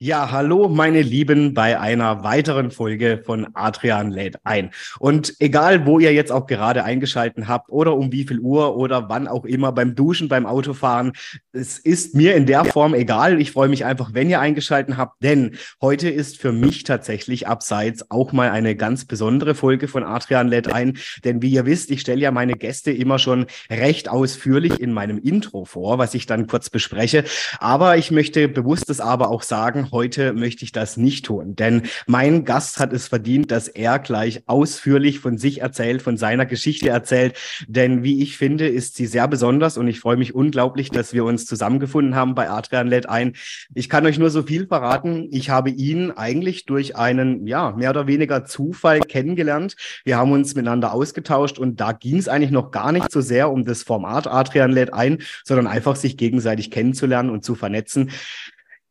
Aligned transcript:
Ja, 0.00 0.30
hallo 0.30 0.68
meine 0.68 1.02
Lieben 1.02 1.54
bei 1.54 1.80
einer 1.80 2.22
weiteren 2.22 2.70
Folge 2.70 3.20
von 3.26 3.48
Adrian 3.54 4.12
lädt 4.12 4.36
ein. 4.44 4.70
Und 5.00 5.34
egal, 5.40 5.86
wo 5.86 5.98
ihr 5.98 6.12
jetzt 6.12 6.30
auch 6.30 6.46
gerade 6.46 6.84
eingeschalten 6.84 7.48
habt 7.48 7.68
oder 7.68 7.96
um 7.96 8.12
wie 8.12 8.22
viel 8.22 8.38
Uhr 8.38 8.76
oder 8.76 9.08
wann 9.08 9.26
auch 9.26 9.44
immer 9.44 9.72
beim 9.72 9.96
Duschen, 9.96 10.28
beim 10.28 10.46
Autofahren, 10.46 11.14
es 11.50 11.80
ist 11.80 12.14
mir 12.14 12.36
in 12.36 12.46
der 12.46 12.64
Form 12.64 12.94
egal. 12.94 13.40
Ich 13.40 13.50
freue 13.50 13.68
mich 13.68 13.84
einfach, 13.84 14.14
wenn 14.14 14.30
ihr 14.30 14.38
eingeschalten 14.38 14.98
habt, 14.98 15.20
denn 15.20 15.56
heute 15.82 16.08
ist 16.08 16.40
für 16.40 16.52
mich 16.52 16.84
tatsächlich 16.84 17.48
abseits 17.48 18.08
auch 18.08 18.30
mal 18.30 18.50
eine 18.50 18.76
ganz 18.76 19.04
besondere 19.04 19.56
Folge 19.56 19.88
von 19.88 20.04
Adrian 20.04 20.46
lädt 20.46 20.72
ein. 20.72 20.96
Denn 21.24 21.42
wie 21.42 21.50
ihr 21.50 21.66
wisst, 21.66 21.90
ich 21.90 22.02
stelle 22.02 22.20
ja 22.20 22.30
meine 22.30 22.54
Gäste 22.54 22.92
immer 22.92 23.18
schon 23.18 23.46
recht 23.68 24.08
ausführlich 24.08 24.78
in 24.78 24.92
meinem 24.92 25.18
Intro 25.18 25.64
vor, 25.64 25.98
was 25.98 26.14
ich 26.14 26.26
dann 26.26 26.46
kurz 26.46 26.70
bespreche. 26.70 27.24
Aber 27.58 27.96
ich 27.96 28.12
möchte 28.12 28.46
bewusst 28.46 28.88
das 28.90 29.00
aber 29.00 29.30
auch 29.30 29.42
sagen, 29.42 29.87
heute 29.92 30.32
möchte 30.32 30.64
ich 30.64 30.72
das 30.72 30.96
nicht 30.96 31.26
tun, 31.26 31.56
denn 31.56 31.82
mein 32.06 32.44
Gast 32.44 32.78
hat 32.78 32.92
es 32.92 33.08
verdient, 33.08 33.50
dass 33.50 33.68
er 33.68 33.98
gleich 33.98 34.42
ausführlich 34.46 35.20
von 35.20 35.38
sich 35.38 35.60
erzählt, 35.60 36.02
von 36.02 36.16
seiner 36.16 36.46
Geschichte 36.46 36.88
erzählt, 36.88 37.34
denn 37.66 38.02
wie 38.02 38.22
ich 38.22 38.36
finde, 38.36 38.68
ist 38.68 38.96
sie 38.96 39.06
sehr 39.06 39.28
besonders 39.28 39.76
und 39.76 39.88
ich 39.88 40.00
freue 40.00 40.16
mich 40.16 40.34
unglaublich, 40.34 40.90
dass 40.90 41.12
wir 41.12 41.24
uns 41.24 41.46
zusammengefunden 41.46 42.14
haben 42.14 42.34
bei 42.34 42.48
Adrian 42.50 42.88
lädt 42.88 43.08
ein. 43.08 43.34
Ich 43.74 43.88
kann 43.88 44.06
euch 44.06 44.18
nur 44.18 44.30
so 44.30 44.42
viel 44.42 44.66
verraten. 44.66 45.28
Ich 45.30 45.50
habe 45.50 45.70
ihn 45.70 46.10
eigentlich 46.10 46.66
durch 46.66 46.96
einen, 46.96 47.46
ja, 47.46 47.72
mehr 47.72 47.90
oder 47.90 48.06
weniger 48.06 48.44
Zufall 48.44 49.00
kennengelernt. 49.00 49.76
Wir 50.04 50.16
haben 50.16 50.32
uns 50.32 50.54
miteinander 50.54 50.92
ausgetauscht 50.92 51.58
und 51.58 51.80
da 51.80 51.92
ging 51.92 52.18
es 52.18 52.28
eigentlich 52.28 52.50
noch 52.50 52.70
gar 52.70 52.92
nicht 52.92 53.10
so 53.10 53.20
sehr 53.20 53.50
um 53.50 53.64
das 53.64 53.82
Format 53.82 54.26
Adrian 54.26 54.72
lädt 54.72 54.92
ein, 54.92 55.18
sondern 55.44 55.66
einfach 55.66 55.96
sich 55.96 56.16
gegenseitig 56.16 56.70
kennenzulernen 56.70 57.30
und 57.30 57.44
zu 57.44 57.54
vernetzen. 57.54 58.10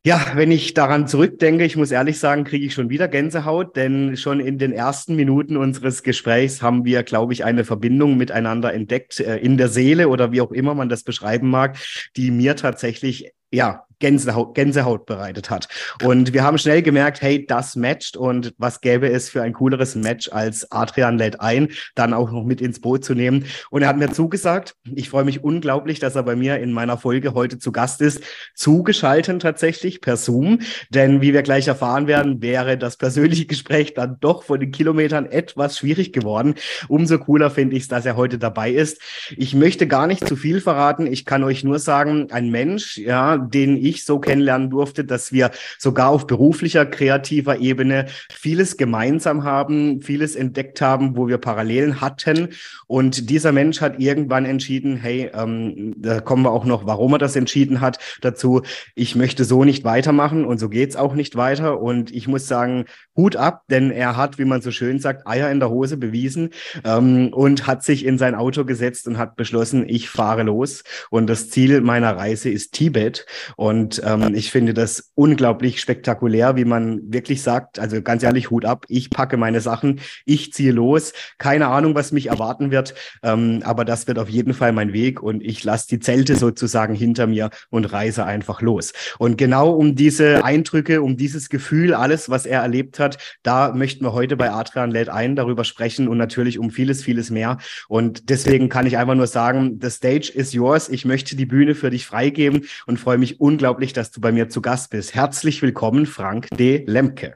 Ja, 0.05 0.25
wenn 0.35 0.51
ich 0.51 0.73
daran 0.73 1.07
zurückdenke, 1.07 1.65
ich 1.65 1.75
muss 1.75 1.91
ehrlich 1.91 2.17
sagen, 2.17 2.45
kriege 2.45 2.65
ich 2.65 2.73
schon 2.73 2.89
wieder 2.89 3.09
Gänsehaut, 3.09 3.75
denn 3.75 4.15
schon 4.15 4.39
in 4.39 4.57
den 4.57 4.71
ersten 4.71 5.15
Minuten 5.17 5.57
unseres 5.57 6.01
Gesprächs 6.01 6.61
haben 6.61 6.85
wir, 6.85 7.03
glaube 7.03 7.33
ich, 7.33 7.43
eine 7.43 7.65
Verbindung 7.65 8.15
miteinander 8.15 8.73
entdeckt, 8.73 9.19
äh, 9.19 9.37
in 9.37 9.57
der 9.57 9.67
Seele 9.67 10.07
oder 10.07 10.31
wie 10.31 10.39
auch 10.39 10.51
immer 10.51 10.75
man 10.75 10.87
das 10.87 11.03
beschreiben 11.03 11.49
mag, 11.49 11.77
die 12.15 12.31
mir 12.31 12.55
tatsächlich 12.55 13.33
ja, 13.51 13.86
Gänsehaut, 13.99 14.55
Gänsehaut 14.55 15.05
bereitet 15.05 15.49
hat. 15.49 15.67
Und 16.03 16.33
wir 16.33 16.43
haben 16.43 16.57
schnell 16.57 16.81
gemerkt, 16.81 17.21
hey, 17.21 17.45
das 17.45 17.75
matcht 17.75 18.17
und 18.17 18.53
was 18.57 18.81
gäbe 18.81 19.09
es 19.09 19.29
für 19.29 19.41
ein 19.41 19.53
cooleres 19.53 19.95
Match 19.95 20.29
als 20.31 20.71
Adrian 20.71 21.17
lädt 21.17 21.41
ein, 21.41 21.69
dann 21.95 22.13
auch 22.13 22.31
noch 22.31 22.43
mit 22.43 22.61
ins 22.61 22.79
Boot 22.79 23.03
zu 23.03 23.13
nehmen. 23.13 23.45
Und 23.69 23.81
er 23.81 23.87
hat 23.89 23.97
mir 23.97 24.11
zugesagt, 24.11 24.75
ich 24.95 25.09
freue 25.09 25.25
mich 25.25 25.43
unglaublich, 25.43 25.99
dass 25.99 26.15
er 26.15 26.23
bei 26.23 26.35
mir 26.35 26.59
in 26.59 26.71
meiner 26.71 26.97
Folge 26.97 27.33
heute 27.33 27.59
zu 27.59 27.71
Gast 27.71 28.01
ist, 28.01 28.23
zugeschaltet 28.55 29.41
tatsächlich 29.41 30.01
per 30.01 30.17
Zoom, 30.17 30.59
denn 30.89 31.21
wie 31.21 31.33
wir 31.33 31.41
gleich 31.41 31.67
erfahren 31.67 32.07
werden, 32.07 32.41
wäre 32.41 32.77
das 32.77 32.97
persönliche 32.97 33.45
Gespräch 33.45 33.93
dann 33.93 34.17
doch 34.19 34.43
von 34.43 34.59
den 34.59 34.71
Kilometern 34.71 35.25
etwas 35.25 35.77
schwierig 35.77 36.13
geworden. 36.13 36.55
Umso 36.87 37.17
cooler 37.19 37.49
finde 37.49 37.75
ich 37.75 37.83
es, 37.83 37.87
dass 37.89 38.05
er 38.05 38.15
heute 38.15 38.37
dabei 38.37 38.71
ist. 38.71 39.01
Ich 39.35 39.53
möchte 39.53 39.87
gar 39.87 40.07
nicht 40.07 40.27
zu 40.27 40.35
viel 40.35 40.61
verraten. 40.61 41.07
Ich 41.07 41.25
kann 41.25 41.43
euch 41.43 41.63
nur 41.63 41.79
sagen, 41.79 42.27
ein 42.31 42.49
Mensch, 42.49 42.97
ja, 42.97 43.37
den 43.37 43.77
ich 43.77 43.86
so 43.95 44.19
kennenlernen 44.19 44.69
durfte, 44.69 45.03
dass 45.03 45.31
wir 45.31 45.51
sogar 45.77 46.09
auf 46.09 46.27
beruflicher, 46.27 46.85
kreativer 46.85 47.59
Ebene 47.59 48.07
vieles 48.31 48.77
gemeinsam 48.77 49.43
haben, 49.43 50.01
vieles 50.01 50.35
entdeckt 50.35 50.81
haben, 50.81 51.15
wo 51.17 51.27
wir 51.27 51.37
Parallelen 51.37 52.01
hatten. 52.01 52.49
Und 52.87 53.29
dieser 53.29 53.51
Mensch 53.51 53.81
hat 53.81 53.99
irgendwann 53.99 54.45
entschieden, 54.45 54.97
hey, 54.97 55.31
ähm, 55.33 55.93
da 55.97 56.19
kommen 56.19 56.43
wir 56.43 56.51
auch 56.51 56.65
noch, 56.65 56.85
warum 56.85 57.13
er 57.13 57.19
das 57.19 57.35
entschieden 57.35 57.81
hat, 57.81 57.99
dazu, 58.21 58.61
ich 58.95 59.15
möchte 59.15 59.45
so 59.45 59.63
nicht 59.63 59.83
weitermachen 59.83 60.45
und 60.45 60.59
so 60.59 60.69
geht's 60.69 60.95
auch 60.95 61.13
nicht 61.13 61.35
weiter. 61.35 61.81
Und 61.81 62.11
ich 62.13 62.27
muss 62.27 62.47
sagen, 62.47 62.85
Hut 63.15 63.35
ab, 63.35 63.63
denn 63.69 63.91
er 63.91 64.15
hat, 64.15 64.37
wie 64.37 64.45
man 64.45 64.61
so 64.61 64.71
schön 64.71 64.99
sagt, 64.99 65.27
Eier 65.27 65.49
in 65.51 65.59
der 65.59 65.69
Hose 65.69 65.97
bewiesen 65.97 66.51
ähm, 66.83 67.33
und 67.33 67.67
hat 67.67 67.83
sich 67.83 68.05
in 68.05 68.17
sein 68.17 68.35
Auto 68.35 68.65
gesetzt 68.65 69.07
und 69.07 69.17
hat 69.17 69.35
beschlossen, 69.35 69.85
ich 69.87 70.09
fahre 70.09 70.43
los. 70.43 70.83
Und 71.09 71.27
das 71.27 71.49
Ziel 71.49 71.81
meiner 71.81 72.15
Reise 72.15 72.49
ist 72.49 72.73
Tibet. 72.73 73.25
Und 73.55 73.76
ähm, 74.03 74.33
ich 74.35 74.51
finde 74.51 74.73
das 74.73 75.11
unglaublich 75.15 75.79
spektakulär, 75.79 76.55
wie 76.55 76.65
man 76.65 77.01
wirklich 77.11 77.41
sagt, 77.41 77.79
also 77.79 78.01
ganz 78.01 78.23
ehrlich, 78.23 78.49
Hut 78.49 78.65
ab, 78.65 78.85
ich 78.87 79.09
packe 79.09 79.37
meine 79.37 79.61
Sachen, 79.61 79.99
ich 80.25 80.53
ziehe 80.53 80.71
los. 80.71 81.13
Keine 81.37 81.67
Ahnung, 81.67 81.95
was 81.95 82.11
mich 82.11 82.27
erwarten 82.27 82.71
wird, 82.71 82.93
ähm, 83.23 83.61
aber 83.63 83.85
das 83.85 84.07
wird 84.07 84.19
auf 84.19 84.29
jeden 84.29 84.53
Fall 84.53 84.71
mein 84.71 84.93
Weg 84.93 85.21
und 85.21 85.43
ich 85.43 85.63
lasse 85.63 85.87
die 85.87 85.99
Zelte 85.99 86.35
sozusagen 86.35 86.95
hinter 86.95 87.27
mir 87.27 87.49
und 87.69 87.85
reise 87.85 88.25
einfach 88.25 88.61
los. 88.61 88.93
Und 89.19 89.37
genau 89.37 89.71
um 89.71 89.95
diese 89.95 90.43
Eindrücke, 90.43 91.01
um 91.01 91.17
dieses 91.17 91.49
Gefühl, 91.49 91.93
alles, 91.93 92.29
was 92.29 92.45
er 92.45 92.61
erlebt 92.61 92.99
hat, 92.99 93.17
da 93.43 93.73
möchten 93.73 94.03
wir 94.03 94.13
heute 94.13 94.37
bei 94.37 94.51
Adrian 94.51 94.91
lädt 94.91 95.09
ein 95.09 95.35
darüber 95.35 95.63
sprechen 95.63 96.07
und 96.07 96.17
natürlich 96.17 96.59
um 96.59 96.71
vieles, 96.71 97.03
vieles 97.03 97.29
mehr. 97.29 97.57
Und 97.87 98.29
deswegen 98.29 98.69
kann 98.69 98.87
ich 98.87 98.97
einfach 98.97 99.15
nur 99.15 99.27
sagen, 99.27 99.79
the 99.81 99.89
stage 99.89 100.31
is 100.33 100.53
yours. 100.53 100.89
Ich 100.89 101.05
möchte 101.05 101.35
die 101.35 101.45
Bühne 101.45 101.75
für 101.75 101.89
dich 101.89 102.05
freigeben 102.05 102.65
und 102.85 102.99
freue 102.99 103.17
mich 103.17 103.39
unglaublich, 103.39 103.66
dass 103.93 104.11
du 104.11 104.21
bei 104.21 104.31
mir 104.31 104.47
zu 104.47 104.61
Gast 104.61 104.91
bist. 104.91 105.13
Herzlich 105.13 105.61
willkommen, 105.61 106.05
Frank 106.05 106.47
D. 106.57 106.85
Lemke. 106.87 107.35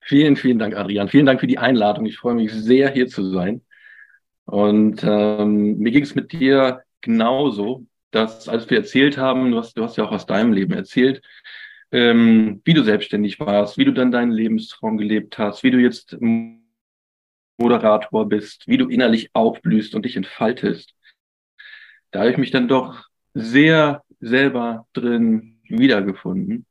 Vielen, 0.00 0.36
vielen 0.36 0.58
Dank, 0.58 0.74
Adrian. 0.74 1.08
Vielen 1.08 1.26
Dank 1.26 1.40
für 1.40 1.46
die 1.46 1.58
Einladung. 1.58 2.06
Ich 2.06 2.16
freue 2.16 2.34
mich 2.34 2.50
sehr, 2.50 2.90
hier 2.90 3.08
zu 3.08 3.30
sein. 3.30 3.60
Und 4.46 5.04
ähm, 5.04 5.76
mir 5.76 5.92
ging 5.92 6.02
es 6.02 6.14
mit 6.14 6.32
dir 6.32 6.82
genauso, 7.02 7.84
dass 8.10 8.48
als 8.48 8.70
wir 8.70 8.78
erzählt 8.78 9.18
haben, 9.18 9.50
du 9.50 9.58
hast, 9.58 9.76
du 9.76 9.82
hast 9.82 9.98
ja 9.98 10.04
auch 10.04 10.12
aus 10.12 10.24
deinem 10.24 10.54
Leben 10.54 10.72
erzählt, 10.72 11.20
ähm, 11.92 12.62
wie 12.64 12.72
du 12.72 12.82
selbstständig 12.82 13.38
warst, 13.38 13.76
wie 13.76 13.84
du 13.84 13.92
dann 13.92 14.10
deinen 14.10 14.32
Lebenstraum 14.32 14.96
gelebt 14.96 15.36
hast, 15.36 15.62
wie 15.62 15.70
du 15.70 15.78
jetzt 15.78 16.16
Moderator 17.58 18.26
bist, 18.26 18.66
wie 18.66 18.78
du 18.78 18.88
innerlich 18.88 19.28
aufblühst 19.34 19.94
und 19.94 20.06
dich 20.06 20.16
entfaltest 20.16 20.94
da 22.10 22.20
habe 22.20 22.30
ich 22.30 22.38
mich 22.38 22.50
dann 22.50 22.68
doch 22.68 23.06
sehr 23.34 24.02
selber 24.20 24.86
drin 24.92 25.60
wiedergefunden. 25.68 26.66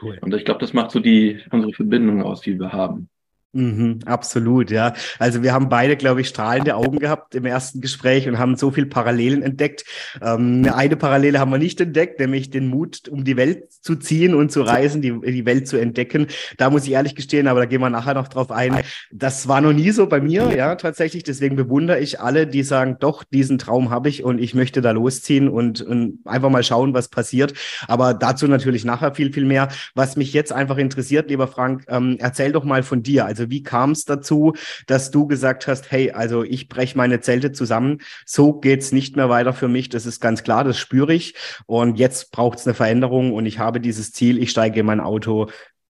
Cool. 0.00 0.18
Und 0.20 0.34
ich 0.34 0.44
glaube, 0.44 0.60
das 0.60 0.72
macht 0.72 0.90
so 0.90 1.00
die 1.00 1.42
unsere 1.50 1.72
Verbindung 1.72 2.22
aus, 2.22 2.40
die 2.40 2.58
wir 2.58 2.72
haben. 2.72 3.08
Mhm, 3.52 4.00
absolut, 4.04 4.70
ja. 4.70 4.92
Also 5.18 5.42
wir 5.42 5.54
haben 5.54 5.70
beide, 5.70 5.96
glaube 5.96 6.20
ich, 6.20 6.28
strahlende 6.28 6.76
Augen 6.76 6.98
gehabt 6.98 7.34
im 7.34 7.46
ersten 7.46 7.80
Gespräch 7.80 8.28
und 8.28 8.38
haben 8.38 8.56
so 8.56 8.70
viel 8.70 8.84
Parallelen 8.84 9.42
entdeckt. 9.42 9.84
Ähm, 10.20 10.70
eine 10.70 10.96
Parallele 10.96 11.40
haben 11.40 11.50
wir 11.50 11.58
nicht 11.58 11.80
entdeckt, 11.80 12.20
nämlich 12.20 12.50
den 12.50 12.68
Mut, 12.68 13.08
um 13.08 13.24
die 13.24 13.38
Welt 13.38 13.72
zu 13.72 13.96
ziehen 13.96 14.34
und 14.34 14.52
zu 14.52 14.60
reisen, 14.60 15.00
die, 15.00 15.18
die 15.20 15.46
Welt 15.46 15.68
zu 15.68 15.78
entdecken. 15.78 16.26
Da 16.58 16.68
muss 16.68 16.84
ich 16.84 16.92
ehrlich 16.92 17.14
gestehen, 17.14 17.48
aber 17.48 17.60
da 17.60 17.66
gehen 17.66 17.80
wir 17.80 17.88
nachher 17.88 18.12
noch 18.12 18.28
drauf 18.28 18.50
ein. 18.50 18.82
Das 19.10 19.48
war 19.48 19.62
noch 19.62 19.72
nie 19.72 19.90
so 19.90 20.06
bei 20.06 20.20
mir, 20.20 20.54
ja, 20.54 20.74
tatsächlich. 20.74 21.22
Deswegen 21.22 21.56
bewundere 21.56 21.98
ich 21.98 22.20
alle, 22.20 22.46
die 22.46 22.62
sagen, 22.62 22.98
doch, 23.00 23.24
diesen 23.24 23.56
Traum 23.56 23.88
habe 23.88 24.10
ich 24.10 24.22
und 24.22 24.38
ich 24.38 24.54
möchte 24.54 24.82
da 24.82 24.90
losziehen 24.90 25.48
und, 25.48 25.80
und 25.80 26.18
einfach 26.26 26.50
mal 26.50 26.62
schauen, 26.62 26.92
was 26.92 27.08
passiert. 27.08 27.54
Aber 27.88 28.12
dazu 28.12 28.48
natürlich 28.48 28.84
nachher 28.84 29.14
viel, 29.14 29.32
viel 29.32 29.46
mehr. 29.46 29.68
Was 29.94 30.16
mich 30.16 30.34
jetzt 30.34 30.52
einfach 30.52 30.76
interessiert, 30.76 31.30
lieber 31.30 31.48
Frank, 31.48 31.84
ähm, 31.88 32.16
erzähl 32.18 32.52
doch 32.52 32.64
mal 32.64 32.82
von 32.82 33.02
dir. 33.02 33.24
Also 33.24 33.45
wie 33.50 33.62
kam 33.62 33.92
es 33.92 34.04
dazu, 34.04 34.54
dass 34.86 35.10
du 35.10 35.26
gesagt 35.26 35.66
hast, 35.66 35.90
hey, 35.90 36.12
also 36.12 36.42
ich 36.42 36.68
breche 36.68 36.96
meine 36.96 37.20
Zelte 37.20 37.52
zusammen, 37.52 37.98
so 38.24 38.52
geht's 38.52 38.92
nicht 38.92 39.16
mehr 39.16 39.28
weiter 39.28 39.52
für 39.52 39.68
mich, 39.68 39.88
das 39.88 40.06
ist 40.06 40.20
ganz 40.20 40.42
klar, 40.42 40.64
das 40.64 40.78
spüre 40.78 41.14
ich 41.14 41.34
und 41.66 41.98
jetzt 41.98 42.32
braucht 42.32 42.58
es 42.58 42.66
eine 42.66 42.74
Veränderung 42.74 43.32
und 43.32 43.46
ich 43.46 43.58
habe 43.58 43.80
dieses 43.80 44.12
Ziel, 44.12 44.38
ich 44.38 44.50
steige 44.50 44.80
in 44.80 44.86
mein 44.86 45.00
Auto, 45.00 45.50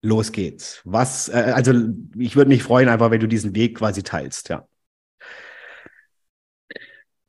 los 0.01 0.31
geht's. 0.31 0.81
Was, 0.85 1.29
äh, 1.29 1.51
also 1.55 1.73
ich 2.17 2.35
würde 2.35 2.49
mich 2.49 2.63
freuen, 2.63 2.89
einfach 2.89 3.11
wenn 3.11 3.19
du 3.19 3.27
diesen 3.27 3.55
Weg 3.55 3.77
quasi 3.77 4.03
teilst, 4.03 4.49
ja. 4.49 4.67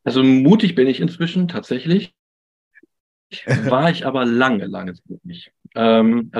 Also 0.05 0.23
mutig 0.23 0.75
bin 0.75 0.87
ich 0.87 1.01
inzwischen 1.01 1.49
tatsächlich. 1.49 2.15
War 3.47 3.91
ich 3.91 4.07
aber 4.07 4.25
lange, 4.25 4.67
lange 4.67 4.95
nicht. 5.23 5.53
Ähm, 5.75 6.31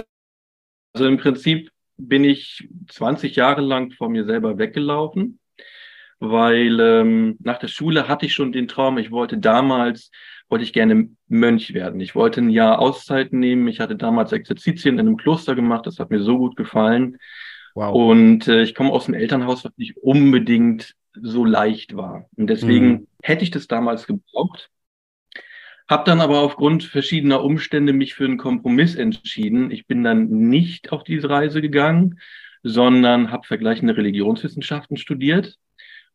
also 0.95 1.07
im 1.07 1.19
Prinzip 1.19 1.71
bin 1.99 2.25
ich 2.25 2.69
20 2.89 3.37
Jahre 3.37 3.61
lang 3.61 3.91
vor 3.93 4.09
mir 4.09 4.25
selber 4.25 4.59
weggelaufen 4.59 5.39
weil 6.21 6.81
ähm, 6.81 7.37
nach 7.41 7.59
der 7.59 7.69
Schule 7.69 8.09
hatte 8.09 8.27
ich 8.27 8.35
schon 8.35 8.53
den 8.53 8.69
Traum, 8.69 8.99
ich 8.99 9.11
wollte 9.11 9.39
damals, 9.39 10.11
wollte 10.49 10.65
ich 10.65 10.73
gerne 10.73 11.11
Mönch 11.29 11.75
werden. 11.75 12.01
Ich 12.01 12.15
wollte 12.15 12.41
ein 12.41 12.51
Jahr 12.51 12.81
Auszeit 12.81 13.33
nehmen. 13.33 13.69
Ich 13.69 13.81
hatte 13.81 13.97
damals 13.97 14.33
Exerzitien 14.33 14.95
in 14.99 15.01
einem 15.01 15.17
Kloster 15.17 15.55
gemacht, 15.55 15.87
das 15.87 15.99
hat 15.99 16.11
mir 16.11 16.21
so 16.21 16.39
gut 16.39 16.57
gefallen. 16.57 17.19
Wow. 17.75 17.95
Und 17.95 18.49
äh, 18.49 18.63
ich 18.63 18.75
komme 18.75 18.91
aus 18.91 19.07
einem 19.07 19.21
Elternhaus, 19.21 19.65
was 19.65 19.77
nicht 19.77 19.97
unbedingt 19.99 20.95
so 21.21 21.45
leicht 21.45 21.97
war. 21.97 22.29
Und 22.37 22.49
deswegen 22.49 22.89
mhm. 22.89 23.07
hätte 23.23 23.45
ich 23.45 23.51
das 23.51 23.69
damals 23.69 24.07
gebraucht. 24.07 24.71
Hab 25.89 26.05
dann 26.05 26.21
aber 26.21 26.41
aufgrund 26.41 26.85
verschiedener 26.85 27.43
Umstände 27.43 27.93
mich 27.93 28.15
für 28.15 28.27
einen 28.27 28.37
Kompromiss 28.37 28.95
entschieden. 28.95 29.71
Ich 29.71 29.87
bin 29.87 30.05
dann 30.05 30.29
nicht 30.29 30.93
auf 30.93 31.03
diese 31.03 31.31
Reise 31.31 31.63
gegangen, 31.63 32.21
sondern 32.63 33.31
habe 33.31 33.47
vergleichende 33.47 33.97
Religionswissenschaften 33.97 34.99
studiert. 34.99 35.57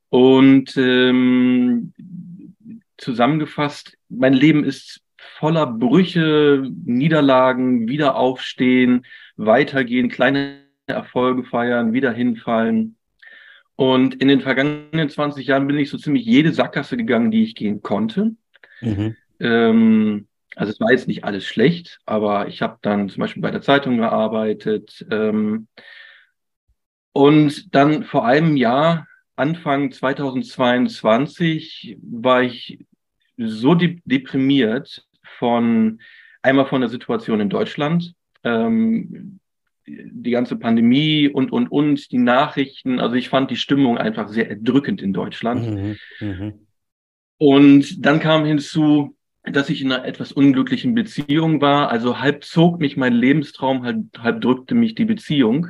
Und 0.09 0.77
ähm, 0.77 1.93
zusammengefasst, 2.97 3.97
mein 4.09 4.33
Leben 4.33 4.63
ist 4.63 5.01
voller 5.17 5.65
Brüche, 5.65 6.69
Niederlagen, 6.85 7.87
Wiederaufstehen, 7.87 9.05
weitergehen, 9.37 10.09
kleine 10.09 10.59
Erfolge 10.85 11.43
feiern, 11.43 11.93
wieder 11.93 12.11
hinfallen. 12.11 12.97
Und 13.75 14.15
in 14.15 14.27
den 14.27 14.41
vergangenen 14.41 15.09
20 15.09 15.47
Jahren 15.47 15.65
bin 15.65 15.79
ich 15.79 15.89
so 15.89 15.97
ziemlich 15.97 16.25
jede 16.25 16.53
Sackgasse 16.53 16.95
gegangen, 16.95 17.31
die 17.31 17.43
ich 17.43 17.55
gehen 17.55 17.81
konnte. 17.81 18.35
Mhm. 18.81 19.15
Ähm, 19.43 20.27
also 20.55 20.71
es 20.71 20.79
war 20.79 20.91
jetzt 20.91 21.07
nicht 21.07 21.23
alles 21.23 21.45
schlecht, 21.45 21.99
aber 22.05 22.47
ich 22.47 22.61
habe 22.61 22.77
dann 22.81 23.09
zum 23.09 23.21
Beispiel 23.21 23.41
bei 23.41 23.51
der 23.51 23.61
Zeitung 23.61 23.97
gearbeitet. 23.97 25.05
Ähm, 25.11 25.67
und 27.11 27.75
dann 27.75 28.03
vor 28.03 28.25
einem 28.25 28.57
Jahr, 28.57 29.07
Anfang 29.35 29.91
2022, 29.91 31.97
war 32.01 32.43
ich 32.43 32.85
so 33.37 33.75
de 33.75 33.99
deprimiert 34.05 35.05
von 35.39 35.99
einmal 36.41 36.67
von 36.67 36.81
der 36.81 36.89
Situation 36.89 37.39
in 37.39 37.49
Deutschland, 37.49 38.13
ähm, 38.43 39.39
die 39.85 40.31
ganze 40.31 40.55
Pandemie 40.55 41.27
und, 41.27 41.51
und, 41.51 41.67
und, 41.67 42.11
die 42.11 42.19
Nachrichten. 42.19 42.99
Also 42.99 43.15
ich 43.15 43.29
fand 43.29 43.51
die 43.51 43.57
Stimmung 43.57 43.97
einfach 43.97 44.29
sehr 44.29 44.49
erdrückend 44.49 45.01
in 45.01 45.13
Deutschland. 45.13 45.67
Mhm, 45.67 45.97
mh. 46.19 46.53
Und 47.37 48.05
dann 48.05 48.19
kam 48.19 48.45
hinzu, 48.45 49.15
dass 49.43 49.69
ich 49.69 49.81
in 49.81 49.91
einer 49.91 50.05
etwas 50.05 50.31
unglücklichen 50.31 50.95
Beziehung 50.95 51.61
war. 51.61 51.89
Also 51.89 52.19
halb 52.19 52.43
zog 52.43 52.79
mich 52.79 52.95
mein 52.97 53.13
Lebenstraum, 53.13 53.83
halb, 53.83 54.05
halb 54.19 54.41
drückte 54.41 54.75
mich 54.75 54.95
die 54.95 55.05
Beziehung. 55.05 55.69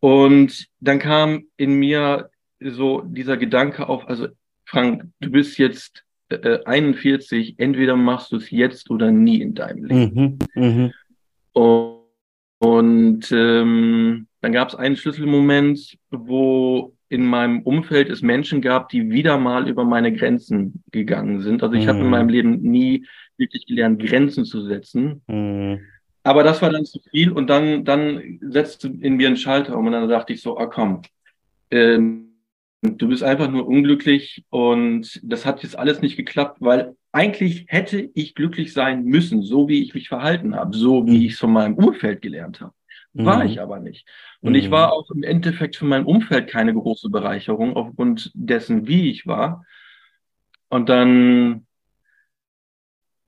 Und 0.00 0.66
dann 0.80 0.98
kam 0.98 1.44
in 1.56 1.74
mir 1.74 2.30
so 2.60 3.00
dieser 3.02 3.36
Gedanke 3.36 3.88
auf, 3.88 4.06
also 4.08 4.28
Frank, 4.64 5.04
du 5.20 5.30
bist 5.30 5.58
jetzt 5.58 6.04
äh, 6.28 6.58
41, 6.64 7.54
entweder 7.58 7.96
machst 7.96 8.32
du 8.32 8.36
es 8.36 8.50
jetzt 8.50 8.90
oder 8.90 9.10
nie 9.10 9.40
in 9.40 9.54
deinem 9.54 9.84
Leben. 9.84 10.38
Mhm, 10.54 10.62
mh. 10.62 10.90
Und, 11.52 12.02
und 12.58 13.32
ähm, 13.32 14.28
dann 14.40 14.52
gab 14.52 14.68
es 14.68 14.74
einen 14.74 14.96
Schlüsselmoment, 14.96 15.98
wo 16.10 16.94
in 17.12 17.26
meinem 17.26 17.60
Umfeld 17.60 18.08
es 18.08 18.22
Menschen 18.22 18.62
gab, 18.62 18.88
die 18.88 19.10
wieder 19.10 19.36
mal 19.36 19.68
über 19.68 19.84
meine 19.84 20.14
Grenzen 20.14 20.82
gegangen 20.90 21.40
sind. 21.40 21.62
Also 21.62 21.74
ich 21.74 21.84
mhm. 21.84 21.88
habe 21.88 21.98
in 21.98 22.08
meinem 22.08 22.30
Leben 22.30 22.62
nie 22.62 23.06
wirklich 23.36 23.66
gelernt, 23.66 24.02
Grenzen 24.02 24.46
zu 24.46 24.62
setzen. 24.62 25.20
Mhm. 25.26 25.80
Aber 26.22 26.42
das 26.42 26.62
war 26.62 26.70
dann 26.70 26.86
zu 26.86 27.00
viel 27.10 27.30
und 27.30 27.50
dann, 27.50 27.84
dann 27.84 28.38
setzte 28.40 28.88
in 28.88 29.16
mir 29.16 29.28
ein 29.28 29.36
Schalter 29.36 29.76
um 29.76 29.86
und 29.86 29.92
dann 29.92 30.08
dachte 30.08 30.32
ich 30.32 30.40
so, 30.40 30.56
ah 30.56 30.66
komm, 30.66 31.02
ähm, 31.70 32.28
du 32.80 33.08
bist 33.08 33.22
einfach 33.22 33.50
nur 33.50 33.66
unglücklich 33.68 34.44
und 34.48 35.20
das 35.22 35.44
hat 35.44 35.62
jetzt 35.62 35.78
alles 35.78 36.00
nicht 36.00 36.16
geklappt, 36.16 36.58
weil 36.60 36.96
eigentlich 37.12 37.66
hätte 37.68 38.08
ich 38.14 38.34
glücklich 38.34 38.72
sein 38.72 39.04
müssen, 39.04 39.42
so 39.42 39.68
wie 39.68 39.82
ich 39.82 39.92
mich 39.92 40.08
verhalten 40.08 40.54
habe, 40.54 40.74
so 40.74 41.06
wie 41.06 41.18
mhm. 41.18 41.26
ich 41.26 41.32
es 41.34 41.38
von 41.38 41.52
meinem 41.52 41.74
Umfeld 41.74 42.22
gelernt 42.22 42.62
habe. 42.62 42.72
War 43.14 43.44
mhm. 43.44 43.50
ich 43.50 43.60
aber 43.60 43.78
nicht. 43.78 44.08
Und 44.40 44.52
mhm. 44.52 44.58
ich 44.58 44.70
war 44.70 44.92
auch 44.92 45.10
im 45.10 45.22
Endeffekt 45.22 45.76
für 45.76 45.84
mein 45.84 46.04
Umfeld 46.04 46.48
keine 46.48 46.72
große 46.72 47.10
Bereicherung 47.10 47.76
aufgrund 47.76 48.30
dessen, 48.34 48.86
wie 48.86 49.10
ich 49.10 49.26
war. 49.26 49.64
Und 50.68 50.88
dann 50.88 51.66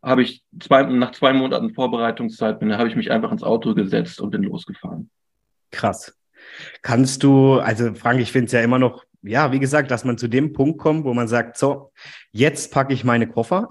habe 0.02 0.22
ich 0.22 0.42
zwei, 0.60 0.82
nach 0.84 1.12
zwei 1.12 1.32
Monaten 1.32 1.74
Vorbereitungszeit 1.74 2.60
bin, 2.60 2.76
habe 2.76 2.88
ich 2.88 2.96
mich 2.96 3.10
einfach 3.10 3.32
ins 3.32 3.42
Auto 3.42 3.74
gesetzt 3.74 4.20
und 4.20 4.30
bin 4.30 4.42
losgefahren. 4.42 5.10
Krass. 5.70 6.16
Kannst 6.82 7.22
du, 7.22 7.54
also 7.54 7.94
Frank, 7.94 8.20
ich 8.20 8.32
finde 8.32 8.46
es 8.46 8.52
ja 8.52 8.60
immer 8.60 8.78
noch 8.78 9.04
ja, 9.24 9.52
wie 9.52 9.58
gesagt, 9.58 9.90
dass 9.90 10.04
man 10.04 10.18
zu 10.18 10.28
dem 10.28 10.52
Punkt 10.52 10.78
kommt, 10.78 11.04
wo 11.04 11.14
man 11.14 11.28
sagt, 11.28 11.56
so, 11.56 11.92
jetzt 12.34 12.70
packe 12.70 12.92
ich 12.92 13.04
meine 13.04 13.26
Koffer 13.26 13.68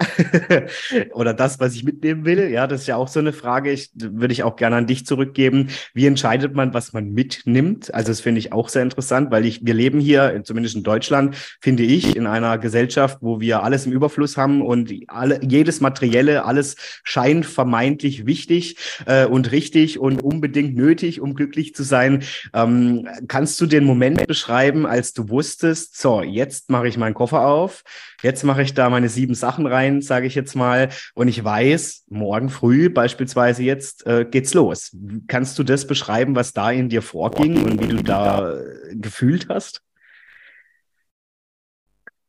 oder 1.13 1.33
das, 1.33 1.60
was 1.60 1.75
ich 1.75 1.83
mitnehmen 1.83 2.25
will. 2.25 2.50
Ja, 2.50 2.65
das 2.65 2.81
ist 2.81 2.88
ja 2.88 2.95
auch 2.95 3.07
so 3.07 3.19
eine 3.19 3.33
Frage. 3.33 3.71
Ich 3.71 3.92
würde 3.95 4.33
ich 4.33 4.44
auch 4.44 4.56
gerne 4.56 4.77
an 4.77 4.88
dich 4.88 5.06
zurückgeben. 5.06 5.69
Wie 5.94 6.07
entscheidet 6.07 6.56
man, 6.56 6.74
was 6.74 6.94
man 6.94 7.12
mitnimmt? 7.12 7.94
Also 7.94 8.10
das 8.10 8.21
finde 8.21 8.39
ich 8.39 8.51
auch 8.51 8.69
sehr 8.69 8.81
interessant, 8.81 9.31
weil 9.31 9.45
ich, 9.45 9.65
wir 9.65 9.74
leben 9.74 10.00
hier, 10.00 10.42
zumindest 10.44 10.75
in 10.75 10.83
Deutschland, 10.83 11.36
finde 11.62 11.83
ich, 11.83 12.15
in 12.15 12.25
einer 12.25 12.57
Gesellschaft, 12.57 13.19
wo 13.21 13.39
wir 13.39 13.63
alles 13.63 13.86
im 13.86 13.92
Überfluss 13.92 14.38
haben 14.38 14.62
und 14.62 14.92
alle, 15.07 15.39
jedes 15.44 15.81
Materielle, 15.81 16.45
alles 16.45 16.75
scheint 17.04 17.45
vermeintlich 17.45 18.25
wichtig 18.25 18.77
äh, 19.06 19.25
und 19.25 19.51
richtig 19.51 20.00
und 20.00 20.24
unbedingt 20.24 20.75
nötig, 20.75 21.21
um 21.21 21.36
glücklich 21.36 21.75
zu 21.75 21.83
sein. 21.83 22.24
Ähm, 22.54 23.07
kannst 23.27 23.62
du 23.62 23.66
den 23.66 23.83
Moment 23.86 24.25
beschreiben, 24.27 24.86
als 24.86 25.13
du 25.13 25.30
wusstest, 25.30 25.44
wusstest, 25.44 26.00
so, 26.00 26.21
jetzt 26.21 26.69
mache 26.69 26.88
ich 26.88 26.98
meinen 26.98 27.13
Koffer 27.13 27.45
auf, 27.45 27.83
jetzt 28.23 28.43
mache 28.43 28.63
ich 28.63 28.73
da 28.73 28.89
meine 28.89 29.09
sieben 29.09 29.35
Sachen 29.35 29.67
rein, 29.67 30.01
sage 30.01 30.25
ich 30.25 30.33
jetzt 30.33 30.55
mal, 30.55 30.89
und 31.13 31.27
ich 31.27 31.43
weiß, 31.43 32.05
morgen 32.09 32.49
früh 32.49 32.89
beispielsweise 32.89 33.63
jetzt 33.63 34.07
äh, 34.07 34.25
geht's 34.25 34.53
los. 34.53 34.97
Kannst 35.27 35.59
du 35.59 35.63
das 35.63 35.85
beschreiben, 35.85 36.35
was 36.35 36.53
da 36.53 36.71
in 36.71 36.89
dir 36.89 37.01
vorging 37.01 37.63
und 37.63 37.81
wie 37.81 37.87
du 37.87 38.01
da 38.01 38.53
äh, 38.53 38.95
gefühlt 38.95 39.49
hast? 39.49 39.83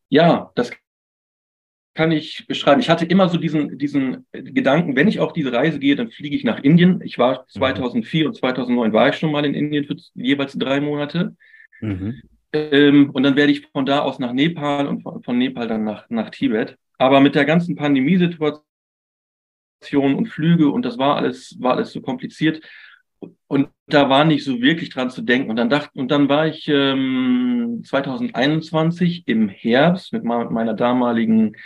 Ja, 0.09 0.53
das 0.55 0.71
kann 1.95 2.11
ich 2.11 2.47
beschreiben. 2.49 2.81
Ich 2.81 2.91
hatte 2.91 3.05
immer 3.05 3.29
so 3.29 3.39
diesen, 3.39 3.79
diesen 3.79 4.27
Gedanken, 4.33 4.97
wenn 4.97 5.09
ich 5.09 5.21
auf 5.21 5.33
diese 5.33 5.53
Reise 5.53 5.79
gehe, 5.79 5.95
dann 5.95 6.11
fliege 6.11 6.37
ich 6.37 6.45
nach 6.45 6.59
Indien. 6.59 7.01
Ich 7.03 7.19
war 7.19 7.47
2004 7.47 8.25
mhm. 8.25 8.29
und 8.29 8.35
2009 8.35 8.93
war 8.93 9.09
ich 9.09 9.17
schon 9.17 9.31
mal 9.31 9.45
in 9.45 9.55
Indien 9.55 9.85
für 9.85 9.97
jeweils 10.15 10.55
drei 10.55 10.81
Monate. 10.81 11.37
Mhm. 11.81 12.21
Ähm, 12.55 13.11
und 13.11 13.23
dann 13.23 13.37
werde 13.37 13.53
ich 13.53 13.67
von 13.69 13.87
da 13.87 14.01
aus 14.01 14.19
nach 14.19 14.33
Nepal 14.33 14.87
und 14.87 15.03
von, 15.03 15.23
von 15.23 15.39
Nepal 15.39 15.67
dann 15.69 15.85
nach, 15.85 16.09
nach 16.09 16.31
Tibet. 16.31 16.77
Aber 16.99 17.21
mit 17.21 17.35
der 17.35 17.45
ganzen 17.45 17.77
Pandemiesituation 17.77 18.63
und 19.93 20.29
Flüge 20.29 20.71
und 20.71 20.85
das 20.85 20.99
war 20.99 21.17
alles, 21.17 21.57
war 21.61 21.75
alles 21.75 21.93
so 21.93 22.01
kompliziert. 22.01 22.61
Und 23.47 23.69
da 23.87 24.09
war 24.11 24.25
nicht 24.25 24.45
so 24.45 24.61
wirklich 24.61 24.91
dran 24.91 25.11
zu 25.11 25.23
denken. 25.23 25.51
Und 25.51 25.57
dann 25.57 25.71
dachte, 25.71 25.91
und 25.99 26.11
dann 26.11 26.29
war 26.29 26.47
ich 26.47 26.69
ähm, 26.69 27.83
2021 27.85 29.25
im 29.27 29.49
Herbst 29.49 30.13
mit 30.13 30.25
meiner 30.25 30.75
damaligen 30.75 31.57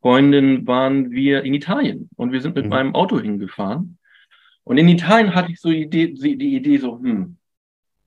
Freundin 0.00 0.66
waren 0.66 1.10
wir 1.10 1.42
in 1.42 1.54
Italien 1.54 2.08
und 2.16 2.30
wir 2.30 2.40
sind 2.40 2.54
mit 2.54 2.64
mhm. 2.64 2.70
meinem 2.70 2.94
Auto 2.94 3.18
hingefahren. 3.18 3.98
Und 4.62 4.78
in 4.78 4.88
Italien 4.88 5.34
hatte 5.34 5.52
ich 5.52 5.60
so 5.60 5.70
die 5.70 5.82
Idee, 5.82 6.12
die 6.12 6.56
Idee 6.56 6.78
so, 6.78 6.98
hm, 6.98 7.36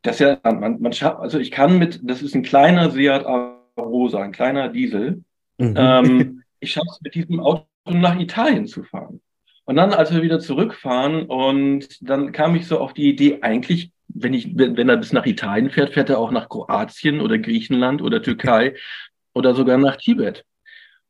das 0.01 0.19
ja, 0.19 0.39
man, 0.43 0.81
man 0.81 0.93
schafft, 0.93 1.19
also 1.19 1.39
ich 1.39 1.51
kann 1.51 1.77
mit, 1.77 1.99
das 2.03 2.21
ist 2.21 2.35
ein 2.35 2.43
kleiner 2.43 2.91
Seat 2.91 3.25
Arosa, 3.25 4.21
ein 4.21 4.31
kleiner 4.31 4.69
Diesel. 4.69 5.23
Mhm. 5.57 5.73
Ähm, 5.77 6.43
ich 6.59 6.71
schaffe 6.71 6.87
es 6.91 7.01
mit 7.01 7.15
diesem 7.15 7.39
Auto 7.39 7.65
nach 7.85 8.19
Italien 8.19 8.67
zu 8.67 8.83
fahren. 8.83 9.21
Und 9.65 9.75
dann, 9.75 9.93
als 9.93 10.11
wir 10.13 10.23
wieder 10.23 10.39
zurückfahren, 10.39 11.25
und 11.25 11.87
dann 12.01 12.31
kam 12.31 12.55
ich 12.55 12.65
so 12.65 12.79
auf 12.79 12.93
die 12.93 13.07
Idee, 13.07 13.39
eigentlich, 13.41 13.91
wenn 14.07 14.33
ich, 14.33 14.57
wenn, 14.57 14.77
wenn 14.77 14.89
er 14.89 14.97
bis 14.97 15.13
nach 15.13 15.27
Italien 15.27 15.69
fährt, 15.69 15.93
fährt 15.93 16.09
er 16.09 16.17
auch 16.17 16.31
nach 16.31 16.49
Kroatien 16.49 17.21
oder 17.21 17.37
Griechenland 17.37 18.01
oder 18.01 18.21
Türkei 18.21 18.75
oder 19.33 19.53
sogar 19.53 19.77
nach 19.77 19.97
Tibet. 19.97 20.45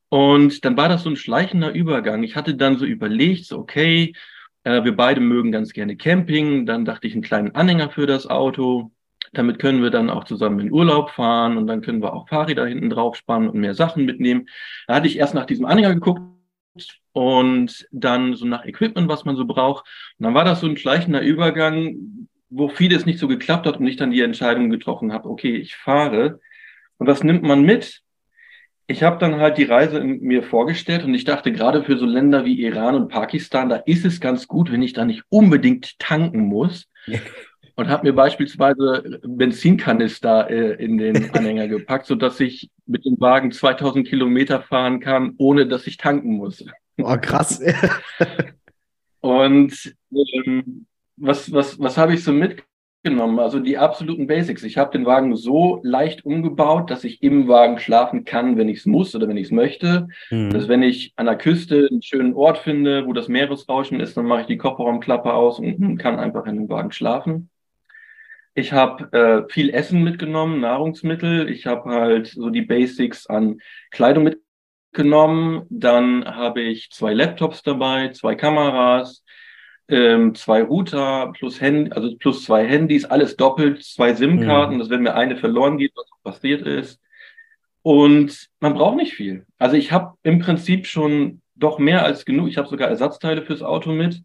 Und 0.10 0.66
dann 0.66 0.76
war 0.76 0.90
das 0.90 1.04
so 1.04 1.10
ein 1.10 1.16
schleichender 1.16 1.72
Übergang. 1.72 2.24
Ich 2.24 2.36
hatte 2.36 2.56
dann 2.56 2.78
so 2.78 2.86
überlegt, 2.86 3.46
so, 3.46 3.60
okay, 3.60 4.14
äh, 4.64 4.84
wir 4.84 4.96
beide 4.96 5.22
mögen 5.22 5.52
ganz 5.52 5.74
gerne 5.74 5.96
Camping. 5.96 6.66
Dann 6.66 6.86
dachte 6.86 7.08
ich 7.08 7.14
einen 7.14 7.24
kleinen 7.24 7.56
Anhänger 7.56 7.90
für 7.90 8.08
das 8.08 8.28
Auto. 8.28 8.92
Damit 9.34 9.60
können 9.60 9.84
wir 9.84 9.92
dann 9.92 10.10
auch 10.10 10.24
zusammen 10.24 10.60
in 10.60 10.72
Urlaub 10.72 11.12
fahren 11.12 11.58
und 11.58 11.68
dann 11.68 11.82
können 11.82 12.02
wir 12.02 12.14
auch 12.14 12.28
Fahrräder 12.28 12.66
hinten 12.66 12.90
drauf 12.90 13.16
spannen 13.16 13.50
und 13.50 13.60
mehr 13.60 13.76
Sachen 13.76 14.06
mitnehmen. 14.06 14.48
Da 14.88 14.96
hatte 14.96 15.08
ich 15.08 15.18
erst 15.18 15.36
nach 15.36 15.46
diesem 15.46 15.66
Anhänger 15.66 15.94
geguckt 15.94 16.22
und 17.12 17.88
dann 17.92 18.36
so 18.36 18.46
nach 18.46 18.66
Equipment, 18.66 19.08
was 19.08 19.26
man 19.26 19.36
so 19.36 19.46
braucht. 19.46 19.86
Und 20.18 20.24
dann 20.24 20.34
war 20.34 20.46
das 20.46 20.62
so 20.62 20.68
ein 20.68 20.78
schleichender 20.78 21.22
Übergang, 21.22 22.28
wo 22.50 22.70
vieles 22.70 23.06
nicht 23.06 23.20
so 23.20 23.28
geklappt 23.28 23.68
hat 23.68 23.80
und 23.80 23.88
ich 23.88 23.98
dann 23.98 24.12
die 24.12 24.22
Entscheidung 24.22 24.70
getroffen 24.70 25.14
habe, 25.14 25.30
okay, 25.30 25.56
ich 25.56 25.76
fahre. 25.76 26.40
Und 26.98 27.08
was 27.08 27.24
nimmt 27.24 27.44
man 27.44 27.64
mit? 27.64 28.02
Ich 28.90 29.04
habe 29.04 29.20
dann 29.20 29.40
halt 29.40 29.60
die 29.60 29.66
Reise 29.66 30.04
mir 30.04 30.42
vorgestellt 30.42 31.04
und 31.04 31.14
ich 31.14 31.24
dachte, 31.24 31.52
gerade 31.52 31.84
für 31.84 31.98
so 31.98 32.08
Länder 32.08 32.44
wie 32.44 32.60
Iran 32.60 32.96
und 32.96 33.08
Pakistan, 33.08 33.70
da 33.70 33.76
ist 33.76 34.04
es 34.04 34.20
ganz 34.20 34.48
gut, 34.48 34.72
wenn 34.72 34.82
ich 34.82 34.94
da 34.94 35.06
nicht 35.06 35.24
unbedingt 35.30 36.00
tanken 36.00 36.42
muss. 36.42 36.88
und 37.76 37.88
habe 37.88 38.08
mir 38.08 38.14
beispielsweise 38.14 39.22
Benzinkanister 39.24 40.50
äh, 40.50 40.84
in 40.84 40.98
den 40.98 41.30
Anhänger 41.36 41.68
gepackt, 41.68 42.08
sodass 42.08 42.40
ich 42.40 42.72
mit 42.88 43.06
dem 43.06 43.20
Wagen 43.20 43.52
2000 43.52 44.08
Kilometer 44.08 44.62
fahren 44.62 45.00
kann, 45.00 45.36
ohne 45.38 45.68
dass 45.68 45.86
ich 45.86 45.98
tanken 45.98 46.38
muss. 46.38 46.66
Oh, 46.98 47.16
krass. 47.22 47.62
und 49.22 49.96
ähm, 50.12 50.88
was, 51.16 51.54
was, 51.54 51.80
was 51.80 51.98
habe 51.98 52.16
ich 52.16 52.24
so 52.24 52.34
mitgenommen? 52.34 52.69
Also 53.06 53.60
die 53.60 53.78
absoluten 53.78 54.28
Basics. 54.28 54.64
Ich 54.64 54.78
habe 54.78 54.92
den 54.92 55.06
Wagen 55.06 55.34
so 55.38 55.80
leicht 55.84 56.26
umgebaut, 56.26 56.92
dass 56.92 57.06
ich 57.06 57.24
im 57.24 57.48
Wagen 57.48 57.80
schlafen 57.80 58.26
kann, 58.26 58.58
wenn 58.58 58.68
ich 58.68 58.80
es 58.80 58.86
muss 58.86 59.16
oder 59.16 59.30
wenn 59.30 59.38
ich 59.38 59.46
es 59.46 59.52
möchte. 59.52 60.10
Mhm. 60.30 60.50
Dass 60.50 60.68
wenn 60.68 60.84
ich 60.84 61.14
an 61.16 61.28
der 61.28 61.38
Küste 61.38 61.88
einen 61.90 62.02
schönen 62.02 62.34
Ort 62.34 62.58
finde, 62.58 63.06
wo 63.06 63.14
das 63.14 63.30
Meeresrauschen 63.30 64.02
ist, 64.02 64.18
dann 64.18 64.26
mache 64.26 64.42
ich 64.42 64.48
die 64.48 64.58
Kofferraumklappe 64.58 65.34
aus 65.34 65.60
und 65.60 65.98
kann 65.98 66.20
einfach 66.20 66.46
in 66.46 66.56
dem 66.56 66.70
Wagen 66.70 66.92
schlafen. 66.92 67.50
Ich 68.54 68.74
habe 68.74 69.14
äh, 69.14 69.50
viel 69.52 69.70
Essen 69.70 70.04
mitgenommen, 70.04 70.60
Nahrungsmittel. 70.60 71.50
Ich 71.50 71.66
habe 71.66 71.90
halt 71.90 72.28
so 72.28 72.50
die 72.50 72.64
Basics 72.64 73.28
an 73.28 73.60
Kleidung 73.92 74.26
mitgenommen. 74.92 75.66
Dann 75.70 76.26
habe 76.26 76.62
ich 76.62 76.90
zwei 76.92 77.14
Laptops 77.14 77.64
dabei, 77.64 78.10
zwei 78.10 78.36
Kameras, 78.36 79.24
ähm, 79.90 80.36
zwei 80.36 80.64
Router 80.64 81.34
plus 81.34 81.60
Handy, 81.60 81.92
also 81.92 82.16
plus 82.18 82.46
zwei 82.46 82.66
Handys, 82.66 83.06
alles 83.06 83.36
doppelt, 83.36 83.84
zwei 83.84 84.14
SIM-Karten, 84.14 84.76
mhm. 84.76 84.80
dass 84.80 84.90
wenn 84.90 85.02
mir 85.02 85.16
eine 85.16 85.36
verloren 85.36 85.78
geht, 85.78 85.94
was 85.96 86.06
passiert 86.24 86.62
ist. 86.62 87.00
Und 87.82 88.50
man 88.60 88.74
braucht 88.74 88.98
nicht 88.98 89.14
viel. 89.14 89.46
Also 89.58 89.76
ich 89.76 89.92
habe 89.92 90.16
im 90.24 90.40
Prinzip 90.40 90.86
schon 90.86 91.42
doch 91.56 91.80
mehr 91.80 92.04
als 92.04 92.26
genug. 92.26 92.48
Ich 92.48 92.58
habe 92.58 92.68
sogar 92.68 92.88
Ersatzteile 92.90 93.42
fürs 93.42 93.62
Auto 93.62 93.92
mit. 93.92 94.22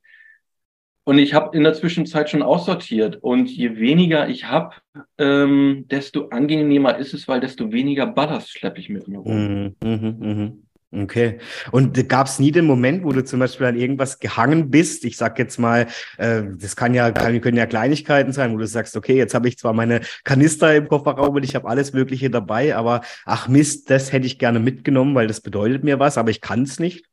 Und 1.05 1.19
ich 1.19 1.35
habe 1.35 1.57
in 1.57 1.65
der 1.65 1.75
Zwischenzeit 1.75 2.31
schon 2.31 2.43
aussortiert. 2.43 3.17
Und 3.23 3.51
je 3.51 3.77
weniger 3.77 4.29
ich 4.29 4.47
habe, 4.47 4.75
ähm, 5.19 5.85
desto 5.89 6.29
angenehmer 6.29 6.97
ist 6.97 7.15
es, 7.15 7.29
weil 7.29 7.41
desto 7.41 7.73
weniger 7.73 8.07
Ballast 8.07 8.51
schleppe 8.51 8.81
ich 8.81 8.89
mit 8.89 9.07
mir 9.09 9.19
rum. 9.19 9.37
Mhm, 9.37 9.77
mh, 9.83 9.97
mh. 10.19 10.53
Okay. 10.95 11.39
Und 11.73 12.09
gab 12.09 12.29
es 12.29 12.39
nie 12.39 12.53
den 12.53 12.67
Moment, 12.67 13.03
wo 13.03 13.11
du 13.11 13.25
zum 13.25 13.41
Beispiel 13.41 13.67
an 13.67 13.77
irgendwas 13.77 14.21
gehangen 14.21 14.71
bist? 14.71 15.05
Ich 15.05 15.17
sag 15.17 15.39
jetzt 15.41 15.59
mal, 15.59 15.89
äh, 16.19 16.43
das 16.57 16.77
kann 16.77 16.95
ja, 16.95 17.11
kann, 17.11 17.41
können 17.41 17.57
ja 17.57 17.67
Kleinigkeiten 17.67 18.33
sein, 18.33 18.53
wo 18.53 18.59
du 18.59 18.67
sagst, 18.67 18.97
okay, 18.97 19.17
jetzt 19.17 19.35
habe 19.35 19.49
ich 19.49 19.59
zwar 19.59 19.73
meine 19.73 20.03
Kanister 20.23 20.75
im 20.77 20.87
Kofferraum 20.87 21.35
und 21.35 21.45
ich 21.45 21.57
habe 21.57 21.69
alles 21.69 21.93
Mögliche 21.93 22.31
dabei, 22.31 22.77
aber 22.77 23.01
ach 23.25 23.49
Mist, 23.49 23.91
das 23.91 24.13
hätte 24.13 24.27
ich 24.27 24.39
gerne 24.39 24.61
mitgenommen, 24.61 25.15
weil 25.17 25.27
das 25.27 25.41
bedeutet 25.41 25.83
mir 25.83 25.99
was, 25.99 26.17
aber 26.17 26.31
ich 26.31 26.41
kann 26.41 26.63
es 26.63 26.79
nicht. 26.79 27.07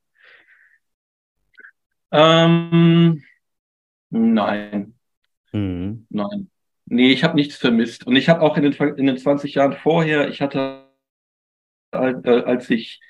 Ähm, 2.11 3.23
nein. 4.11 4.93
Mhm. 5.53 6.05
Nein. 6.09 6.51
Nee, 6.85 7.11
ich 7.11 7.23
habe 7.23 7.35
nichts 7.35 7.55
vermisst. 7.55 8.05
Und 8.05 8.15
ich 8.15 8.29
habe 8.29 8.41
auch 8.41 8.57
in 8.57 8.63
den, 8.63 8.73
in 8.73 9.07
den 9.07 9.17
20 9.17 9.55
Jahren 9.55 9.73
vorher, 9.73 10.27
ich 10.27 10.41
hatte, 10.41 10.83
äh, 11.93 11.97
als 11.97 12.69
ich 12.69 13.01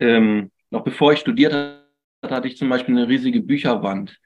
ähm, 0.00 0.50
noch 0.70 0.82
bevor 0.84 1.12
ich 1.12 1.20
studiert 1.20 1.52
hatte, 1.52 2.34
hatte 2.34 2.48
ich 2.48 2.56
zum 2.56 2.68
Beispiel 2.68 2.96
eine 2.96 3.08
riesige 3.08 3.40
Bücherwand. 3.40 4.18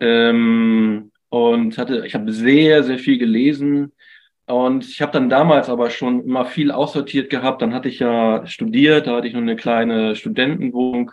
Ähm, 0.00 1.10
und 1.28 1.78
hatte, 1.78 2.06
ich 2.06 2.14
habe 2.14 2.32
sehr, 2.32 2.84
sehr 2.84 2.98
viel 2.98 3.18
gelesen. 3.18 3.92
Und 4.46 4.84
ich 4.84 5.00
habe 5.02 5.12
dann 5.12 5.28
damals 5.28 5.68
aber 5.68 5.90
schon 5.90 6.22
immer 6.24 6.44
viel 6.44 6.70
aussortiert 6.70 7.30
gehabt. 7.30 7.62
Dann 7.62 7.74
hatte 7.74 7.88
ich 7.88 7.98
ja 7.98 8.46
studiert, 8.46 9.06
da 9.06 9.16
hatte 9.16 9.26
ich 9.26 9.34
noch 9.34 9.40
eine 9.40 9.56
kleine 9.56 10.14
Studentenwohnung. 10.14 11.10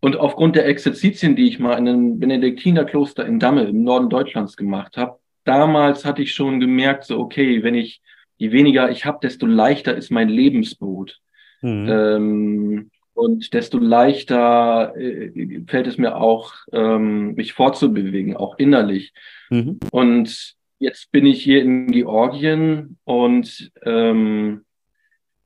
Und 0.00 0.16
aufgrund 0.16 0.54
der 0.56 0.66
Exerzitien, 0.66 1.34
die 1.34 1.48
ich 1.48 1.58
mal 1.58 1.78
in 1.78 1.88
einem 1.88 2.18
Benediktinerkloster 2.18 3.26
in 3.26 3.38
Damme 3.38 3.64
im 3.64 3.82
Norden 3.82 4.10
Deutschlands 4.10 4.56
gemacht 4.56 4.96
habe, 4.96 5.18
damals 5.44 6.04
hatte 6.04 6.22
ich 6.22 6.34
schon 6.34 6.60
gemerkt, 6.60 7.04
so 7.04 7.18
okay, 7.18 7.62
wenn 7.62 7.74
ich, 7.74 8.02
je 8.36 8.52
weniger 8.52 8.90
ich 8.90 9.04
habe, 9.04 9.18
desto 9.22 9.46
leichter 9.46 9.96
ist 9.96 10.10
mein 10.10 10.28
Lebensboot. 10.28 11.20
Mhm. 11.62 11.88
Ähm, 11.88 12.90
und 13.18 13.52
desto 13.52 13.78
leichter 13.78 14.94
äh, 14.96 15.62
fällt 15.66 15.88
es 15.88 15.98
mir 15.98 16.16
auch, 16.16 16.54
ähm, 16.72 17.34
mich 17.34 17.52
fortzubewegen, 17.52 18.36
auch 18.36 18.56
innerlich. 18.58 19.12
Mhm. 19.50 19.80
Und 19.90 20.54
jetzt 20.78 21.10
bin 21.10 21.26
ich 21.26 21.42
hier 21.42 21.60
in 21.60 21.88
Georgien 21.88 22.96
und 23.02 23.72
ähm, 23.82 24.64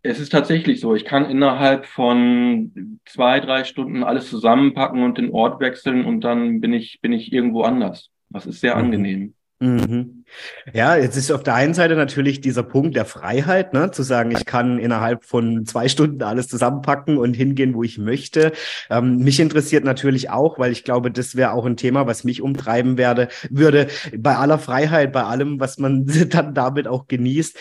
es 0.02 0.21
ist 0.21 0.31
tatsächlich 0.31 0.81
so, 0.81 0.95
ich 0.95 1.07
kann 1.07 1.31
innerhalb 1.31 1.87
von 1.87 2.99
zwei, 3.07 3.41
drei 3.41 3.64
Stunden 3.64 4.05
alles 4.05 4.29
zusammenpacken 4.29 5.02
und 5.02 5.17
den 5.17 5.31
Ort 5.31 5.61
wechseln 5.61 6.05
und 6.05 6.21
dann 6.23 6.61
bin 6.61 6.75
ich, 6.75 7.00
bin 7.00 7.12
ich 7.12 7.33
irgendwo 7.33 7.62
anders. 7.62 8.11
Das 8.29 8.45
ist 8.45 8.61
sehr 8.61 8.76
mhm. 8.76 8.85
angenehm. 8.85 9.35
Mhm. 9.62 10.25
Ja, 10.73 10.97
jetzt 10.97 11.16
ist 11.16 11.31
auf 11.31 11.45
der 11.45 11.54
einen 11.54 11.73
Seite 11.73 11.95
natürlich 11.95 12.40
dieser 12.40 12.64
Punkt 12.64 12.97
der 12.97 13.04
Freiheit, 13.04 13.73
ne, 13.73 13.92
zu 13.92 14.02
sagen, 14.02 14.33
ich 14.33 14.45
kann 14.45 14.81
innerhalb 14.81 15.25
von 15.25 15.64
zwei 15.66 15.88
Stunden 15.88 16.21
alles 16.25 16.49
zusammenpacken 16.49 17.16
und 17.16 17.35
hingehen, 17.35 17.73
wo 17.75 17.85
ich 17.85 17.97
möchte. 17.97 18.50
Ähm, 18.90 19.19
mich 19.19 19.38
interessiert 19.38 19.85
natürlich 19.85 20.31
auch, 20.31 20.59
weil 20.59 20.73
ich 20.73 20.83
glaube, 20.83 21.12
das 21.12 21.37
wäre 21.37 21.52
auch 21.52 21.64
ein 21.64 21.76
Thema, 21.76 22.09
was 22.09 22.25
mich 22.25 22.42
umtreiben 22.42 22.99
werde, 22.99 23.28
würde. 23.50 23.87
Bei 24.19 24.37
aller 24.37 24.59
Freiheit, 24.59 25.12
bei 25.12 25.23
allem, 25.23 25.61
was 25.61 25.78
man 25.78 26.07
dann 26.28 26.54
damit 26.54 26.88
auch 26.88 27.07
genießt, 27.07 27.57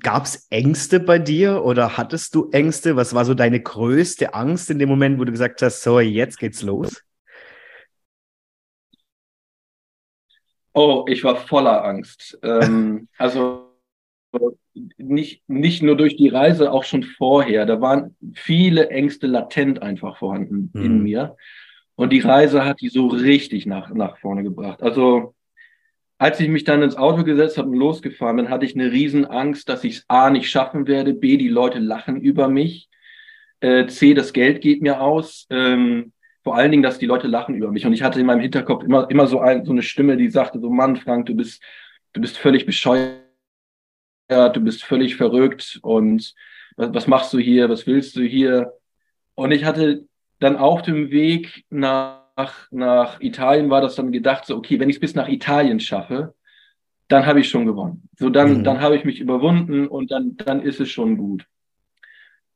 gab 0.00 0.26
es 0.26 0.46
Ängste 0.50 1.00
bei 1.00 1.18
dir 1.18 1.64
oder 1.64 1.96
hattest 1.96 2.36
du 2.36 2.50
Ängste? 2.52 2.94
Was 2.94 3.14
war 3.14 3.24
so 3.24 3.34
deine 3.34 3.58
größte 3.60 4.32
Angst 4.34 4.70
in 4.70 4.78
dem 4.78 4.88
Moment, 4.88 5.18
wo 5.18 5.24
du 5.24 5.32
gesagt 5.32 5.60
hast, 5.62 5.82
so, 5.82 5.98
jetzt 5.98 6.38
geht's 6.38 6.62
los? 6.62 7.02
Oh, 10.74 11.04
ich 11.08 11.22
war 11.24 11.36
voller 11.36 11.84
Angst. 11.84 12.38
Ähm, 12.42 13.08
also 13.18 13.68
nicht, 14.96 15.42
nicht 15.48 15.82
nur 15.82 15.96
durch 15.96 16.16
die 16.16 16.28
Reise, 16.28 16.72
auch 16.72 16.84
schon 16.84 17.02
vorher. 17.02 17.66
Da 17.66 17.80
waren 17.80 18.16
viele 18.34 18.88
Ängste 18.88 19.26
latent 19.26 19.82
einfach 19.82 20.16
vorhanden 20.16 20.70
mhm. 20.72 20.84
in 20.84 21.02
mir. 21.02 21.36
Und 21.94 22.10
die 22.10 22.20
Reise 22.20 22.64
hat 22.64 22.80
die 22.80 22.88
so 22.88 23.06
richtig 23.08 23.66
nach, 23.66 23.90
nach 23.90 24.18
vorne 24.18 24.42
gebracht. 24.42 24.82
Also 24.82 25.34
als 26.22 26.38
ich 26.38 26.48
mich 26.48 26.64
dann 26.64 26.82
ins 26.82 26.96
Auto 26.96 27.24
gesetzt 27.24 27.58
habe 27.58 27.68
und 27.68 27.76
losgefahren 27.76 28.36
bin, 28.36 28.48
hatte 28.48 28.64
ich 28.64 28.74
eine 28.74 28.92
Riesenangst, 28.92 29.68
dass 29.68 29.82
ich 29.82 29.96
es 29.96 30.04
A 30.06 30.30
nicht 30.30 30.48
schaffen 30.48 30.86
werde, 30.86 31.14
B, 31.14 31.36
die 31.36 31.48
Leute 31.48 31.80
lachen 31.80 32.20
über 32.20 32.48
mich, 32.48 32.88
äh, 33.58 33.86
C, 33.86 34.14
das 34.14 34.32
Geld 34.32 34.60
geht 34.60 34.82
mir 34.82 35.00
aus. 35.00 35.46
Ähm, 35.50 36.12
vor 36.42 36.56
allen 36.56 36.70
Dingen, 36.70 36.82
dass 36.82 36.98
die 36.98 37.06
Leute 37.06 37.28
lachen 37.28 37.54
über 37.54 37.70
mich. 37.70 37.86
Und 37.86 37.92
ich 37.92 38.02
hatte 38.02 38.20
in 38.20 38.26
meinem 38.26 38.40
Hinterkopf 38.40 38.82
immer, 38.82 39.08
immer 39.10 39.26
so, 39.26 39.40
ein, 39.40 39.64
so 39.64 39.72
eine 39.72 39.82
Stimme, 39.82 40.16
die 40.16 40.28
sagte, 40.28 40.60
so 40.60 40.70
Mann, 40.70 40.96
Frank, 40.96 41.26
du 41.26 41.34
bist, 41.34 41.62
du 42.12 42.20
bist 42.20 42.36
völlig 42.36 42.66
bescheuert, 42.66 43.20
du 44.28 44.60
bist 44.60 44.82
völlig 44.84 45.16
verrückt 45.16 45.78
und 45.82 46.34
was, 46.76 46.94
was 46.94 47.06
machst 47.06 47.32
du 47.32 47.38
hier, 47.38 47.68
was 47.68 47.86
willst 47.86 48.16
du 48.16 48.22
hier? 48.22 48.72
Und 49.34 49.52
ich 49.52 49.64
hatte 49.64 50.06
dann 50.40 50.56
auf 50.56 50.82
dem 50.82 51.10
Weg 51.10 51.64
nach, 51.70 52.22
nach 52.70 53.20
Italien 53.20 53.70
war 53.70 53.80
das 53.80 53.94
dann 53.94 54.10
gedacht, 54.10 54.46
so, 54.46 54.56
okay, 54.56 54.80
wenn 54.80 54.88
ich 54.88 54.96
es 54.96 55.00
bis 55.00 55.14
nach 55.14 55.28
Italien 55.28 55.78
schaffe, 55.78 56.34
dann 57.08 57.26
habe 57.26 57.40
ich 57.40 57.48
schon 57.48 57.66
gewonnen. 57.66 58.08
So, 58.18 58.30
dann, 58.30 58.58
mhm. 58.58 58.64
dann 58.64 58.80
habe 58.80 58.96
ich 58.96 59.04
mich 59.04 59.20
überwunden 59.20 59.86
und 59.86 60.10
dann, 60.10 60.36
dann 60.38 60.62
ist 60.62 60.80
es 60.80 60.90
schon 60.90 61.16
gut. 61.16 61.46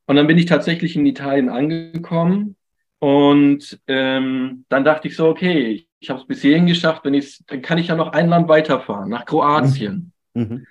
Und 0.07 0.17
dann 0.17 0.27
bin 0.27 0.39
ich 0.39 0.47
tatsächlich 0.47 0.97
in 0.97 1.07
Italien 1.07 1.49
angekommen 1.49 2.57
und 2.99 3.79
ähm, 3.87 4.65
dann 4.69 4.85
dachte 4.85 5.09
ich 5.09 5.17
so, 5.17 5.29
okay, 5.29 5.87
ich, 5.99 6.11
habe 6.11 6.21
es 6.21 6.27
bis 6.27 6.43
hierhin 6.43 6.67
geschafft, 6.67 7.05
wenn 7.05 7.15
ich's, 7.15 7.43
dann 7.47 7.63
kann 7.63 7.79
ich 7.79 7.89
ja 7.89 7.97
noch 7.97 8.13
ein 8.13 8.29
Land 8.29 8.49
weiterfahren, 8.49 9.11
nach 9.11 9.25
Kroatien. 9.25 10.13
Mhm. 10.35 10.43
mhm. 10.43 10.67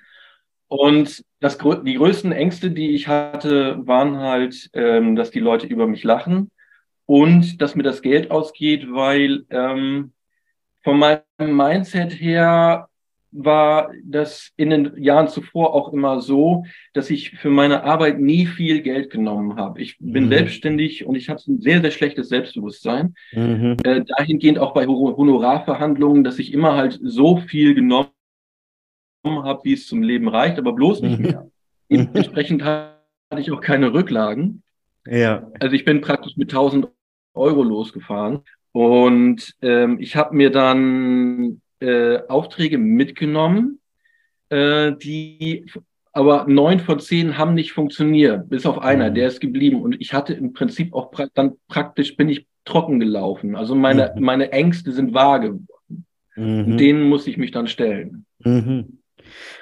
Und 0.68 1.24
das, 1.42 1.60
die 1.60 1.94
größten 1.94 2.32
Ängste, 2.32 2.72
die 2.72 2.96
ich 2.96 3.08
hatte, 3.08 3.86
waren 3.86 4.18
halt, 4.18 4.68
ähm, 4.74 5.16
dass 5.16 5.30
die 5.30 5.40
Leute 5.40 5.68
über 5.68 5.86
mich 5.86 6.04
lachen 6.04 6.50
und 7.06 7.62
dass 7.62 7.76
mir 7.76 7.84
das 7.84 8.02
Geld 8.02 8.32
ausgeht, 8.32 8.88
weil 8.92 9.46
ähm, 9.52 10.14
von 10.84 10.98
meinem 10.98 11.22
Mindset 11.38 12.20
her 12.20 12.90
war 13.38 13.92
das 14.04 14.52
in 14.56 14.70
den 14.70 14.98
Jahren 14.98 15.28
zuvor 15.28 15.74
auch 15.74 15.92
immer 15.92 16.22
so, 16.22 16.66
dass 16.94 17.10
ich 17.10 17.32
für 17.32 17.50
meine 17.50 17.84
Arbeit 17.84 18.20
nie 18.20 18.46
viel 18.46 18.82
Geld 18.82 19.10
genommen 19.10 19.58
habe. 19.58 19.82
Ich 19.82 19.98
bin 20.00 20.26
mhm. 20.26 20.30
selbstständig 20.30 21.06
und 21.06 21.16
ich 21.16 21.30
habe 21.30 21.42
ein 21.48 21.62
sehr, 21.62 21.82
sehr 21.82 21.92
schlechtes 21.92 22.30
Selbstbewusstsein. 22.30 23.16
Mhm. 23.34 23.78
Äh, 23.84 24.04
dahingehend 24.06 24.60
auch 24.60 24.74
bei 24.74 24.88
Honorarverhandlungen, 24.88 26.24
dass 26.24 26.40
ich 26.40 26.54
immer 26.54 26.76
halt 26.76 27.00
so 27.04 27.38
viel 27.38 27.76
genommen 27.76 28.10
habe, 29.26 29.62
wie 29.64 29.74
es 29.74 29.88
zum 29.88 30.02
Leben 30.02 30.30
reicht, 30.30 30.58
aber 30.58 30.74
bloß 30.74 31.02
nicht 31.02 31.20
mhm. 31.20 31.26
mehr. 31.26 31.50
Entsprechend 31.90 32.64
hatte 32.64 32.96
ich 33.38 33.52
auch 33.52 33.62
keine 33.62 33.94
Rücklagen. 33.94 34.64
Ja. 35.06 35.52
Also 35.60 35.76
ich 35.76 35.86
bin 35.86 36.02
praktisch 36.02 36.38
mit 36.38 36.52
1000 36.52 36.88
Euro 37.34 37.64
losgefahren 37.64 38.42
und 38.72 39.56
ähm, 39.62 39.98
ich 40.00 40.16
habe 40.16 40.36
mir 40.36 40.52
dann 40.52 41.62
äh, 41.86 42.28
Aufträge 42.28 42.78
mitgenommen, 42.78 43.80
äh, 44.50 44.94
die 44.94 45.66
aber 46.12 46.46
neun 46.48 46.80
von 46.80 47.00
zehn 47.00 47.38
haben 47.38 47.54
nicht 47.54 47.74
funktioniert, 47.74 48.50
bis 48.50 48.66
auf 48.66 48.80
einer, 48.80 49.10
mhm. 49.10 49.16
der 49.16 49.28
ist 49.28 49.42
geblieben. 49.42 49.82
Und 49.82 50.00
ich 50.00 50.14
hatte 50.14 50.34
im 50.34 50.54
Prinzip 50.54 50.94
auch 50.94 51.12
pra 51.12 51.28
dann 51.34 51.58
praktisch 51.68 52.16
bin 52.16 52.30
ich 52.30 52.48
trocken 52.64 53.00
gelaufen. 53.00 53.56
Also 53.56 53.76
meine, 53.76 54.14
mhm. 54.16 54.24
meine 54.24 54.52
Ängste 54.52 54.94
sind 54.94 55.14
wahr 55.14 55.42
geworden. 55.42 55.68
Mhm. 56.36 56.78
Denen 56.78 57.04
muss 57.04 57.28
ich 57.28 57.38
mich 57.38 57.52
dann 57.52 57.68
stellen. 57.68 58.26
Mhm. 58.40 59.00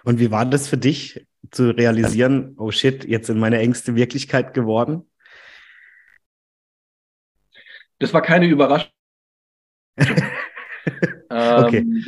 Und 0.03 0.19
wie 0.19 0.31
war 0.31 0.45
das 0.45 0.67
für 0.67 0.77
dich 0.77 1.25
zu 1.51 1.71
realisieren, 1.71 2.55
oh 2.57 2.71
shit, 2.71 3.03
jetzt 3.05 3.27
sind 3.27 3.39
meine 3.39 3.59
Ängste 3.59 3.95
Wirklichkeit 3.95 4.53
geworden? 4.53 5.09
Das 7.99 8.13
war 8.13 8.21
keine 8.21 8.47
Überraschung. 8.47 8.91
okay. 11.29 11.85
Ähm, 11.85 12.05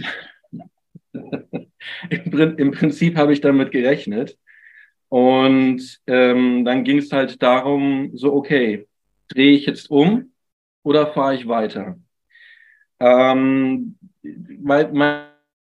im, 2.09 2.57
Im, 2.57 2.71
Prinzip 2.71 3.15
habe 3.17 3.33
ich 3.33 3.41
damit 3.41 3.71
gerechnet. 3.71 4.37
Und 5.09 5.99
ähm, 6.07 6.65
dann 6.65 6.83
ging 6.83 6.97
es 6.97 7.11
halt 7.11 7.41
darum, 7.41 8.11
so, 8.15 8.33
okay, 8.33 8.87
drehe 9.27 9.55
ich 9.55 9.65
jetzt 9.65 9.89
um 9.89 10.31
oder 10.83 11.07
fahre 11.07 11.35
ich 11.35 11.47
weiter? 11.47 11.97
Ähm, 12.99 13.97
weil 14.23 14.91
mein, 14.91 15.25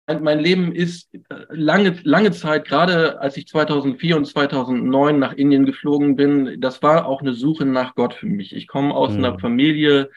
mein 0.07 0.39
Leben 0.39 0.73
ist 0.73 1.11
lange, 1.49 1.99
lange 2.05 2.33
Zeit, 2.33 2.67
gerade 2.67 3.21
als 3.21 3.37
ich 3.37 3.47
2004 3.47 4.17
und 4.17 4.27
2009 4.27 5.19
nach 5.19 5.33
Indien 5.33 5.67
geflogen 5.67 6.17
bin, 6.17 6.61
das 6.61 6.83
war 6.83 7.07
auch 7.07 7.21
eine 7.21 7.35
Suche 7.35 7.65
nach 7.65 7.95
Gott 7.95 8.15
für 8.15 8.27
mich. 8.27 8.55
Ich 8.55 8.67
komme 8.67 8.95
aus 8.95 9.13
mhm. 9.13 9.25
einer 9.25 9.39
Familie, 9.39 10.11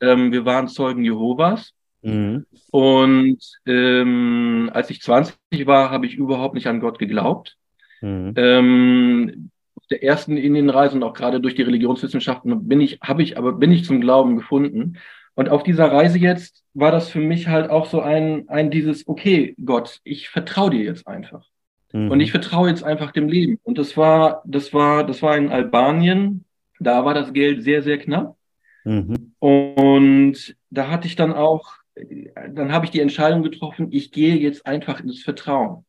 ähm, 0.00 0.32
wir 0.32 0.44
waren 0.44 0.68
Zeugen 0.68 1.04
Jehovas. 1.04 1.72
Mhm. 2.02 2.46
Und 2.70 3.38
ähm, 3.66 4.70
als 4.72 4.90
ich 4.90 5.00
20 5.00 5.36
war, 5.66 5.90
habe 5.90 6.06
ich 6.06 6.16
überhaupt 6.16 6.54
nicht 6.54 6.66
an 6.66 6.80
Gott 6.80 6.98
geglaubt. 6.98 7.56
Mhm. 8.00 8.34
Ähm, 8.36 9.50
auf 9.76 9.86
der 9.88 10.02
ersten 10.02 10.36
Indienreise 10.36 10.96
und 10.96 11.02
auch 11.02 11.14
gerade 11.14 11.40
durch 11.40 11.54
die 11.54 11.62
Religionswissenschaften 11.62 12.68
bin 12.68 12.80
ich, 12.80 13.00
habe 13.00 13.22
ich, 13.22 13.38
aber 13.38 13.52
bin 13.52 13.72
ich 13.72 13.84
zum 13.84 14.00
Glauben 14.00 14.36
gefunden. 14.36 14.98
Und 15.34 15.48
auf 15.48 15.62
dieser 15.62 15.90
Reise 15.90 16.18
jetzt 16.18 16.64
war 16.74 16.90
das 16.90 17.08
für 17.08 17.20
mich 17.20 17.48
halt 17.48 17.70
auch 17.70 17.86
so 17.86 18.00
ein, 18.00 18.48
ein 18.48 18.70
dieses, 18.70 19.08
okay, 19.08 19.54
Gott, 19.64 20.00
ich 20.04 20.28
vertraue 20.28 20.70
dir 20.70 20.82
jetzt 20.82 21.06
einfach. 21.06 21.46
Mhm. 21.92 22.10
Und 22.10 22.20
ich 22.20 22.30
vertraue 22.30 22.68
jetzt 22.68 22.84
einfach 22.84 23.12
dem 23.12 23.28
Leben. 23.28 23.58
Und 23.62 23.78
das 23.78 23.96
war, 23.96 24.42
das 24.44 24.74
war, 24.74 25.04
das 25.04 25.22
war 25.22 25.36
in 25.36 25.50
Albanien. 25.50 26.44
Da 26.80 27.04
war 27.04 27.14
das 27.14 27.32
Geld 27.32 27.62
sehr, 27.62 27.82
sehr 27.82 27.98
knapp. 27.98 28.36
Mhm. 28.84 29.34
Und 29.38 30.56
da 30.70 30.88
hatte 30.88 31.06
ich 31.06 31.16
dann 31.16 31.32
auch, 31.32 31.74
dann 31.94 32.72
habe 32.72 32.86
ich 32.86 32.90
die 32.90 33.00
Entscheidung 33.00 33.42
getroffen, 33.42 33.88
ich 33.90 34.12
gehe 34.12 34.36
jetzt 34.36 34.66
einfach 34.66 35.00
ins 35.00 35.22
Vertrauen. 35.22 35.84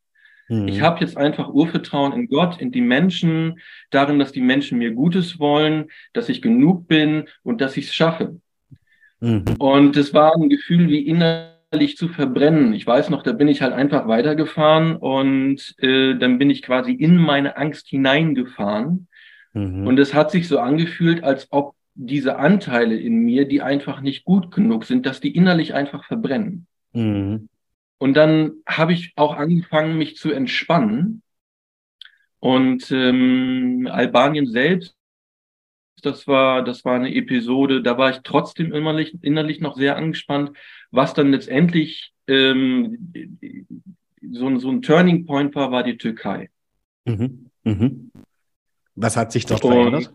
Mhm. 0.50 0.68
Ich 0.68 0.82
habe 0.82 1.00
jetzt 1.00 1.18
einfach 1.18 1.50
Urvertrauen 1.50 2.14
in 2.14 2.28
Gott, 2.28 2.60
in 2.60 2.72
die 2.72 2.82
Menschen, 2.82 3.60
darin, 3.90 4.20
dass 4.20 4.32
die 4.32 4.42
Menschen 4.42 4.78
mir 4.78 4.92
Gutes 4.92 5.40
wollen, 5.40 5.90
dass 6.14 6.30
ich 6.30 6.42
genug 6.42 6.88
bin 6.88 7.26
und 7.44 7.62
dass 7.62 7.78
ich 7.78 7.88
es 7.88 7.94
schaffe. 7.94 8.40
Mhm. 9.20 9.46
Und 9.60 9.98
es 9.98 10.14
war 10.14 10.36
ein 10.36 10.50
Gefühl 10.50 10.90
wie 10.90 11.06
innerlich 11.08 11.98
zu 11.98 12.10
verbrennen. 12.10 12.74
Ich 12.74 12.86
weiß 12.86 13.10
noch, 13.10 13.24
da 13.24 13.32
bin 13.32 13.48
ich 13.48 13.62
halt 13.62 13.74
einfach 13.74 14.08
weitergefahren 14.08 14.98
und 14.98 15.76
äh, 15.80 16.16
dann 16.16 16.38
bin 16.38 16.50
ich 16.50 16.62
quasi 16.62 16.92
in 16.92 17.18
meine 17.18 17.58
Angst 17.58 17.88
hineingefahren. 17.88 19.08
Mhm. 19.54 19.88
Und 19.88 20.00
es 20.00 20.14
hat 20.14 20.32
sich 20.32 20.48
so 20.48 20.60
angefühlt, 20.60 21.24
als 21.24 21.48
ob 21.52 21.76
diese 21.96 22.38
Anteile 22.38 22.98
in 22.98 23.18
mir, 23.18 23.48
die 23.48 23.62
einfach 23.62 24.02
nicht 24.02 24.26
gut 24.26 24.52
genug 24.52 24.86
sind, 24.86 25.06
dass 25.06 25.20
die 25.20 25.36
innerlich 25.36 25.74
einfach 25.74 26.06
verbrennen. 26.06 26.68
Mhm. 26.94 27.50
Und 27.98 28.16
dann 28.16 28.54
habe 28.66 28.94
ich 28.94 29.14
auch 29.16 29.36
angefangen, 29.36 29.98
mich 29.98 30.18
zu 30.18 30.32
entspannen. 30.32 31.22
Und 32.40 32.92
ähm, 32.92 33.88
Albanien 33.90 34.48
selbst, 34.48 34.96
das 36.02 36.28
war, 36.28 36.64
das 36.64 36.84
war 36.84 36.96
eine 36.96 37.16
Episode, 37.16 37.82
da 37.82 37.98
war 37.98 38.10
ich 38.10 38.20
trotzdem 38.24 38.74
innerlich, 38.74 39.18
innerlich 39.22 39.62
noch 39.62 39.78
sehr 39.78 39.96
angespannt, 39.96 40.52
was 40.92 41.14
dann 41.14 41.32
letztendlich 41.32 42.12
ähm, 42.28 43.14
so, 44.32 44.58
so 44.60 44.70
ein 44.70 44.82
Turning 44.82 45.26
Point 45.26 45.56
war, 45.56 45.72
war 45.72 45.84
die 45.84 45.98
Türkei. 45.98 46.50
Mhm. 47.06 47.50
Mhm. 47.64 48.12
Was 48.96 49.16
hat 49.16 49.32
sich 49.32 49.46
dort 49.46 49.62
verändert? 49.62 50.14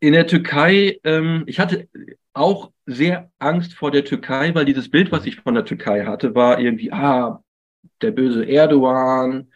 In 0.00 0.12
der 0.12 0.26
Türkei, 0.26 1.00
ähm, 1.04 1.44
ich 1.46 1.58
hatte 1.58 1.88
auch 2.32 2.70
sehr 2.86 3.30
Angst 3.38 3.74
vor 3.74 3.90
der 3.90 4.04
Türkei, 4.04 4.54
weil 4.54 4.64
dieses 4.64 4.90
Bild, 4.90 5.10
was 5.10 5.26
ich 5.26 5.36
von 5.40 5.54
der 5.54 5.64
Türkei 5.64 6.04
hatte, 6.04 6.34
war 6.34 6.60
irgendwie, 6.60 6.92
ah, 6.92 7.42
der 8.00 8.12
böse 8.12 8.44
Erdogan. 8.44 9.50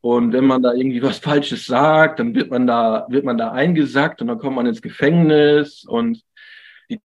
Und 0.00 0.32
wenn 0.32 0.46
man 0.46 0.62
da 0.62 0.72
irgendwie 0.72 1.02
was 1.02 1.18
Falsches 1.18 1.66
sagt, 1.66 2.20
dann 2.20 2.34
wird 2.34 2.50
man 2.50 2.66
da, 2.66 3.06
wird 3.10 3.24
man 3.24 3.36
da 3.36 3.52
eingesackt 3.52 4.22
und 4.22 4.28
dann 4.28 4.38
kommt 4.38 4.56
man 4.56 4.66
ins 4.66 4.80
Gefängnis 4.80 5.84
und 5.84 6.22
die 6.88 7.00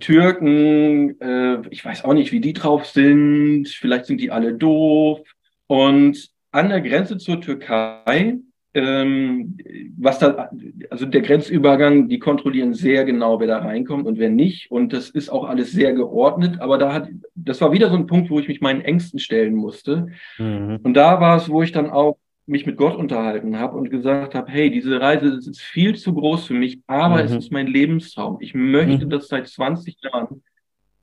Türken, 0.00 1.20
äh, 1.20 1.62
ich 1.70 1.84
weiß 1.84 2.04
auch 2.04 2.14
nicht, 2.14 2.32
wie 2.32 2.40
die 2.40 2.52
drauf 2.52 2.86
sind. 2.86 3.68
Vielleicht 3.68 4.06
sind 4.06 4.20
die 4.20 4.30
alle 4.30 4.54
doof. 4.54 5.20
Und 5.68 6.30
an 6.50 6.68
der 6.70 6.80
Grenze 6.80 7.18
zur 7.18 7.40
Türkei 7.40 8.38
ähm, 8.74 9.58
was 9.98 10.18
da, 10.18 10.50
also 10.90 11.04
der 11.06 11.20
Grenzübergang, 11.20 12.08
die 12.08 12.18
kontrollieren 12.18 12.72
sehr 12.72 13.04
genau, 13.04 13.38
wer 13.38 13.46
da 13.46 13.58
reinkommt 13.58 14.06
und 14.06 14.18
wer 14.18 14.30
nicht. 14.30 14.70
Und 14.70 14.92
das 14.92 15.10
ist 15.10 15.28
auch 15.28 15.44
alles 15.44 15.72
sehr 15.72 15.92
geordnet. 15.92 16.60
Aber 16.60 16.78
da 16.78 16.92
hat, 16.92 17.08
das 17.34 17.60
war 17.60 17.72
wieder 17.72 17.90
so 17.90 17.96
ein 17.96 18.06
Punkt, 18.06 18.30
wo 18.30 18.38
ich 18.40 18.48
mich 18.48 18.60
meinen 18.60 18.80
Ängsten 18.80 19.18
stellen 19.18 19.54
musste. 19.54 20.08
Mhm. 20.38 20.80
Und 20.82 20.94
da 20.94 21.20
war 21.20 21.36
es, 21.36 21.48
wo 21.48 21.62
ich 21.62 21.72
dann 21.72 21.90
auch 21.90 22.18
mich 22.46 22.66
mit 22.66 22.76
Gott 22.76 22.96
unterhalten 22.96 23.58
habe 23.58 23.76
und 23.76 23.90
gesagt 23.90 24.34
habe, 24.34 24.50
hey, 24.50 24.70
diese 24.70 25.00
Reise 25.00 25.36
das 25.36 25.46
ist 25.46 25.60
viel 25.60 25.94
zu 25.96 26.14
groß 26.14 26.46
für 26.46 26.54
mich, 26.54 26.80
aber 26.86 27.16
mhm. 27.16 27.24
es 27.24 27.32
ist 27.32 27.52
mein 27.52 27.66
Lebenstraum. 27.66 28.38
Ich 28.40 28.54
möchte 28.54 29.06
mhm. 29.06 29.10
das 29.10 29.28
seit 29.28 29.48
20 29.48 29.96
Jahren. 30.02 30.42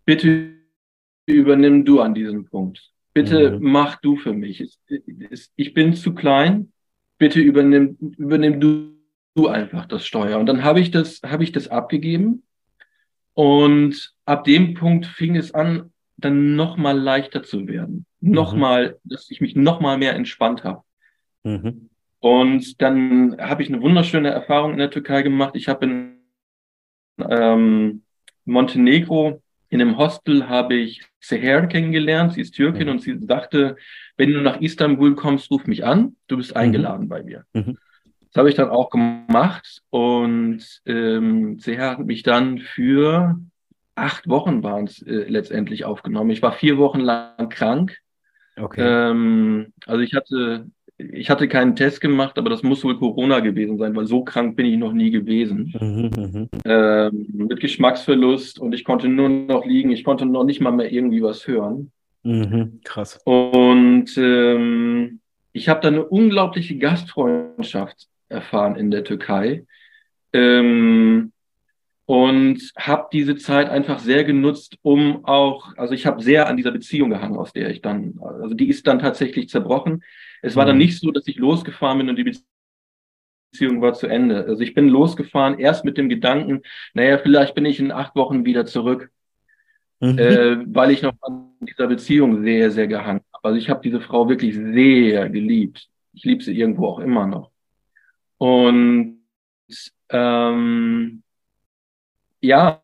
Bitte 0.05 0.55
übernimm 1.27 1.85
du 1.85 2.01
an 2.01 2.13
diesem 2.13 2.45
Punkt. 2.45 2.91
Bitte 3.13 3.51
mhm. 3.51 3.71
mach 3.71 3.97
du 4.01 4.17
für 4.17 4.33
mich. 4.33 4.79
Ich 5.55 5.73
bin 5.73 5.93
zu 5.93 6.13
klein, 6.13 6.71
bitte 7.19 7.39
übernimm, 7.39 7.97
übernimm 8.17 8.59
du, 8.59 8.95
du 9.35 9.47
einfach 9.47 9.85
das 9.85 10.07
Steuer. 10.07 10.39
Und 10.39 10.47
dann 10.47 10.63
habe 10.63 10.79
ich 10.79 10.89
das, 10.89 11.21
habe 11.23 11.43
ich 11.43 11.51
das 11.51 11.67
abgegeben. 11.67 12.43
Und 13.35 14.15
ab 14.25 14.45
dem 14.45 14.73
Punkt 14.73 15.05
fing 15.05 15.35
es 15.35 15.53
an, 15.53 15.93
dann 16.17 16.55
nochmal 16.55 16.97
leichter 16.97 17.43
zu 17.43 17.67
werden. 17.67 18.05
Mhm. 18.21 18.31
Nochmal, 18.31 18.99
dass 19.03 19.29
ich 19.29 19.39
mich 19.39 19.55
nochmal 19.55 19.97
mehr 19.97 20.15
entspannt 20.15 20.63
habe. 20.63 20.83
Mhm. 21.43 21.89
Und 22.19 22.81
dann 22.81 23.37
habe 23.39 23.61
ich 23.63 23.69
eine 23.69 23.81
wunderschöne 23.81 24.29
Erfahrung 24.29 24.73
in 24.73 24.79
der 24.79 24.89
Türkei 24.89 25.21
gemacht. 25.21 25.55
Ich 25.55 25.67
habe 25.67 25.85
in 25.85 26.17
ähm, 27.29 28.03
Montenegro 28.45 29.41
in 29.69 29.81
einem 29.81 29.97
Hostel 29.97 30.49
habe 30.49 30.75
ich 30.75 31.03
Seher 31.19 31.67
kennengelernt. 31.67 32.33
Sie 32.33 32.41
ist 32.41 32.55
Türkin 32.55 32.87
mhm. 32.87 32.93
und 32.93 33.01
sie 33.01 33.17
sagte, 33.19 33.75
wenn 34.17 34.33
du 34.33 34.41
nach 34.41 34.59
Istanbul 34.61 35.15
kommst, 35.15 35.51
ruf 35.51 35.67
mich 35.67 35.85
an. 35.85 36.15
Du 36.27 36.37
bist 36.37 36.51
mhm. 36.51 36.61
eingeladen 36.61 37.05
mhm. 37.05 37.09
bei 37.09 37.23
mir. 37.23 37.45
Mhm. 37.53 37.77
Das 38.31 38.39
habe 38.39 38.49
ich 38.49 38.55
dann 38.55 38.69
auch 38.69 38.89
gemacht 38.89 39.81
und 39.89 40.81
ähm, 40.85 41.59
Seher 41.59 41.91
hat 41.91 42.05
mich 42.05 42.23
dann 42.23 42.59
für 42.59 43.39
acht 43.95 44.29
Wochen 44.29 44.63
waren 44.63 44.85
es 44.85 45.01
äh, 45.01 45.25
letztendlich 45.27 45.85
aufgenommen. 45.85 46.29
Ich 46.29 46.41
war 46.41 46.53
vier 46.53 46.77
Wochen 46.77 46.99
lang 46.99 47.49
krank. 47.49 47.97
Okay. 48.55 48.81
Ähm, 48.81 49.73
also 49.85 50.01
ich 50.01 50.13
hatte 50.13 50.67
ich 50.99 51.29
hatte 51.29 51.47
keinen 51.47 51.75
Test 51.75 52.01
gemacht, 52.01 52.37
aber 52.37 52.49
das 52.49 52.61
muss 52.61 52.83
wohl 52.83 52.99
Corona 52.99 53.39
gewesen 53.39 53.77
sein, 53.77 53.95
weil 53.95 54.05
so 54.05 54.23
krank 54.23 54.57
bin 54.57 54.65
ich 54.65 54.77
noch 54.77 54.91
nie 54.91 55.11
gewesen. 55.11 55.73
Mhm, 55.79 56.11
mhm, 56.15 56.49
ähm, 56.65 57.27
mit 57.31 57.59
Geschmacksverlust 57.61 58.59
und 58.59 58.73
ich 58.73 58.83
konnte 58.83 59.07
nur 59.07 59.29
noch 59.29 59.65
liegen, 59.65 59.91
ich 59.91 60.03
konnte 60.03 60.25
noch 60.25 60.43
nicht 60.43 60.59
mal 60.59 60.71
mehr 60.71 60.91
irgendwie 60.91 61.23
was 61.23 61.47
hören. 61.47 61.91
Mhm, 62.23 62.81
krass. 62.83 63.19
Und 63.23 64.17
ähm, 64.17 65.21
ich 65.53 65.69
habe 65.69 65.79
da 65.79 65.87
eine 65.87 66.05
unglaubliche 66.05 66.77
Gastfreundschaft 66.77 68.07
erfahren 68.27 68.75
in 68.75 68.91
der 68.91 69.05
Türkei. 69.05 69.65
Ähm, 70.33 71.31
und 72.09 72.73
habe 72.75 73.07
diese 73.13 73.35
Zeit 73.35 73.69
einfach 73.69 73.99
sehr 73.99 74.23
genutzt, 74.23 74.77
um 74.81 75.25
auch, 75.25 75.77
also 75.77 75.93
ich 75.93 76.07
habe 76.07 76.23
sehr 76.23 76.47
an 76.47 76.57
dieser 76.57 76.71
Beziehung 76.71 77.11
gehangen, 77.11 77.37
aus 77.37 77.53
der 77.53 77.69
ich 77.69 77.83
dann, 77.83 78.19
also 78.19 78.55
die 78.55 78.67
ist 78.67 78.87
dann 78.87 78.97
tatsächlich 78.97 79.47
zerbrochen. 79.47 80.03
Es 80.41 80.55
war 80.55 80.65
dann 80.65 80.75
mhm. 80.75 80.81
nicht 80.81 80.99
so, 80.99 81.11
dass 81.11 81.27
ich 81.27 81.37
losgefahren 81.37 81.97
bin 81.97 82.09
und 82.09 82.15
die 82.15 82.31
Beziehung 83.51 83.81
war 83.81 83.93
zu 83.93 84.07
Ende. 84.07 84.45
Also 84.45 84.61
ich 84.61 84.73
bin 84.73 84.87
losgefahren 84.89 85.59
erst 85.59 85.85
mit 85.85 85.97
dem 85.97 86.09
Gedanken, 86.09 86.61
naja, 86.93 87.17
vielleicht 87.17 87.55
bin 87.55 87.65
ich 87.65 87.79
in 87.79 87.91
acht 87.91 88.15
Wochen 88.15 88.45
wieder 88.45 88.65
zurück, 88.65 89.11
mhm. 89.99 90.17
äh, 90.17 90.57
weil 90.73 90.91
ich 90.91 91.01
noch 91.01 91.13
an 91.21 91.51
dieser 91.61 91.87
Beziehung 91.87 92.43
sehr, 92.43 92.71
sehr 92.71 92.87
gehangen 92.87 93.21
habe. 93.33 93.43
Also 93.43 93.57
ich 93.57 93.69
habe 93.69 93.81
diese 93.83 94.01
Frau 94.01 94.29
wirklich 94.29 94.55
sehr 94.55 95.29
geliebt. 95.29 95.89
Ich 96.13 96.23
liebe 96.23 96.43
sie 96.43 96.57
irgendwo 96.57 96.87
auch 96.87 96.99
immer 96.99 97.27
noch. 97.27 97.51
Und 98.37 99.19
ähm, 100.09 101.23
ja, 102.41 102.81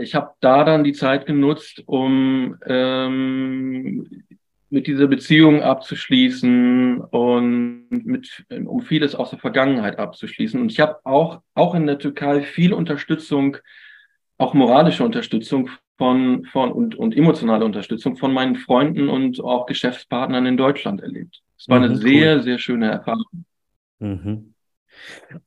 ich 0.00 0.14
habe 0.14 0.34
da 0.40 0.64
dann 0.64 0.84
die 0.84 0.92
Zeit 0.92 1.24
genutzt, 1.26 1.82
um 1.86 2.56
ähm, 2.66 4.24
mit 4.70 4.86
dieser 4.86 5.08
Beziehung 5.08 5.62
abzuschließen 5.62 7.00
und 7.00 7.86
mit, 7.90 8.44
um 8.48 8.80
vieles 8.82 9.14
aus 9.14 9.30
der 9.30 9.38
Vergangenheit 9.40 9.98
abzuschließen. 9.98 10.60
Und 10.60 10.70
ich 10.70 10.80
habe 10.80 10.98
auch, 11.04 11.42
auch 11.54 11.74
in 11.74 11.86
der 11.86 11.98
Türkei 11.98 12.42
viel 12.42 12.72
Unterstützung, 12.72 13.56
auch 14.38 14.54
moralische 14.54 15.04
Unterstützung 15.04 15.68
von, 15.98 16.44
von 16.46 16.72
und, 16.72 16.94
und 16.94 17.16
emotionale 17.16 17.64
Unterstützung 17.64 18.16
von 18.16 18.32
meinen 18.32 18.56
Freunden 18.56 19.08
und 19.08 19.40
auch 19.40 19.66
Geschäftspartnern 19.66 20.46
in 20.46 20.56
Deutschland 20.56 21.02
erlebt. 21.02 21.42
Es 21.58 21.68
war 21.68 21.78
mhm, 21.78 21.84
eine 21.84 21.96
sehr, 21.96 22.36
cool. 22.36 22.42
sehr 22.42 22.58
schöne 22.58 22.90
Erfahrung. 22.90 23.44
Mhm. 23.98 24.49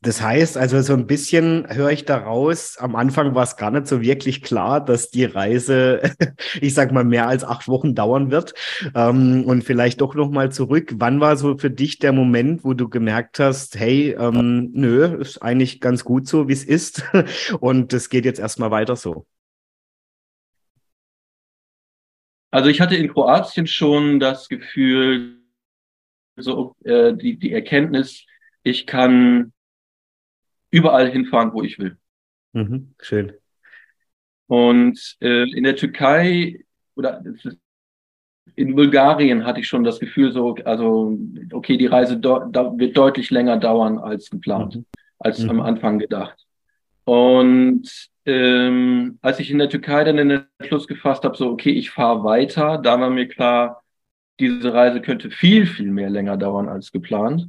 Das 0.01 0.21
heißt 0.21 0.57
also, 0.57 0.81
so 0.81 0.93
ein 0.93 1.07
bisschen 1.07 1.65
höre 1.69 1.91
ich 1.91 2.05
daraus, 2.05 2.77
am 2.77 2.95
Anfang 2.95 3.35
war 3.35 3.43
es 3.43 3.57
gar 3.57 3.71
nicht 3.71 3.87
so 3.87 4.01
wirklich 4.01 4.41
klar, 4.41 4.83
dass 4.83 5.09
die 5.09 5.25
Reise, 5.25 6.01
ich 6.61 6.73
sag 6.73 6.91
mal, 6.91 7.03
mehr 7.03 7.27
als 7.27 7.43
acht 7.43 7.67
Wochen 7.67 7.95
dauern 7.95 8.31
wird. 8.31 8.53
Ähm, 8.95 9.43
und 9.45 9.63
vielleicht 9.63 10.01
doch 10.01 10.15
nochmal 10.15 10.51
zurück. 10.51 10.93
Wann 10.97 11.19
war 11.19 11.37
so 11.37 11.57
für 11.57 11.69
dich 11.69 11.99
der 11.99 12.13
Moment, 12.13 12.63
wo 12.63 12.73
du 12.73 12.89
gemerkt 12.89 13.39
hast, 13.39 13.79
hey, 13.79 14.15
ähm, 14.17 14.71
nö, 14.73 15.17
ist 15.19 15.41
eigentlich 15.41 15.79
ganz 15.81 16.03
gut 16.03 16.27
so, 16.27 16.47
wie 16.47 16.53
es 16.53 16.63
ist. 16.63 17.03
Und 17.59 17.93
es 17.93 18.09
geht 18.09 18.25
jetzt 18.25 18.39
erstmal 18.39 18.71
weiter 18.71 18.95
so. 18.95 19.25
Also 22.51 22.69
ich 22.69 22.81
hatte 22.81 22.95
in 22.95 23.11
Kroatien 23.11 23.65
schon 23.65 24.19
das 24.19 24.47
Gefühl, 24.47 25.39
so 26.35 26.75
äh, 26.83 27.13
die, 27.13 27.37
die 27.37 27.51
Erkenntnis, 27.51 28.25
ich 28.63 28.87
kann 28.87 29.53
überall 30.71 31.09
hinfahren, 31.09 31.53
wo 31.53 31.61
ich 31.61 31.77
will. 31.79 31.97
Mhm, 32.53 32.93
schön. 32.99 33.33
Und 34.47 35.17
äh, 35.21 35.49
in 35.51 35.63
der 35.63 35.75
Türkei 35.75 36.63
oder 36.95 37.23
in 38.55 38.75
Bulgarien 38.75 39.45
hatte 39.45 39.59
ich 39.59 39.67
schon 39.67 39.83
das 39.83 39.99
Gefühl, 39.99 40.31
so, 40.31 40.55
also, 40.65 41.17
okay, 41.51 41.77
die 41.77 41.85
Reise 41.85 42.21
wird 42.21 42.97
deutlich 42.97 43.31
länger 43.31 43.57
dauern 43.57 43.97
als 43.97 44.29
geplant, 44.29 44.75
mhm. 44.75 44.85
als 45.19 45.39
mhm. 45.39 45.49
am 45.49 45.61
Anfang 45.61 45.99
gedacht. 45.99 46.45
Und 47.05 48.09
ähm, 48.25 49.17
als 49.21 49.39
ich 49.39 49.51
in 49.51 49.57
der 49.57 49.69
Türkei 49.69 50.03
dann 50.03 50.17
den 50.17 50.45
Schluss 50.61 50.87
gefasst 50.87 51.23
habe, 51.23 51.35
so, 51.35 51.49
okay, 51.49 51.71
ich 51.71 51.89
fahre 51.89 52.23
weiter, 52.23 52.77
da 52.77 52.99
war 52.99 53.09
mir 53.09 53.27
klar, 53.27 53.83
diese 54.39 54.73
Reise 54.73 55.01
könnte 55.01 55.29
viel, 55.29 55.65
viel 55.65 55.91
mehr 55.91 56.09
länger 56.09 56.37
dauern 56.37 56.69
als 56.69 56.91
geplant. 56.91 57.47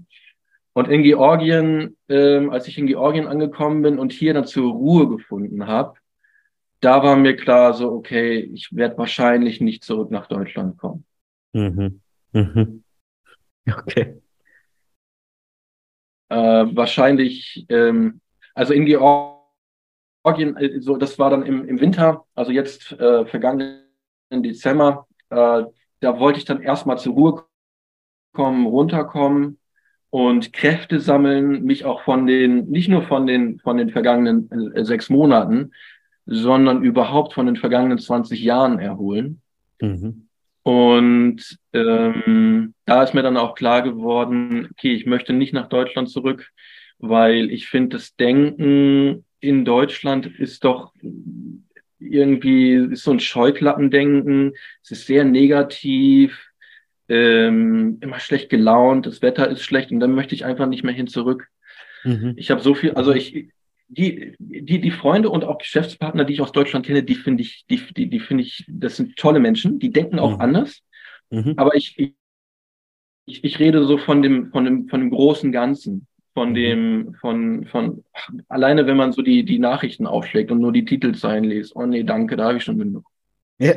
Und 0.75 0.89
in 0.89 1.05
Georgien, 1.05 1.97
ähm, 2.09 2.51
als 2.51 2.67
ich 2.67 2.77
in 2.79 2.89
Georgien 2.89 3.29
angekommen 3.29 3.83
bin 3.83 3.99
und 3.99 4.13
hier 4.13 4.35
dann 4.35 4.45
zur 4.45 4.73
Ruhe 4.73 5.09
gefunden 5.09 5.69
habe, 5.69 5.95
da 6.81 7.03
war 7.03 7.17
mir 7.17 7.37
klar, 7.37 7.75
so, 7.75 7.93
okay, 7.93 8.41
ich 8.41 8.75
werde 8.75 8.99
wahrscheinlich 8.99 9.61
nicht 9.61 9.85
zurück 9.85 10.11
nach 10.11 10.27
Deutschland 10.27 10.77
kommen. 10.77 11.07
Mhm. 11.53 12.01
Mhm. 12.33 12.83
Okay. 13.67 14.21
Äh, 16.29 16.37
wahrscheinlich, 16.37 17.65
ähm, 17.69 18.21
also 18.55 18.75
in 18.75 18.85
Georgien, 18.85 20.57
äh, 20.57 20.81
so, 20.81 20.97
das 20.97 21.19
war 21.21 21.31
dann 21.31 21.47
im, 21.47 21.69
im 21.69 21.81
Winter, 21.81 22.27
also 22.35 22.51
jetzt 22.51 22.93
äh, 22.93 23.25
vergangenen 23.27 23.85
Dezember, 24.31 25.07
äh, 25.31 25.63
da 26.01 26.19
wollte 26.19 26.41
ich 26.41 26.45
dann 26.45 26.61
erstmal 26.61 26.99
zur 26.99 27.15
Ruhe 27.15 27.45
kommen, 28.33 28.67
runterkommen 28.67 29.59
und 30.15 30.53
Kräfte 30.53 31.01
sammeln, 31.01 31.65
mich 31.65 31.85
auch 31.85 32.03
von 32.03 32.25
den, 32.25 32.71
nicht 32.71 32.89
nur 32.89 33.03
von 33.03 33.27
den, 33.27 33.59
von 33.59 33.79
den 33.79 33.91
vergangenen 33.91 34.49
äh, 34.73 34.85
sechs 34.85 35.11
Monaten, 35.11 35.73
sondern 36.25 36.85
überhaupt 36.85 37.33
von 37.33 37.47
den 37.47 37.57
vergangenen 37.57 37.99
20 37.99 38.41
Jahren 38.41 38.79
erholen. 38.79 39.41
Mhm. 39.81 40.29
Und 40.63 41.59
ähm, 41.73 42.75
da 42.87 43.03
ist 43.03 43.13
mir 43.13 43.25
dann 43.25 43.37
auch 43.37 43.57
klar 43.57 43.83
geworden, 43.83 44.69
okay, 44.71 44.95
ich 44.95 45.05
möchte 45.05 45.33
nicht 45.33 45.53
nach 45.53 45.69
Deutschland 45.69 46.09
zurück, 46.09 46.49
weil 47.01 47.51
ich 47.51 47.67
finde, 47.67 47.97
das 47.97 48.15
Denken 48.15 49.25
in 49.41 49.65
Deutschland 49.65 50.27
ist 50.39 50.63
doch 50.63 50.93
irgendwie, 51.99 52.75
ist 52.75 53.03
so 53.03 53.11
ein 53.11 53.19
Scheuklappendenken, 53.19 54.53
es 54.81 54.93
ist 54.93 55.09
sehr 55.09 55.25
negativ, 55.25 56.41
ähm, 57.09 57.99
immer 58.01 58.19
schlecht 58.19 58.51
gelaunt, 58.51 59.07
das 59.07 59.23
Wetter 59.23 59.49
ist 59.49 59.63
schlecht 59.63 59.91
und 59.91 60.01
dann 60.01 60.15
möchte 60.15 60.35
ich 60.35 60.45
einfach 60.45 60.67
nicht 60.67 60.85
mehr 60.85 60.95
hin 60.95 61.07
zurück. 61.07 61.49
Mhm. 62.05 62.35
Ich 62.37 62.51
habe 62.51 62.63
so 62.63 62.75
viel, 62.75 62.93
also 62.93 63.13
ich, 63.13 63.49
die, 63.89 64.35
die, 64.39 64.81
die 64.81 64.91
Freunde 64.91 65.31
und 65.31 65.45
auch 65.45 65.59
Geschäftspartner, 65.59 66.25
die 66.25 66.35
ich 66.35 66.41
aus 66.41 66.53
Deutschland 66.53 66.87
kenne, 66.87 67.03
die 67.03 67.15
finde 67.15 67.43
ich, 67.43 67.65
die, 67.69 67.81
die, 67.95 68.09
die 68.09 68.21
finde 68.21 68.45
ich, 68.45 68.65
das 68.69 68.97
sind 68.97 69.17
tolle 69.17 69.41
Menschen, 69.41 69.79
die 69.79 69.91
denken 69.91 70.19
auch 70.19 70.37
mhm. 70.37 70.41
anders. 70.41 70.81
Mhm. 71.31 71.55
Aber 71.57 71.75
ich, 71.75 71.99
ich, 73.27 73.45
ich 73.45 73.59
rede 73.59 73.85
so 73.85 73.99
von 73.99 74.23
dem, 74.23 74.51
von 74.51 74.65
dem, 74.65 74.89
von 74.89 75.01
dem 75.01 75.11
großen 75.11 75.53
Ganzen, 75.53 76.07
von 76.33 76.51
mhm. 76.51 76.55
dem, 76.55 77.15
von, 77.21 77.67
von, 77.67 78.05
alleine 78.49 78.87
wenn 78.87 78.97
man 78.97 79.13
so 79.13 79.23
die, 79.23 79.45
die 79.45 79.59
Nachrichten 79.59 80.07
aufschlägt 80.07 80.51
und 80.51 80.61
nur 80.61 80.73
die 80.73 80.85
Titelzeilen 80.85 81.45
liest, 81.45 81.77
oh 81.77 81.87
nee, 81.87 82.03
danke, 82.03 82.37
da 82.37 82.47
habe 82.47 82.59
ich 82.59 82.65
schon 82.65 82.79
genug. 82.79 83.05
Ja. 83.59 83.75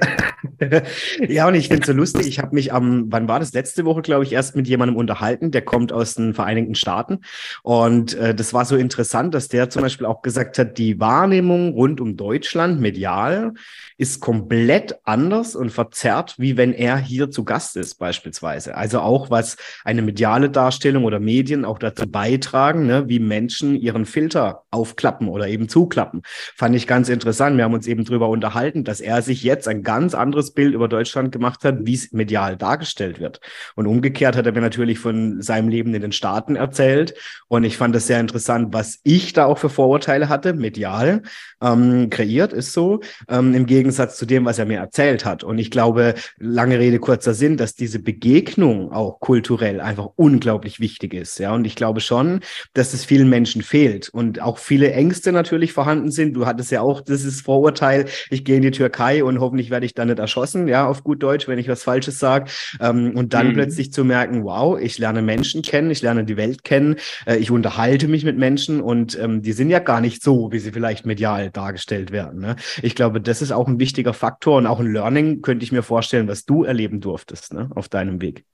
ja, 1.27 1.47
und 1.47 1.53
ich 1.53 1.67
finde 1.67 1.81
es 1.81 1.87
so 1.87 1.93
lustig. 1.93 2.27
Ich 2.27 2.39
habe 2.39 2.55
mich 2.55 2.73
am, 2.73 3.11
wann 3.11 3.27
war 3.27 3.39
das? 3.39 3.53
Letzte 3.53 3.85
Woche, 3.85 4.01
glaube 4.01 4.23
ich, 4.23 4.33
erst 4.33 4.55
mit 4.55 4.67
jemandem 4.67 4.95
unterhalten, 4.97 5.51
der 5.51 5.61
kommt 5.61 5.93
aus 5.93 6.15
den 6.15 6.33
Vereinigten 6.33 6.73
Staaten. 6.73 7.19
Und 7.61 8.15
äh, 8.15 8.33
das 8.33 8.55
war 8.55 8.65
so 8.65 8.75
interessant, 8.75 9.35
dass 9.35 9.49
der 9.49 9.69
zum 9.69 9.83
Beispiel 9.83 10.07
auch 10.07 10.23
gesagt 10.23 10.57
hat, 10.57 10.79
die 10.79 10.99
Wahrnehmung 10.99 11.73
rund 11.73 12.01
um 12.01 12.17
Deutschland 12.17 12.81
medial 12.81 13.53
ist 13.97 14.19
komplett 14.19 14.95
anders 15.03 15.55
und 15.55 15.71
verzerrt, 15.71 16.35
wie 16.39 16.57
wenn 16.57 16.73
er 16.73 16.97
hier 16.97 17.29
zu 17.29 17.43
Gast 17.43 17.77
ist, 17.77 17.95
beispielsweise. 17.95 18.75
Also 18.75 18.99
auch 19.01 19.29
was 19.29 19.57
eine 19.83 20.01
mediale 20.01 20.49
Darstellung 20.49 21.03
oder 21.03 21.19
Medien 21.19 21.65
auch 21.65 21.77
dazu 21.77 22.09
beitragen, 22.09 22.87
ne, 22.87 23.07
wie 23.07 23.19
Menschen 23.19 23.75
ihren 23.75 24.05
Filter 24.05 24.63
aufklappen 24.71 25.27
oder 25.27 25.47
eben 25.47 25.69
zuklappen. 25.69 26.21
Fand 26.55 26.75
ich 26.75 26.87
ganz 26.87 27.09
interessant. 27.09 27.57
Wir 27.57 27.63
haben 27.63 27.73
uns 27.73 27.85
eben 27.85 28.05
drüber 28.05 28.29
unterhalten, 28.29 28.83
dass 28.83 29.01
er 29.01 29.21
sich 29.21 29.43
jetzt 29.43 29.66
ein 29.67 29.83
ganz 29.83 30.13
anderes 30.13 30.51
Bild 30.53 30.73
über 30.73 30.87
Deutschland 30.87 31.31
gemacht 31.31 31.63
hat, 31.63 31.77
wie 31.81 31.93
es 31.93 32.11
medial 32.11 32.57
dargestellt 32.57 33.19
wird. 33.19 33.39
Und 33.75 33.87
umgekehrt 33.87 34.35
hat 34.35 34.45
er 34.45 34.51
mir 34.51 34.61
natürlich 34.61 34.99
von 34.99 35.41
seinem 35.41 35.69
Leben 35.69 35.93
in 35.93 36.01
den 36.01 36.11
Staaten 36.11 36.55
erzählt. 36.55 37.13
Und 37.47 37.63
ich 37.63 37.77
fand 37.77 37.95
das 37.95 38.07
sehr 38.07 38.19
interessant, 38.19 38.73
was 38.73 38.99
ich 39.03 39.33
da 39.33 39.45
auch 39.45 39.57
für 39.57 39.69
Vorurteile 39.69 40.29
hatte, 40.29 40.53
medial 40.53 41.21
ähm, 41.61 42.09
kreiert, 42.09 42.53
ist 42.53 42.73
so. 42.73 43.01
Ähm, 43.29 43.53
Im 43.53 43.65
Gegensatz 43.65 44.17
zu 44.17 44.25
dem, 44.25 44.45
was 44.45 44.59
er 44.59 44.65
mir 44.65 44.79
erzählt 44.79 45.25
hat. 45.25 45.43
Und 45.43 45.57
ich 45.57 45.71
glaube, 45.71 46.15
lange 46.37 46.79
Rede, 46.79 46.99
kurzer 46.99 47.33
Sinn, 47.33 47.57
dass 47.57 47.75
diese 47.75 47.99
Begegnung 47.99 48.91
auch 48.91 49.19
kulturell 49.19 49.81
einfach 49.81 50.09
unglaublich 50.15 50.79
wichtig 50.79 51.13
ist. 51.13 51.39
Ja, 51.39 51.53
und 51.53 51.65
ich 51.65 51.75
glaube 51.75 51.99
schon, 51.99 52.41
dass 52.73 52.93
es 52.93 53.05
vielen 53.05 53.29
Menschen 53.29 53.61
fehlt 53.61 54.09
und 54.09 54.41
auch 54.41 54.57
viele 54.57 54.91
Ängste 54.91 55.31
natürlich 55.31 55.73
vorhanden 55.73 56.11
sind. 56.11 56.33
Du 56.33 56.45
hattest 56.45 56.71
ja 56.71 56.81
auch 56.81 57.01
dieses 57.01 57.41
Vorurteil, 57.41 58.05
ich 58.29 58.43
gehe 58.43 58.57
in 58.57 58.61
die 58.61 58.71
Türkei 58.71 59.23
und 59.23 59.39
hoffentlich 59.39 59.56
werde 59.69 59.85
ich 59.85 59.93
da 59.93 60.05
nicht 60.05 60.19
erschossen, 60.19 60.67
ja, 60.67 60.87
auf 60.87 61.03
gut 61.03 61.21
Deutsch, 61.21 61.47
wenn 61.47 61.59
ich 61.59 61.67
was 61.67 61.83
Falsches 61.83 62.19
sage. 62.19 62.51
Ähm, 62.79 63.15
und 63.15 63.33
dann 63.33 63.49
mhm. 63.49 63.53
plötzlich 63.53 63.91
zu 63.91 64.03
merken, 64.03 64.43
wow, 64.43 64.79
ich 64.79 64.97
lerne 64.97 65.21
Menschen 65.21 65.61
kennen, 65.61 65.91
ich 65.91 66.01
lerne 66.01 66.25
die 66.25 66.37
Welt 66.37 66.63
kennen, 66.63 66.95
äh, 67.25 67.37
ich 67.37 67.51
unterhalte 67.51 68.07
mich 68.07 68.23
mit 68.23 68.37
Menschen 68.37 68.81
und 68.81 69.17
ähm, 69.19 69.41
die 69.41 69.53
sind 69.53 69.69
ja 69.69 69.79
gar 69.79 70.01
nicht 70.01 70.23
so, 70.23 70.51
wie 70.51 70.59
sie 70.59 70.71
vielleicht 70.71 71.05
medial 71.05 71.49
dargestellt 71.51 72.11
werden. 72.11 72.39
Ne? 72.39 72.55
Ich 72.81 72.95
glaube, 72.95 73.21
das 73.21 73.41
ist 73.41 73.51
auch 73.51 73.67
ein 73.67 73.79
wichtiger 73.79 74.13
Faktor 74.13 74.57
und 74.57 74.67
auch 74.67 74.79
ein 74.79 74.91
Learning, 74.91 75.41
könnte 75.41 75.63
ich 75.63 75.71
mir 75.71 75.83
vorstellen, 75.83 76.27
was 76.27 76.45
du 76.45 76.63
erleben 76.63 77.01
durftest 77.01 77.53
ne, 77.53 77.69
auf 77.75 77.89
deinem 77.89 78.21
Weg. 78.21 78.45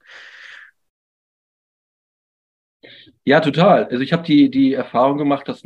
Ja, 3.24 3.40
total. 3.40 3.86
Also 3.86 4.00
ich 4.00 4.12
habe 4.12 4.22
die, 4.22 4.50
die 4.50 4.74
Erfahrung 4.74 5.16
gemacht, 5.16 5.48
dass 5.48 5.64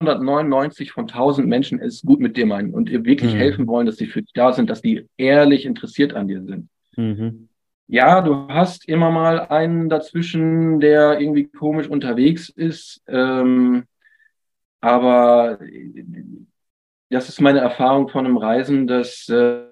999 0.00 0.92
von 0.92 1.08
1000 1.08 1.48
Menschen 1.48 1.80
es 1.80 2.02
gut 2.02 2.20
mit 2.20 2.36
dir 2.36 2.46
meinen 2.46 2.72
und 2.72 2.88
dir 2.88 3.04
wirklich 3.04 3.34
mhm. 3.34 3.38
helfen 3.38 3.66
wollen, 3.66 3.86
dass 3.86 3.96
sie 3.96 4.06
für 4.06 4.22
dich 4.22 4.32
da 4.32 4.52
sind, 4.52 4.70
dass 4.70 4.80
die 4.80 5.06
ehrlich 5.16 5.66
interessiert 5.66 6.14
an 6.14 6.28
dir 6.28 6.42
sind. 6.42 6.68
Mhm. 6.96 7.48
Ja, 7.88 8.20
du 8.20 8.48
hast 8.48 8.86
immer 8.88 9.10
mal 9.10 9.40
einen 9.40 9.88
dazwischen, 9.88 10.78
der 10.78 11.20
irgendwie 11.20 11.48
komisch 11.48 11.88
unterwegs 11.88 12.48
ist, 12.48 13.02
ähm, 13.08 13.84
aber 14.80 15.58
das 17.10 17.28
ist 17.28 17.40
meine 17.40 17.60
Erfahrung 17.60 18.08
von 18.08 18.26
einem 18.26 18.36
Reisen, 18.36 18.86
dass 18.86 19.28
äh, 19.28 19.62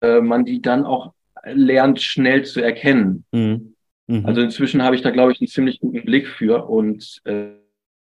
äh, 0.00 0.20
man 0.20 0.44
die 0.44 0.62
dann 0.62 0.84
auch 0.86 1.12
lernt, 1.44 2.00
schnell 2.00 2.44
zu 2.44 2.60
erkennen. 2.60 3.24
Mhm. 3.32 3.74
Mhm. 4.06 4.24
Also 4.24 4.40
inzwischen 4.40 4.82
habe 4.82 4.96
ich 4.96 5.02
da, 5.02 5.10
glaube 5.10 5.32
ich, 5.32 5.40
einen 5.40 5.48
ziemlich 5.48 5.80
guten 5.80 6.04
Blick 6.04 6.28
für 6.28 6.68
und 6.68 7.20
äh, 7.24 7.48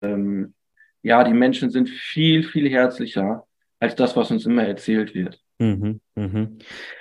ähm, 0.01 0.54
ja, 1.05 1.23
die 1.23 1.33
Menschen 1.33 1.69
sind 1.69 1.87
viel, 1.87 2.41
viel 2.41 2.67
herzlicher 2.67 3.45
als 3.79 3.95
das, 3.95 4.15
was 4.15 4.31
uns 4.31 4.47
immer 4.47 4.63
erzählt 4.63 5.13
wird. 5.13 5.39
Mhm, 5.59 6.01
mh. 6.15 6.47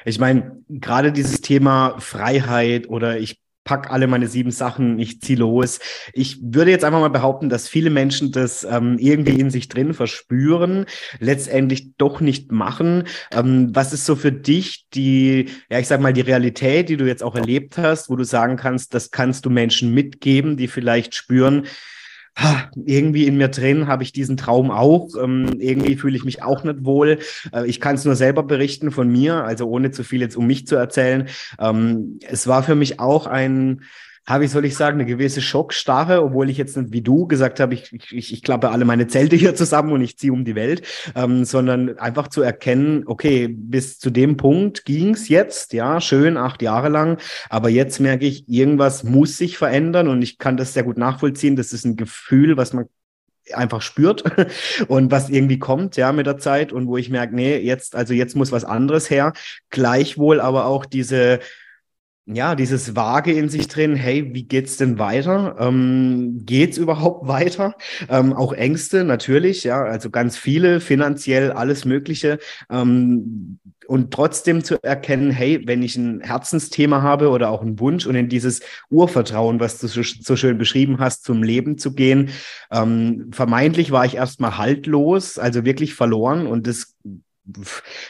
Ich 0.05 0.19
meine, 0.19 0.63
gerade 0.69 1.11
dieses 1.11 1.41
Thema 1.41 1.99
Freiheit 2.01 2.87
oder 2.91 3.19
ich 3.19 3.41
pack 3.65 3.91
alle 3.91 4.07
meine 4.07 4.29
sieben 4.29 4.51
Sachen, 4.51 4.99
ich 4.99 5.23
ziehe 5.23 5.39
los. 5.39 5.81
Ich 6.13 6.39
würde 6.43 6.71
jetzt 6.71 6.85
einfach 6.85 7.01
mal 7.01 7.09
behaupten, 7.09 7.49
dass 7.49 7.67
viele 7.67 7.89
Menschen 7.89 8.31
das 8.31 8.63
ähm, 8.65 8.99
irgendwie 8.99 9.41
in 9.41 9.49
sich 9.49 9.71
drin 9.71 9.95
verspüren, 9.95 10.85
letztendlich 11.19 11.97
doch 11.97 12.21
nicht 12.21 12.53
machen. 12.53 13.05
Ähm, 13.33 13.75
was 13.75 13.95
ist 13.95 14.05
so 14.05 14.17
für 14.17 14.33
dich 14.33 14.85
die, 14.93 15.47
ja, 15.71 15.79
ich 15.79 15.89
sag 15.89 16.03
mal, 16.03 16.13
die 16.13 16.21
Realität, 16.21 16.91
die 16.91 16.99
du 16.99 17.07
jetzt 17.07 17.23
auch 17.23 17.37
erlebt 17.37 17.79
hast, 17.79 18.11
wo 18.11 18.17
du 18.17 18.25
sagen 18.25 18.57
kannst, 18.57 18.93
das 18.93 19.11
kannst 19.11 19.47
du 19.47 19.51
Menschen 19.51 19.95
mitgeben, 19.95 20.59
die 20.59 20.69
vielleicht 20.69 21.15
spüren, 21.15 21.67
irgendwie 22.85 23.27
in 23.27 23.37
mir 23.37 23.49
drin 23.49 23.87
habe 23.87 24.03
ich 24.03 24.13
diesen 24.13 24.37
Traum 24.37 24.71
auch. 24.71 25.11
Ähm, 25.21 25.57
irgendwie 25.59 25.97
fühle 25.97 26.17
ich 26.17 26.25
mich 26.25 26.43
auch 26.43 26.65
nicht 26.65 26.85
wohl. 26.85 27.19
Äh, 27.53 27.67
ich 27.67 27.81
kann 27.81 27.95
es 27.95 28.05
nur 28.05 28.17
selber 28.17 28.43
berichten 28.43 28.91
von 28.91 29.09
mir, 29.09 29.45
also 29.45 29.69
ohne 29.69 29.91
zu 29.91 30.05
viel 30.05 30.21
jetzt 30.21 30.37
um 30.37 30.47
mich 30.47 30.67
zu 30.67 30.77
erzählen. 30.77 31.29
Ähm, 31.59 32.19
es 32.27 32.47
war 32.47 32.63
für 32.63 32.75
mich 32.75 33.01
auch 33.01 33.27
ein 33.27 33.83
habe 34.27 34.45
ich, 34.45 34.51
soll 34.51 34.65
ich 34.65 34.77
sagen, 34.77 35.01
eine 35.01 35.07
gewisse 35.07 35.43
Schockstarre, 35.43 36.23
obwohl 36.23 36.49
ich 36.49 36.57
jetzt 36.57 36.77
nicht 36.77 36.93
wie 36.93 37.03
du 37.03 37.27
gesagt 37.27 37.61
habe, 37.61 37.75
ich, 37.75 37.93
ich, 37.93 38.33
ich 38.33 38.43
klappe 38.43 38.71
alle 38.71 38.85
meine 38.85 39.07
Zelte 39.07 39.37
hier 39.37 39.55
zusammen 39.55 39.93
und 39.93 40.01
ich 40.01 40.19
ziehe 40.19 40.33
um 40.33 40.45
die 40.45 40.55
Welt, 40.55 40.83
ähm, 41.15 41.45
sondern 41.45 41.99
einfach 41.99 42.29
zu 42.29 42.43
erkennen, 42.43 43.05
okay, 43.07 43.49
bis 43.49 43.99
zu 43.99 44.11
dem 44.11 44.37
Punkt 44.37 44.85
ging's 44.85 45.29
jetzt, 45.29 45.73
ja, 45.73 46.01
schön, 46.01 46.37
acht 46.37 46.63
Jahre 46.63 46.89
lang, 46.89 47.19
aber 47.51 47.69
jetzt 47.69 48.01
merke 48.01 48.27
ich, 48.27 48.49
irgendwas 48.49 49.05
muss 49.05 49.37
sich 49.37 49.59
verändern 49.59 50.09
und 50.09 50.23
ich 50.23 50.39
kann 50.39 50.57
das 50.57 50.73
sehr 50.73 50.85
gut 50.85 50.99
nachvollziehen. 50.99 51.57
Das 51.57 51.73
ist 51.73 51.85
ein 51.85 51.97
Gefühl, 51.97 52.57
was 52.57 52.73
man 52.73 52.87
einfach 53.53 53.83
spürt 53.83 54.25
und 54.89 55.11
was 55.11 55.29
irgendwie 55.29 55.59
kommt, 55.59 55.97
ja, 55.97 56.13
mit 56.13 56.27
der 56.27 56.39
Zeit 56.39 56.73
und 56.73 56.87
wo 56.87 56.97
ich 56.97 57.11
merke, 57.11 57.35
nee, 57.35 57.59
jetzt, 57.59 57.95
also 57.95 58.15
jetzt 58.15 58.37
muss 58.37 58.53
was 58.53 58.65
anderes 58.65 59.11
her. 59.11 59.33
Gleichwohl 59.71 60.41
aber 60.41 60.67
auch 60.67 60.87
diese, 60.87 61.41
ja, 62.27 62.55
dieses 62.55 62.97
Vage 62.97 63.33
in 63.33 63.51
sich 63.51 63.69
drin, 63.69 63.97
hey, 63.97 64.31
wie 64.33 64.45
geht's 64.45 64.79
denn 64.79 64.99
weiter? 64.99 65.57
Ähm, 65.59 66.41
geht's 66.45 66.79
überhaupt 66.79 67.29
weiter? 67.29 67.75
Ähm, 68.09 68.33
auch 68.33 68.53
Ängste 68.53 69.05
natürlich, 69.05 69.65
ja, 69.65 69.85
also 69.85 70.11
ganz 70.11 70.39
viele, 70.39 70.81
finanziell 70.81 71.53
alles 71.53 71.85
Mögliche. 71.85 72.39
Ähm, 72.71 73.59
und 73.87 74.13
trotzdem 74.15 74.65
zu 74.65 74.83
erkennen, 74.83 75.31
hey, 75.31 75.63
wenn 75.67 75.83
ich 75.83 75.97
ein 75.97 76.23
Herzensthema 76.23 77.03
habe 77.03 77.29
oder 77.29 77.51
auch 77.51 77.61
einen 77.61 77.79
Wunsch 77.79 78.07
und 78.07 78.15
in 78.15 78.31
dieses 78.31 78.61
Urvertrauen, 78.89 79.61
was 79.61 79.79
du 79.79 79.89
so, 79.89 80.03
schön 80.37 80.57
beschrieben 80.57 81.01
hast, 81.01 81.25
zum 81.25 81.43
Leben 81.43 81.77
zu 81.77 81.93
gehen, 81.93 82.31
ähm, 82.71 83.29
vermeintlich 83.33 83.91
war 83.91 84.07
ich 84.07 84.17
erstmal 84.17 84.57
haltlos, 84.57 85.39
also 85.39 85.67
wirklich 85.67 85.95
verloren 85.95 86.47
und 86.47 86.67
das 86.67 86.95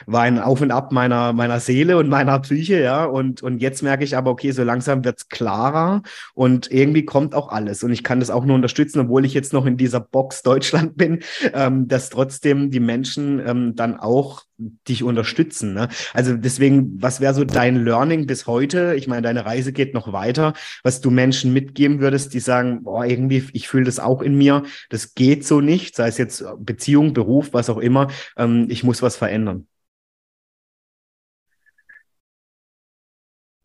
war 0.07 0.23
ein 0.23 0.39
Auf 0.39 0.61
und 0.61 0.71
Ab 0.71 0.93
meiner, 0.93 1.33
meiner 1.33 1.59
Seele 1.59 1.97
und 1.99 2.09
meiner 2.09 2.39
Psyche, 2.39 2.81
ja. 2.81 3.05
Und, 3.05 3.43
und 3.43 3.59
jetzt 3.59 3.83
merke 3.83 4.05
ich 4.05 4.17
aber, 4.17 4.31
okay, 4.31 4.53
so 4.53 4.63
langsam 4.63 5.05
wird's 5.05 5.29
klarer 5.29 6.03
und 6.35 6.71
irgendwie 6.71 7.05
kommt 7.05 7.35
auch 7.35 7.49
alles. 7.49 7.83
Und 7.83 7.93
ich 7.93 8.05
kann 8.05 8.21
das 8.21 8.31
auch 8.31 8.45
nur 8.45 8.55
unterstützen, 8.55 9.01
obwohl 9.01 9.25
ich 9.25 9.35
jetzt 9.35 9.53
noch 9.53 9.67
in 9.67 9.77
dieser 9.77 10.01
Box 10.01 10.43
Deutschland 10.43 10.97
bin, 10.97 11.21
ähm, 11.53 11.89
dass 11.89 12.11
trotzdem 12.11 12.71
die 12.71 12.81
Menschen 12.81 13.43
ähm, 13.45 13.75
dann 13.75 13.99
auch 13.99 14.43
dich 14.59 15.03
unterstützen. 15.03 15.75
Ne? 15.75 15.89
Also 16.13 16.37
deswegen, 16.37 17.03
was 17.03 17.21
wäre 17.21 17.35
so 17.35 17.45
dein 17.45 17.77
Learning 17.85 18.27
bis 18.27 18.47
heute? 18.47 18.95
Ich 18.97 19.09
meine, 19.09 19.23
deine 19.23 19.45
Reise 19.45 19.73
geht 19.73 19.95
noch 19.95 20.13
weiter, 20.13 20.55
was 20.83 21.01
du 21.01 21.11
Menschen 21.11 21.53
mitgeben 21.53 22.01
würdest, 22.01 22.35
die 22.35 22.41
sagen, 22.41 22.85
boah, 22.85 23.05
irgendwie, 23.05 23.45
ich 23.53 23.69
fühle 23.69 23.85
das 23.85 23.99
auch 23.99 24.23
in 24.23 24.37
mir, 24.37 24.63
das 24.91 25.15
geht 25.15 25.45
so 25.45 25.61
nicht, 25.61 25.97
sei 25.97 26.09
es 26.09 26.19
jetzt 26.19 26.45
Beziehung, 26.59 27.13
Beruf, 27.15 27.53
was 27.53 27.71
auch 27.71 27.79
immer, 27.79 28.09
ähm, 28.37 28.67
ich 28.69 28.85
muss 28.85 29.03
was 29.03 29.17
verändern. 29.17 29.67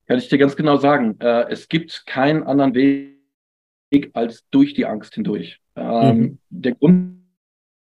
Kann 0.08 0.18
ich 0.18 0.28
dir 0.28 0.40
ganz 0.40 0.56
genau 0.56 0.78
sagen, 0.78 1.18
äh, 1.20 1.46
es 1.52 1.70
gibt 1.70 2.08
keinen 2.08 2.42
anderen 2.42 2.74
Weg 2.74 4.10
als 4.14 4.44
durch 4.50 4.74
die 4.74 4.88
Angst 4.88 5.14
hindurch. 5.14 5.60
Ähm, 5.76 6.18
mhm. 6.18 6.40
Der 6.50 6.74
Grund, 6.74 7.19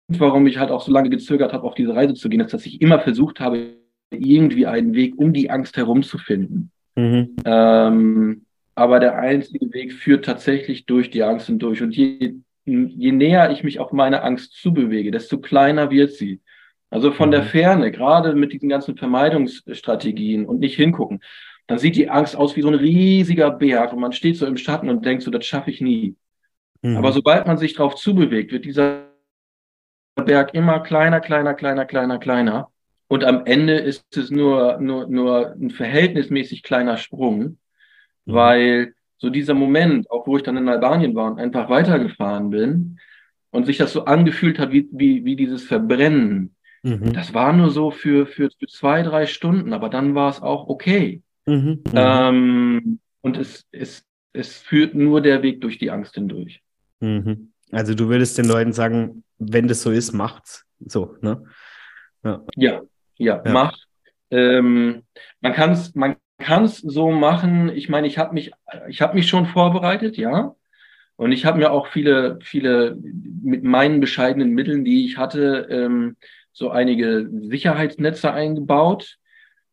warum 0.08 0.46
ich 0.46 0.58
halt 0.58 0.70
auch 0.70 0.82
so 0.82 0.92
lange 0.92 1.10
gezögert 1.10 1.52
habe, 1.52 1.64
auf 1.64 1.74
diese 1.74 1.94
Reise 1.94 2.14
zu 2.14 2.28
gehen, 2.28 2.40
ist, 2.40 2.52
dass 2.52 2.66
ich 2.66 2.80
immer 2.80 3.00
versucht 3.00 3.40
habe, 3.40 3.74
irgendwie 4.10 4.66
einen 4.66 4.94
Weg 4.94 5.18
um 5.18 5.32
die 5.32 5.50
Angst 5.50 5.76
herumzufinden. 5.76 6.70
Mhm. 6.94 7.36
Ähm, 7.44 8.42
aber 8.74 9.00
der 9.00 9.18
einzige 9.18 9.72
Weg 9.72 9.92
führt 9.92 10.24
tatsächlich 10.24 10.86
durch 10.86 11.10
die 11.10 11.22
Angst 11.22 11.46
hindurch. 11.46 11.82
Und 11.82 11.96
je, 11.96 12.34
je 12.64 13.12
näher 13.12 13.50
ich 13.50 13.64
mich 13.64 13.80
auf 13.80 13.92
meine 13.92 14.22
Angst 14.22 14.52
zubewege, 14.54 15.10
desto 15.10 15.38
kleiner 15.38 15.90
wird 15.90 16.12
sie. 16.12 16.40
Also 16.90 17.12
von 17.12 17.28
mhm. 17.28 17.32
der 17.32 17.42
Ferne, 17.44 17.90
gerade 17.90 18.34
mit 18.34 18.52
diesen 18.52 18.68
ganzen 18.68 18.96
Vermeidungsstrategien 18.96 20.46
und 20.46 20.60
nicht 20.60 20.76
hingucken, 20.76 21.20
dann 21.66 21.78
sieht 21.78 21.96
die 21.96 22.10
Angst 22.10 22.36
aus 22.36 22.56
wie 22.56 22.62
so 22.62 22.68
ein 22.68 22.74
riesiger 22.74 23.50
Berg 23.50 23.92
und 23.92 24.00
man 24.00 24.12
steht 24.12 24.36
so 24.36 24.46
im 24.46 24.56
Schatten 24.56 24.90
und 24.90 25.04
denkt 25.04 25.22
so, 25.22 25.30
das 25.30 25.46
schaffe 25.46 25.70
ich 25.70 25.80
nie. 25.80 26.14
Mhm. 26.82 26.96
Aber 26.96 27.12
sobald 27.12 27.46
man 27.46 27.56
sich 27.56 27.74
darauf 27.74 27.94
zubewegt, 27.94 28.52
wird 28.52 28.64
dieser 28.64 29.13
Berg 30.14 30.55
immer 30.55 30.81
kleiner, 30.81 31.20
kleiner, 31.20 31.55
kleiner, 31.55 31.85
kleiner, 31.85 32.18
kleiner. 32.18 32.68
Und 33.09 33.24
am 33.24 33.46
Ende 33.46 33.74
ist 33.74 34.16
es 34.16 34.31
nur, 34.31 34.79
nur, 34.81 35.07
nur 35.09 35.53
ein 35.53 35.70
verhältnismäßig 35.70 36.62
kleiner 36.62 36.96
Sprung, 36.96 37.40
mhm. 37.40 37.57
weil 38.24 38.94
so 39.18 39.31
dieser 39.31 39.55
Moment, 39.55 40.11
auch 40.11 40.27
wo 40.27 40.37
ich 40.37 40.42
dann 40.42 40.57
in 40.57 40.68
Albanien 40.68 41.14
war 41.14 41.31
und 41.31 41.38
einfach 41.38 41.68
weitergefahren 41.68 42.50
bin 42.50 42.98
und 43.50 43.66
sich 43.66 43.77
das 43.77 43.92
so 43.92 44.05
angefühlt 44.05 44.59
hat 44.59 44.72
wie, 44.72 44.88
wie, 44.92 45.24
wie 45.24 45.37
dieses 45.37 45.64
Verbrennen, 45.64 46.55
mhm. 46.83 47.12
das 47.12 47.35
war 47.35 47.53
nur 47.53 47.70
so 47.70 47.90
für, 47.90 48.27
für, 48.27 48.50
für 48.50 48.66
zwei, 48.66 49.03
drei 49.03 49.27
Stunden, 49.27 49.72
aber 49.72 49.88
dann 49.88 50.14
war 50.14 50.31
es 50.31 50.42
auch 50.42 50.68
okay. 50.68 51.22
Mhm. 51.46 51.57
mhm. 51.57 51.83
Ähm, 51.94 53.00
und 53.20 53.38
es, 53.38 53.64
es, 53.72 54.05
es 54.35 54.59
führt 54.59 54.94
nur 54.94 55.22
der 55.22 55.42
Weg 55.42 55.62
durch 55.62 55.79
die 55.79 55.90
Angst 55.90 56.14
hindurch. 56.14 56.62
Mhm. 57.00 57.53
Also 57.72 57.94
du 57.94 58.09
würdest 58.09 58.37
den 58.37 58.44
Leuten 58.44 58.72
sagen, 58.72 59.23
wenn 59.38 59.68
das 59.68 59.82
so 59.82 59.90
ist, 59.90 60.12
macht's. 60.12 60.64
So, 60.80 61.16
ne? 61.20 61.44
Ja, 62.22 62.42
ja, 62.56 62.82
ja, 63.16 63.42
ja. 63.44 63.52
macht. 63.52 63.86
Ähm, 64.30 65.02
man 65.40 65.52
kann 65.52 65.72
es 65.72 65.94
man 65.94 66.16
kann's 66.38 66.78
so 66.78 67.10
machen. 67.10 67.70
Ich 67.70 67.88
meine, 67.88 68.06
ich 68.06 68.18
habe 68.18 68.34
mich, 68.34 68.52
ich 68.88 69.00
habe 69.00 69.14
mich 69.14 69.28
schon 69.28 69.46
vorbereitet, 69.46 70.16
ja. 70.16 70.54
Und 71.16 71.32
ich 71.32 71.44
habe 71.44 71.58
mir 71.58 71.70
auch 71.70 71.86
viele, 71.86 72.38
viele 72.42 72.98
mit 73.42 73.62
meinen 73.62 74.00
bescheidenen 74.00 74.50
Mitteln, 74.50 74.84
die 74.84 75.04
ich 75.06 75.16
hatte, 75.16 75.68
ähm, 75.70 76.16
so 76.52 76.70
einige 76.70 77.28
Sicherheitsnetze 77.42 78.32
eingebaut. 78.32 79.18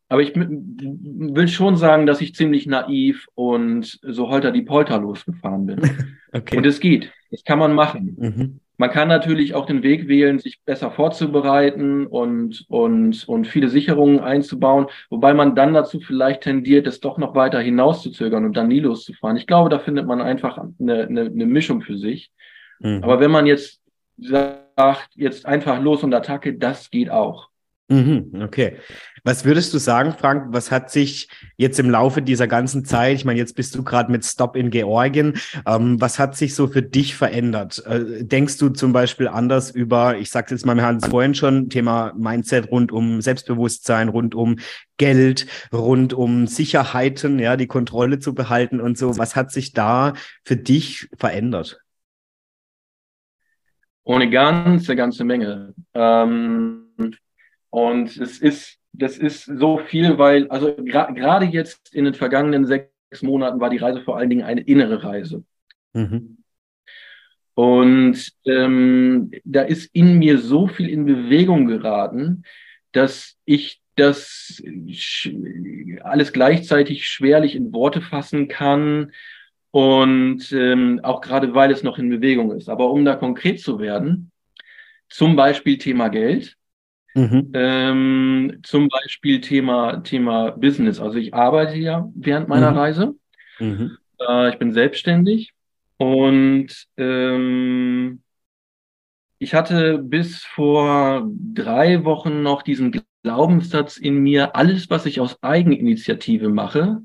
Aber 0.08 0.22
ich 0.22 0.34
will 0.36 1.48
schon 1.48 1.78
sagen, 1.78 2.06
dass 2.06 2.22
ich 2.22 2.36
ziemlich 2.36 2.68
naiv 2.68 3.28
und 3.34 4.00
so 4.02 4.30
holter 4.30 4.52
die 4.52 4.62
Polter 4.62 5.00
losgefahren 5.00 5.66
bin. 5.66 5.80
okay. 6.34 6.58
Und 6.58 6.66
es 6.66 6.80
geht. 6.80 7.12
Das 7.32 7.44
kann 7.44 7.60
man 7.60 7.74
machen. 7.74 8.18
Mhm. 8.20 8.60
Man 8.82 8.90
kann 8.90 9.10
natürlich 9.10 9.54
auch 9.54 9.68
den 9.68 9.84
Weg 9.84 10.08
wählen, 10.08 10.40
sich 10.40 10.60
besser 10.66 10.90
vorzubereiten 10.90 12.08
und, 12.08 12.66
und, 12.68 13.28
und 13.30 13.46
viele 13.46 13.70
Sicherungen 13.70 14.22
einzubauen, 14.22 14.88
wobei 15.12 15.36
man 15.36 15.54
dann 15.56 15.76
dazu 15.76 16.00
vielleicht 16.00 16.42
tendiert, 16.42 16.88
es 16.88 17.00
doch 17.00 17.20
noch 17.20 17.36
weiter 17.36 17.60
hinauszuzögern 17.60 18.44
und 18.44 18.58
dann 18.58 18.70
nie 18.70 18.80
loszufahren. 18.80 19.38
Ich 19.38 19.46
glaube, 19.46 19.70
da 19.70 19.78
findet 19.78 20.08
man 20.08 20.20
einfach 20.20 20.58
eine, 20.58 21.04
eine, 21.04 21.22
eine 21.26 21.46
Mischung 21.46 21.82
für 21.84 21.96
sich. 21.96 22.32
Mhm. 22.80 23.04
Aber 23.04 23.20
wenn 23.20 23.30
man 23.30 23.46
jetzt 23.46 23.84
sagt, 24.18 25.10
jetzt 25.14 25.46
einfach 25.46 25.80
los 25.80 26.04
und 26.04 26.12
Attacke, 26.16 26.56
das 26.56 26.90
geht 26.90 27.12
auch. 27.12 27.51
Mhm, 27.92 28.42
okay. 28.42 28.78
Was 29.26 29.44
würdest 29.44 29.74
du 29.74 29.78
sagen, 29.78 30.16
Frank? 30.18 30.54
Was 30.54 30.72
hat 30.72 30.90
sich 30.90 31.28
jetzt 31.58 31.78
im 31.78 31.90
Laufe 31.90 32.22
dieser 32.22 32.48
ganzen 32.48 32.86
Zeit, 32.86 33.16
ich 33.16 33.26
meine, 33.26 33.38
jetzt 33.38 33.54
bist 33.54 33.76
du 33.76 33.84
gerade 33.84 34.10
mit 34.10 34.24
Stop 34.24 34.56
in 34.56 34.70
Georgien, 34.70 35.34
ähm, 35.68 36.00
was 36.00 36.18
hat 36.18 36.38
sich 36.38 36.56
so 36.56 36.68
für 36.68 36.82
dich 36.82 37.16
verändert? 37.16 37.86
Äh, 37.86 38.24
denkst 38.24 38.58
du 38.60 38.70
zum 38.70 38.94
Beispiel 38.94 39.28
anders 39.28 39.72
über, 39.72 40.18
ich 40.18 40.32
sag's 40.32 40.52
jetzt 40.52 40.66
mal, 40.66 40.76
wir 40.76 40.84
hatten 40.84 41.00
es 41.04 41.10
vorhin 41.10 41.36
schon, 41.36 41.70
Thema 41.70 42.14
Mindset 42.16 42.72
rund 42.72 42.94
um 42.94 43.20
Selbstbewusstsein, 43.22 44.08
rund 44.08 44.36
um 44.36 44.56
Geld, 44.96 45.46
rund 45.74 46.14
um 46.14 46.48
Sicherheiten, 46.48 47.40
ja, 47.40 47.58
die 47.58 47.68
Kontrolle 47.68 48.20
zu 48.20 48.34
behalten 48.34 48.80
und 48.80 48.98
so. 48.98 49.18
Was 49.18 49.36
hat 49.36 49.52
sich 49.52 49.74
da 49.74 50.14
für 50.46 50.56
dich 50.56 51.10
verändert? 51.18 51.82
Ohne 54.04 54.30
ganze, 54.30 54.96
ganze 54.96 55.26
Menge. 55.26 55.74
Ähm 55.94 56.88
und 57.72 58.18
es 58.18 58.38
ist, 58.40 58.78
das 58.94 59.18
ist 59.18 59.46
so 59.46 59.80
viel, 59.80 60.18
weil, 60.18 60.48
also 60.50 60.76
gerade 60.76 61.46
jetzt 61.46 61.96
in 61.96 62.06
den 62.06 62.14
vergangenen 62.14 62.66
sechs 62.66 63.22
Monaten 63.22 63.60
war 63.60 63.70
die 63.70 63.78
Reise 63.78 64.02
vor 64.02 64.18
allen 64.18 64.30
Dingen 64.30 64.44
eine 64.44 64.62
innere 64.62 65.04
Reise. 65.04 65.44
Mhm. 65.94 66.38
Und 67.54 68.32
ähm, 68.46 69.32
da 69.44 69.62
ist 69.62 69.90
in 69.94 70.20
mir 70.20 70.38
so 70.38 70.68
viel 70.68 70.90
in 70.90 71.06
Bewegung 71.06 71.66
geraten, 71.66 72.44
dass 72.92 73.38
ich 73.46 73.82
das 73.96 74.62
alles 76.02 76.34
gleichzeitig 76.34 77.08
schwerlich 77.08 77.56
in 77.56 77.74
Worte 77.74 78.02
fassen 78.02 78.48
kann. 78.48 79.12
Und 79.72 80.52
ähm, 80.52 81.00
auch 81.04 81.22
gerade 81.22 81.54
weil 81.54 81.72
es 81.72 81.84
noch 81.84 81.98
in 81.98 82.10
Bewegung 82.10 82.52
ist. 82.52 82.68
Aber 82.68 82.92
um 82.92 83.06
da 83.06 83.16
konkret 83.16 83.62
zu 83.62 83.80
werden, 83.80 84.32
zum 85.08 85.36
Beispiel 85.36 85.78
Thema 85.78 86.10
Geld, 86.10 86.58
Mhm. 87.14 87.52
Ähm, 87.54 88.60
zum 88.64 88.88
Beispiel 88.88 89.42
Thema, 89.42 90.02
Thema 90.04 90.52
Business. 90.52 91.00
Also 91.00 91.18
ich 91.18 91.34
arbeite 91.34 91.78
ja 91.78 92.10
während 92.16 92.48
meiner 92.48 92.72
mhm. 92.72 92.78
Reise. 92.78 93.16
Mhm. 93.60 93.98
Äh, 94.20 94.50
ich 94.50 94.58
bin 94.58 94.72
selbstständig 94.72 95.54
und 95.98 96.88
ähm, 96.98 98.22
ich 99.40 99.54
hatte 99.54 99.98
bis 99.98 100.44
vor 100.44 101.28
drei 101.54 102.06
Wochen 102.06 102.44
noch 102.44 102.62
diesen 102.62 103.04
Glaubenssatz 103.24 103.98
in 103.98 104.18
mir, 104.18 104.56
alles, 104.56 104.90
was 104.90 105.06
ich 105.06 105.20
aus 105.20 105.42
Eigeninitiative 105.42 106.50
mache, 106.50 107.02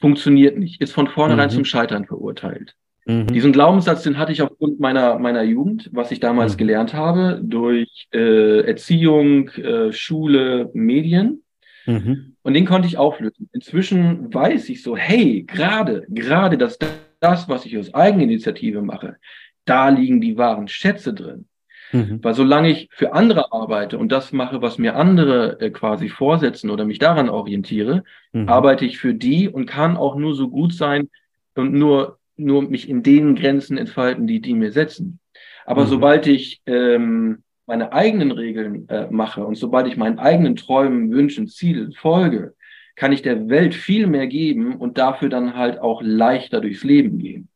funktioniert 0.00 0.58
nicht, 0.58 0.80
ist 0.80 0.92
von 0.92 1.06
vornherein 1.06 1.48
mhm. 1.48 1.54
zum 1.54 1.64
Scheitern 1.64 2.06
verurteilt. 2.06 2.74
Mhm. 3.04 3.26
Diesen 3.28 3.52
Glaubenssatz, 3.52 4.02
den 4.02 4.18
hatte 4.18 4.32
ich 4.32 4.42
aufgrund 4.42 4.78
meiner, 4.80 5.18
meiner 5.18 5.42
Jugend, 5.42 5.90
was 5.92 6.10
ich 6.10 6.20
damals 6.20 6.54
mhm. 6.54 6.58
gelernt 6.58 6.94
habe, 6.94 7.40
durch 7.42 8.08
äh, 8.12 8.60
Erziehung, 8.60 9.48
äh, 9.50 9.92
Schule, 9.92 10.70
Medien. 10.72 11.42
Mhm. 11.86 12.36
Und 12.42 12.54
den 12.54 12.64
konnte 12.64 12.86
ich 12.86 12.96
auflösen. 12.96 13.48
Inzwischen 13.52 14.32
weiß 14.32 14.68
ich 14.68 14.82
so, 14.82 14.96
hey, 14.96 15.42
gerade, 15.42 16.06
gerade 16.08 16.58
das, 16.58 16.78
das, 17.20 17.48
was 17.48 17.66
ich 17.66 17.76
aus 17.76 17.92
Eigeninitiative 17.92 18.82
mache, 18.82 19.16
da 19.64 19.88
liegen 19.88 20.20
die 20.20 20.36
wahren 20.36 20.68
Schätze 20.68 21.12
drin. 21.12 21.46
Mhm. 21.92 22.20
Weil 22.22 22.34
solange 22.34 22.70
ich 22.70 22.88
für 22.90 23.12
andere 23.12 23.52
arbeite 23.52 23.98
und 23.98 24.10
das 24.10 24.32
mache, 24.32 24.62
was 24.62 24.78
mir 24.78 24.96
andere 24.96 25.60
äh, 25.60 25.70
quasi 25.70 26.08
vorsetzen 26.08 26.70
oder 26.70 26.84
mich 26.84 26.98
daran 26.98 27.28
orientiere, 27.28 28.04
mhm. 28.32 28.48
arbeite 28.48 28.84
ich 28.84 28.98
für 28.98 29.14
die 29.14 29.48
und 29.48 29.66
kann 29.66 29.96
auch 29.96 30.16
nur 30.16 30.34
so 30.34 30.48
gut 30.48 30.72
sein 30.72 31.10
und 31.54 31.74
nur, 31.74 32.18
nur 32.36 32.62
mich 32.62 32.88
in 32.88 33.02
den 33.02 33.34
Grenzen 33.34 33.78
entfalten, 33.78 34.26
die 34.26 34.40
die 34.40 34.54
mir 34.54 34.72
setzen. 34.72 35.20
Aber 35.64 35.84
mhm. 35.84 35.88
sobald 35.88 36.26
ich 36.26 36.62
ähm, 36.66 37.42
meine 37.66 37.92
eigenen 37.92 38.32
Regeln 38.32 38.88
äh, 38.88 39.08
mache 39.10 39.44
und 39.44 39.54
sobald 39.56 39.86
ich 39.86 39.96
meinen 39.96 40.18
eigenen 40.18 40.56
Träumen, 40.56 41.12
Wünschen, 41.12 41.48
Zielen 41.48 41.92
folge, 41.92 42.54
kann 42.96 43.12
ich 43.12 43.22
der 43.22 43.48
Welt 43.48 43.74
viel 43.74 44.06
mehr 44.06 44.26
geben 44.26 44.76
und 44.76 44.98
dafür 44.98 45.28
dann 45.28 45.56
halt 45.56 45.78
auch 45.78 46.02
leichter 46.02 46.60
durchs 46.60 46.84
Leben 46.84 47.18
gehen. 47.18 47.48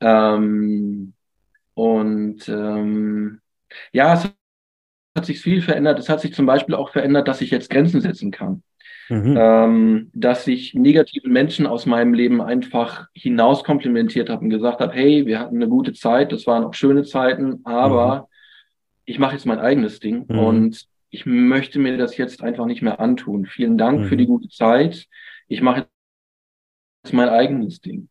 Ähm, 0.00 1.12
und 1.74 2.48
ähm, 2.48 3.40
ja, 3.92 4.14
es 4.14 4.30
hat 5.16 5.26
sich 5.26 5.40
viel 5.40 5.62
verändert. 5.62 5.98
Es 5.98 6.08
hat 6.08 6.20
sich 6.20 6.34
zum 6.34 6.46
Beispiel 6.46 6.74
auch 6.74 6.90
verändert, 6.90 7.28
dass 7.28 7.40
ich 7.40 7.50
jetzt 7.50 7.70
Grenzen 7.70 8.00
setzen 8.00 8.30
kann. 8.30 8.62
Mhm. 9.10 9.34
Ähm, 9.36 10.10
dass 10.14 10.46
ich 10.46 10.74
negativen 10.74 11.32
Menschen 11.32 11.66
aus 11.66 11.84
meinem 11.84 12.14
Leben 12.14 12.40
einfach 12.40 13.08
hinaus 13.12 13.64
komplimentiert 13.64 14.30
habe 14.30 14.44
und 14.44 14.50
gesagt 14.50 14.80
habe, 14.80 14.92
hey, 14.92 15.26
wir 15.26 15.40
hatten 15.40 15.56
eine 15.56 15.68
gute 15.68 15.92
Zeit, 15.92 16.30
das 16.30 16.46
waren 16.46 16.64
auch 16.64 16.74
schöne 16.74 17.02
Zeiten, 17.02 17.60
aber 17.64 18.16
mhm. 18.16 18.24
ich 19.06 19.18
mache 19.18 19.34
jetzt 19.34 19.46
mein 19.46 19.58
eigenes 19.58 19.98
Ding 19.98 20.26
mhm. 20.28 20.38
und 20.38 20.86
ich 21.10 21.26
möchte 21.26 21.80
mir 21.80 21.98
das 21.98 22.16
jetzt 22.16 22.40
einfach 22.42 22.66
nicht 22.66 22.82
mehr 22.82 23.00
antun. 23.00 23.46
Vielen 23.46 23.76
Dank 23.76 24.06
für 24.06 24.16
die 24.16 24.24
mhm. 24.24 24.28
gute 24.28 24.48
Zeit. 24.48 25.06
Ich 25.48 25.60
mache 25.60 25.88
jetzt 27.02 27.12
mein 27.12 27.28
eigenes 27.28 27.80
Ding. 27.80 28.08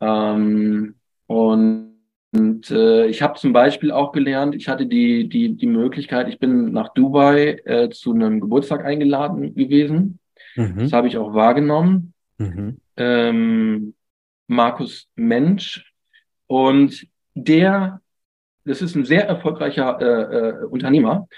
Ähm, 0.00 0.94
und 1.26 1.92
und 2.34 2.70
äh, 2.70 3.06
ich 3.06 3.20
habe 3.20 3.38
zum 3.38 3.52
Beispiel 3.52 3.90
auch 3.90 4.10
gelernt, 4.10 4.54
ich 4.54 4.66
hatte 4.66 4.86
die, 4.86 5.28
die, 5.28 5.54
die 5.54 5.66
Möglichkeit, 5.66 6.28
ich 6.28 6.38
bin 6.38 6.72
nach 6.72 6.94
Dubai 6.94 7.60
äh, 7.66 7.90
zu 7.90 8.14
einem 8.14 8.40
Geburtstag 8.40 8.86
eingeladen 8.86 9.54
gewesen. 9.54 10.18
Mhm. 10.56 10.78
Das 10.78 10.92
habe 10.92 11.08
ich 11.08 11.16
auch 11.16 11.34
wahrgenommen. 11.34 12.14
Mhm. 12.38 12.78
Ähm, 12.96 13.94
Markus 14.46 15.08
Mensch. 15.14 15.92
Und 16.46 17.06
der, 17.34 18.00
das 18.64 18.82
ist 18.82 18.94
ein 18.94 19.04
sehr 19.04 19.26
erfolgreicher 19.26 19.98
äh, 20.00 20.36
äh, 20.36 20.64
Unternehmer. 20.64 21.28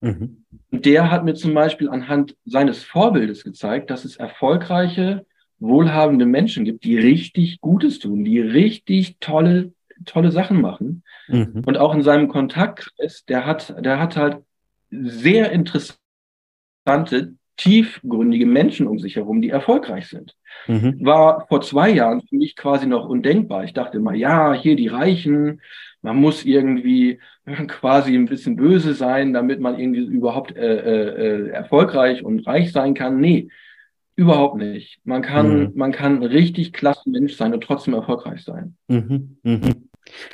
Mhm. 0.00 0.44
Der 0.70 1.10
hat 1.10 1.24
mir 1.24 1.34
zum 1.34 1.54
Beispiel 1.54 1.90
anhand 1.90 2.36
seines 2.44 2.82
Vorbildes 2.82 3.44
gezeigt, 3.44 3.90
dass 3.90 4.04
es 4.04 4.16
erfolgreiche, 4.16 5.26
wohlhabende 5.58 6.26
Menschen 6.26 6.64
gibt, 6.64 6.84
die 6.84 6.98
richtig 6.98 7.60
Gutes 7.60 7.98
tun, 7.98 8.24
die 8.24 8.40
richtig 8.40 9.18
tolle 9.20 9.72
tolle 10.04 10.32
Sachen 10.32 10.60
machen. 10.60 11.02
Mhm. 11.28 11.62
Und 11.64 11.78
auch 11.78 11.94
in 11.94 12.02
seinem 12.02 12.28
Kontaktkreis, 12.28 13.24
der 13.26 13.46
hat, 13.46 13.74
der 13.84 13.98
hat 13.98 14.16
halt 14.16 14.38
sehr 14.90 15.52
interessante, 15.52 15.98
tiefgründige 17.56 18.46
Menschen 18.46 18.86
um 18.86 18.98
sich 18.98 19.16
herum, 19.16 19.42
die 19.42 19.50
erfolgreich 19.50 20.08
sind. 20.08 20.34
Mhm. 20.66 20.98
War 21.04 21.46
vor 21.48 21.60
zwei 21.60 21.90
Jahren 21.90 22.22
für 22.22 22.36
mich 22.36 22.56
quasi 22.56 22.86
noch 22.86 23.08
undenkbar. 23.08 23.64
Ich 23.64 23.72
dachte 23.72 23.98
immer, 23.98 24.14
ja, 24.14 24.52
hier 24.52 24.76
die 24.76 24.88
Reichen, 24.88 25.60
man 26.00 26.16
muss 26.16 26.44
irgendwie 26.44 27.20
quasi 27.68 28.14
ein 28.14 28.26
bisschen 28.26 28.56
böse 28.56 28.94
sein, 28.94 29.32
damit 29.32 29.60
man 29.60 29.78
irgendwie 29.78 30.00
überhaupt 30.00 30.56
äh, 30.56 30.76
äh, 30.76 31.08
äh 31.08 31.48
erfolgreich 31.50 32.24
und 32.24 32.46
reich 32.46 32.72
sein 32.72 32.94
kann. 32.94 33.20
Nee, 33.20 33.48
Überhaupt 34.14 34.56
nicht. 34.56 35.00
Man 35.04 35.22
kann, 35.22 35.60
mhm. 35.60 35.72
man 35.74 35.90
kann 35.90 36.22
richtig 36.22 36.74
klasse 36.74 37.08
Mensch 37.08 37.34
sein 37.34 37.54
und 37.54 37.64
trotzdem 37.64 37.94
erfolgreich 37.94 38.44
sein. 38.44 38.76
Mhm. 38.88 39.38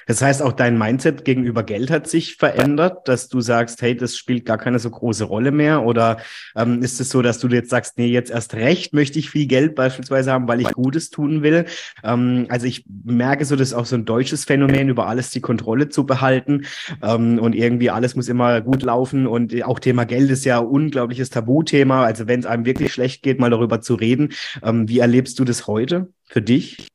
Das 0.06 0.22
heißt, 0.22 0.42
auch 0.42 0.52
dein 0.52 0.78
Mindset 0.78 1.24
gegenüber 1.24 1.62
Geld 1.62 1.90
hat 1.90 2.08
sich 2.08 2.36
verändert, 2.36 3.08
dass 3.08 3.28
du 3.28 3.40
sagst, 3.40 3.82
hey, 3.82 3.96
das 3.96 4.16
spielt 4.16 4.44
gar 4.44 4.58
keine 4.58 4.78
so 4.78 4.90
große 4.90 5.24
Rolle 5.24 5.50
mehr? 5.50 5.84
Oder 5.84 6.18
ähm, 6.56 6.82
ist 6.82 7.00
es 7.00 7.10
so, 7.10 7.22
dass 7.22 7.38
du 7.38 7.48
jetzt 7.48 7.70
sagst, 7.70 7.98
nee, 7.98 8.06
jetzt 8.06 8.30
erst 8.30 8.54
recht 8.54 8.94
möchte 8.94 9.18
ich 9.18 9.30
viel 9.30 9.46
Geld 9.46 9.74
beispielsweise 9.74 10.32
haben, 10.32 10.48
weil 10.48 10.60
ich 10.60 10.72
Gutes 10.72 11.10
tun 11.10 11.42
will? 11.42 11.66
Ähm, 12.02 12.46
also 12.48 12.66
ich 12.66 12.84
merke 13.04 13.44
so, 13.44 13.56
das 13.56 13.68
ist 13.68 13.74
auch 13.74 13.86
so 13.86 13.96
ein 13.96 14.04
deutsches 14.04 14.44
Phänomen, 14.44 14.88
über 14.88 15.06
alles 15.06 15.30
die 15.30 15.40
Kontrolle 15.40 15.88
zu 15.88 16.06
behalten. 16.06 16.66
Ähm, 17.02 17.38
und 17.38 17.54
irgendwie 17.54 17.90
alles 17.90 18.16
muss 18.16 18.28
immer 18.28 18.60
gut 18.60 18.82
laufen. 18.82 19.26
Und 19.26 19.62
auch 19.64 19.78
Thema 19.78 20.04
Geld 20.04 20.30
ist 20.30 20.44
ja 20.44 20.58
unglaubliches 20.58 21.30
Tabuthema. 21.30 22.04
Also 22.04 22.26
wenn 22.26 22.40
es 22.40 22.46
einem 22.46 22.64
wirklich 22.64 22.92
schlecht 22.92 23.22
geht, 23.22 23.40
mal 23.40 23.50
darüber 23.50 23.80
zu 23.80 23.94
reden. 23.94 24.30
Ähm, 24.62 24.88
wie 24.88 24.98
erlebst 24.98 25.38
du 25.38 25.44
das 25.44 25.66
heute 25.66 26.08
für 26.24 26.42
dich? 26.42 26.88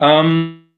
Ähm, 0.00 0.70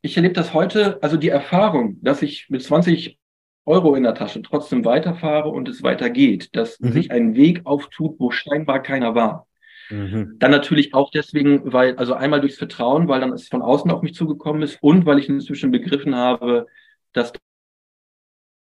ich 0.00 0.16
erlebe 0.16 0.34
das 0.34 0.52
heute, 0.52 1.02
also 1.02 1.16
die 1.16 1.28
Erfahrung, 1.28 1.98
dass 2.02 2.22
ich 2.22 2.48
mit 2.48 2.62
20 2.62 3.18
Euro 3.64 3.94
in 3.94 4.02
der 4.02 4.14
Tasche 4.14 4.42
trotzdem 4.42 4.84
weiterfahre 4.84 5.48
und 5.48 5.68
es 5.68 5.82
weitergeht, 5.82 6.54
dass 6.56 6.80
mhm. 6.80 6.92
sich 6.92 7.10
ein 7.12 7.34
Weg 7.34 7.60
auftut, 7.64 8.18
wo 8.18 8.30
scheinbar 8.30 8.82
keiner 8.82 9.14
war. 9.14 9.46
Mhm. 9.90 10.36
Dann 10.38 10.50
natürlich 10.50 10.94
auch 10.94 11.10
deswegen, 11.10 11.72
weil, 11.72 11.96
also 11.96 12.14
einmal 12.14 12.40
durchs 12.40 12.58
Vertrauen, 12.58 13.08
weil 13.08 13.20
dann 13.20 13.32
es 13.32 13.48
von 13.48 13.62
außen 13.62 13.90
auf 13.90 14.02
mich 14.02 14.14
zugekommen 14.14 14.62
ist 14.62 14.82
und 14.82 15.06
weil 15.06 15.18
ich 15.18 15.28
inzwischen 15.28 15.70
begriffen 15.70 16.16
habe, 16.16 16.66
dass 17.12 17.32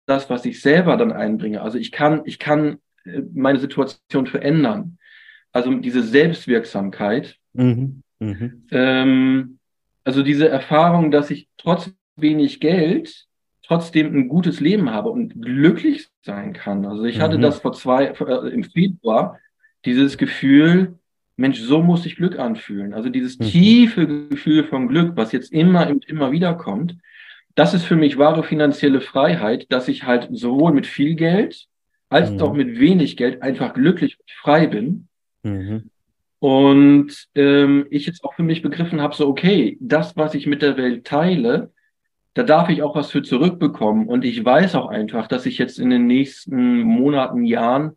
das, 0.06 0.28
was 0.28 0.44
ich 0.44 0.60
selber 0.60 0.96
dann 0.96 1.12
einbringe, 1.12 1.62
also 1.62 1.78
ich 1.78 1.92
kann, 1.92 2.22
ich 2.24 2.38
kann 2.38 2.78
äh, 3.04 3.22
meine 3.32 3.58
Situation 3.58 4.26
verändern. 4.26 4.98
Also 5.52 5.72
diese 5.74 6.02
Selbstwirksamkeit, 6.02 7.36
mhm. 7.54 8.02
Mhm. 8.20 8.66
Ähm, 8.70 9.58
also 10.04 10.22
diese 10.22 10.48
Erfahrung, 10.48 11.10
dass 11.10 11.30
ich 11.30 11.48
trotz 11.56 11.90
wenig 12.16 12.60
Geld 12.60 13.26
trotzdem 13.62 14.14
ein 14.14 14.28
gutes 14.28 14.60
Leben 14.60 14.90
habe 14.90 15.10
und 15.10 15.40
glücklich 15.40 16.08
sein 16.22 16.52
kann. 16.52 16.84
Also 16.86 17.04
ich 17.04 17.18
mhm. 17.18 17.22
hatte 17.22 17.38
das 17.38 17.60
vor 17.60 17.72
zwei, 17.72 18.06
äh, 18.06 18.48
im 18.48 18.64
Februar, 18.64 19.38
dieses 19.84 20.18
Gefühl, 20.18 20.98
Mensch, 21.36 21.60
so 21.60 21.82
muss 21.82 22.02
sich 22.02 22.16
Glück 22.16 22.38
anfühlen. 22.38 22.92
Also 22.92 23.08
dieses 23.08 23.38
mhm. 23.38 23.44
tiefe 23.44 24.06
Gefühl 24.28 24.64
von 24.64 24.88
Glück, 24.88 25.16
was 25.16 25.32
jetzt 25.32 25.52
immer 25.52 25.88
und 25.88 26.04
immer 26.06 26.32
wieder 26.32 26.54
kommt, 26.54 26.96
das 27.54 27.74
ist 27.74 27.84
für 27.84 27.96
mich 27.96 28.18
wahre 28.18 28.42
finanzielle 28.42 29.00
Freiheit, 29.00 29.66
dass 29.70 29.88
ich 29.88 30.04
halt 30.04 30.28
sowohl 30.32 30.72
mit 30.72 30.86
viel 30.86 31.14
Geld 31.14 31.66
als 32.08 32.30
mhm. 32.30 32.40
auch 32.40 32.52
mit 32.52 32.78
wenig 32.80 33.16
Geld 33.16 33.42
einfach 33.42 33.72
glücklich 33.72 34.18
und 34.18 34.30
frei 34.30 34.66
bin. 34.66 35.08
Mhm. 35.42 35.90
Und 36.40 37.28
ähm, 37.34 37.86
ich 37.90 38.06
jetzt 38.06 38.24
auch 38.24 38.34
für 38.34 38.42
mich 38.42 38.62
begriffen 38.62 39.00
habe, 39.00 39.14
so, 39.14 39.28
okay, 39.28 39.76
das, 39.80 40.16
was 40.16 40.34
ich 40.34 40.46
mit 40.46 40.62
der 40.62 40.76
Welt 40.76 41.06
teile, 41.06 41.70
da 42.34 42.42
darf 42.42 42.70
ich 42.70 42.82
auch 42.82 42.96
was 42.96 43.10
für 43.10 43.22
zurückbekommen. 43.22 44.08
Und 44.08 44.24
ich 44.24 44.42
weiß 44.42 44.74
auch 44.74 44.88
einfach, 44.88 45.28
dass 45.28 45.46
ich 45.46 45.58
jetzt 45.58 45.78
in 45.78 45.90
den 45.90 46.06
nächsten 46.06 46.80
Monaten, 46.80 47.44
Jahren, 47.44 47.96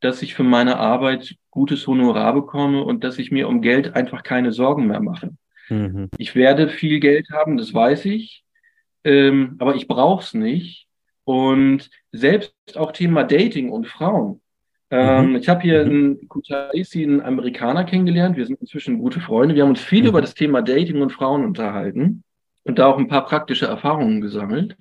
dass 0.00 0.22
ich 0.22 0.34
für 0.34 0.42
meine 0.42 0.78
Arbeit 0.78 1.36
gutes 1.50 1.86
Honorar 1.86 2.32
bekomme 2.32 2.82
und 2.82 3.04
dass 3.04 3.18
ich 3.18 3.30
mir 3.30 3.46
um 3.46 3.60
Geld 3.60 3.94
einfach 3.94 4.22
keine 4.22 4.52
Sorgen 4.52 4.86
mehr 4.86 5.00
mache. 5.00 5.30
Mhm. 5.68 6.08
Ich 6.16 6.34
werde 6.34 6.68
viel 6.68 6.98
Geld 6.98 7.28
haben, 7.30 7.58
das 7.58 7.74
weiß 7.74 8.06
ich, 8.06 8.42
ähm, 9.04 9.56
aber 9.58 9.74
ich 9.74 9.86
brauche 9.86 10.22
es 10.22 10.32
nicht. 10.32 10.88
Und 11.24 11.90
selbst 12.10 12.76
auch 12.76 12.92
Thema 12.92 13.22
Dating 13.22 13.70
und 13.70 13.86
Frauen. 13.86 14.40
Ähm, 14.92 15.30
mhm. 15.30 15.36
Ich 15.36 15.48
habe 15.48 15.62
hier 15.62 15.84
mhm. 15.86 15.90
einen 15.90 16.28
Kutaisi, 16.28 17.02
einen 17.02 17.22
Amerikaner 17.22 17.84
kennengelernt. 17.84 18.36
Wir 18.36 18.46
sind 18.46 18.60
inzwischen 18.60 18.98
gute 18.98 19.20
Freunde. 19.20 19.54
Wir 19.54 19.62
haben 19.62 19.70
uns 19.70 19.80
viel 19.80 20.02
mhm. 20.02 20.08
über 20.08 20.20
das 20.20 20.34
Thema 20.34 20.60
Dating 20.60 21.00
und 21.00 21.12
Frauen 21.12 21.44
unterhalten 21.44 22.22
und 22.64 22.78
da 22.78 22.86
auch 22.86 22.98
ein 22.98 23.08
paar 23.08 23.24
praktische 23.24 23.66
Erfahrungen 23.66 24.20
gesammelt. 24.20 24.76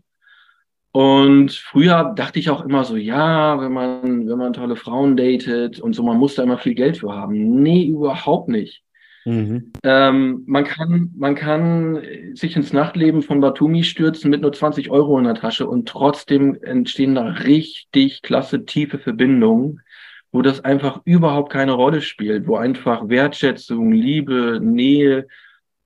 Und 0.91 1.54
früher 1.54 2.12
dachte 2.13 2.39
ich 2.39 2.50
auch 2.50 2.65
immer 2.65 2.84
so, 2.84 2.97
ja, 2.97 3.62
wenn 3.62 3.71
man, 3.71 4.28
wenn 4.28 4.38
man 4.38 4.52
tolle 4.52 4.76
Frauen 4.76 5.16
datet 5.16 5.80
und 5.80 5.93
so, 5.93 6.03
man 6.03 6.18
muss 6.18 6.36
da 6.36 6.43
immer 6.43 6.57
viel 6.57 6.76
Geld 6.76 6.97
für 6.97 7.14
haben. 7.14 7.62
Nee, 7.62 7.86
überhaupt 7.86 8.49
nicht. 8.49 8.84
Mhm. 9.24 9.72
Ähm, 9.84 10.43
man, 10.45 10.66
kann, 10.66 11.12
man 11.16 11.36
kann 11.36 12.01
sich 12.34 12.57
ins 12.57 12.74
Nachtleben 12.74 13.22
von 13.22 13.39
Batumi 13.39 13.86
stürzen 13.86 14.30
mit 14.30 14.41
nur 14.41 14.51
20 14.51 14.89
Euro 14.89 15.18
in 15.18 15.24
der 15.24 15.36
Tasche 15.36 15.70
und 15.70 15.88
trotzdem 15.88 16.57
entstehen 16.62 17.16
da 17.16 17.24
richtig 17.24 18.24
klasse, 18.24 18.66
tiefe 18.66 18.99
Verbindungen 18.99 19.80
wo 20.32 20.41
das 20.41 20.63
einfach 20.63 21.01
überhaupt 21.05 21.51
keine 21.51 21.73
Rolle 21.73 22.01
spielt, 22.01 22.47
wo 22.47 22.55
einfach 22.55 23.09
Wertschätzung, 23.09 23.91
Liebe, 23.91 24.59
Nähe, 24.61 25.27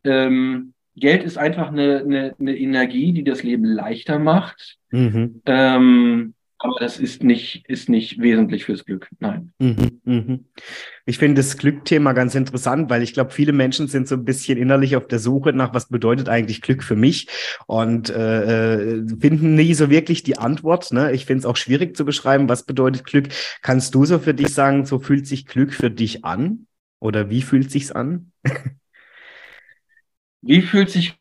ähm, 0.03 0.73
Geld 0.95 1.23
ist 1.23 1.37
einfach 1.37 1.69
eine, 1.69 1.99
eine, 1.99 2.35
eine 2.39 2.57
Energie, 2.57 3.11
die 3.11 3.23
das 3.23 3.43
Leben 3.43 3.65
leichter 3.65 4.17
macht. 4.17 4.77
Mhm. 4.91 5.41
Ähm, 5.45 6.33
aber 6.57 6.75
das 6.79 6.99
ist 6.99 7.21
nicht, 7.21 7.65
ist 7.67 7.89
nicht 7.89 8.19
wesentlich 8.21 8.65
fürs 8.65 8.85
Glück. 8.85 9.09
Nein. 9.19 9.51
Mhm, 9.59 10.01
mhm. 10.05 10.45
Ich 11.05 11.17
finde 11.17 11.41
das 11.41 11.57
Glückthema 11.57 12.13
ganz 12.13 12.33
interessant, 12.33 12.89
weil 12.89 13.03
ich 13.03 13.13
glaube, 13.13 13.31
viele 13.31 13.51
Menschen 13.51 13.87
sind 13.87 14.07
so 14.07 14.15
ein 14.15 14.23
bisschen 14.23 14.57
innerlich 14.57 14.95
auf 14.95 15.07
der 15.07 15.19
Suche 15.19 15.51
nach, 15.51 15.73
was 15.73 15.89
bedeutet 15.89 16.29
eigentlich 16.29 16.61
Glück 16.61 16.83
für 16.83 16.95
mich 16.95 17.27
und 17.67 18.09
äh, 18.09 18.83
äh 18.93 19.07
finden 19.19 19.55
nie 19.55 19.73
so 19.73 19.89
wirklich 19.89 20.23
die 20.23 20.37
Antwort. 20.37 20.91
Ne? 20.93 21.11
Ich 21.11 21.25
finde 21.25 21.39
es 21.39 21.45
auch 21.45 21.57
schwierig 21.57 21.97
zu 21.97 22.05
beschreiben, 22.05 22.47
was 22.47 22.63
bedeutet 22.63 23.03
Glück. 23.03 23.27
Kannst 23.61 23.93
du 23.93 24.05
so 24.05 24.19
für 24.19 24.33
dich 24.33 24.53
sagen, 24.53 24.85
so 24.85 24.99
fühlt 24.99 25.27
sich 25.27 25.45
Glück 25.45 25.73
für 25.73 25.91
dich 25.91 26.23
an? 26.23 26.67
Oder 26.99 27.29
wie 27.29 27.41
fühlt 27.41 27.69
sich's 27.69 27.91
an? 27.91 28.31
wie 30.41 30.61
fühlt 30.61 30.89
sich 30.89 31.19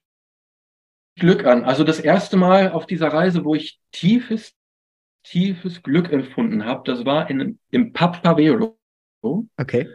Glück 1.17 1.45
an? 1.45 1.65
Also 1.65 1.83
das 1.83 1.99
erste 1.99 2.37
Mal 2.37 2.71
auf 2.71 2.87
dieser 2.87 3.09
Reise, 3.09 3.45
wo 3.45 3.57
ich 3.57 3.81
tiefes 3.91 4.55
tiefes 5.25 5.83
Glück 5.83 6.13
empfunden 6.13 6.65
habe, 6.65 6.83
das 6.85 7.05
war 7.05 7.29
in, 7.29 7.59
im 7.71 7.93
Papavero. 7.93 8.79
Okay. 9.57 9.89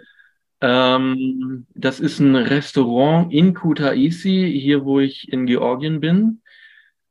Ähm, 0.61 1.65
das 1.73 1.99
ist 1.99 2.19
ein 2.19 2.35
Restaurant 2.35 3.31
in 3.31 3.53
Kutaisi, 3.53 4.59
hier 4.59 4.83
wo 4.83 4.99
ich 4.99 5.31
in 5.31 5.45
Georgien 5.45 6.01
bin. 6.01 6.41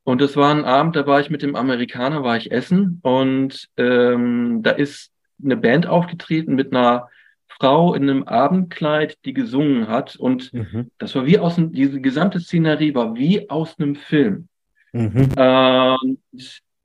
Und 0.04 0.20
das 0.20 0.36
war 0.36 0.54
ein 0.54 0.64
Abend, 0.64 0.96
da 0.96 1.06
war 1.06 1.20
ich 1.20 1.30
mit 1.30 1.42
dem 1.42 1.54
Amerikaner, 1.54 2.22
war 2.22 2.36
ich 2.36 2.50
essen 2.50 2.98
und 3.02 3.68
ähm, 3.76 4.60
da 4.62 4.70
ist 4.70 5.12
eine 5.42 5.56
Band 5.56 5.86
aufgetreten 5.86 6.54
mit 6.54 6.72
einer 6.72 7.08
Frau 7.46 7.94
in 7.94 8.04
einem 8.04 8.22
Abendkleid, 8.24 9.18
die 9.24 9.32
gesungen 9.32 9.88
hat. 9.88 10.16
Und 10.16 10.52
mhm. 10.52 10.90
das 10.98 11.14
war 11.14 11.26
wie 11.26 11.38
aus 11.38 11.56
dem, 11.56 11.72
diese 11.72 12.00
gesamte 12.00 12.40
Szenerie 12.40 12.94
war 12.94 13.16
wie 13.16 13.50
aus 13.50 13.78
einem 13.78 13.96
Film. 13.96 14.48
Mhm. 14.92 15.28
Ähm, 15.36 16.18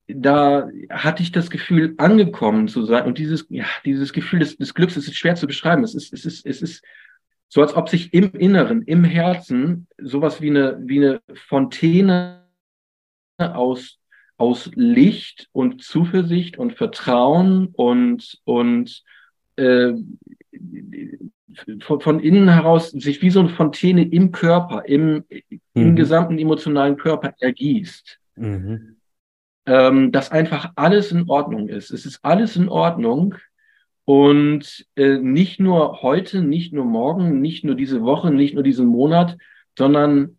da 0.08 0.70
hatte 0.90 1.24
ich 1.24 1.32
das 1.32 1.50
Gefühl, 1.50 1.94
angekommen 1.98 2.68
zu 2.68 2.86
sein. 2.86 3.06
Und 3.06 3.18
dieses, 3.18 3.46
ja, 3.50 3.66
dieses 3.86 4.14
Gefühl 4.14 4.40
des, 4.40 4.58
des 4.58 4.74
Glücks, 4.74 4.98
es 4.98 5.08
ist 5.08 5.16
schwer 5.16 5.36
zu 5.36 5.48
beschreiben. 5.48 5.84
Es 5.84 5.96
ist, 5.96 6.14
es 6.14 6.26
ist, 6.26 6.46
es 6.46 6.62
ist 6.62 6.84
so, 7.48 7.62
als 7.62 7.76
ob 7.76 7.88
sich 7.88 8.14
im 8.14 8.32
Inneren, 8.34 8.82
im 8.84 9.04
Herzen, 9.04 9.88
sowas 9.98 10.42
wie 10.42 10.50
eine, 10.50 10.78
wie 10.82 10.98
eine 10.98 11.22
Fontäne 11.48 12.44
aus, 13.38 14.00
aus 14.38 14.72
Licht 14.76 15.50
und 15.52 15.82
Zuversicht 15.82 16.58
und 16.58 16.74
Vertrauen 16.74 17.68
und, 17.68 18.42
und 18.44 19.04
äh, 19.56 19.94
von, 21.82 22.02
von, 22.02 22.20
innen 22.20 22.50
heraus 22.50 22.90
sich 22.90 23.22
wie 23.22 23.30
so 23.30 23.40
eine 23.40 23.50
Fontäne 23.50 24.04
im 24.04 24.32
Körper, 24.32 24.84
im, 24.86 25.24
mhm. 25.30 25.60
im 25.74 25.96
gesamten 25.96 26.40
emotionalen 26.40 26.98
Körper 26.98 27.36
ergießt. 27.40 28.20
Mhm 28.36 28.98
ähm, 29.66 30.12
dass 30.12 30.32
einfach 30.32 30.72
alles 30.76 31.12
in 31.12 31.30
Ordnung 31.30 31.70
ist. 31.70 31.92
Es 31.92 32.06
ist 32.06 32.20
alles 32.24 32.56
in 32.56 32.70
Ordnung 32.70 33.36
und 34.06 34.86
äh, 34.96 35.18
nicht 35.18 35.60
nur 35.60 36.02
heute, 36.02 36.42
nicht 36.42 36.74
nur 36.74 36.86
morgen, 36.86 37.42
nicht 37.42 37.64
nur 37.64 37.76
diese 37.76 38.02
Woche, 38.02 38.32
nicht 38.32 38.54
nur 38.54 38.64
diesen 38.64 38.88
Monat, 38.88 39.38
sondern 39.78 40.38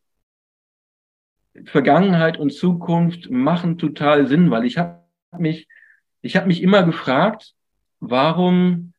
Vergangenheit 1.64 2.38
und 2.38 2.52
Zukunft 2.52 3.30
machen 3.30 3.78
total 3.78 4.26
Sinn, 4.26 4.50
weil 4.50 4.64
ich 4.64 4.78
habe 4.78 5.04
mich, 5.38 5.68
ich 6.20 6.36
habe 6.36 6.48
mich 6.48 6.62
immer 6.62 6.82
gefragt, 6.82 7.54
warum 8.00 8.93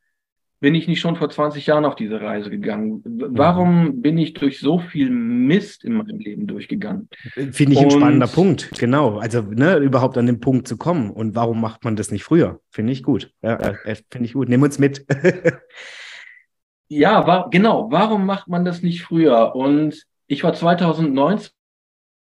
bin 0.66 0.74
ich 0.74 0.88
nicht 0.88 1.00
schon 1.00 1.16
vor 1.16 1.30
20 1.30 1.68
Jahren 1.68 1.86
auf 1.86 1.96
diese 1.96 2.20
Reise 2.20 2.50
gegangen? 2.50 3.04
Warum 3.06 3.84
mhm. 3.84 4.02
bin 4.02 4.18
ich 4.18 4.34
durch 4.34 4.60
so 4.60 4.80
viel 4.80 5.12
Mist 5.12 5.84
in 5.84 5.94
meinem 5.94 6.18
Leben 6.18 6.48
durchgegangen? 6.48 7.08
Finde 7.52 7.74
ich 7.74 7.78
und, 7.78 7.84
ein 7.84 7.92
spannender 7.92 8.26
Punkt, 8.26 8.72
genau. 8.80 9.20
Also 9.20 9.44
ne, 9.44 9.78
überhaupt 9.78 10.18
an 10.18 10.26
den 10.26 10.40
Punkt 10.40 10.68
zu 10.68 10.76
kommen. 10.76 11.12
Und 11.12 11.36
warum 11.36 11.62
macht 11.62 11.84
man 11.84 11.96
das 11.96 12.10
nicht 12.10 12.24
früher? 12.24 12.62
Finde 12.72 12.94
ich 12.94 13.04
gut. 13.04 13.32
Ja, 13.44 13.58
äh, 13.58 13.76
äh 13.86 13.96
finde 14.10 14.26
ich 14.26 14.34
gut. 14.34 14.50
Nimm 14.50 14.64
uns 14.64 14.80
mit. 14.80 15.06
ja, 16.88 17.28
war, 17.28 17.52
genau. 17.52 17.92
Warum 17.92 18.26
macht 18.26 18.48
man 18.48 18.66
das 18.66 18.82
nicht 18.82 19.04
früher? 19.04 19.56
Und 19.56 20.04
ich 20.26 20.44
war 20.44 20.56
2019 20.56 21.52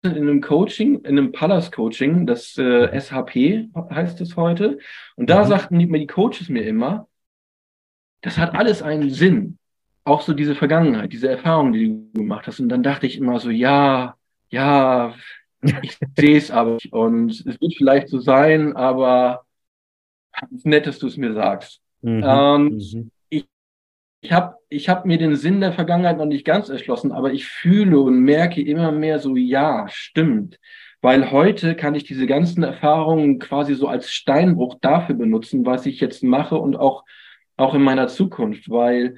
in 0.04 0.12
einem 0.12 0.42
Coaching, 0.42 1.00
in 1.00 1.18
einem 1.18 1.32
Palace 1.32 1.72
Coaching, 1.72 2.28
das 2.28 2.56
äh, 2.60 3.02
SHP 3.02 3.70
heißt 3.90 4.22
es 4.22 4.36
heute. 4.36 4.78
Und 5.16 5.32
da 5.32 5.44
mhm. 5.44 5.48
sagten 5.48 5.80
die, 5.80 5.92
die 5.92 6.06
Coaches 6.06 6.50
mir 6.50 6.68
immer, 6.68 7.08
das 8.22 8.38
hat 8.38 8.56
alles 8.56 8.82
einen 8.82 9.10
Sinn. 9.10 9.58
Auch 10.04 10.22
so 10.22 10.34
diese 10.34 10.56
Vergangenheit, 10.56 11.12
diese 11.12 11.30
Erfahrung, 11.30 11.74
die 11.74 11.90
du 12.14 12.22
gemacht 12.22 12.48
hast. 12.48 12.60
Und 12.60 12.70
dann 12.70 12.84
dachte 12.84 13.06
ich 13.06 13.18
immer 13.18 13.40
so, 13.40 13.50
ja, 13.50 14.16
ja, 14.50 15.14
ich 15.82 15.98
sehe 16.18 16.38
es 16.38 16.52
aber 16.52 16.76
nicht. 16.76 16.94
Und 16.94 17.32
es 17.32 17.60
wird 17.60 17.76
vielleicht 17.76 18.10
so 18.10 18.20
sein, 18.20 18.76
aber 18.76 19.44
es 20.34 20.60
ist 20.60 20.66
nett, 20.66 20.88
dass 20.88 21.00
du 21.00 21.08
es 21.08 21.18
mir 21.18 21.34
sagst. 21.34 21.82
Mhm, 22.02 22.24
und 22.24 22.94
mhm. 22.94 23.12
ich, 23.30 23.46
ich 24.22 24.32
habe 24.32 24.56
ich 24.70 24.90
hab 24.90 25.06
mir 25.06 25.18
den 25.18 25.36
Sinn 25.36 25.62
der 25.62 25.74
Vergangenheit 25.74 26.18
noch 26.18 26.26
nicht 26.26 26.46
ganz 26.46 26.70
erschlossen, 26.70 27.12
aber 27.12 27.32
ich 27.32 27.46
fühle 27.46 28.00
und 28.00 28.20
merke 28.22 28.62
immer 28.62 28.92
mehr 28.92 29.20
so, 29.20 29.36
ja, 29.36 29.88
stimmt. 29.90 30.60
Weil 31.02 31.32
heute 31.32 31.76
kann 31.76 31.96
ich 31.96 32.04
diese 32.04 32.28
ganzen 32.28 32.64
Erfahrungen 32.64 33.40
quasi 33.40 33.76
so 33.76 33.88
als 33.88 34.12
Steinbruch 34.12 34.78
dafür 34.82 35.16
benutzen, 35.16 35.66
was 35.66 35.86
ich 35.86 36.00
jetzt 36.00 36.24
mache 36.24 36.58
und 36.58 36.76
auch 36.76 37.04
auch 37.58 37.74
in 37.74 37.82
meiner 37.82 38.08
Zukunft, 38.08 38.70
weil 38.70 39.18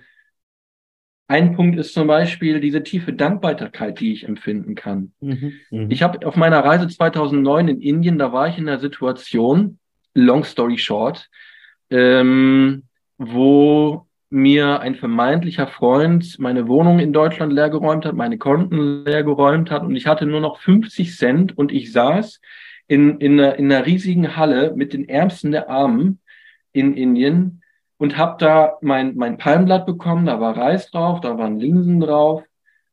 ein 1.27 1.55
Punkt 1.55 1.77
ist 1.77 1.93
zum 1.93 2.07
Beispiel 2.07 2.59
diese 2.59 2.81
tiefe 2.81 3.13
Dankbarkeit, 3.13 3.99
die 3.99 4.13
ich 4.13 4.27
empfinden 4.27 4.73
kann. 4.73 5.13
Mhm, 5.19 5.53
mh. 5.69 5.87
Ich 5.89 6.01
habe 6.01 6.25
auf 6.25 6.35
meiner 6.35 6.59
Reise 6.65 6.87
2009 6.87 7.67
in 7.67 7.81
Indien, 7.81 8.17
da 8.17 8.33
war 8.33 8.47
ich 8.47 8.57
in 8.57 8.67
einer 8.67 8.79
Situation, 8.79 9.77
long 10.15 10.43
story 10.43 10.79
short, 10.79 11.29
ähm, 11.91 12.83
wo 13.19 14.07
mir 14.31 14.79
ein 14.79 14.95
vermeintlicher 14.95 15.67
Freund 15.67 16.37
meine 16.39 16.67
Wohnung 16.67 16.99
in 16.99 17.13
Deutschland 17.13 17.51
leergeräumt 17.53 18.05
hat, 18.05 18.15
meine 18.15 18.37
Konten 18.37 19.03
leergeräumt 19.05 19.71
hat 19.71 19.83
und 19.83 19.95
ich 19.95 20.07
hatte 20.07 20.25
nur 20.25 20.39
noch 20.39 20.59
50 20.59 21.15
Cent 21.15 21.57
und 21.57 21.71
ich 21.71 21.91
saß 21.91 22.39
in, 22.87 23.19
in, 23.19 23.39
einer, 23.39 23.55
in 23.55 23.71
einer 23.71 23.85
riesigen 23.85 24.35
Halle 24.35 24.73
mit 24.75 24.93
den 24.93 25.09
Ärmsten 25.09 25.51
der 25.51 25.69
Armen 25.69 26.19
in 26.73 26.95
Indien 26.95 27.61
und 27.99 28.17
habe 28.17 28.37
da 28.39 28.77
mein, 28.81 29.15
mein 29.15 29.37
Palmblatt 29.37 29.85
bekommen, 29.85 30.25
da 30.25 30.39
war 30.39 30.57
Reis 30.57 30.89
drauf, 30.89 31.19
da 31.19 31.37
waren 31.37 31.59
Linsen 31.59 31.99
drauf 31.99 32.43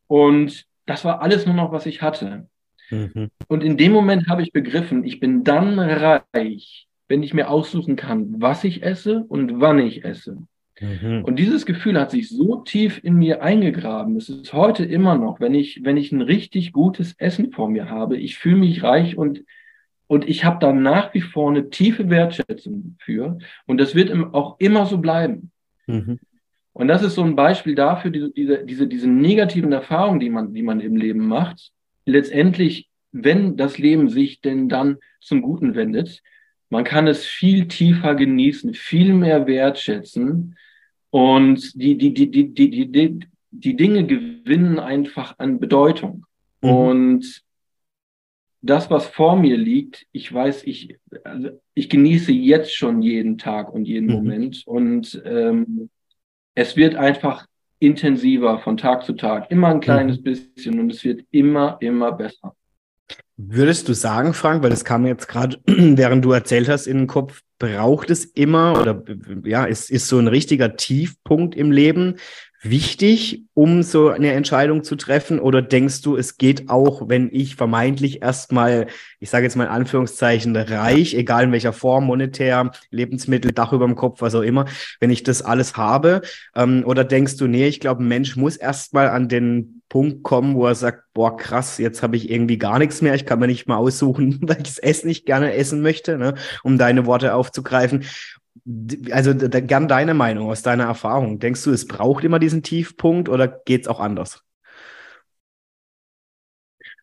und 0.08 0.66
das 0.84 1.04
war 1.04 1.22
alles 1.22 1.46
nur 1.46 1.54
noch, 1.54 1.72
was 1.72 1.86
ich 1.86 2.02
hatte. 2.02 2.48
Mhm. 2.90 3.30
Und 3.48 3.64
in 3.64 3.76
dem 3.76 3.92
Moment 3.92 4.28
habe 4.28 4.42
ich 4.42 4.52
begriffen, 4.52 5.04
ich 5.04 5.20
bin 5.20 5.44
dann 5.44 5.78
reich, 5.78 6.88
wenn 7.08 7.22
ich 7.22 7.34
mir 7.34 7.48
aussuchen 7.48 7.94
kann, 7.94 8.34
was 8.40 8.64
ich 8.64 8.82
esse 8.82 9.24
und 9.28 9.60
wann 9.60 9.78
ich 9.78 10.04
esse. 10.04 10.38
Mhm. 10.80 11.22
Und 11.24 11.38
dieses 11.38 11.66
Gefühl 11.66 11.98
hat 12.00 12.10
sich 12.10 12.28
so 12.28 12.56
tief 12.56 13.00
in 13.02 13.14
mir 13.14 13.42
eingegraben. 13.42 14.16
Es 14.16 14.28
ist 14.28 14.52
heute 14.52 14.84
immer 14.84 15.16
noch, 15.16 15.38
wenn 15.38 15.54
ich, 15.54 15.84
wenn 15.84 15.96
ich 15.96 16.10
ein 16.10 16.20
richtig 16.20 16.72
gutes 16.72 17.14
Essen 17.16 17.52
vor 17.52 17.68
mir 17.68 17.88
habe, 17.88 18.16
ich 18.16 18.38
fühle 18.38 18.56
mich 18.56 18.82
reich 18.82 19.16
und 19.16 19.44
und 20.06 20.28
ich 20.28 20.44
habe 20.44 20.58
da 20.60 20.72
nach 20.72 21.12
wie 21.14 21.20
vor 21.20 21.50
eine 21.50 21.70
tiefe 21.70 22.08
Wertschätzung 22.10 22.96
für. 22.98 23.38
Und 23.66 23.78
das 23.78 23.94
wird 23.94 24.12
auch 24.34 24.56
immer 24.58 24.86
so 24.86 24.98
bleiben. 24.98 25.50
Mhm. 25.86 26.20
Und 26.72 26.88
das 26.88 27.02
ist 27.02 27.14
so 27.14 27.22
ein 27.22 27.36
Beispiel 27.36 27.74
dafür, 27.74 28.10
diese, 28.10 28.30
diese, 28.30 28.64
diese, 28.64 28.86
diese 28.86 29.08
negativen 29.08 29.72
Erfahrungen, 29.72 30.20
die 30.20 30.30
man, 30.30 30.52
die 30.52 30.62
man 30.62 30.80
im 30.80 30.96
Leben 30.96 31.26
macht. 31.26 31.70
Letztendlich, 32.04 32.88
wenn 33.12 33.56
das 33.56 33.78
Leben 33.78 34.08
sich 34.08 34.40
denn 34.40 34.68
dann 34.68 34.98
zum 35.20 35.42
Guten 35.42 35.74
wendet, 35.74 36.22
man 36.68 36.84
kann 36.84 37.06
es 37.06 37.24
viel 37.24 37.66
tiefer 37.66 38.14
genießen, 38.14 38.74
viel 38.74 39.14
mehr 39.14 39.46
wertschätzen. 39.46 40.56
Und 41.10 41.80
die, 41.80 41.96
die, 41.96 42.12
die, 42.12 42.30
die, 42.30 42.52
die, 42.52 42.92
die, 42.92 43.20
die 43.50 43.76
Dinge 43.76 44.06
gewinnen 44.06 44.78
einfach 44.78 45.38
an 45.38 45.58
Bedeutung. 45.58 46.26
Mhm. 46.60 46.70
Und 46.70 47.45
das, 48.66 48.90
was 48.90 49.06
vor 49.06 49.36
mir 49.36 49.56
liegt, 49.56 50.06
ich 50.12 50.32
weiß, 50.32 50.64
ich, 50.64 50.98
also 51.24 51.50
ich 51.74 51.88
genieße 51.88 52.32
jetzt 52.32 52.74
schon 52.74 53.02
jeden 53.02 53.38
Tag 53.38 53.72
und 53.72 53.86
jeden 53.86 54.06
mhm. 54.06 54.12
Moment 54.12 54.62
und 54.66 55.22
ähm, 55.24 55.90
es 56.54 56.76
wird 56.76 56.94
einfach 56.94 57.46
intensiver 57.78 58.58
von 58.58 58.76
Tag 58.76 59.04
zu 59.04 59.12
Tag, 59.12 59.50
immer 59.50 59.68
ein 59.68 59.80
kleines 59.80 60.18
mhm. 60.18 60.22
bisschen 60.22 60.80
und 60.80 60.92
es 60.92 61.04
wird 61.04 61.24
immer, 61.30 61.76
immer 61.80 62.12
besser. 62.12 62.54
Würdest 63.36 63.86
du 63.88 63.92
sagen, 63.92 64.32
Frank, 64.32 64.62
weil 64.62 64.70
das 64.70 64.84
kam 64.84 65.06
jetzt 65.06 65.28
gerade, 65.28 65.58
während 65.66 66.24
du 66.24 66.32
erzählt 66.32 66.68
hast, 66.68 66.86
in 66.86 66.98
den 66.98 67.06
Kopf, 67.06 67.42
braucht 67.58 68.10
es 68.10 68.24
immer 68.24 68.80
oder 68.80 69.02
ja, 69.44 69.64
ist, 69.64 69.90
ist 69.90 70.08
so 70.08 70.18
ein 70.18 70.28
richtiger 70.28 70.76
Tiefpunkt 70.76 71.54
im 71.54 71.70
Leben, 71.70 72.16
wichtig, 72.70 73.44
um 73.54 73.82
so 73.82 74.08
eine 74.08 74.32
Entscheidung 74.32 74.84
zu 74.84 74.96
treffen? 74.96 75.38
Oder 75.38 75.62
denkst 75.62 76.02
du, 76.02 76.16
es 76.16 76.36
geht 76.36 76.68
auch, 76.68 77.08
wenn 77.08 77.28
ich 77.32 77.56
vermeintlich 77.56 78.22
erstmal, 78.22 78.86
ich 79.20 79.30
sage 79.30 79.44
jetzt 79.44 79.56
mal 79.56 79.64
in 79.64 79.70
Anführungszeichen, 79.70 80.54
reich, 80.56 81.14
egal 81.14 81.44
in 81.44 81.52
welcher 81.52 81.72
Form, 81.72 82.04
monetär, 82.04 82.70
Lebensmittel, 82.90 83.52
Dach 83.52 83.72
über 83.72 83.86
dem 83.86 83.96
Kopf, 83.96 84.20
was 84.20 84.34
auch 84.34 84.42
immer, 84.42 84.66
wenn 85.00 85.10
ich 85.10 85.22
das 85.22 85.42
alles 85.42 85.76
habe? 85.76 86.22
Ähm, 86.54 86.84
oder 86.86 87.04
denkst 87.04 87.36
du, 87.36 87.46
nee, 87.46 87.66
ich 87.66 87.80
glaube, 87.80 88.02
ein 88.02 88.08
Mensch 88.08 88.36
muss 88.36 88.56
erstmal 88.56 89.08
an 89.08 89.28
den 89.28 89.82
Punkt 89.88 90.24
kommen, 90.24 90.56
wo 90.56 90.66
er 90.66 90.74
sagt, 90.74 91.04
boah, 91.14 91.36
krass, 91.36 91.78
jetzt 91.78 92.02
habe 92.02 92.16
ich 92.16 92.30
irgendwie 92.30 92.58
gar 92.58 92.78
nichts 92.78 93.02
mehr, 93.02 93.14
ich 93.14 93.24
kann 93.24 93.38
mir 93.38 93.46
nicht 93.46 93.68
mal 93.68 93.76
aussuchen, 93.76 94.38
weil 94.42 94.58
ich 94.58 94.64
das 94.64 94.78
Essen 94.78 95.06
nicht 95.06 95.26
gerne 95.26 95.54
essen 95.54 95.80
möchte, 95.80 96.18
ne? 96.18 96.34
um 96.64 96.76
deine 96.76 97.06
Worte 97.06 97.34
aufzugreifen. 97.34 98.04
Also 99.10 99.34
da, 99.34 99.60
gern 99.60 99.88
deine 99.88 100.14
Meinung 100.14 100.50
aus 100.50 100.62
deiner 100.62 100.84
Erfahrung. 100.84 101.38
Denkst 101.38 101.64
du, 101.64 101.70
es 101.70 101.86
braucht 101.86 102.24
immer 102.24 102.38
diesen 102.38 102.62
Tiefpunkt 102.62 103.28
oder 103.28 103.48
geht 103.48 103.82
es 103.82 103.88
auch 103.88 104.00
anders? 104.00 104.42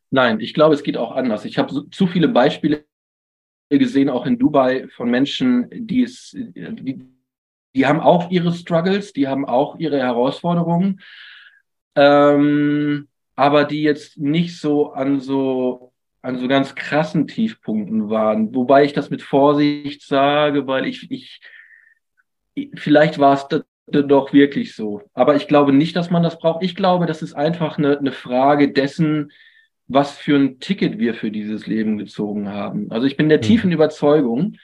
Nein, 0.10 0.40
ich 0.40 0.54
glaube, 0.54 0.76
es 0.76 0.84
geht 0.84 0.98
auch 0.98 1.12
anders. 1.12 1.46
Ich 1.46 1.58
habe 1.58 1.74
so, 1.74 1.82
zu 1.82 2.08
viele 2.08 2.28
Beispiele 2.28 2.86
gesehen, 3.70 4.10
auch 4.10 4.26
in 4.26 4.38
Dubai, 4.38 4.88
von 4.96 5.10
Menschen, 5.10 5.70
die 5.72 6.04
es, 6.04 6.32
die, 6.36 7.02
die 7.76 7.86
haben 7.86 8.00
auch 8.00 8.30
ihre 8.30 8.54
Struggles, 8.54 9.14
die 9.14 9.28
haben 9.28 9.46
auch 9.46 9.78
ihre 9.80 10.00
Herausforderungen, 10.00 11.02
ähm, 11.96 13.08
aber 13.36 13.66
die 13.66 13.82
jetzt 13.82 14.18
nicht 14.18 14.60
so 14.60 14.94
an 14.94 15.20
so 15.20 15.93
an 16.24 16.40
so 16.40 16.48
ganz 16.48 16.74
krassen 16.74 17.28
Tiefpunkten 17.28 18.10
waren. 18.10 18.56
Wobei 18.56 18.86
ich 18.86 18.94
das 18.94 19.10
mit 19.10 19.22
Vorsicht 19.22 20.02
sage, 20.02 20.66
weil 20.68 20.88
ich, 20.88 21.12
ich 21.12 21.42
vielleicht 22.76 23.20
war 23.20 23.34
es 23.34 23.48
doch 23.88 24.32
wirklich 24.32 24.74
so. 24.74 25.02
Aber 25.14 25.36
ich 25.36 25.48
glaube 25.48 25.74
nicht, 25.74 25.96
dass 25.98 26.10
man 26.10 26.24
das 26.24 26.40
braucht. 26.40 26.64
Ich 26.64 26.76
glaube, 26.76 27.06
das 27.06 27.22
ist 27.22 27.34
einfach 27.34 27.78
eine, 27.78 28.00
eine 28.00 28.14
Frage 28.14 28.72
dessen, 28.72 29.34
was 29.88 30.18
für 30.18 30.38
ein 30.38 30.60
Ticket 30.62 30.98
wir 30.98 31.14
für 31.14 31.30
dieses 31.30 31.68
Leben 31.68 31.98
gezogen 31.98 32.50
haben. 32.50 32.90
Also 32.90 33.06
ich 33.06 33.18
bin 33.18 33.28
der 33.28 33.40
mhm. 33.40 33.44
tiefen 33.44 33.72
Überzeugung, 33.74 34.56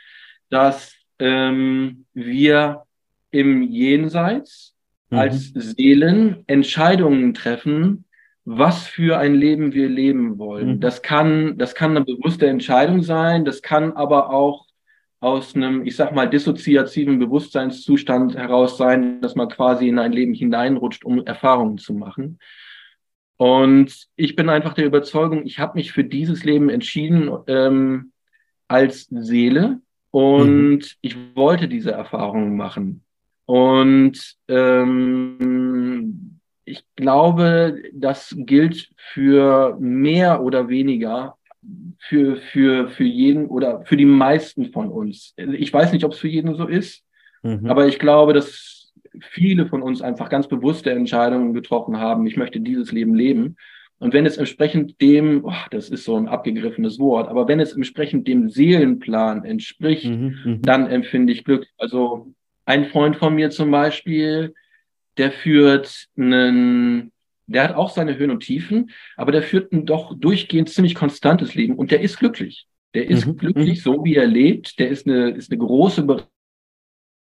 dass 0.49 0.95
ähm, 1.19 2.05
wir 2.13 2.83
im 3.31 3.63
Jenseits 3.63 4.75
mhm. 5.09 5.17
als 5.17 5.51
Seelen 5.53 6.45
Entscheidungen 6.47 7.33
treffen, 7.33 8.05
was 8.51 8.87
für 8.87 9.19
ein 9.19 9.35
Leben 9.35 9.73
wir 9.73 9.87
leben 9.87 10.39
wollen. 10.39 10.75
Mhm. 10.75 10.79
Das 10.79 11.03
kann, 11.03 11.59
das 11.59 11.75
kann 11.75 11.91
eine 11.91 12.03
bewusste 12.03 12.47
Entscheidung 12.47 13.03
sein, 13.03 13.45
das 13.45 13.61
kann 13.61 13.93
aber 13.93 14.31
auch 14.31 14.65
aus 15.19 15.55
einem, 15.55 15.85
ich 15.85 15.95
sag 15.95 16.15
mal, 16.15 16.27
dissoziativen 16.27 17.19
Bewusstseinszustand 17.19 18.35
heraus 18.35 18.77
sein, 18.77 19.21
dass 19.21 19.35
man 19.35 19.49
quasi 19.49 19.87
in 19.87 19.99
ein 19.99 20.13
Leben 20.13 20.33
hineinrutscht, 20.33 21.05
um 21.05 21.23
Erfahrungen 21.27 21.77
zu 21.77 21.93
machen. 21.93 22.39
Und 23.37 24.07
ich 24.15 24.35
bin 24.35 24.49
einfach 24.49 24.73
der 24.73 24.87
Überzeugung, 24.87 25.45
ich 25.45 25.59
habe 25.59 25.77
mich 25.77 25.91
für 25.91 26.03
dieses 26.03 26.43
Leben 26.43 26.69
entschieden 26.69 27.31
ähm, 27.45 28.13
als 28.67 29.07
Seele 29.11 29.79
und 30.09 30.79
mhm. 30.79 30.81
ich 31.01 31.15
wollte 31.35 31.67
diese 31.67 31.91
Erfahrungen 31.91 32.57
machen. 32.57 33.03
Und 33.45 34.37
ähm, 34.47 36.38
ich 36.69 36.83
glaube, 36.95 37.81
das 37.93 38.35
gilt 38.37 38.89
für 38.95 39.77
mehr 39.79 40.43
oder 40.43 40.69
weniger 40.69 41.35
für, 41.99 42.37
für, 42.37 42.87
für 42.89 43.03
jeden 43.03 43.47
oder 43.47 43.83
für 43.85 43.97
die 43.97 44.05
meisten 44.05 44.71
von 44.71 44.89
uns. 44.89 45.33
Ich 45.35 45.73
weiß 45.73 45.91
nicht, 45.91 46.05
ob 46.05 46.13
es 46.13 46.19
für 46.19 46.29
jeden 46.29 46.55
so 46.55 46.67
ist, 46.67 47.03
mhm. 47.43 47.65
aber 47.67 47.87
ich 47.87 47.99
glaube, 47.99 48.33
dass 48.33 48.93
viele 49.19 49.65
von 49.65 49.81
uns 49.81 50.01
einfach 50.01 50.29
ganz 50.29 50.47
bewusste 50.47 50.91
Entscheidungen 50.91 51.53
getroffen 51.53 51.97
haben, 51.97 52.27
ich 52.27 52.37
möchte 52.37 52.59
dieses 52.59 52.91
Leben 52.91 53.15
leben. 53.15 53.57
Und 53.97 54.13
wenn 54.13 54.25
es 54.25 54.37
entsprechend 54.37 55.01
dem, 55.01 55.43
oh, 55.43 55.51
das 55.71 55.89
ist 55.89 56.05
so 56.05 56.15
ein 56.15 56.29
abgegriffenes 56.29 56.99
Wort, 56.99 57.27
aber 57.27 57.49
wenn 57.49 57.59
es 57.59 57.73
entsprechend 57.73 58.27
dem 58.29 58.49
Seelenplan 58.49 59.43
entspricht, 59.43 60.05
mhm, 60.05 60.37
mhm. 60.45 60.61
dann 60.61 60.87
empfinde 60.87 61.33
ich 61.33 61.43
Glück. 61.43 61.67
Also 61.77 62.33
ein 62.65 62.85
Freund 62.85 63.17
von 63.17 63.35
mir 63.35 63.49
zum 63.49 63.71
Beispiel, 63.71 64.53
der 65.19 65.31
führt 65.31 66.07
einen, 66.17 67.11
der 67.45 67.63
hat 67.63 67.75
auch 67.75 67.91
seine 67.91 68.17
Höhen 68.17 68.31
und 68.31 68.39
Tiefen, 68.39 68.89
aber 69.17 69.31
der 69.31 69.43
führt 69.43 69.71
ein 69.71 69.85
doch 69.85 70.17
durchgehend 70.17 70.69
ziemlich 70.69 70.95
konstantes 70.95 71.55
Leben 71.55 71.75
und 71.75 71.91
der 71.91 72.01
ist 72.01 72.17
glücklich. 72.17 72.67
Der 72.93 73.07
ist 73.09 73.27
mhm. 73.27 73.37
glücklich, 73.37 73.79
mhm. 73.79 73.83
so 73.83 74.03
wie 74.03 74.15
er 74.15 74.25
lebt. 74.25 74.79
Der 74.79 74.89
ist 74.89 75.05
eine, 75.05 75.31
ist 75.31 75.51
eine 75.51 75.59
große 75.59 76.07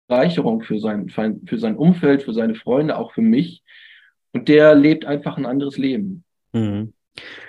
Bereicherung 0.10 0.64
für 0.64 0.80
sein, 0.80 1.10
für 1.10 1.58
sein 1.58 1.78
Umfeld, 1.78 2.24
für 2.24 2.34
seine 2.34 2.56
Freunde, 2.56 2.98
auch 2.98 3.14
für 3.14 3.22
mich. 3.22 3.64
Und 4.34 4.50
der 4.50 4.76
lebt 4.76 5.06
einfach 5.06 5.38
ein 5.38 5.46
anderes 5.46 5.78
Leben. 5.78 6.26
Mhm. 6.52 6.94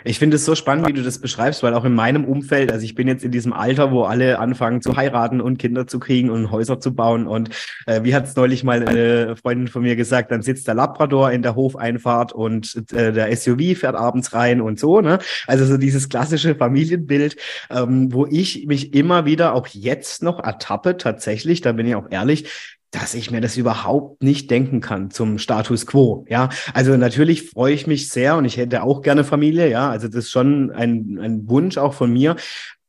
Ich 0.04 0.20
finde 0.20 0.36
es 0.36 0.44
so 0.44 0.54
spannend, 0.54 0.86
wie 0.86 0.92
du 0.92 1.02
das 1.02 1.18
beschreibst, 1.18 1.64
weil 1.64 1.74
auch 1.74 1.84
in 1.84 1.94
meinem 1.94 2.24
Umfeld, 2.24 2.70
also 2.70 2.84
ich 2.84 2.94
bin 2.94 3.08
jetzt 3.08 3.24
in 3.24 3.32
diesem 3.32 3.52
Alter, 3.52 3.90
wo 3.90 4.04
alle 4.04 4.38
anfangen 4.38 4.80
zu 4.80 4.96
heiraten 4.96 5.40
und 5.40 5.58
Kinder 5.58 5.88
zu 5.88 5.98
kriegen 5.98 6.30
und 6.30 6.52
Häuser 6.52 6.78
zu 6.78 6.94
bauen. 6.94 7.26
Und 7.26 7.50
äh, 7.86 8.04
wie 8.04 8.14
hat 8.14 8.26
es 8.26 8.36
neulich 8.36 8.62
mal 8.62 8.86
eine 8.86 9.34
Freundin 9.34 9.66
von 9.66 9.82
mir 9.82 9.96
gesagt, 9.96 10.30
dann 10.30 10.42
sitzt 10.42 10.68
der 10.68 10.74
Labrador 10.74 11.32
in 11.32 11.42
der 11.42 11.56
Hofeinfahrt 11.56 12.32
und 12.32 12.76
äh, 12.92 13.12
der 13.12 13.36
SUV 13.36 13.76
fährt 13.76 13.96
abends 13.96 14.32
rein 14.32 14.60
und 14.60 14.78
so. 14.78 15.00
Ne? 15.00 15.18
Also 15.48 15.64
so 15.64 15.76
dieses 15.76 16.08
klassische 16.08 16.54
Familienbild, 16.54 17.36
ähm, 17.70 18.12
wo 18.12 18.26
ich 18.26 18.66
mich 18.66 18.94
immer 18.94 19.24
wieder 19.24 19.54
auch 19.54 19.66
jetzt 19.66 20.22
noch 20.22 20.38
ertappe, 20.38 20.96
tatsächlich, 20.96 21.60
da 21.60 21.72
bin 21.72 21.86
ich 21.86 21.96
auch 21.96 22.10
ehrlich, 22.10 22.76
dass 23.01 23.14
ich 23.14 23.30
mir 23.30 23.40
das 23.40 23.57
überhaupt 23.57 24.22
nicht 24.22 24.51
denken 24.51 24.80
kann 24.80 25.11
zum 25.11 25.38
Status 25.38 25.86
quo. 25.86 26.24
Ja, 26.28 26.49
also 26.72 26.97
natürlich 26.97 27.51
freue 27.51 27.74
ich 27.74 27.86
mich 27.86 28.09
sehr 28.09 28.36
und 28.36 28.47
ich 28.47 28.57
hätte 28.57 28.82
auch 28.82 29.03
gerne 29.03 29.22
Familie. 29.22 29.70
Ja, 29.70 29.90
also 29.90 30.09
das 30.09 30.24
ist 30.24 30.30
schon 30.30 30.70
ein, 30.70 31.18
ein 31.20 31.49
Wunsch 31.49 31.76
auch 31.76 31.92
von 31.92 32.12
mir. 32.12 32.36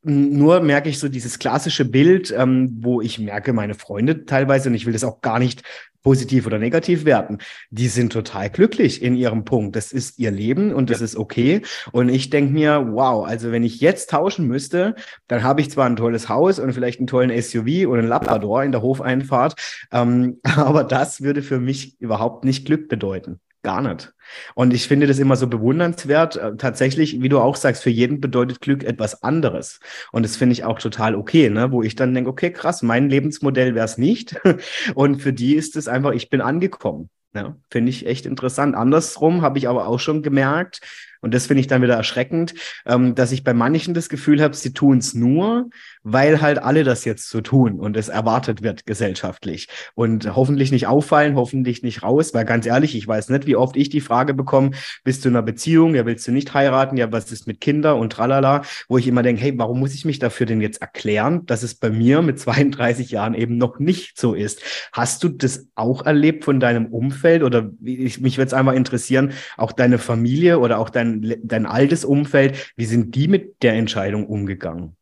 Nur 0.03 0.62
merke 0.62 0.88
ich 0.88 0.99
so 0.99 1.10
dieses 1.10 1.39
klassische 1.39 1.84
Bild, 1.84 2.34
ähm, 2.36 2.78
wo 2.80 3.01
ich 3.01 3.20
merke, 3.20 3.51
meine 3.51 3.74
Freunde 3.74 4.26
teilweise, 4.26 4.70
und 4.70 4.76
ich 4.76 4.86
will 4.86 4.93
das 4.93 5.03
auch 5.03 5.20
gar 5.20 5.39
nicht 5.39 5.64
positiv 6.08 6.47
oder 6.47 6.58
negativ 6.58 7.03
werten, 7.03 7.39
die 7.70 7.89
sind 7.89 8.14
total 8.14 8.49
glücklich 8.49 9.01
in 9.01 9.14
ihrem 9.14 9.43
Punkt. 9.43 9.76
Das 9.76 9.91
ist 9.91 10.18
ihr 10.18 10.32
Leben 10.32 10.74
und 10.74 10.89
das 10.89 10.99
ja. 10.99 11.03
ist 11.03 11.18
okay. 11.18 11.64
Und 11.91 12.08
ich 12.08 12.30
denke 12.30 12.53
mir, 12.53 12.93
wow, 12.93 13.28
also 13.28 13.51
wenn 13.51 13.66
ich 13.66 13.82
jetzt 13.82 14.12
tauschen 14.12 14.47
müsste, 14.47 14.95
dann 15.28 15.43
habe 15.43 15.60
ich 15.60 15.70
zwar 15.70 15.86
ein 15.86 15.97
tolles 15.97 16.30
Haus 16.30 16.60
und 16.60 16.72
vielleicht 16.72 16.99
einen 16.99 17.08
tollen 17.08 17.30
SUV 17.41 17.89
oder 17.89 17.99
einen 17.99 18.08
Labrador 18.08 18.64
in 18.64 18.72
der 18.72 18.82
Hofeinfahrt, 18.84 19.55
ähm, 19.91 20.39
aber 20.55 20.86
das 20.86 21.24
würde 21.24 21.41
für 21.41 21.60
mich 21.60 21.99
überhaupt 21.99 22.45
nicht 22.45 22.66
Glück 22.66 22.88
bedeuten. 22.88 23.41
Gar 23.68 23.82
nicht. 23.82 24.13
Und 24.55 24.74
ich 24.74 24.88
finde 24.88 25.07
das 25.07 25.20
immer 25.20 25.36
so 25.36 25.45
bewundernswert. 25.45 26.38
Äh, 26.38 26.55
tatsächlich, 26.55 27.22
wie 27.22 27.28
du 27.28 27.39
auch 27.39 27.57
sagst, 27.57 27.84
für 27.84 27.89
jeden 27.89 28.22
bedeutet 28.22 28.61
Glück 28.61 28.86
etwas 28.86 29.24
anderes. 29.24 29.82
Und 30.13 30.24
das 30.24 30.38
finde 30.38 30.53
ich 30.53 30.63
auch 30.63 30.80
total 30.80 31.15
okay, 31.15 31.49
ne? 31.49 31.70
wo 31.70 31.84
ich 31.84 31.95
dann 31.95 32.13
denke, 32.13 32.30
okay, 32.30 32.49
krass, 32.49 32.82
mein 32.82 33.09
Lebensmodell 33.09 33.76
wäre 33.76 33.84
es 33.84 33.97
nicht. 33.97 34.39
Und 34.95 35.22
für 35.22 35.34
die 35.34 35.53
ist 35.53 35.76
es 35.76 35.89
einfach, 35.89 36.13
ich 36.13 36.30
bin 36.30 36.39
angekommen. 36.39 37.09
Ja, 37.36 37.57
finde 37.70 37.89
ich 37.89 38.05
echt 38.05 38.26
interessant. 38.26 38.74
Andersrum 38.74 39.41
habe 39.41 39.57
ich 39.57 39.68
aber 39.68 39.86
auch 39.86 39.99
schon 39.99 40.24
gemerkt, 40.24 40.80
und 41.22 41.34
das 41.34 41.47
finde 41.47 41.61
ich 41.61 41.68
dann 41.68 41.82
wieder 41.82 41.95
erschreckend, 41.95 42.53
ähm, 42.86 43.15
dass 43.15 43.32
ich 43.32 43.43
bei 43.43 43.53
manchen 43.53 43.93
das 43.93 44.09
Gefühl 44.09 44.41
habe, 44.41 44.55
sie 44.55 44.74
tun 44.74 44.99
es 44.99 45.13
nur, 45.13 45.70
weil 46.03 46.41
halt 46.41 46.59
alle 46.59 46.84
das 46.84 47.05
jetzt 47.05 47.30
so 47.30 47.41
tun 47.41 47.80
und 47.80 47.97
es 47.97 48.09
erwartet 48.09 48.61
wird 48.61 48.86
gesellschaftlich. 48.86 49.68
Und 49.95 50.36
hoffentlich 50.36 50.72
nicht 50.72 50.88
auffallen, 50.88 51.36
hoffentlich 51.36 51.84
nicht 51.84 52.03
raus, 52.03 52.34
weil 52.34 52.45
ganz 52.45 52.65
ehrlich, 52.65 52.95
ich 52.95 53.07
weiß 53.07 53.30
nicht, 53.30 53.47
wie 53.47 53.55
oft 53.55 53.76
ich 53.76 53.89
die 53.89 54.01
Frage 54.01 54.34
bekomme, 54.34 54.72
bist 55.03 55.26
du 55.26 55.30
in 55.30 55.36
einer 55.36 55.43
Beziehung, 55.43 55.95
ja, 55.95 56.05
willst 56.05 56.28
du 56.28 56.32
nicht 56.32 56.53
heiraten, 56.53 56.97
ja, 56.97 57.11
was 57.11 57.32
ist 57.32 57.47
mit 57.47 57.61
Kindern 57.61 57.99
und 57.99 58.11
tralala, 58.13 58.61
wo 58.88 58.97
ich 58.97 59.07
immer 59.07 59.24
denke, 59.24 59.41
hey, 59.41 59.53
warum 59.57 59.80
muss 59.80 59.93
ich 59.93 60.05
mich 60.05 60.20
dafür 60.20 60.45
denn 60.45 60.61
jetzt 60.61 60.82
erklären, 60.82 61.45
dass 61.45 61.63
es 61.63 61.76
bei 61.76 61.89
mir 61.89 62.22
mit 62.22 62.39
32 62.39 63.11
Jahren 63.11 63.34
eben 63.34 63.57
noch 63.57 63.80
nicht 63.80 64.20
so 64.20 64.34
ist? 64.34 64.61
Hast 64.93 65.24
du 65.24 65.30
das 65.30 65.68
auch 65.76 66.05
erlebt 66.05 66.45
von 66.45 66.59
deinem 66.59 66.88
Umfeld 66.88 67.43
oder 67.43 67.70
ich, 67.84 68.22
mich 68.22 68.38
würde 68.38 68.47
es 68.47 68.53
einmal 68.53 68.76
interessieren, 68.76 69.34
auch 69.57 69.72
deine 69.72 69.97
Familie 69.97 70.59
oder 70.59 70.80
auch 70.80 70.89
dein 70.89 71.07
dein, 71.08 71.41
dein 71.43 71.66
altes 71.66 72.05
Umfeld, 72.05 72.74
wie 72.76 72.86
sind 72.86 73.16
die 73.16 73.28
mit 73.28 73.64
der 73.64 73.74
Entscheidung 73.74 74.28
umgegangen? 74.28 74.95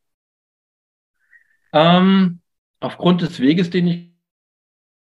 Ähm, 1.73 2.39
aufgrund 2.79 3.21
des 3.21 3.39
Weges, 3.39 3.69
den 3.69 3.87
ich 3.87 4.11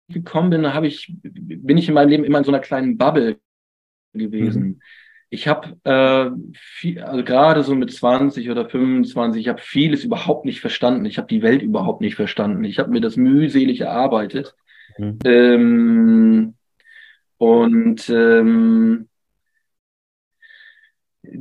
gekommen 0.09 0.49
bin, 0.49 0.73
habe 0.73 0.87
ich, 0.87 1.13
bin 1.21 1.77
ich 1.77 1.87
in 1.87 1.93
meinem 1.93 2.09
Leben 2.09 2.23
immer 2.23 2.37
in 2.37 2.43
so 2.43 2.51
einer 2.51 2.59
kleinen 2.59 2.97
Bubble 2.97 3.37
gewesen. 4.13 4.63
Mhm. 4.63 4.81
Ich 5.29 5.47
habe 5.47 5.77
äh, 5.83 6.99
also 7.01 7.23
gerade 7.23 7.63
so 7.63 7.73
mit 7.73 7.91
20 7.91 8.51
oder 8.51 8.69
25, 8.69 9.41
ich 9.41 9.49
habe 9.49 9.59
vieles 9.59 10.03
überhaupt 10.03 10.45
nicht 10.45 10.61
verstanden. 10.61 11.05
Ich 11.05 11.17
habe 11.17 11.27
die 11.27 11.41
Welt 11.41 11.63
überhaupt 11.63 12.01
nicht 12.01 12.15
verstanden. 12.15 12.63
Ich 12.63 12.77
habe 12.77 12.91
mir 12.91 13.01
das 13.01 13.17
mühselig 13.17 13.81
erarbeitet. 13.81 14.55
Mhm. 14.97 15.19
Ähm, 15.25 16.53
und 17.37 18.09
ähm, 18.09 19.09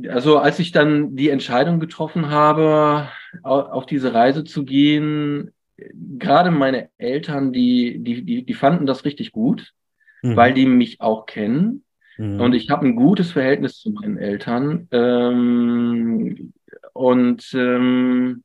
also 0.09 0.37
als 0.37 0.59
ich 0.59 0.71
dann 0.71 1.15
die 1.15 1.29
Entscheidung 1.29 1.79
getroffen 1.79 2.29
habe, 2.29 3.09
auf 3.43 3.85
diese 3.85 4.13
Reise 4.13 4.43
zu 4.43 4.63
gehen, 4.63 5.51
gerade 5.77 6.51
meine 6.51 6.89
Eltern, 6.97 7.51
die, 7.51 7.99
die, 7.99 8.23
die, 8.23 8.45
die 8.45 8.53
fanden 8.53 8.85
das 8.85 9.05
richtig 9.05 9.31
gut, 9.31 9.73
mhm. 10.21 10.35
weil 10.35 10.53
die 10.53 10.65
mich 10.65 11.01
auch 11.01 11.25
kennen. 11.25 11.83
Mhm. 12.17 12.39
Und 12.39 12.53
ich 12.53 12.69
habe 12.69 12.85
ein 12.85 12.95
gutes 12.95 13.31
Verhältnis 13.31 13.79
zu 13.79 13.91
meinen 13.91 14.17
Eltern. 14.17 14.87
Ähm, 14.91 16.53
und 16.93 17.53
ähm, 17.53 18.43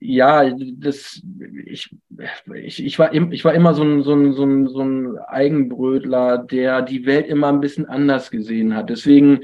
ja, 0.00 0.50
das, 0.50 1.22
ich, 1.66 1.94
ich, 2.54 2.84
ich, 2.84 2.98
war, 2.98 3.14
ich 3.14 3.44
war 3.44 3.54
immer 3.54 3.74
so 3.74 3.84
ein, 3.84 4.02
so, 4.02 4.14
ein, 4.14 4.32
so, 4.32 4.44
ein, 4.44 4.68
so 4.68 4.80
ein 4.80 5.18
Eigenbrötler, 5.18 6.38
der 6.38 6.82
die 6.82 7.06
Welt 7.06 7.26
immer 7.26 7.48
ein 7.48 7.60
bisschen 7.60 7.86
anders 7.86 8.30
gesehen 8.30 8.74
hat. 8.74 8.90
Deswegen 8.90 9.40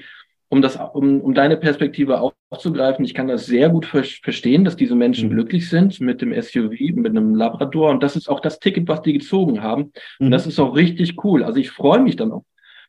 um 0.51 0.63
das, 0.63 0.77
um, 0.77 1.21
um 1.21 1.33
deine 1.33 1.57
Perspektive 1.57 2.21
aufzugreifen, 2.21 3.05
ich 3.05 3.15
kann 3.15 3.29
das 3.29 3.47
sehr 3.47 3.69
gut 3.69 3.87
ver 3.87 4.03
verstehen, 4.03 4.65
dass 4.65 4.77
diese 4.77 4.97
Menschen 4.97 5.29
mhm. 5.29 5.35
glücklich 5.35 5.71
sind 5.71 6.01
mit 6.01 6.21
dem 6.21 6.35
SUV, 6.35 6.97
mit 6.97 7.11
einem 7.11 7.37
Labrador. 7.37 7.91
Und 7.91 8.03
das 8.03 8.17
ist 8.17 8.29
auch 8.29 8.41
das 8.41 8.59
Ticket, 8.59 8.89
was 8.89 9.01
die 9.03 9.13
gezogen 9.13 9.63
haben. 9.63 9.93
Mhm. 10.19 10.27
Und 10.27 10.31
das 10.33 10.49
ist 10.49 10.59
auch 10.59 10.75
richtig 10.75 11.25
cool. 11.25 11.45
Also 11.45 11.61
ich 11.61 11.71
freue 11.71 12.01
mich 12.01 12.17
dann 12.17 12.33
auch, 12.33 12.45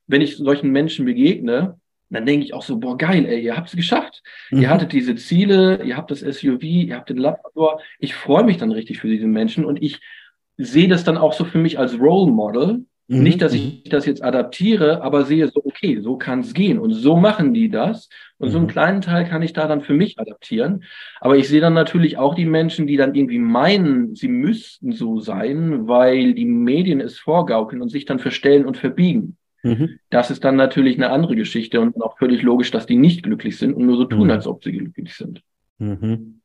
wenn 0.07 0.21
ich 0.21 0.37
solchen 0.37 0.71
Menschen 0.71 1.05
begegne, 1.05 1.79
dann 2.09 2.25
denke 2.25 2.43
ich 2.43 2.55
auch 2.55 2.63
so, 2.63 2.79
boah, 2.79 2.97
geil, 2.97 3.25
ey, 3.25 3.41
ihr 3.41 3.55
habt 3.55 3.69
es 3.69 3.75
geschafft. 3.75 4.23
Mhm. 4.49 4.63
Ihr 4.63 4.69
hattet 4.69 4.91
diese 4.91 5.15
Ziele, 5.15 5.83
ihr 5.83 5.95
habt 5.97 6.09
das 6.09 6.21
SUV, 6.21 6.63
ihr 6.63 6.95
habt 6.95 7.11
den 7.11 7.17
Labrador. 7.17 7.79
Ich 7.99 8.15
freue 8.15 8.43
mich 8.43 8.57
dann 8.57 8.71
richtig 8.71 8.99
für 8.99 9.07
diese 9.07 9.27
Menschen 9.27 9.65
und 9.65 9.81
ich 9.83 9.99
sehe 10.57 10.87
das 10.87 11.03
dann 11.03 11.17
auch 11.17 11.33
so 11.33 11.45
für 11.45 11.59
mich 11.59 11.77
als 11.77 11.99
Role 11.99 12.31
Model, 12.31 12.85
Mhm. 13.11 13.23
Nicht, 13.23 13.41
dass 13.41 13.53
ich 13.53 13.83
das 13.89 14.05
jetzt 14.05 14.23
adaptiere, 14.23 15.01
aber 15.01 15.25
sehe 15.25 15.45
so, 15.49 15.61
okay, 15.65 15.99
so 15.99 16.15
kann 16.15 16.39
es 16.39 16.53
gehen. 16.53 16.79
Und 16.79 16.93
so 16.93 17.17
machen 17.17 17.53
die 17.53 17.69
das. 17.69 18.07
Und 18.37 18.47
mhm. 18.47 18.51
so 18.51 18.57
einen 18.59 18.67
mhm. 18.67 18.71
kleinen 18.71 19.01
Teil 19.01 19.25
kann 19.27 19.41
ich 19.41 19.51
da 19.51 19.67
dann 19.67 19.81
für 19.81 19.93
mich 19.93 20.17
adaptieren. 20.17 20.85
Aber 21.19 21.35
ich 21.35 21.49
sehe 21.49 21.59
dann 21.59 21.73
natürlich 21.73 22.17
auch 22.17 22.35
die 22.35 22.45
Menschen, 22.45 22.87
die 22.87 22.95
dann 22.95 23.13
irgendwie 23.13 23.39
meinen, 23.39 24.15
sie 24.15 24.29
müssten 24.29 24.93
so 24.93 25.19
sein, 25.19 25.89
weil 25.89 26.33
die 26.33 26.45
Medien 26.45 27.01
es 27.01 27.19
vorgaukeln 27.19 27.81
und 27.81 27.89
sich 27.89 28.05
dann 28.05 28.19
verstellen 28.19 28.65
und 28.65 28.77
verbiegen. 28.77 29.35
Mhm. 29.61 29.99
Das 30.09 30.31
ist 30.31 30.45
dann 30.45 30.55
natürlich 30.55 30.95
eine 30.95 31.09
andere 31.09 31.35
Geschichte 31.35 31.81
und 31.81 32.01
auch 32.01 32.17
völlig 32.17 32.43
logisch, 32.43 32.71
dass 32.71 32.85
die 32.85 32.95
nicht 32.95 33.23
glücklich 33.23 33.57
sind 33.57 33.73
und 33.73 33.87
nur 33.87 33.97
so 33.97 34.05
tun, 34.05 34.27
mhm. 34.27 34.31
als 34.31 34.47
ob 34.47 34.63
sie 34.63 34.71
glücklich 34.71 35.13
sind. 35.13 35.41
Mhm. 35.79 36.40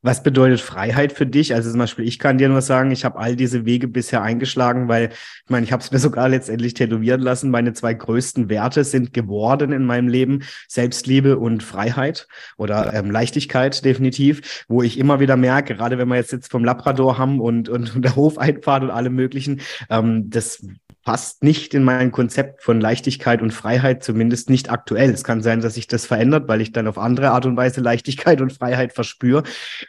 Was 0.00 0.22
bedeutet 0.22 0.60
Freiheit 0.60 1.12
für 1.12 1.26
dich? 1.26 1.54
Also 1.54 1.70
zum 1.70 1.80
Beispiel, 1.80 2.06
ich 2.06 2.20
kann 2.20 2.38
dir 2.38 2.48
nur 2.48 2.62
sagen, 2.62 2.92
ich 2.92 3.04
habe 3.04 3.18
all 3.18 3.34
diese 3.34 3.64
Wege 3.64 3.88
bisher 3.88 4.22
eingeschlagen, 4.22 4.86
weil 4.86 5.10
ich 5.10 5.50
meine, 5.50 5.64
ich 5.64 5.72
habe 5.72 5.82
es 5.82 5.90
mir 5.92 5.98
sogar 5.98 6.28
letztendlich 6.28 6.74
tätowieren 6.74 7.20
lassen. 7.20 7.50
Meine 7.50 7.72
zwei 7.72 7.94
größten 7.94 8.48
Werte 8.48 8.84
sind 8.84 9.12
geworden 9.12 9.72
in 9.72 9.84
meinem 9.84 10.08
Leben 10.08 10.44
Selbstliebe 10.68 11.38
und 11.38 11.62
Freiheit 11.62 12.28
oder 12.56 12.94
ähm, 12.94 13.10
Leichtigkeit 13.10 13.84
definitiv, 13.84 14.64
wo 14.68 14.82
ich 14.82 14.98
immer 14.98 15.18
wieder 15.18 15.36
merke, 15.36 15.74
gerade 15.74 15.98
wenn 15.98 16.08
wir 16.08 16.16
jetzt 16.16 16.32
jetzt 16.32 16.50
vom 16.50 16.64
Labrador 16.64 17.18
haben 17.18 17.40
und, 17.40 17.68
und, 17.68 17.92
und 17.96 18.02
der 18.02 18.14
Hofeinfahrt 18.14 18.84
und 18.84 18.90
allem 18.90 19.14
möglichen, 19.14 19.60
ähm, 19.90 20.30
das 20.30 20.64
passt 21.08 21.42
nicht 21.42 21.72
in 21.72 21.84
mein 21.84 22.12
Konzept 22.12 22.62
von 22.62 22.82
Leichtigkeit 22.82 23.40
und 23.40 23.50
Freiheit, 23.50 24.04
zumindest 24.04 24.50
nicht 24.50 24.70
aktuell. 24.70 25.08
Es 25.08 25.24
kann 25.24 25.40
sein, 25.40 25.62
dass 25.62 25.72
sich 25.72 25.86
das 25.86 26.04
verändert, 26.04 26.48
weil 26.48 26.60
ich 26.60 26.72
dann 26.72 26.86
auf 26.86 26.98
andere 26.98 27.30
Art 27.30 27.46
und 27.46 27.56
Weise 27.56 27.80
Leichtigkeit 27.80 28.42
und 28.42 28.52
Freiheit 28.52 28.92
verspüre. 28.92 29.42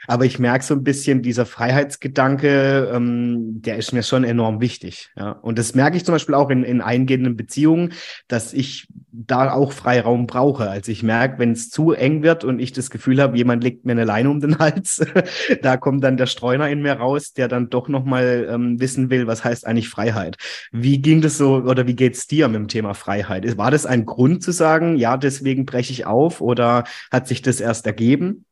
Aber 0.07 0.23
ich 0.23 0.39
merke 0.39 0.63
so 0.63 0.75
ein 0.75 0.83
bisschen, 0.85 1.21
dieser 1.21 1.45
Freiheitsgedanke, 1.45 2.89
ähm, 2.93 3.61
der 3.61 3.75
ist 3.75 3.91
mir 3.91 4.03
schon 4.03 4.23
enorm 4.23 4.61
wichtig. 4.61 5.09
Ja? 5.17 5.31
Und 5.31 5.59
das 5.59 5.75
merke 5.75 5.97
ich 5.97 6.05
zum 6.05 6.15
Beispiel 6.15 6.35
auch 6.35 6.49
in, 6.51 6.63
in 6.63 6.79
eingehenden 6.79 7.35
Beziehungen, 7.35 7.91
dass 8.29 8.53
ich 8.53 8.87
da 9.11 9.51
auch 9.51 9.73
Freiraum 9.73 10.25
brauche. 10.25 10.69
Also 10.69 10.89
ich 10.91 11.03
merke, 11.03 11.39
wenn 11.39 11.51
es 11.51 11.69
zu 11.69 11.91
eng 11.91 12.23
wird 12.23 12.45
und 12.45 12.59
ich 12.59 12.71
das 12.71 12.89
Gefühl 12.89 13.21
habe, 13.21 13.35
jemand 13.35 13.61
legt 13.61 13.85
mir 13.85 13.91
eine 13.91 14.05
Leine 14.05 14.29
um 14.29 14.39
den 14.39 14.59
Hals, 14.59 15.05
da 15.61 15.75
kommt 15.75 16.03
dann 16.03 16.15
der 16.15 16.27
Streuner 16.27 16.69
in 16.69 16.81
mir 16.81 16.93
raus, 16.93 17.33
der 17.33 17.49
dann 17.49 17.69
doch 17.69 17.89
nochmal 17.89 18.47
ähm, 18.49 18.79
wissen 18.79 19.09
will, 19.09 19.27
was 19.27 19.43
heißt 19.43 19.67
eigentlich 19.67 19.89
Freiheit. 19.89 20.37
Wie 20.71 20.99
ging 21.09 21.21
das 21.21 21.39
so 21.39 21.55
oder 21.55 21.87
wie 21.87 21.95
geht's 21.95 22.27
dir 22.27 22.47
mit 22.49 22.57
dem 22.57 22.67
Thema 22.67 22.93
Freiheit? 22.93 23.57
War 23.57 23.71
das 23.71 23.87
ein 23.87 24.05
Grund 24.05 24.43
zu 24.43 24.51
sagen, 24.51 24.95
ja, 24.95 25.17
deswegen 25.17 25.65
breche 25.65 25.91
ich 25.91 26.05
auf 26.05 26.39
oder 26.39 26.83
hat 27.11 27.27
sich 27.27 27.41
das 27.41 27.59
erst 27.59 27.87
ergeben? 27.87 28.45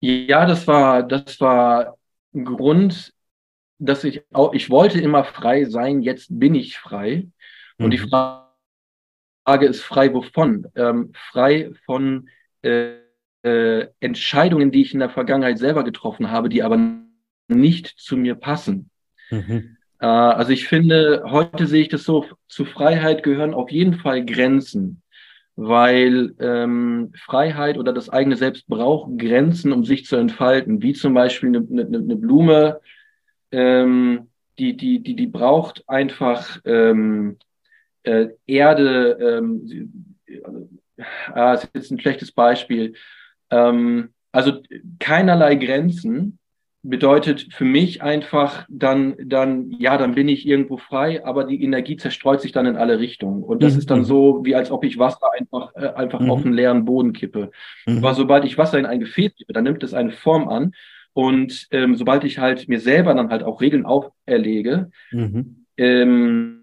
Ja, 0.00 0.44
das 0.44 0.66
war, 0.66 1.02
das 1.02 1.40
war 1.40 1.96
ein 2.34 2.44
Grund, 2.44 3.14
dass 3.78 4.04
ich 4.04 4.22
auch, 4.30 4.52
ich 4.52 4.68
wollte 4.68 5.00
immer 5.00 5.24
frei 5.24 5.64
sein, 5.64 6.02
jetzt 6.02 6.26
bin 6.38 6.54
ich 6.54 6.76
frei. 6.76 7.26
Und 7.78 7.86
mhm. 7.86 7.90
die 7.92 7.98
Frage 7.98 9.66
ist 9.66 9.80
frei 9.80 10.12
wovon? 10.12 10.66
Ähm, 10.74 11.12
frei 11.14 11.70
von 11.86 12.28
äh, 12.60 12.96
äh, 13.42 13.86
Entscheidungen, 14.00 14.70
die 14.70 14.82
ich 14.82 14.92
in 14.92 15.00
der 15.00 15.08
Vergangenheit 15.08 15.58
selber 15.58 15.82
getroffen 15.82 16.30
habe, 16.30 16.50
die 16.50 16.62
aber 16.62 16.78
nicht 17.48 17.86
zu 17.86 18.18
mir 18.18 18.34
passen. 18.34 18.89
Mhm. 19.30 19.76
Äh, 20.00 20.06
also 20.06 20.52
ich 20.52 20.66
finde, 20.66 21.24
heute 21.26 21.66
sehe 21.66 21.82
ich 21.82 21.88
das 21.88 22.04
so, 22.04 22.26
zu 22.48 22.64
Freiheit 22.64 23.22
gehören 23.22 23.54
auf 23.54 23.70
jeden 23.70 23.94
Fall 23.94 24.24
Grenzen, 24.24 25.02
weil 25.56 26.34
ähm, 26.40 27.12
Freiheit 27.16 27.78
oder 27.78 27.92
das 27.92 28.08
eigene 28.08 28.36
Selbst 28.36 28.66
braucht 28.66 29.18
Grenzen, 29.18 29.72
um 29.72 29.84
sich 29.84 30.06
zu 30.06 30.16
entfalten, 30.16 30.82
wie 30.82 30.94
zum 30.94 31.14
Beispiel 31.14 31.50
eine, 31.50 31.66
eine, 31.70 31.98
eine 31.98 32.16
Blume, 32.16 32.80
ähm, 33.52 34.28
die, 34.58 34.76
die, 34.76 35.00
die, 35.00 35.16
die 35.16 35.26
braucht 35.26 35.88
einfach 35.88 36.60
ähm, 36.64 37.38
äh, 38.02 38.28
Erde, 38.46 39.18
ähm, 39.20 40.14
äh, 40.26 41.54
ist 41.54 41.70
jetzt 41.74 41.90
ein 41.90 42.00
schlechtes 42.00 42.32
Beispiel, 42.32 42.94
ähm, 43.50 44.10
also 44.32 44.62
keinerlei 44.98 45.56
Grenzen 45.56 46.38
bedeutet 46.82 47.48
für 47.52 47.64
mich 47.64 48.02
einfach 48.02 48.66
dann, 48.70 49.14
dann, 49.22 49.70
ja, 49.78 49.98
dann 49.98 50.14
bin 50.14 50.28
ich 50.28 50.46
irgendwo 50.46 50.78
frei, 50.78 51.24
aber 51.24 51.44
die 51.44 51.62
Energie 51.62 51.96
zerstreut 51.96 52.40
sich 52.40 52.52
dann 52.52 52.66
in 52.66 52.76
alle 52.76 52.98
Richtungen. 52.98 53.42
Und 53.42 53.62
das 53.62 53.74
mhm. 53.74 53.78
ist 53.78 53.90
dann 53.90 54.04
so, 54.04 54.44
wie 54.44 54.54
als 54.54 54.70
ob 54.70 54.84
ich 54.84 54.98
Wasser 54.98 55.30
einfach, 55.38 55.74
äh, 55.74 55.88
einfach 55.88 56.20
mhm. 56.20 56.30
auf 56.30 56.44
einen 56.44 56.54
leeren 56.54 56.86
Boden 56.86 57.12
kippe. 57.12 57.50
Mhm. 57.86 57.98
Aber 57.98 58.14
sobald 58.14 58.44
ich 58.44 58.56
Wasser 58.56 58.78
in 58.78 58.86
ein 58.86 59.00
Gefäß 59.00 59.34
kippe, 59.34 59.52
dann 59.52 59.64
nimmt 59.64 59.82
es 59.82 59.92
eine 59.92 60.12
Form 60.12 60.48
an. 60.48 60.72
Und 61.12 61.68
ähm, 61.70 61.96
sobald 61.96 62.24
ich 62.24 62.38
halt 62.38 62.68
mir 62.68 62.80
selber 62.80 63.12
dann 63.14 63.30
halt 63.30 63.42
auch 63.42 63.60
Regeln 63.60 63.84
auferlege, 63.84 64.90
mhm. 65.10 65.66
ähm, 65.76 66.62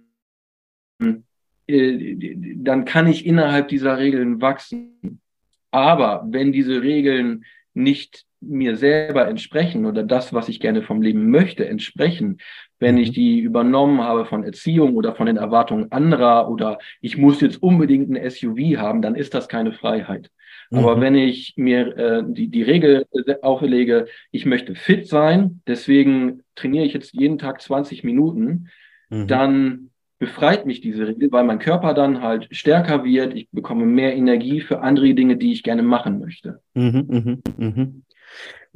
äh, 1.67 2.35
dann 2.55 2.85
kann 2.85 3.07
ich 3.07 3.25
innerhalb 3.25 3.67
dieser 3.67 3.99
Regeln 3.99 4.41
wachsen. 4.41 5.21
Aber 5.69 6.25
wenn 6.29 6.51
diese 6.51 6.81
Regeln 6.81 7.43
nicht 7.77 8.25
mir 8.39 8.75
selber 8.75 9.27
entsprechen 9.27 9.85
oder 9.85 10.03
das, 10.03 10.33
was 10.33 10.49
ich 10.49 10.59
gerne 10.59 10.83
vom 10.83 11.01
Leben 11.01 11.29
möchte, 11.29 11.67
entsprechen, 11.67 12.37
wenn 12.79 12.95
mhm. 12.95 13.01
ich 13.01 13.11
die 13.11 13.39
übernommen 13.39 14.01
habe 14.01 14.25
von 14.25 14.43
Erziehung 14.43 14.95
oder 14.95 15.15
von 15.15 15.25
den 15.25 15.37
Erwartungen 15.37 15.91
anderer 15.91 16.49
oder 16.49 16.77
ich 17.01 17.17
muss 17.17 17.41
jetzt 17.41 17.61
unbedingt 17.61 18.09
ein 18.09 18.29
SUV 18.29 18.77
haben, 18.77 19.01
dann 19.01 19.15
ist 19.15 19.33
das 19.33 19.47
keine 19.47 19.71
Freiheit. 19.71 20.29
Mhm. 20.69 20.79
Aber 20.79 21.01
wenn 21.01 21.15
ich 21.15 21.53
mir 21.57 21.97
äh, 21.97 22.23
die, 22.27 22.49
die 22.49 22.63
Regel 22.63 23.05
auferlege, 23.41 24.07
ich 24.31 24.45
möchte 24.45 24.75
fit 24.75 25.07
sein, 25.07 25.61
deswegen 25.67 26.43
trainiere 26.55 26.85
ich 26.85 26.93
jetzt 26.93 27.13
jeden 27.13 27.39
Tag 27.39 27.61
20 27.61 28.03
Minuten, 28.03 28.69
mhm. 29.09 29.27
dann 29.27 29.89
befreit 30.19 30.65
mich 30.65 30.81
diese 30.81 31.07
Regel, 31.07 31.31
weil 31.31 31.43
mein 31.43 31.59
Körper 31.59 31.93
dann 31.93 32.21
halt 32.21 32.47
stärker 32.51 33.03
wird, 33.03 33.35
ich 33.35 33.49
bekomme 33.51 33.85
mehr 33.85 34.15
Energie 34.15 34.61
für 34.61 34.81
andere 34.81 35.13
Dinge, 35.13 35.37
die 35.37 35.51
ich 35.51 35.63
gerne 35.63 35.83
machen 35.83 36.19
möchte. 36.19 36.61
Mhm, 36.73 37.05
mh, 37.07 37.37
mh. 37.57 37.87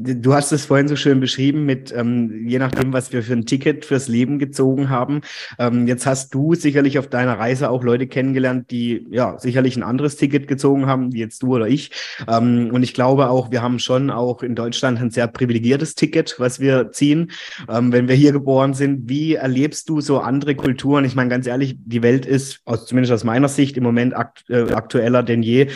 Du 0.03 0.33
hast 0.33 0.51
es 0.51 0.65
vorhin 0.65 0.87
so 0.87 0.95
schön 0.95 1.19
beschrieben 1.19 1.65
mit, 1.65 1.93
ähm, 1.95 2.47
je 2.47 2.57
nachdem, 2.57 2.91
was 2.91 3.13
wir 3.13 3.21
für 3.21 3.33
ein 3.33 3.45
Ticket 3.45 3.85
fürs 3.85 4.07
Leben 4.07 4.39
gezogen 4.39 4.89
haben. 4.89 5.21
Ähm, 5.59 5.85
jetzt 5.85 6.07
hast 6.07 6.33
du 6.33 6.55
sicherlich 6.55 6.97
auf 6.97 7.07
deiner 7.07 7.37
Reise 7.37 7.69
auch 7.69 7.83
Leute 7.83 8.07
kennengelernt, 8.07 8.71
die 8.71 9.05
ja 9.11 9.37
sicherlich 9.37 9.77
ein 9.77 9.83
anderes 9.83 10.15
Ticket 10.15 10.47
gezogen 10.47 10.87
haben, 10.87 11.13
wie 11.13 11.19
jetzt 11.19 11.43
du 11.43 11.55
oder 11.55 11.67
ich. 11.67 11.91
Ähm, 12.27 12.71
und 12.73 12.81
ich 12.81 12.95
glaube 12.95 13.29
auch, 13.29 13.51
wir 13.51 13.61
haben 13.61 13.77
schon 13.77 14.09
auch 14.09 14.41
in 14.41 14.55
Deutschland 14.55 14.99
ein 14.99 15.11
sehr 15.11 15.27
privilegiertes 15.27 15.93
Ticket, 15.93 16.35
was 16.39 16.59
wir 16.59 16.91
ziehen, 16.91 17.31
ähm, 17.69 17.91
wenn 17.91 18.07
wir 18.07 18.15
hier 18.15 18.31
geboren 18.31 18.73
sind. 18.73 19.07
Wie 19.07 19.35
erlebst 19.35 19.87
du 19.87 20.01
so 20.01 20.19
andere 20.19 20.55
Kulturen? 20.55 21.05
Ich 21.05 21.15
meine, 21.15 21.29
ganz 21.29 21.45
ehrlich, 21.45 21.75
die 21.77 22.01
Welt 22.01 22.25
ist, 22.25 22.61
aus, 22.65 22.87
zumindest 22.87 23.13
aus 23.13 23.23
meiner 23.23 23.49
Sicht, 23.49 23.77
im 23.77 23.83
Moment 23.83 24.15
akt, 24.15 24.49
äh, 24.49 24.71
aktueller 24.71 25.21
denn 25.21 25.43
je 25.43 25.67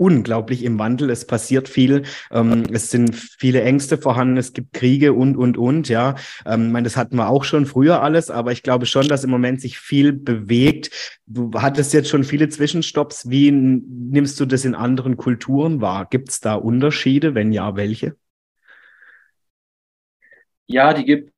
unglaublich 0.00 0.64
im 0.64 0.78
Wandel. 0.78 1.10
Es 1.10 1.26
passiert 1.26 1.68
viel. 1.68 2.04
Ähm, 2.30 2.64
es 2.72 2.90
sind 2.90 3.14
viele 3.14 3.62
Ängste 3.62 3.98
vorhanden. 3.98 4.38
Es 4.38 4.54
gibt 4.54 4.72
Kriege 4.72 5.12
und, 5.12 5.36
und, 5.36 5.58
und. 5.58 5.90
Ja, 5.90 6.16
ähm, 6.46 6.66
ich 6.66 6.72
meine, 6.72 6.84
das 6.84 6.96
hatten 6.96 7.16
wir 7.16 7.28
auch 7.28 7.44
schon 7.44 7.66
früher 7.66 8.02
alles, 8.02 8.30
aber 8.30 8.50
ich 8.50 8.62
glaube 8.62 8.86
schon, 8.86 9.08
dass 9.08 9.24
im 9.24 9.30
Moment 9.30 9.60
sich 9.60 9.78
viel 9.78 10.14
bewegt. 10.14 11.18
Du 11.26 11.52
hattest 11.54 11.92
jetzt 11.92 12.08
schon 12.08 12.24
viele 12.24 12.48
Zwischenstopps. 12.48 13.28
Wie 13.28 13.50
nimmst 13.50 14.40
du 14.40 14.46
das 14.46 14.64
in 14.64 14.74
anderen 14.74 15.18
Kulturen 15.18 15.82
wahr? 15.82 16.06
Gibt 16.08 16.30
es 16.30 16.40
da 16.40 16.54
Unterschiede? 16.54 17.34
Wenn 17.34 17.52
ja, 17.52 17.76
welche? 17.76 18.16
Ja, 20.66 20.94
die 20.94 21.04
gibt 21.04 21.32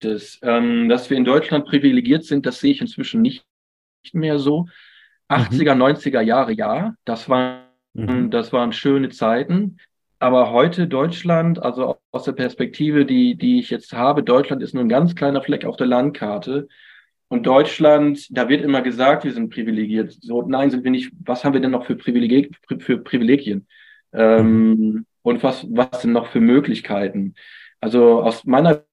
es. 0.00 0.38
Ähm, 0.42 0.88
dass 0.88 1.10
wir 1.10 1.18
in 1.18 1.26
Deutschland 1.26 1.66
privilegiert 1.66 2.24
sind, 2.24 2.46
das 2.46 2.60
sehe 2.60 2.72
ich 2.72 2.80
inzwischen 2.80 3.20
nicht 3.20 3.44
mehr 4.12 4.38
so. 4.38 4.66
80er, 5.28 5.74
mhm. 5.74 5.82
90er 5.82 6.20
Jahre, 6.20 6.52
ja, 6.52 6.94
das 7.04 7.28
waren, 7.28 7.62
mhm. 7.94 8.30
das 8.30 8.52
waren 8.52 8.72
schöne 8.72 9.10
Zeiten. 9.10 9.78
Aber 10.18 10.52
heute 10.52 10.86
Deutschland, 10.86 11.62
also 11.62 11.98
aus 12.10 12.24
der 12.24 12.32
Perspektive, 12.32 13.04
die, 13.04 13.36
die 13.36 13.58
ich 13.58 13.70
jetzt 13.70 13.92
habe, 13.92 14.22
Deutschland 14.22 14.62
ist 14.62 14.74
nur 14.74 14.82
ein 14.82 14.88
ganz 14.88 15.14
kleiner 15.14 15.42
Fleck 15.42 15.64
auf 15.64 15.76
der 15.76 15.86
Landkarte. 15.86 16.68
Und 17.28 17.46
Deutschland, 17.46 18.26
da 18.30 18.48
wird 18.48 18.62
immer 18.62 18.80
gesagt, 18.80 19.24
wir 19.24 19.32
sind 19.32 19.50
privilegiert. 19.50 20.16
So, 20.20 20.42
nein, 20.42 20.70
sind 20.70 20.84
wir 20.84 20.90
nicht. 20.90 21.10
Was 21.24 21.44
haben 21.44 21.52
wir 21.52 21.60
denn 21.60 21.72
noch 21.72 21.84
für, 21.84 21.96
Privileg 21.96 22.56
für 22.78 22.98
Privilegien? 22.98 23.66
Ähm, 24.12 24.68
mhm. 24.68 25.06
und 25.22 25.42
was, 25.42 25.66
was 25.70 26.02
sind 26.02 26.12
noch 26.12 26.28
für 26.28 26.40
Möglichkeiten? 26.40 27.34
Also 27.80 28.22
aus 28.22 28.44
meiner 28.44 28.84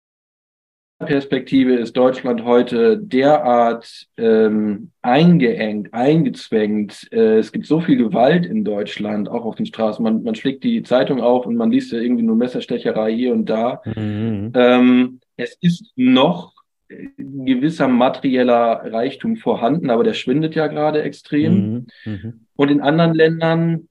Perspektive 1.06 1.76
ist 1.76 1.97
Deutschland 1.97 2.43
heute 2.43 2.97
derart 2.97 4.08
ähm, 4.18 4.91
eingeengt, 5.02 5.93
eingezwängt. 5.93 7.08
Äh, 7.12 7.39
es 7.39 7.52
gibt 7.52 7.66
so 7.66 7.82
viel 7.82 7.97
Gewalt 7.97 8.45
in 8.45 8.64
Deutschland, 8.64 9.30
auch 9.30 9.45
auf 9.45 9.56
den 9.56 9.66
Straßen. 9.66 10.04
Man, 10.04 10.24
man 10.24 10.36
schlägt 10.36 10.64
die 10.64 10.84
Zeitung 10.84 11.22
auf 11.22 11.45
und 11.45 11.56
man 11.56 11.72
liest 11.72 11.91
ja 11.91 11.99
irgendwie 11.99 12.24
nur 12.24 12.36
Messerstecherei 12.36 13.14
hier 13.14 13.34
und 13.34 13.45
da. 13.49 13.82
Mhm. 13.86 14.52
Ähm, 14.56 15.20
es 15.38 15.58
ist 15.62 15.91
noch 15.95 16.54
ein 16.89 17.45
gewisser 17.45 17.88
materieller 17.88 18.91
Reichtum 18.91 19.38
vorhanden, 19.38 19.89
aber 19.89 20.04
der 20.04 20.14
schwindet 20.14 20.56
ja 20.56 20.68
gerade 20.68 21.02
extrem. 21.02 21.54
Mhm. 21.54 21.88
Mhm. 22.06 22.45
Und 22.56 22.70
in 22.70 22.82
anderen 22.82 23.14
Ländern, 23.14 23.88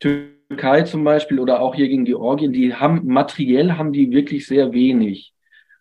Türkei 0.00 0.82
zum 0.82 1.04
Beispiel 1.04 1.38
oder 1.38 1.60
auch 1.60 1.74
hier 1.74 1.88
gegen 1.88 2.04
Georgien, 2.04 2.52
die 2.52 2.74
haben 2.74 3.06
materiell 3.06 3.72
haben 3.72 3.92
die 3.92 4.10
wirklich 4.10 4.46
sehr 4.46 4.72
wenig. 4.72 5.33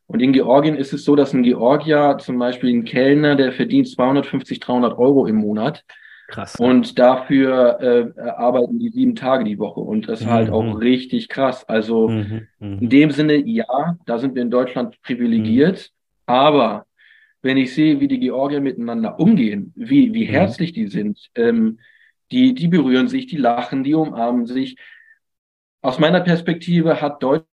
Und 0.07 0.21
in 0.21 0.33
Georgien 0.33 0.75
ist 0.75 0.93
es 0.93 1.05
so, 1.05 1.15
dass 1.15 1.33
ein 1.33 1.43
Georgier, 1.43 2.17
zum 2.19 2.37
Beispiel 2.37 2.69
ein 2.69 2.85
Kellner, 2.85 3.35
der 3.35 3.51
verdient 3.51 3.87
250, 3.87 4.59
300 4.59 4.97
Euro 4.97 5.25
im 5.25 5.37
Monat. 5.37 5.83
Krass. 6.27 6.55
Und 6.55 6.97
dafür 6.99 8.13
äh, 8.17 8.19
arbeiten 8.19 8.79
die 8.79 8.89
sieben 8.89 9.15
Tage 9.15 9.43
die 9.43 9.59
Woche. 9.59 9.81
Und 9.81 10.07
das 10.07 10.21
ist 10.21 10.27
halt 10.27 10.47
mhm. 10.47 10.53
auch 10.53 10.79
richtig 10.79 11.29
krass. 11.29 11.67
Also 11.67 12.07
mhm. 12.07 12.47
Mhm. 12.59 12.79
in 12.79 12.89
dem 12.89 13.11
Sinne, 13.11 13.35
ja, 13.35 13.97
da 14.05 14.17
sind 14.17 14.35
wir 14.35 14.41
in 14.41 14.51
Deutschland 14.51 15.01
privilegiert. 15.01 15.91
Mhm. 15.91 16.33
Aber 16.33 16.85
wenn 17.41 17.57
ich 17.57 17.73
sehe, 17.73 17.99
wie 17.99 18.07
die 18.07 18.19
Georgier 18.19 18.61
miteinander 18.61 19.19
umgehen, 19.19 19.73
wie, 19.75 20.13
wie 20.13 20.25
mhm. 20.25 20.31
herzlich 20.31 20.73
die 20.73 20.87
sind, 20.87 21.29
ähm, 21.35 21.79
die, 22.31 22.53
die 22.53 22.67
berühren 22.67 23.07
sich, 23.07 23.27
die 23.27 23.37
lachen, 23.37 23.83
die 23.83 23.93
umarmen 23.93 24.45
sich. 24.45 24.77
Aus 25.81 25.99
meiner 25.99 26.21
Perspektive 26.21 27.01
hat 27.01 27.21
Deutschland 27.21 27.47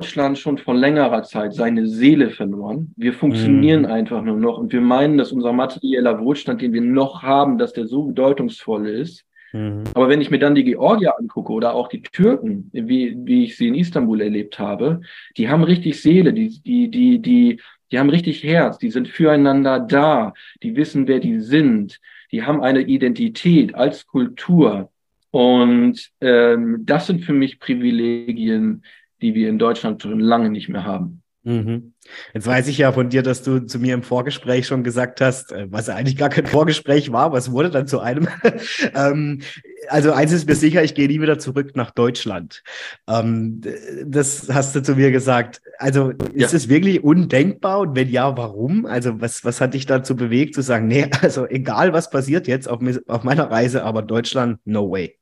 Deutschland 0.00 0.38
schon 0.38 0.56
vor 0.56 0.74
längerer 0.74 1.22
Zeit 1.24 1.52
seine 1.52 1.86
Seele 1.86 2.30
verloren. 2.30 2.94
Wir 2.96 3.12
funktionieren 3.12 3.82
mhm. 3.82 3.90
einfach 3.90 4.22
nur 4.22 4.38
noch 4.38 4.56
und 4.56 4.72
wir 4.72 4.80
meinen, 4.80 5.18
dass 5.18 5.30
unser 5.30 5.52
materieller 5.52 6.20
Wohlstand, 6.20 6.62
den 6.62 6.72
wir 6.72 6.80
noch 6.80 7.22
haben, 7.22 7.58
dass 7.58 7.74
der 7.74 7.86
so 7.86 8.04
bedeutungsvoll 8.04 8.88
ist. 8.88 9.26
Mhm. 9.52 9.84
Aber 9.92 10.08
wenn 10.08 10.22
ich 10.22 10.30
mir 10.30 10.38
dann 10.38 10.54
die 10.54 10.64
Georgier 10.64 11.18
angucke 11.18 11.52
oder 11.52 11.74
auch 11.74 11.88
die 11.88 12.00
Türken, 12.00 12.70
wie, 12.72 13.14
wie 13.24 13.44
ich 13.44 13.58
sie 13.58 13.68
in 13.68 13.74
Istanbul 13.74 14.22
erlebt 14.22 14.58
habe, 14.58 15.02
die 15.36 15.50
haben 15.50 15.64
richtig 15.64 16.00
Seele, 16.00 16.32
die, 16.32 16.48
die, 16.62 16.90
die, 16.90 17.18
die, 17.18 17.60
die 17.92 17.98
haben 17.98 18.08
richtig 18.08 18.42
Herz, 18.42 18.78
die 18.78 18.90
sind 18.90 19.06
füreinander 19.06 19.80
da, 19.80 20.32
die 20.62 20.76
wissen, 20.76 21.08
wer 21.08 21.20
die 21.20 21.40
sind, 21.40 22.00
die 22.32 22.42
haben 22.42 22.62
eine 22.62 22.80
Identität 22.80 23.74
als 23.74 24.06
Kultur. 24.06 24.90
Und 25.30 26.10
ähm, 26.20 26.78
das 26.86 27.06
sind 27.06 27.24
für 27.24 27.34
mich 27.34 27.60
Privilegien, 27.60 28.82
die 29.22 29.34
wir 29.34 29.48
in 29.48 29.58
Deutschland 29.58 30.02
schon 30.02 30.20
lange 30.20 30.50
nicht 30.50 30.68
mehr 30.68 30.84
haben. 30.84 31.22
Mhm. 31.42 31.94
Jetzt 32.34 32.46
weiß 32.46 32.68
ich 32.68 32.76
ja 32.76 32.92
von 32.92 33.08
dir, 33.08 33.22
dass 33.22 33.42
du 33.42 33.60
zu 33.60 33.78
mir 33.78 33.94
im 33.94 34.02
Vorgespräch 34.02 34.66
schon 34.66 34.84
gesagt 34.84 35.22
hast, 35.22 35.52
äh, 35.52 35.68
was 35.70 35.88
eigentlich 35.88 36.18
gar 36.18 36.28
kein 36.28 36.46
Vorgespräch 36.46 37.12
war, 37.12 37.32
was 37.32 37.50
wurde 37.50 37.70
dann 37.70 37.86
zu 37.86 38.00
einem. 38.00 38.28
ähm, 38.94 39.40
also 39.88 40.12
eins 40.12 40.32
ist 40.32 40.46
mir 40.46 40.54
sicher, 40.54 40.84
ich 40.84 40.94
gehe 40.94 41.08
nie 41.08 41.20
wieder 41.20 41.38
zurück 41.38 41.76
nach 41.76 41.92
Deutschland. 41.92 42.62
Ähm, 43.08 43.62
das 44.04 44.50
hast 44.52 44.76
du 44.76 44.82
zu 44.82 44.96
mir 44.96 45.12
gesagt. 45.12 45.62
Also 45.78 46.10
ist 46.10 46.52
ja. 46.52 46.56
es 46.56 46.68
wirklich 46.68 47.02
undenkbar 47.02 47.80
und 47.80 47.96
wenn 47.96 48.10
ja, 48.10 48.36
warum? 48.36 48.84
Also 48.84 49.18
was, 49.22 49.42
was 49.42 49.62
hat 49.62 49.72
dich 49.72 49.86
dazu 49.86 50.16
bewegt 50.16 50.54
zu 50.54 50.60
sagen, 50.60 50.88
nee, 50.88 51.08
also 51.22 51.46
egal 51.46 51.94
was 51.94 52.10
passiert 52.10 52.48
jetzt 52.48 52.68
auf, 52.68 52.80
auf 53.06 53.24
meiner 53.24 53.50
Reise, 53.50 53.82
aber 53.84 54.02
Deutschland, 54.02 54.58
no 54.66 54.90
way. 54.90 55.18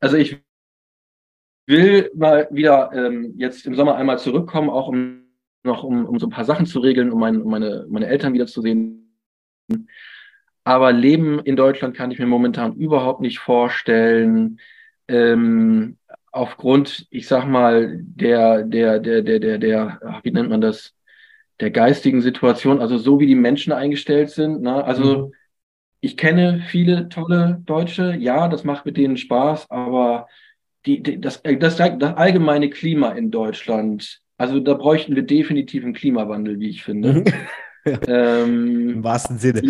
Also 0.00 0.16
ich 0.16 0.42
will 1.66 2.10
mal 2.14 2.48
wieder 2.50 2.90
ähm, 2.94 3.34
jetzt 3.36 3.66
im 3.66 3.74
Sommer 3.74 3.96
einmal 3.96 4.18
zurückkommen, 4.18 4.70
auch 4.70 4.88
um 4.88 5.24
noch 5.64 5.82
um, 5.82 6.04
um 6.04 6.18
so 6.18 6.26
ein 6.26 6.30
paar 6.30 6.44
Sachen 6.44 6.66
zu 6.66 6.78
regeln, 6.80 7.10
um, 7.10 7.18
mein, 7.18 7.40
um 7.40 7.50
meine, 7.50 7.86
meine 7.88 8.06
Eltern 8.06 8.34
wiederzusehen. 8.34 9.16
Aber 10.62 10.92
Leben 10.92 11.40
in 11.40 11.56
Deutschland 11.56 11.96
kann 11.96 12.10
ich 12.10 12.18
mir 12.18 12.26
momentan 12.26 12.74
überhaupt 12.74 13.20
nicht 13.20 13.38
vorstellen. 13.38 14.60
Ähm, 15.08 15.98
aufgrund, 16.32 17.06
ich 17.10 17.26
sag 17.26 17.46
mal, 17.46 17.98
der, 18.00 18.62
der, 18.62 18.98
der, 18.98 19.22
der, 19.22 19.38
der, 19.38 19.58
der, 19.58 20.20
wie 20.22 20.30
nennt 20.30 20.50
man 20.50 20.60
das, 20.60 20.94
der 21.60 21.70
geistigen 21.70 22.20
Situation, 22.20 22.80
also 22.80 22.98
so 22.98 23.20
wie 23.20 23.26
die 23.26 23.34
Menschen 23.34 23.72
eingestellt 23.72 24.30
sind. 24.30 24.62
Ne? 24.62 24.84
Also 24.84 25.28
mhm. 25.28 25.32
ich 26.00 26.16
kenne 26.16 26.64
viele 26.66 27.08
tolle 27.08 27.62
Deutsche, 27.64 28.16
ja, 28.18 28.48
das 28.48 28.64
macht 28.64 28.84
mit 28.84 28.96
denen 28.96 29.16
Spaß, 29.16 29.70
aber 29.70 30.26
die, 30.86 31.02
die, 31.02 31.20
das, 31.20 31.38
äh, 31.38 31.56
das, 31.56 31.76
das 31.76 32.16
allgemeine 32.16 32.70
Klima 32.70 33.12
in 33.12 33.30
Deutschland, 33.30 34.20
also 34.36 34.60
da 34.60 34.74
bräuchten 34.74 35.14
wir 35.14 35.22
definitiv 35.22 35.84
einen 35.84 35.94
Klimawandel, 35.94 36.58
wie 36.60 36.70
ich 36.70 36.82
finde. 36.82 37.12
Mhm. 37.14 37.24
ja. 37.84 37.98
ähm, 38.06 38.88
Im 38.90 39.04
wahrsten 39.04 39.38
Sinne. 39.38 39.62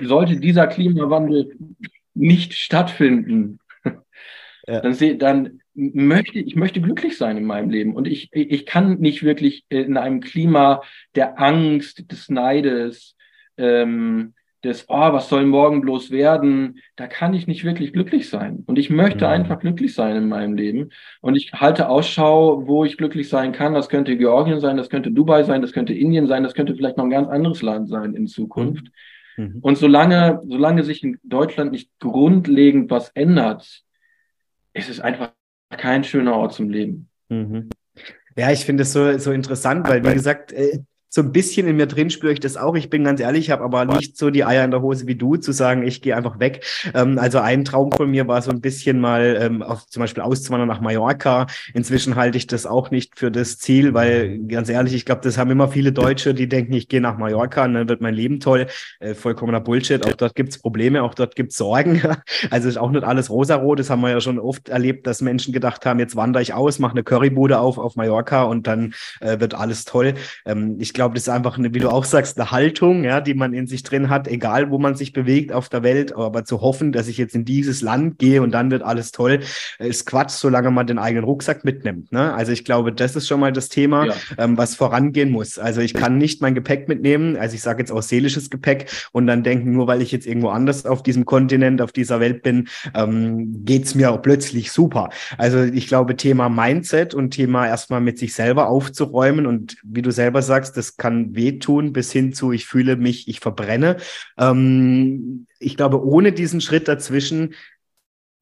Sollte 0.00 0.36
dieser 0.36 0.66
Klimawandel 0.66 1.56
nicht 2.14 2.54
stattfinden, 2.54 3.58
ja. 4.66 4.80
dann, 4.80 4.94
seh, 4.94 5.16
dann 5.16 5.60
möchte 5.74 6.38
ich 6.38 6.54
möchte 6.54 6.80
glücklich 6.80 7.18
sein 7.18 7.36
in 7.36 7.44
meinem 7.44 7.70
Leben 7.70 7.96
und 7.96 8.06
ich, 8.06 8.28
ich 8.32 8.64
kann 8.66 8.98
nicht 9.00 9.24
wirklich 9.24 9.64
in 9.68 9.96
einem 9.96 10.20
Klima 10.20 10.82
der 11.16 11.40
Angst, 11.40 12.10
des 12.12 12.28
Neides, 12.28 13.16
ähm, 13.56 14.34
des, 14.64 14.86
oh, 14.88 15.12
was 15.12 15.28
soll 15.28 15.44
morgen 15.44 15.80
bloß 15.80 16.10
werden, 16.10 16.80
da 16.96 17.06
kann 17.06 17.34
ich 17.34 17.46
nicht 17.46 17.64
wirklich 17.64 17.92
glücklich 17.92 18.28
sein. 18.28 18.64
Und 18.66 18.78
ich 18.78 18.90
möchte 18.90 19.26
mhm. 19.26 19.30
einfach 19.32 19.58
glücklich 19.60 19.94
sein 19.94 20.16
in 20.16 20.28
meinem 20.28 20.54
Leben. 20.54 20.90
Und 21.20 21.36
ich 21.36 21.52
halte 21.52 21.88
Ausschau, 21.88 22.66
wo 22.66 22.84
ich 22.84 22.96
glücklich 22.96 23.28
sein 23.28 23.52
kann. 23.52 23.74
Das 23.74 23.88
könnte 23.88 24.16
Georgien 24.16 24.60
sein, 24.60 24.76
das 24.76 24.88
könnte 24.88 25.10
Dubai 25.10 25.42
sein, 25.42 25.62
das 25.62 25.72
könnte 25.72 25.92
Indien 25.92 26.26
sein, 26.26 26.42
das 26.42 26.54
könnte 26.54 26.74
vielleicht 26.74 26.96
noch 26.96 27.04
ein 27.04 27.10
ganz 27.10 27.28
anderes 27.28 27.62
Land 27.62 27.88
sein 27.88 28.14
in 28.14 28.26
Zukunft. 28.26 28.86
Mhm. 29.36 29.44
mhm. 29.44 29.58
Und 29.60 29.78
solange, 29.78 30.40
solange 30.48 30.82
sich 30.82 31.04
in 31.04 31.18
Deutschland 31.22 31.72
nicht 31.72 31.90
grundlegend 32.00 32.90
was 32.90 33.10
ändert, 33.10 33.82
ist 34.72 34.88
es 34.88 35.00
einfach 35.00 35.32
kein 35.70 36.04
schöner 36.04 36.34
Ort 36.34 36.54
zum 36.54 36.70
Leben. 36.70 37.08
Mhm. 37.28 37.68
Ja, 38.36 38.50
ich 38.50 38.64
finde 38.64 38.82
es 38.82 38.92
so, 38.92 39.16
so 39.18 39.30
interessant, 39.30 39.88
weil, 39.88 40.04
wie 40.04 40.12
gesagt, 40.12 40.52
äh, 40.52 40.80
so 41.14 41.20
ein 41.20 41.30
bisschen 41.30 41.68
in 41.68 41.76
mir 41.76 41.86
drin 41.86 42.10
spüre 42.10 42.32
ich 42.32 42.40
das 42.40 42.56
auch. 42.56 42.74
Ich 42.74 42.90
bin 42.90 43.04
ganz 43.04 43.20
ehrlich, 43.20 43.44
ich 43.44 43.50
habe 43.52 43.62
aber 43.62 43.84
nicht 43.84 44.18
so 44.18 44.30
die 44.30 44.44
Eier 44.44 44.64
in 44.64 44.72
der 44.72 44.82
Hose 44.82 45.06
wie 45.06 45.14
du, 45.14 45.36
zu 45.36 45.52
sagen, 45.52 45.86
ich 45.86 46.02
gehe 46.02 46.16
einfach 46.16 46.40
weg. 46.40 46.64
Ähm, 46.92 47.20
also 47.20 47.38
ein 47.38 47.64
Traum 47.64 47.92
von 47.92 48.10
mir 48.10 48.26
war 48.26 48.42
so 48.42 48.50
ein 48.50 48.60
bisschen 48.60 48.98
mal 48.98 49.38
ähm, 49.40 49.62
auf, 49.62 49.86
zum 49.86 50.00
Beispiel 50.00 50.24
auszuwandern 50.24 50.66
nach 50.66 50.80
Mallorca. 50.80 51.46
Inzwischen 51.72 52.16
halte 52.16 52.36
ich 52.36 52.48
das 52.48 52.66
auch 52.66 52.90
nicht 52.90 53.16
für 53.16 53.30
das 53.30 53.58
Ziel, 53.58 53.94
weil 53.94 54.40
ganz 54.48 54.68
ehrlich, 54.68 54.92
ich 54.92 55.04
glaube, 55.04 55.20
das 55.22 55.38
haben 55.38 55.52
immer 55.52 55.68
viele 55.68 55.92
Deutsche, 55.92 56.34
die 56.34 56.48
denken, 56.48 56.72
ich 56.72 56.88
gehe 56.88 57.00
nach 57.00 57.16
Mallorca 57.16 57.64
und 57.64 57.74
dann 57.74 57.88
wird 57.88 58.00
mein 58.00 58.14
Leben 58.14 58.40
toll. 58.40 58.66
Äh, 58.98 59.14
vollkommener 59.14 59.60
Bullshit. 59.60 60.04
Auch 60.04 60.14
dort 60.14 60.34
gibt's 60.34 60.58
Probleme, 60.58 61.04
auch 61.04 61.14
dort 61.14 61.36
gibt's 61.36 61.56
Sorgen. 61.56 62.02
also 62.50 62.68
ist 62.68 62.76
auch 62.76 62.90
nicht 62.90 63.04
alles 63.04 63.30
rosarot. 63.30 63.78
Das 63.78 63.88
haben 63.88 64.00
wir 64.00 64.10
ja 64.10 64.20
schon 64.20 64.40
oft 64.40 64.68
erlebt, 64.68 65.06
dass 65.06 65.22
Menschen 65.22 65.52
gedacht 65.52 65.86
haben, 65.86 66.00
jetzt 66.00 66.16
wandere 66.16 66.42
ich 66.42 66.54
aus, 66.54 66.80
mache 66.80 66.94
eine 66.94 67.04
Currybude 67.04 67.60
auf 67.60 67.78
auf 67.78 67.94
Mallorca 67.94 68.42
und 68.42 68.66
dann 68.66 68.94
äh, 69.20 69.38
wird 69.38 69.54
alles 69.54 69.84
toll. 69.84 70.14
Ähm, 70.44 70.76
ich 70.80 70.92
glaube, 70.92 71.03
glaube, 71.04 71.14
das 71.16 71.24
ist 71.24 71.28
einfach 71.28 71.58
eine, 71.58 71.74
wie 71.74 71.80
du 71.80 71.90
auch 71.90 72.04
sagst, 72.04 72.40
eine 72.40 72.50
Haltung, 72.50 73.04
ja, 73.04 73.20
die 73.20 73.34
man 73.34 73.52
in 73.52 73.66
sich 73.66 73.82
drin 73.82 74.08
hat, 74.08 74.26
egal 74.26 74.70
wo 74.70 74.78
man 74.78 74.94
sich 74.94 75.12
bewegt 75.12 75.52
auf 75.52 75.68
der 75.68 75.82
Welt, 75.82 76.16
aber 76.16 76.46
zu 76.46 76.62
hoffen, 76.62 76.92
dass 76.92 77.08
ich 77.08 77.18
jetzt 77.18 77.34
in 77.34 77.44
dieses 77.44 77.82
Land 77.82 78.18
gehe 78.18 78.40
und 78.40 78.52
dann 78.52 78.70
wird 78.70 78.82
alles 78.82 79.12
toll, 79.12 79.40
ist 79.78 80.06
Quatsch, 80.06 80.30
solange 80.30 80.70
man 80.70 80.86
den 80.86 80.98
eigenen 80.98 81.24
Rucksack 81.24 81.62
mitnimmt. 81.62 82.10
Ne? 82.10 82.32
Also 82.32 82.52
ich 82.52 82.64
glaube, 82.64 82.90
das 82.90 83.16
ist 83.16 83.28
schon 83.28 83.40
mal 83.40 83.52
das 83.52 83.68
Thema, 83.68 84.06
ja. 84.06 84.14
ähm, 84.38 84.56
was 84.56 84.76
vorangehen 84.76 85.30
muss. 85.30 85.58
Also 85.58 85.82
ich 85.82 85.92
kann 85.92 86.16
nicht 86.16 86.40
mein 86.40 86.54
Gepäck 86.54 86.88
mitnehmen, 86.88 87.36
also 87.36 87.54
ich 87.54 87.60
sage 87.60 87.80
jetzt 87.80 87.92
auch 87.92 88.00
seelisches 88.00 88.48
Gepäck 88.48 88.90
und 89.12 89.26
dann 89.26 89.42
denken, 89.42 89.72
nur 89.72 89.86
weil 89.86 90.00
ich 90.00 90.10
jetzt 90.10 90.26
irgendwo 90.26 90.48
anders 90.48 90.86
auf 90.86 91.02
diesem 91.02 91.26
Kontinent, 91.26 91.82
auf 91.82 91.92
dieser 91.92 92.18
Welt 92.18 92.42
bin, 92.42 92.68
ähm, 92.94 93.62
geht 93.66 93.94
mir 93.94 94.10
auch 94.10 94.22
plötzlich 94.22 94.72
super. 94.72 95.10
Also 95.36 95.62
ich 95.62 95.86
glaube, 95.86 96.16
Thema 96.16 96.48
Mindset 96.48 97.12
und 97.12 97.32
Thema 97.32 97.66
erstmal 97.66 98.00
mit 98.00 98.18
sich 98.18 98.32
selber 98.32 98.68
aufzuräumen 98.68 99.44
und 99.44 99.76
wie 99.82 100.00
du 100.00 100.10
selber 100.10 100.40
sagst, 100.40 100.78
das 100.78 100.93
kann 100.96 101.34
wehtun, 101.34 101.92
bis 101.92 102.12
hin 102.12 102.32
zu, 102.32 102.52
ich 102.52 102.66
fühle 102.66 102.96
mich, 102.96 103.28
ich 103.28 103.40
verbrenne. 103.40 103.96
Ähm, 104.38 105.46
ich 105.58 105.76
glaube, 105.76 106.04
ohne 106.04 106.32
diesen 106.32 106.60
Schritt 106.60 106.88
dazwischen 106.88 107.54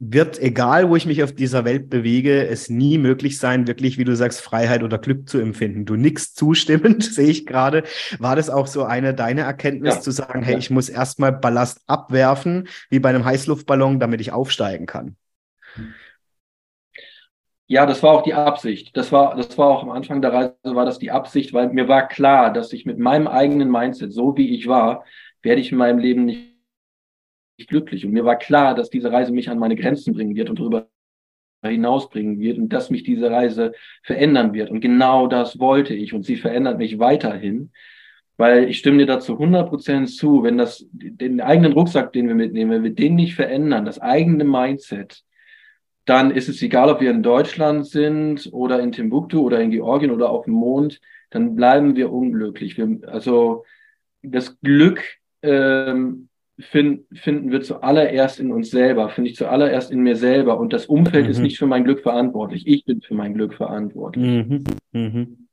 wird, 0.05 0.41
egal 0.41 0.89
wo 0.89 0.97
ich 0.97 1.07
mich 1.07 1.23
auf 1.23 1.33
dieser 1.33 1.65
Welt 1.65 1.89
bewege, 1.89 2.49
es 2.49 2.69
nie 2.69 2.99
möglich 2.99 3.39
sein, 3.39 3.69
wirklich, 3.69 3.99
wie 3.99 4.05
du 4.05 4.17
sagst, 4.17 4.41
Freiheit 4.41 4.83
oder 4.83 4.99
Glück 4.99 5.29
zu 5.29 5.39
empfinden. 5.39 5.85
Du 5.85 5.95
nix 5.95 6.35
zustimmend, 6.35 7.05
sehe 7.15 7.29
ich 7.29 7.47
gerade. 7.47 7.85
War 8.19 8.35
das 8.35 8.51
auch 8.51 8.67
so 8.67 8.83
eine 8.83 9.15
deine 9.15 9.43
Erkenntnis, 9.43 9.95
ja. 9.95 10.01
zu 10.01 10.11
sagen, 10.11 10.43
hey, 10.43 10.59
ich 10.59 10.71
muss 10.71 10.89
erstmal 10.89 11.33
Ballast 11.33 11.83
abwerfen, 11.87 12.67
wie 12.91 12.99
bei 12.99 13.11
einem 13.11 13.25
Heißluftballon, 13.25 14.01
damit 14.01 14.21
ich 14.21 14.33
aufsteigen 14.33 14.87
kann? 14.87 15.17
Ja, 17.73 17.87
das 17.87 18.03
war 18.03 18.13
auch 18.13 18.23
die 18.23 18.35
Absicht. 18.35 18.95
Das 18.99 19.13
war, 19.13 19.35
das 19.35 19.57
war 19.57 19.69
auch 19.69 19.83
am 19.83 19.89
Anfang 19.89 20.21
der 20.21 20.31
Reise 20.35 20.55
war 20.63 20.85
das 20.85 20.99
die 20.99 21.11
Absicht, 21.11 21.55
weil 21.55 21.73
mir 21.73 21.89
war 21.89 22.07
klar, 22.07 22.53
dass 22.53 22.75
ich 22.75 22.85
mit 22.85 22.99
meinem 22.99 23.27
eigenen 23.27 23.71
Mindset, 23.71 24.13
so 24.13 24.37
wie 24.37 24.55
ich 24.55 24.69
war, 24.69 25.07
werde 25.41 25.63
ich 25.63 25.73
in 25.73 25.79
meinem 25.79 25.99
Leben 25.99 26.27
nicht, 26.27 26.53
glücklich. 27.69 28.05
Und 28.05 28.13
mir 28.13 28.27
war 28.27 28.37
klar, 28.37 28.75
dass 28.75 28.91
diese 28.91 29.11
Reise 29.11 29.33
mich 29.33 29.49
an 29.49 29.59
meine 29.59 29.75
Grenzen 29.75 30.13
bringen 30.13 30.35
wird 30.35 30.51
und 30.51 30.59
darüber 30.59 30.91
hinausbringen 31.65 32.41
wird 32.41 32.59
und 32.59 32.69
dass 32.75 32.91
mich 32.91 33.05
diese 33.05 33.31
Reise 33.31 33.73
verändern 34.03 34.53
wird. 34.53 34.71
Und 34.71 34.83
genau 34.83 35.27
das 35.27 35.59
wollte 35.59 35.95
ich 35.95 36.13
und 36.13 36.27
sie 36.27 36.37
verändert 36.37 36.77
mich 36.77 36.99
weiterhin, 36.99 37.73
weil 38.37 38.69
ich 38.69 38.81
stimme 38.81 38.99
dir 38.99 39.07
dazu 39.07 39.33
100 39.33 39.71
Prozent 39.71 40.11
zu, 40.11 40.43
wenn 40.43 40.59
das, 40.59 40.87
den 40.93 41.41
eigenen 41.41 41.73
Rucksack, 41.73 42.13
den 42.13 42.29
wir 42.29 42.35
mitnehmen, 42.35 42.71
wenn 42.71 42.85
wir 42.85 42.95
den 42.95 43.15
nicht 43.15 43.35
verändern, 43.35 43.87
das 43.87 43.99
eigene 43.99 44.45
Mindset, 44.45 45.25
dann 46.05 46.31
ist 46.31 46.49
es 46.49 46.61
egal, 46.63 46.91
ob 46.91 47.01
wir 47.01 47.11
in 47.11 47.23
Deutschland 47.23 47.87
sind 47.87 48.49
oder 48.53 48.81
in 48.81 48.93
Timbuktu 48.93 49.41
oder 49.41 49.61
in 49.61 49.71
Georgien 49.71 50.11
oder 50.11 50.31
auf 50.31 50.45
dem 50.45 50.55
Mond, 50.55 51.01
dann 51.31 51.55
bleiben 51.55 51.97
wir 51.97 52.13
unglücklich. 52.13 52.77
Wir, 52.77 52.99
also 53.07 53.65
das 54.23 54.61
Glück 54.61 55.03
ähm, 55.43 56.29
find, 56.59 57.05
finden 57.13 57.51
wir 57.51 57.63
zuallererst 57.63 58.41
in 58.41 58.53
uns 58.53 58.71
selber, 58.71 59.09
finde 59.11 59.31
ich 59.31 59.37
zuallererst 59.37 59.91
in 59.91 60.01
mir 60.01 60.17
selber. 60.17 60.59
Und 60.59 60.73
das 60.73 60.87
Umfeld 60.87 61.25
mhm. 61.25 61.31
ist 61.31 61.39
nicht 61.39 61.59
für 61.59 61.67
mein 61.67 61.85
Glück 61.85 62.01
verantwortlich. 62.01 62.67
Ich 62.67 62.85
bin 62.85 63.01
für 63.01 63.15
mein 63.15 63.35
Glück 63.35 63.55
verantwortlich. 63.55 64.47
Mhm. 64.47 64.65
Mhm. 64.93 65.49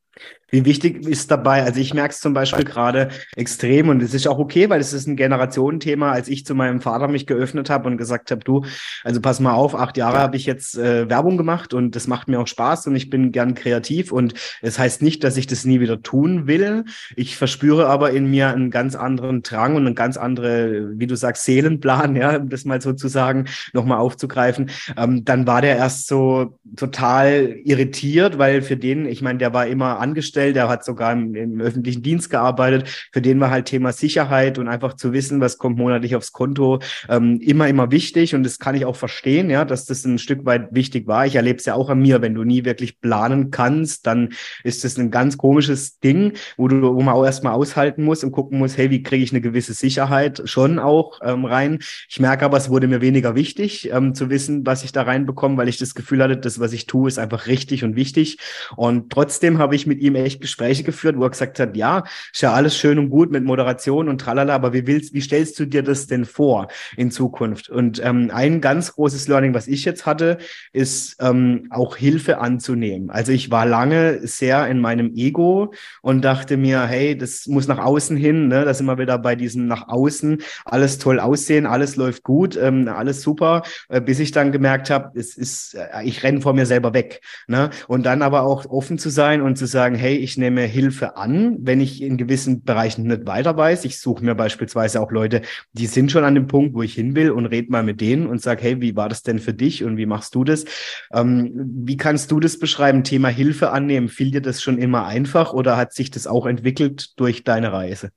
Wie 0.52 0.66
wichtig 0.66 1.06
ist 1.06 1.30
dabei, 1.30 1.64
also 1.64 1.80
ich 1.80 1.94
merke 1.94 2.14
es 2.14 2.20
zum 2.20 2.34
Beispiel 2.34 2.64
gerade 2.64 3.10
extrem 3.36 3.90
und 3.90 4.02
es 4.02 4.14
ist 4.14 4.28
auch 4.28 4.40
okay, 4.40 4.70
weil 4.70 4.82
es 4.82 4.94
ist 4.94 5.08
ein 5.08 5.16
Generationenthema, 5.16 6.12
als 6.12 6.28
ich 6.28 6.46
zu 6.46 6.56
meinem 6.56 6.82
Vater 6.82 7.08
mich 7.08 7.28
geöffnet 7.28 7.70
habe 7.70 7.88
und 7.88 7.98
gesagt 7.98 8.32
habe, 8.32 8.44
du, 8.44 8.66
also 9.04 9.22
pass 9.22 9.40
mal 9.40 9.54
auf, 9.54 9.76
acht 9.76 9.98
Jahre 9.98 10.18
habe 10.18 10.38
ich 10.38 10.46
jetzt 10.46 10.78
äh, 10.78 11.10
Werbung 11.10 11.38
gemacht 11.38 11.74
und 11.74 11.96
das 11.96 12.08
macht 12.08 12.28
mir 12.28 12.40
auch 12.40 12.48
Spaß 12.48 12.88
und 12.88 12.96
ich 12.96 13.10
bin 13.10 13.32
gern 13.32 13.54
kreativ 13.54 14.12
und 14.12 14.34
es 14.62 14.80
heißt 14.80 15.04
nicht, 15.04 15.24
dass 15.24 15.38
ich 15.38 15.46
das 15.46 15.66
nie 15.66 15.80
wieder 15.80 16.02
tun 16.02 16.48
will. 16.48 16.86
Ich 17.16 17.38
verspüre 17.38 17.88
aber 17.88 18.12
in 18.12 18.30
mir 18.30 18.50
einen 18.50 18.72
ganz 18.72 18.96
anderen 18.96 19.44
Drang 19.44 19.76
und 19.76 19.86
einen 19.86 19.96
ganz 19.96 20.18
andere, 20.18 20.98
wie 20.98 21.08
du 21.08 21.16
sagst, 21.16 21.46
Seelenplan, 21.46 22.16
ja, 22.16 22.38
um 22.38 22.50
das 22.50 22.66
mal 22.66 22.82
sozusagen 22.82 23.46
nochmal 23.74 24.00
aufzugreifen. 24.00 24.72
Ähm, 24.98 25.26
dann 25.26 25.46
war 25.46 25.62
der 25.62 25.78
erst 25.78 26.08
so 26.08 26.58
total 26.76 27.56
irritiert, 27.64 28.38
weil 28.38 28.62
für 28.62 28.78
den, 28.78 29.06
ich 29.06 29.22
meine, 29.22 29.38
der 29.38 29.54
war 29.54 29.68
immer 29.68 30.00
angestellt, 30.00 30.39
der 30.54 30.70
hat 30.70 30.84
sogar 30.84 31.14
im, 31.14 31.36
im, 31.36 31.62
öffentlichen 31.62 32.02
Dienst 32.02 32.30
gearbeitet. 32.30 33.10
Für 33.12 33.22
den 33.22 33.40
war 33.40 33.50
halt 33.50 33.66
Thema 33.66 33.92
Sicherheit 33.92 34.58
und 34.58 34.68
einfach 34.68 34.94
zu 34.96 35.14
wissen, 35.14 35.42
was 35.42 35.58
kommt 35.58 35.78
monatlich 35.78 36.16
aufs 36.16 36.32
Konto, 36.32 36.80
ähm, 37.08 37.40
immer, 37.42 37.68
immer 37.68 37.92
wichtig. 37.92 38.36
Und 38.36 38.44
das 38.44 38.60
kann 38.60 38.76
ich 38.76 38.86
auch 38.86 38.96
verstehen, 38.96 39.50
ja, 39.50 39.66
dass 39.66 39.86
das 39.86 40.06
ein 40.06 40.18
Stück 40.18 40.46
weit 40.46 40.74
wichtig 40.74 41.08
war. 41.08 41.26
Ich 41.26 41.36
erlebe 41.36 41.60
es 41.60 41.66
ja 41.66 41.76
auch 41.76 41.90
an 41.90 42.00
mir, 42.00 42.22
wenn 42.22 42.34
du 42.34 42.44
nie 42.44 42.66
wirklich 42.66 43.00
planen 43.02 43.52
kannst, 43.52 44.08
dann 44.08 44.30
ist 44.64 44.84
das 44.84 44.98
ein 44.98 45.12
ganz 45.12 45.38
komisches 45.38 46.00
Ding, 46.00 46.34
wo 46.58 46.68
du, 46.68 46.82
wo 46.82 47.02
man 47.02 47.16
auch 47.16 47.26
erstmal 47.26 47.54
aushalten 47.54 48.04
muss 48.04 48.24
und 48.24 48.32
gucken 48.32 48.60
muss, 48.60 48.78
hey, 48.78 48.90
wie 48.90 49.04
kriege 49.04 49.24
ich 49.24 49.32
eine 49.32 49.42
gewisse 49.42 49.74
Sicherheit 49.74 50.42
schon 50.46 50.80
auch 50.80 51.20
ähm, 51.24 51.46
rein. 51.46 51.80
Ich 52.10 52.20
merke 52.20 52.46
aber, 52.46 52.58
es 52.58 52.70
wurde 52.70 52.88
mir 52.88 53.02
weniger 53.02 53.36
wichtig, 53.36 53.90
ähm, 53.92 54.14
zu 54.14 54.30
wissen, 54.30 54.66
was 54.66 54.84
ich 54.84 54.92
da 54.92 55.04
reinbekomme, 55.04 55.58
weil 55.58 55.70
ich 55.70 55.78
das 55.78 55.96
Gefühl 55.96 56.24
hatte, 56.24 56.38
das, 56.38 56.60
was 56.60 56.74
ich 56.74 56.86
tue, 56.86 57.08
ist 57.08 57.20
einfach 57.20 57.48
richtig 57.48 57.84
und 57.84 57.96
wichtig. 57.96 58.38
Und 58.76 59.12
trotzdem 59.12 59.58
habe 59.58 59.76
ich 59.76 59.88
mit 59.88 60.00
ihm 60.02 60.16
echt 60.16 60.29
Gespräche 60.38 60.84
geführt, 60.84 61.18
wo 61.18 61.24
er 61.24 61.30
gesagt 61.30 61.60
hat, 61.60 61.76
ja, 61.76 62.04
ist 62.32 62.42
ja 62.42 62.54
alles 62.54 62.78
schön 62.78 63.00
und 63.00 63.10
gut 63.10 63.32
mit 63.32 63.44
Moderation 63.44 64.10
und 64.10 64.22
tralala, 64.22 64.54
aber 64.54 64.74
wie 64.74 64.86
willst, 64.86 65.14
wie 65.14 65.22
stellst 65.22 65.60
du 65.60 65.66
dir 65.66 65.82
das 65.82 66.08
denn 66.08 66.26
vor 66.26 66.68
in 66.98 67.10
Zukunft? 67.10 67.70
Und 67.70 68.02
ähm, 68.04 68.30
ein 68.34 68.62
ganz 68.62 68.94
großes 68.94 69.28
Learning, 69.28 69.54
was 69.54 69.68
ich 69.68 69.86
jetzt 69.86 70.06
hatte, 70.06 70.38
ist 70.74 71.18
ähm, 71.20 71.68
auch 71.72 71.96
Hilfe 71.96 72.40
anzunehmen. 72.40 73.10
Also 73.10 73.32
ich 73.32 73.50
war 73.50 73.66
lange 73.66 74.28
sehr 74.28 74.68
in 74.68 74.80
meinem 74.80 75.14
Ego 75.16 75.74
und 76.02 76.24
dachte 76.24 76.58
mir, 76.58 76.86
hey, 76.86 77.18
das 77.18 77.48
muss 77.48 77.68
nach 77.68 77.80
außen 77.80 78.18
hin, 78.18 78.50
ne? 78.50 78.66
da 78.66 78.74
sind 78.74 78.90
wieder 79.00 79.18
bei 79.18 79.36
diesem 79.36 79.68
nach 79.68 79.88
außen, 79.88 80.42
alles 80.66 80.98
toll 80.98 81.20
aussehen, 81.20 81.66
alles 81.66 81.96
läuft 81.96 82.24
gut, 82.24 82.58
ähm, 82.58 82.88
alles 82.88 83.22
super, 83.22 83.64
äh, 83.88 84.02
bis 84.02 84.20
ich 84.20 84.32
dann 84.32 84.52
gemerkt 84.52 84.90
habe, 84.90 85.18
es 85.18 85.38
ist, 85.38 85.76
äh, 85.76 86.04
ich 86.04 86.24
renne 86.24 86.42
vor 86.42 86.54
mir 86.54 86.66
selber 86.66 86.94
weg. 86.94 87.22
Ne? 87.48 87.70
Und 87.88 88.06
dann 88.06 88.22
aber 88.22 88.44
auch 88.44 88.66
offen 88.66 88.98
zu 88.98 89.10
sein 89.10 89.42
und 89.42 89.58
zu 89.58 89.66
sagen, 89.66 89.96
hey, 89.96 90.16
ich 90.20 90.38
nehme 90.38 90.62
Hilfe 90.62 91.18
an, 91.18 91.58
wenn 91.62 91.82
ich 91.82 92.02
in 92.02 92.18
gewissen 92.18 92.64
Bereichen 92.64 93.08
nicht 93.08 93.26
weiter 93.26 93.58
weiß. 93.58 93.86
Ich 93.86 94.00
suche 94.00 94.24
mir 94.24 94.36
beispielsweise 94.36 95.02
auch 95.02 95.12
Leute, 95.12 95.42
die 95.74 95.88
sind 95.88 96.12
schon 96.12 96.24
an 96.24 96.36
dem 96.36 96.48
Punkt, 96.48 96.76
wo 96.76 96.84
ich 96.84 96.94
hin 96.94 97.16
will 97.16 97.32
und 97.32 97.48
rede 97.48 97.72
mal 97.72 97.84
mit 97.84 98.02
denen 98.02 98.28
und 98.28 98.42
sage, 98.42 98.62
hey, 98.62 98.82
wie 98.82 98.96
war 98.96 99.10
das 99.10 99.24
denn 99.24 99.40
für 99.40 99.54
dich 99.54 99.84
und 99.84 99.98
wie 99.98 100.06
machst 100.06 100.36
du 100.36 100.44
das? 100.44 100.66
Ähm, 101.12 101.52
wie 101.86 101.98
kannst 101.98 102.32
du 102.32 102.40
das 102.40 102.60
beschreiben? 102.60 103.04
Thema 103.04 103.30
Hilfe 103.30 103.72
annehmen. 103.72 104.10
Fiel 104.10 104.32
dir 104.32 104.42
das 104.42 104.62
schon 104.62 104.78
immer 104.78 105.06
einfach 105.06 105.54
oder 105.54 105.78
hat 105.78 105.94
sich 105.94 106.12
das 106.12 106.28
auch 106.28 106.46
entwickelt 106.46 107.20
durch 107.20 107.44
deine 107.44 107.72
Reise? 107.72 108.12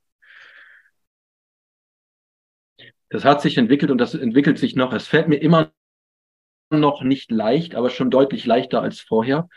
Das 3.09 3.25
hat 3.25 3.43
sich 3.43 3.59
entwickelt 3.59 3.91
und 3.91 3.99
das 3.99 4.15
entwickelt 4.15 4.59
sich 4.59 4.75
noch. 4.75 4.93
Es 4.93 5.07
fällt 5.07 5.29
mir 5.29 5.37
immer 5.37 5.73
noch 6.71 7.03
nicht 7.03 7.31
leicht, 7.31 7.75
aber 7.75 7.91
schon 7.91 8.11
deutlich 8.11 8.47
leichter 8.47 8.81
als 8.81 9.01
vorher. 9.01 9.49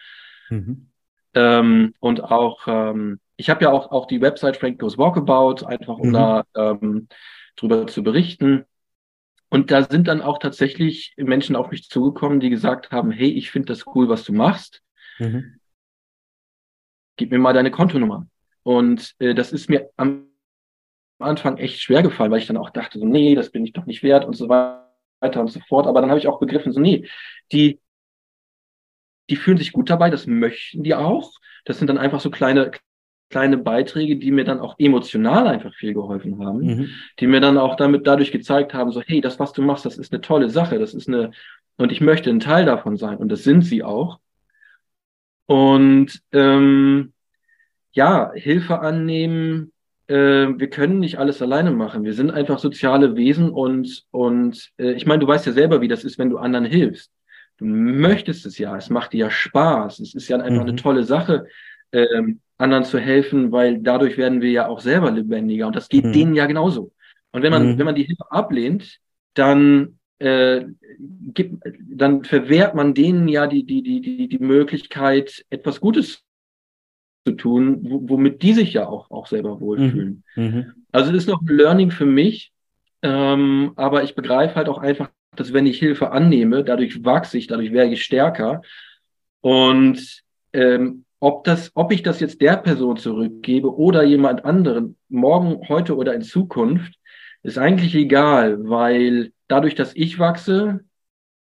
Mhm. 0.49 0.89
Ähm, 1.35 1.93
und 1.99 2.23
auch, 2.23 2.61
ähm, 2.67 3.19
ich 3.35 3.49
habe 3.49 3.65
ja 3.65 3.71
auch, 3.71 3.91
auch 3.91 4.07
die 4.07 4.21
Website 4.21 4.57
Frank 4.57 4.79
Goes 4.79 4.97
Walkabout, 4.97 5.65
einfach 5.65 5.97
um 5.97 6.09
mhm. 6.09 6.13
da 6.13 6.43
ähm, 6.55 7.07
drüber 7.57 7.85
zu 7.87 8.03
berichten. 8.03 8.65
Und 9.49 9.69
da 9.71 9.83
sind 9.83 10.07
dann 10.07 10.21
auch 10.21 10.39
tatsächlich 10.39 11.13
Menschen 11.17 11.55
auf 11.55 11.69
mich 11.69 11.89
zugekommen, 11.89 12.39
die 12.39 12.49
gesagt 12.49 12.91
haben, 12.91 13.11
hey, 13.11 13.29
ich 13.29 13.51
finde 13.51 13.67
das 13.67 13.85
cool, 13.87 14.09
was 14.09 14.23
du 14.23 14.33
machst. 14.33 14.81
Mhm. 15.19 15.59
Gib 17.17 17.31
mir 17.31 17.39
mal 17.39 17.53
deine 17.53 17.71
Kontonummer. 17.71 18.27
Und 18.63 19.13
äh, 19.19 19.35
das 19.35 19.51
ist 19.51 19.69
mir 19.69 19.89
am 19.97 20.27
Anfang 21.19 21.57
echt 21.57 21.81
schwer 21.81 22.01
gefallen, 22.01 22.31
weil 22.31 22.39
ich 22.39 22.47
dann 22.47 22.57
auch 22.57 22.69
dachte, 22.69 22.99
so, 22.99 23.05
nee, 23.05 23.35
das 23.35 23.51
bin 23.51 23.65
ich 23.65 23.73
doch 23.73 23.85
nicht 23.85 24.03
wert 24.03 24.25
und 24.25 24.35
so 24.35 24.49
weiter 24.49 25.41
und 25.41 25.49
so 25.49 25.59
fort. 25.67 25.87
Aber 25.87 26.01
dann 26.01 26.09
habe 26.09 26.19
ich 26.19 26.27
auch 26.27 26.39
begriffen, 26.39 26.71
so, 26.71 26.79
nee, 26.79 27.07
die, 27.51 27.79
die 29.29 29.35
fühlen 29.35 29.57
sich 29.57 29.71
gut 29.71 29.89
dabei, 29.89 30.09
das 30.09 30.27
möchten 30.27 30.83
die 30.83 30.95
auch. 30.95 31.31
Das 31.65 31.79
sind 31.79 31.87
dann 31.87 31.97
einfach 31.97 32.19
so 32.19 32.29
kleine, 32.29 32.71
kleine 33.29 33.57
Beiträge, 33.57 34.17
die 34.17 34.31
mir 34.31 34.43
dann 34.43 34.59
auch 34.59 34.75
emotional 34.77 35.47
einfach 35.47 35.73
viel 35.73 35.93
geholfen 35.93 36.43
haben, 36.43 36.59
mhm. 36.59 36.89
die 37.19 37.27
mir 37.27 37.41
dann 37.41 37.57
auch 37.57 37.75
damit 37.75 38.05
dadurch 38.07 38.31
gezeigt 38.31 38.73
haben, 38.73 38.91
so, 38.91 39.01
hey, 39.01 39.21
das, 39.21 39.39
was 39.39 39.53
du 39.53 39.61
machst, 39.61 39.85
das 39.85 39.97
ist 39.97 40.13
eine 40.13 40.21
tolle 40.21 40.49
Sache, 40.49 40.79
das 40.79 40.93
ist 40.93 41.07
eine, 41.07 41.31
und 41.77 41.91
ich 41.91 42.01
möchte 42.01 42.29
ein 42.29 42.39
Teil 42.39 42.65
davon 42.65 42.97
sein, 42.97 43.17
und 43.17 43.29
das 43.29 43.43
sind 43.43 43.63
sie 43.63 43.83
auch. 43.83 44.19
Und 45.47 46.21
ähm, 46.31 47.13
ja, 47.91 48.31
Hilfe 48.33 48.79
annehmen, 48.79 49.71
äh, 50.07 50.13
wir 50.15 50.69
können 50.69 50.99
nicht 50.99 51.17
alles 51.17 51.41
alleine 51.41 51.71
machen. 51.71 52.03
Wir 52.03 52.13
sind 52.13 52.31
einfach 52.31 52.59
soziale 52.59 53.15
Wesen 53.15 53.49
und, 53.49 54.05
und 54.11 54.71
äh, 54.77 54.91
ich 54.93 55.05
meine, 55.05 55.19
du 55.19 55.27
weißt 55.27 55.45
ja 55.45 55.51
selber, 55.51 55.81
wie 55.81 55.87
das 55.87 56.03
ist, 56.03 56.17
wenn 56.19 56.29
du 56.29 56.37
anderen 56.37 56.65
hilfst. 56.65 57.11
Du 57.57 57.65
möchtest 57.65 58.45
es 58.45 58.57
ja, 58.57 58.75
es 58.75 58.89
macht 58.89 59.13
dir 59.13 59.25
ja 59.25 59.31
Spaß, 59.31 59.99
es 59.99 60.13
ist 60.13 60.27
ja 60.27 60.37
einfach 60.37 60.63
mhm. 60.63 60.69
eine 60.69 60.75
tolle 60.75 61.03
Sache, 61.03 61.47
ähm, 61.91 62.41
anderen 62.57 62.83
zu 62.83 62.99
helfen, 62.99 63.51
weil 63.51 63.79
dadurch 63.79 64.17
werden 64.17 64.41
wir 64.41 64.51
ja 64.51 64.67
auch 64.67 64.79
selber 64.79 65.11
lebendiger 65.11 65.67
und 65.67 65.75
das 65.75 65.89
geht 65.89 66.05
mhm. 66.05 66.13
denen 66.13 66.35
ja 66.35 66.45
genauso. 66.45 66.91
Und 67.31 67.43
wenn 67.43 67.51
man, 67.51 67.73
mhm. 67.73 67.77
wenn 67.77 67.85
man 67.85 67.95
die 67.95 68.03
Hilfe 68.03 68.31
ablehnt, 68.31 68.99
dann 69.33 69.99
äh, 70.19 70.65
gibt, 71.33 71.63
dann 71.89 72.23
verwehrt 72.23 72.75
man 72.75 72.93
denen 72.93 73.27
ja 73.27 73.47
die, 73.47 73.65
die, 73.65 73.83
die, 73.83 74.01
die, 74.01 74.27
die 74.27 74.39
Möglichkeit, 74.39 75.45
etwas 75.49 75.81
Gutes 75.81 76.23
zu 77.25 77.33
tun, 77.33 77.79
womit 77.81 78.41
die 78.41 78.53
sich 78.53 78.73
ja 78.73 78.87
auch, 78.87 79.11
auch 79.11 79.27
selber 79.27 79.59
wohlfühlen. 79.59 80.23
Mhm. 80.35 80.43
mhm. 80.43 80.73
Also 80.91 81.11
es 81.11 81.17
ist 81.17 81.27
noch 81.27 81.41
ein 81.41 81.47
Learning 81.47 81.91
für 81.91 82.05
mich, 82.05 82.53
ähm, 83.01 83.73
aber 83.75 84.03
ich 84.03 84.15
begreife 84.15 84.55
halt 84.55 84.69
auch 84.69 84.77
einfach, 84.77 85.09
dass 85.35 85.53
wenn 85.53 85.65
ich 85.65 85.79
Hilfe 85.79 86.11
annehme, 86.11 86.63
dadurch 86.63 87.03
wachse 87.03 87.37
ich, 87.37 87.47
dadurch 87.47 87.71
werde 87.71 87.93
ich 87.93 88.03
stärker. 88.03 88.61
Und 89.41 90.23
ähm, 90.53 91.05
ob 91.19 91.43
das, 91.43 91.71
ob 91.75 91.91
ich 91.91 92.03
das 92.03 92.19
jetzt 92.19 92.41
der 92.41 92.57
Person 92.57 92.97
zurückgebe 92.97 93.75
oder 93.75 94.03
jemand 94.03 94.45
anderen, 94.45 94.97
morgen, 95.09 95.67
heute 95.69 95.95
oder 95.95 96.13
in 96.13 96.21
Zukunft, 96.21 96.93
ist 97.43 97.57
eigentlich 97.57 97.95
egal, 97.95 98.67
weil 98.67 99.31
dadurch, 99.47 99.75
dass 99.75 99.95
ich 99.95 100.19
wachse, 100.19 100.81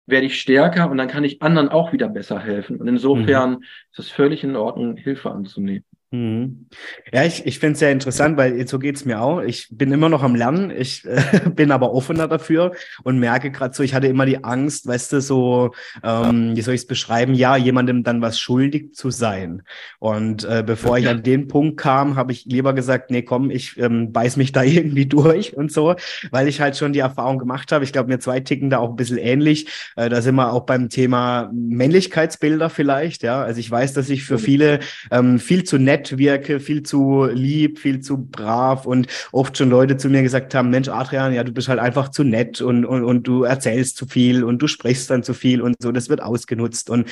werde 0.07 0.27
ich 0.27 0.41
stärker 0.41 0.91
und 0.91 0.97
dann 0.97 1.09
kann 1.09 1.25
ich 1.25 1.43
anderen 1.43 1.69
auch 1.69 1.93
wieder 1.93 2.09
besser 2.09 2.41
helfen. 2.41 2.81
Und 2.81 2.89
insofern 2.89 3.51
mhm. 3.51 3.65
ist 3.93 3.99
es 3.99 4.11
völlig 4.11 4.43
in 4.43 4.57
Ordnung, 4.57 4.97
Hilfe 4.97 5.31
anzunehmen. 5.31 5.85
Mhm. 6.13 6.67
Ja, 7.11 7.25
ich, 7.25 7.47
ich 7.47 7.59
finde 7.59 7.73
es 7.73 7.79
sehr 7.79 7.91
interessant, 7.91 8.37
weil 8.37 8.67
so 8.69 8.79
geht's 8.79 9.07
mir 9.07 9.23
auch. 9.23 9.41
Ich 9.41 9.69
bin 9.71 9.91
immer 9.93 10.11
noch 10.11 10.23
am 10.23 10.35
Lernen, 10.35 10.71
ich 10.71 11.05
äh, 11.07 11.49
bin 11.49 11.73
aber 11.73 11.95
offener 11.95 12.29
dafür 12.29 12.73
und 13.03 13.19
merke 13.19 13.51
gerade 13.51 13.75
so, 13.75 13.83
ich 13.83 13.95
hatte 13.95 14.09
immer 14.09 14.27
die 14.27 14.45
Angst, 14.45 14.87
weißt 14.87 15.15
du, 15.15 15.21
so, 15.23 15.73
ähm, 16.05 16.55
wie 16.55 16.61
soll 16.61 16.75
ich 16.75 16.83
es 16.83 16.87
beschreiben, 16.87 17.33
ja, 17.33 17.57
jemandem 17.57 18.05
dann 18.05 18.21
was 18.21 18.39
schuldig 18.39 18.95
zu 18.95 19.09
sein. 19.09 19.63
Und 20.01 20.45
äh, 20.45 20.63
bevor 20.65 20.99
ich 20.99 21.09
an 21.09 21.23
den 21.23 21.49
Punkt 21.49 21.79
kam, 21.79 22.15
habe 22.17 22.33
ich 22.33 22.45
lieber 22.45 22.75
gesagt, 22.75 23.11
nee, 23.11 23.23
komm, 23.23 23.51
ich 23.51 23.79
ähm, 23.79 24.13
beiß 24.13 24.37
mich 24.37 24.53
da 24.53 24.63
irgendwie 24.63 25.07
durch 25.07 25.57
und 25.57 25.73
so, 25.73 25.95
weil 26.31 26.47
ich 26.47 26.61
halt 26.61 26.77
schon 26.77 26.93
die 26.93 26.99
Erfahrung 26.99 27.39
gemacht 27.39 27.73
habe. 27.73 27.85
Ich 27.85 27.93
glaube, 27.93 28.11
mir 28.11 28.19
zwei 28.19 28.41
ticken 28.41 28.69
da 28.69 28.79
auch 28.79 28.91
ein 28.91 28.97
bisschen 28.97 29.17
ähnlich. 29.17 29.67
Äh, 29.97 30.11
da 30.11 30.21
sind 30.21 30.35
wir 30.35 30.53
auch 30.53 30.67
beim 30.67 30.91
Thema 30.91 31.51
Männlichkeitsbilder 31.55 32.69
vielleicht, 32.69 33.23
ja. 33.23 33.43
Also 33.43 33.61
ich 33.61 33.71
weiß, 33.71 33.95
dass 33.95 34.11
ich 34.11 34.25
für 34.25 34.39
viele 34.39 34.81
ähm, 35.11 35.39
viel 35.39 35.65
zu 35.65 35.79
nett 35.79 36.02
nett 36.03 36.19
wirke, 36.19 36.61
viel 36.61 36.83
zu 36.83 37.27
lieb, 37.27 37.79
viel 37.79 38.01
zu 38.01 38.19
brav 38.19 38.87
und 38.87 39.07
oft 39.33 39.57
schon 39.57 39.71
Leute 39.71 39.97
zu 39.97 40.09
mir 40.09 40.23
gesagt 40.23 40.55
haben, 40.55 40.71
Mensch, 40.71 40.89
Adrian, 40.89 41.33
ja, 41.33 41.45
du 41.45 41.53
bist 41.53 41.69
halt 41.69 41.79
einfach 41.81 42.11
zu 42.11 42.25
nett 42.25 42.61
und, 42.61 42.85
und, 42.85 43.05
und 43.05 43.27
du 43.27 43.45
erzählst 43.45 43.97
zu 43.97 44.07
viel 44.07 44.45
und 44.45 44.61
du 44.61 44.67
sprichst 44.67 45.11
dann 45.11 45.23
zu 45.23 45.35
viel 45.35 45.61
und 45.63 45.77
so, 45.81 45.93
das 45.93 46.09
wird 46.09 46.23
ausgenutzt 46.23 46.91
und 46.91 47.09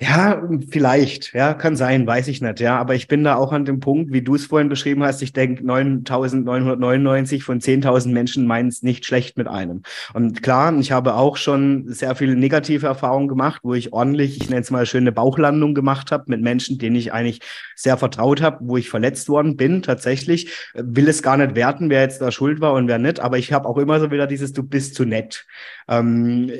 ja, 0.00 0.40
vielleicht, 0.70 1.32
ja, 1.34 1.54
kann 1.54 1.74
sein, 1.74 2.06
weiß 2.06 2.28
ich 2.28 2.40
nicht, 2.40 2.60
ja, 2.60 2.78
aber 2.78 2.94
ich 2.94 3.08
bin 3.08 3.24
da 3.24 3.34
auch 3.34 3.50
an 3.50 3.64
dem 3.64 3.80
Punkt, 3.80 4.12
wie 4.12 4.22
du 4.22 4.36
es 4.36 4.46
vorhin 4.46 4.68
beschrieben 4.68 5.02
hast, 5.02 5.22
ich 5.22 5.32
denke, 5.32 5.64
9.999 5.64 7.42
von 7.42 7.60
10.000 7.60 8.12
Menschen 8.12 8.46
meinen 8.46 8.68
es 8.68 8.84
nicht 8.84 9.04
schlecht 9.04 9.36
mit 9.36 9.48
einem. 9.48 9.82
Und 10.14 10.40
klar, 10.40 10.72
ich 10.78 10.92
habe 10.92 11.14
auch 11.14 11.36
schon 11.36 11.88
sehr 11.88 12.14
viele 12.14 12.36
negative 12.36 12.86
Erfahrungen 12.86 13.26
gemacht, 13.26 13.62
wo 13.64 13.74
ich 13.74 13.92
ordentlich, 13.92 14.40
ich 14.40 14.48
nenne 14.48 14.60
es 14.60 14.70
mal 14.70 14.86
schöne 14.86 15.10
Bauchlandung 15.10 15.74
gemacht 15.74 16.12
habe 16.12 16.24
mit 16.28 16.42
Menschen, 16.42 16.78
denen 16.78 16.94
ich 16.94 17.12
eigentlich 17.12 17.40
sehr 17.74 17.96
vertraut 17.96 18.40
habe, 18.40 18.58
wo 18.60 18.76
ich 18.76 18.90
verletzt 18.90 19.28
worden 19.28 19.56
bin, 19.56 19.82
tatsächlich. 19.82 20.48
Will 20.74 21.08
es 21.08 21.24
gar 21.24 21.36
nicht 21.36 21.56
werten, 21.56 21.90
wer 21.90 22.02
jetzt 22.02 22.20
da 22.20 22.30
schuld 22.30 22.60
war 22.60 22.74
und 22.74 22.86
wer 22.86 22.98
nicht, 22.98 23.18
aber 23.18 23.36
ich 23.36 23.52
habe 23.52 23.68
auch 23.68 23.78
immer 23.78 23.98
so 23.98 24.12
wieder 24.12 24.28
dieses, 24.28 24.52
du 24.52 24.62
bist 24.62 24.94
zu 24.94 25.04
nett. 25.04 25.44
Ähm, 25.88 26.52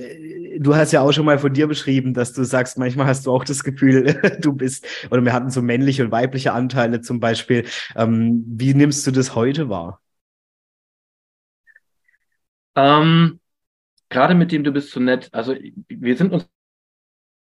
du 0.59 0.75
hast 0.75 0.93
ja 0.93 1.03
auch 1.03 1.13
schon 1.13 1.27
mal 1.27 1.39
von 1.39 1.53
dir 1.53 1.69
beschrieben, 1.69 2.15
dass 2.15 2.33
du 2.33 2.43
sagst, 2.43 2.79
manchmal 2.79 3.07
hast 3.07 3.27
du 3.27 3.28
auch 3.29 3.45
das 3.45 3.65
Gefühl, 3.65 4.21
du 4.41 4.53
bist, 4.53 4.87
oder 5.11 5.25
wir 5.25 5.33
hatten 5.33 5.51
so 5.51 5.63
männliche 5.63 6.05
und 6.05 6.11
weibliche 6.13 6.53
Anteile 6.53 7.01
zum 7.01 7.21
Beispiel. 7.21 7.67
Ähm, 7.97 8.45
wie 8.47 8.75
nimmst 8.75 9.07
du 9.07 9.11
das 9.11 9.35
heute 9.35 9.69
wahr? 9.69 10.01
Ähm, 12.77 13.41
gerade 14.09 14.35
mit 14.35 14.53
dem 14.53 14.65
du 14.65 14.73
bist 14.73 14.91
so 14.91 15.01
nett, 15.01 15.29
also 15.33 15.55
wir 15.89 16.17
sind 16.17 16.33
uns 16.33 16.49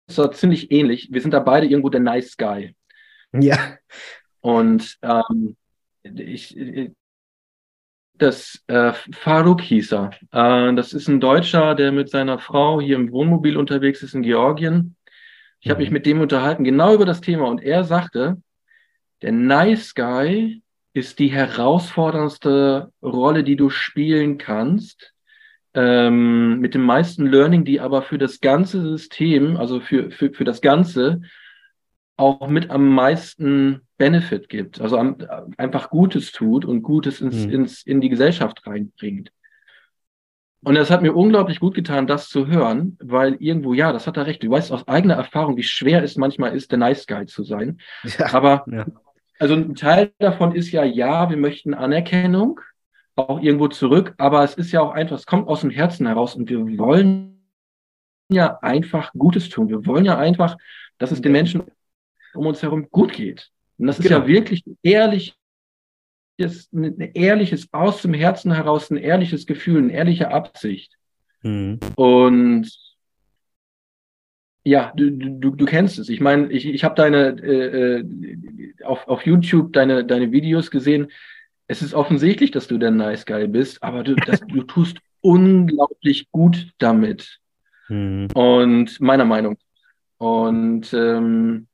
so 0.08 0.26
ziemlich 0.28 0.70
ähnlich. 0.72 1.08
Wir 1.12 1.20
sind 1.20 1.32
da 1.32 1.40
beide 1.40 1.66
irgendwo 1.66 1.88
der 1.88 2.00
Nice 2.00 2.36
Guy. 2.36 2.74
Ja. 3.32 3.76
Und 4.40 4.98
ähm, 5.02 5.56
ich, 6.02 6.56
das 8.14 8.62
äh, 8.66 8.92
Faruk 9.12 9.60
hieß 9.62 9.92
er. 9.92 10.10
Äh, 10.32 10.74
das 10.74 10.92
ist 10.92 11.08
ein 11.08 11.20
Deutscher, 11.20 11.74
der 11.74 11.92
mit 11.92 12.10
seiner 12.10 12.38
Frau 12.38 12.80
hier 12.80 12.96
im 12.96 13.12
Wohnmobil 13.12 13.56
unterwegs 13.56 14.02
ist 14.02 14.14
in 14.14 14.22
Georgien. 14.22 14.96
Ich 15.60 15.66
mhm. 15.66 15.70
habe 15.70 15.80
mich 15.82 15.90
mit 15.90 16.06
dem 16.06 16.20
unterhalten, 16.20 16.64
genau 16.64 16.94
über 16.94 17.06
das 17.06 17.20
Thema. 17.20 17.46
Und 17.48 17.62
er 17.62 17.84
sagte, 17.84 18.40
der 19.22 19.32
Nice 19.32 19.94
Guy 19.94 20.62
ist 20.92 21.18
die 21.18 21.28
herausforderndste 21.28 22.92
Rolle, 23.02 23.44
die 23.44 23.56
du 23.56 23.70
spielen 23.70 24.38
kannst. 24.38 25.14
Ähm, 25.72 26.58
mit 26.58 26.74
dem 26.74 26.82
meisten 26.82 27.26
Learning, 27.26 27.64
die 27.64 27.78
aber 27.78 28.02
für 28.02 28.18
das 28.18 28.40
ganze 28.40 28.82
System, 28.82 29.56
also 29.56 29.80
für, 29.80 30.10
für, 30.10 30.32
für 30.32 30.44
das 30.44 30.60
Ganze, 30.60 31.20
auch 32.16 32.48
mit 32.48 32.70
am 32.70 32.88
meisten 32.88 33.82
Benefit 33.96 34.48
gibt, 34.48 34.80
also 34.80 34.98
am, 34.98 35.16
einfach 35.56 35.88
Gutes 35.88 36.32
tut 36.32 36.64
und 36.64 36.82
Gutes 36.82 37.20
ins, 37.20 37.46
mhm. 37.46 37.52
ins, 37.52 37.82
in 37.82 38.00
die 38.00 38.08
Gesellschaft 38.08 38.66
reinbringt. 38.66 39.32
Und 40.62 40.76
es 40.76 40.90
hat 40.90 41.00
mir 41.00 41.14
unglaublich 41.14 41.58
gut 41.58 41.74
getan, 41.74 42.06
das 42.06 42.28
zu 42.28 42.46
hören, 42.46 42.98
weil 43.00 43.36
irgendwo, 43.40 43.72
ja, 43.72 43.92
das 43.92 44.06
hat 44.06 44.18
er 44.18 44.26
recht. 44.26 44.42
Du 44.42 44.50
weißt 44.50 44.72
aus 44.72 44.86
eigener 44.86 45.14
Erfahrung, 45.14 45.56
wie 45.56 45.62
schwer 45.62 46.02
es 46.04 46.16
manchmal 46.16 46.54
ist, 46.54 46.70
der 46.70 46.78
Nice 46.78 47.06
Guy 47.06 47.26
zu 47.26 47.42
sein. 47.44 47.78
Ja, 48.18 48.32
Aber, 48.34 48.64
ja. 48.70 48.86
also 49.38 49.54
ein 49.54 49.74
Teil 49.74 50.12
davon 50.18 50.54
ist 50.54 50.70
ja, 50.70 50.84
ja, 50.84 51.30
wir 51.30 51.38
möchten 51.38 51.72
Anerkennung, 51.72 52.60
auch 53.16 53.40
irgendwo 53.40 53.68
zurück, 53.68 54.14
aber 54.18 54.44
es 54.44 54.54
ist 54.54 54.72
ja 54.72 54.80
auch 54.80 54.92
einfach, 54.92 55.16
es 55.16 55.26
kommt 55.26 55.48
aus 55.48 55.62
dem 55.62 55.70
Herzen 55.70 56.06
heraus 56.06 56.34
und 56.34 56.48
wir 56.48 56.60
wollen 56.78 57.42
ja 58.30 58.58
einfach 58.62 59.12
Gutes 59.12 59.48
tun. 59.48 59.68
Wir 59.68 59.84
wollen 59.86 60.04
ja 60.04 60.18
einfach, 60.18 60.56
dass 60.98 61.10
es 61.10 61.20
den 61.20 61.32
Menschen 61.32 61.62
um 62.34 62.46
uns 62.46 62.62
herum 62.62 62.88
gut 62.90 63.12
geht. 63.12 63.50
Und 63.78 63.86
das 63.86 63.98
ist 63.98 64.08
genau. 64.08 64.20
ja 64.20 64.26
wirklich 64.26 64.62
ehrlich, 64.82 65.34
ein 66.40 66.98
ehrliches, 67.14 67.68
aus 67.72 68.02
dem 68.02 68.14
Herzen 68.14 68.52
heraus 68.52 68.90
ein 68.90 68.96
ehrliches 68.96 69.46
Gefühl, 69.46 69.78
eine 69.78 69.92
ehrliche 69.92 70.30
Absicht. 70.30 70.96
Mhm. 71.42 71.78
Und 71.96 72.70
ja, 74.62 74.92
du, 74.94 75.10
du, 75.10 75.50
du 75.50 75.64
kennst 75.64 75.98
es. 75.98 76.08
Ich 76.08 76.20
meine, 76.20 76.50
ich, 76.52 76.66
ich 76.66 76.84
habe 76.84 76.94
deine 76.94 77.28
äh, 77.42 78.00
äh, 78.00 78.84
auf, 78.84 79.08
auf 79.08 79.24
YouTube 79.24 79.72
deine, 79.72 80.04
deine 80.04 80.32
Videos 80.32 80.70
gesehen. 80.70 81.08
Es 81.66 81.82
ist 81.82 81.94
offensichtlich, 81.94 82.50
dass 82.50 82.66
du 82.66 82.78
der 82.78 82.90
Nice 82.90 83.24
Guy 83.24 83.46
bist, 83.46 83.82
aber 83.82 84.02
du, 84.02 84.14
das, 84.16 84.40
du 84.40 84.62
tust 84.62 84.98
unglaublich 85.20 86.30
gut 86.30 86.72
damit. 86.78 87.38
Mhm. 87.88 88.28
Und 88.34 89.00
meiner 89.00 89.24
Meinung. 89.24 89.56
Und 90.18 90.92
ähm, 90.92 91.66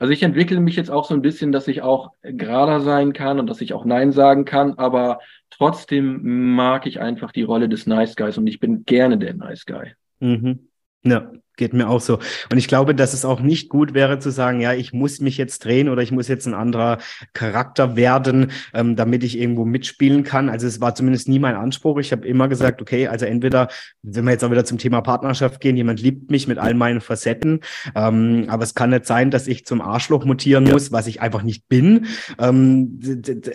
also 0.00 0.14
ich 0.14 0.22
entwickle 0.22 0.60
mich 0.60 0.76
jetzt 0.76 0.90
auch 0.90 1.04
so 1.04 1.12
ein 1.12 1.20
bisschen, 1.20 1.52
dass 1.52 1.68
ich 1.68 1.82
auch 1.82 2.12
gerader 2.22 2.80
sein 2.80 3.12
kann 3.12 3.38
und 3.38 3.46
dass 3.46 3.60
ich 3.60 3.74
auch 3.74 3.84
Nein 3.84 4.12
sagen 4.12 4.46
kann, 4.46 4.78
aber 4.78 5.20
trotzdem 5.50 6.54
mag 6.54 6.86
ich 6.86 7.00
einfach 7.00 7.32
die 7.32 7.42
Rolle 7.42 7.68
des 7.68 7.86
Nice 7.86 8.16
Guys 8.16 8.38
und 8.38 8.46
ich 8.46 8.60
bin 8.60 8.86
gerne 8.86 9.18
der 9.18 9.34
Nice 9.34 9.66
Guy. 9.66 9.92
Mhm. 10.20 10.70
Ja, 11.04 11.30
geht 11.60 11.74
mir 11.74 11.88
auch 11.88 12.00
so. 12.00 12.18
Und 12.50 12.58
ich 12.58 12.66
glaube, 12.66 12.94
dass 12.94 13.12
es 13.12 13.24
auch 13.24 13.40
nicht 13.40 13.68
gut 13.68 13.94
wäre 13.94 14.18
zu 14.18 14.30
sagen, 14.30 14.60
ja, 14.60 14.72
ich 14.72 14.92
muss 14.92 15.20
mich 15.20 15.36
jetzt 15.36 15.64
drehen 15.64 15.88
oder 15.88 16.02
ich 16.02 16.10
muss 16.10 16.26
jetzt 16.26 16.46
ein 16.46 16.54
anderer 16.54 16.98
Charakter 17.34 17.96
werden, 17.96 18.50
ähm, 18.72 18.96
damit 18.96 19.22
ich 19.22 19.38
irgendwo 19.38 19.66
mitspielen 19.66 20.24
kann. 20.24 20.48
Also 20.48 20.66
es 20.66 20.80
war 20.80 20.94
zumindest 20.94 21.28
nie 21.28 21.38
mein 21.38 21.54
Anspruch. 21.54 21.98
Ich 21.98 22.12
habe 22.12 22.26
immer 22.26 22.48
gesagt, 22.48 22.80
okay, 22.80 23.06
also 23.08 23.26
entweder, 23.26 23.68
wenn 24.02 24.24
wir 24.24 24.32
jetzt 24.32 24.42
auch 24.42 24.50
wieder 24.50 24.64
zum 24.64 24.78
Thema 24.78 25.02
Partnerschaft 25.02 25.60
gehen, 25.60 25.76
jemand 25.76 26.00
liebt 26.00 26.30
mich 26.30 26.48
mit 26.48 26.56
all 26.56 26.72
meinen 26.72 27.02
Facetten, 27.02 27.60
ähm, 27.94 28.46
aber 28.48 28.64
es 28.64 28.74
kann 28.74 28.90
nicht 28.90 29.04
sein, 29.04 29.30
dass 29.30 29.46
ich 29.46 29.66
zum 29.66 29.82
Arschloch 29.82 30.24
mutieren 30.24 30.64
muss, 30.64 30.92
was 30.92 31.06
ich 31.06 31.20
einfach 31.20 31.42
nicht 31.42 31.68
bin. 31.68 32.06
Ähm, 32.38 33.00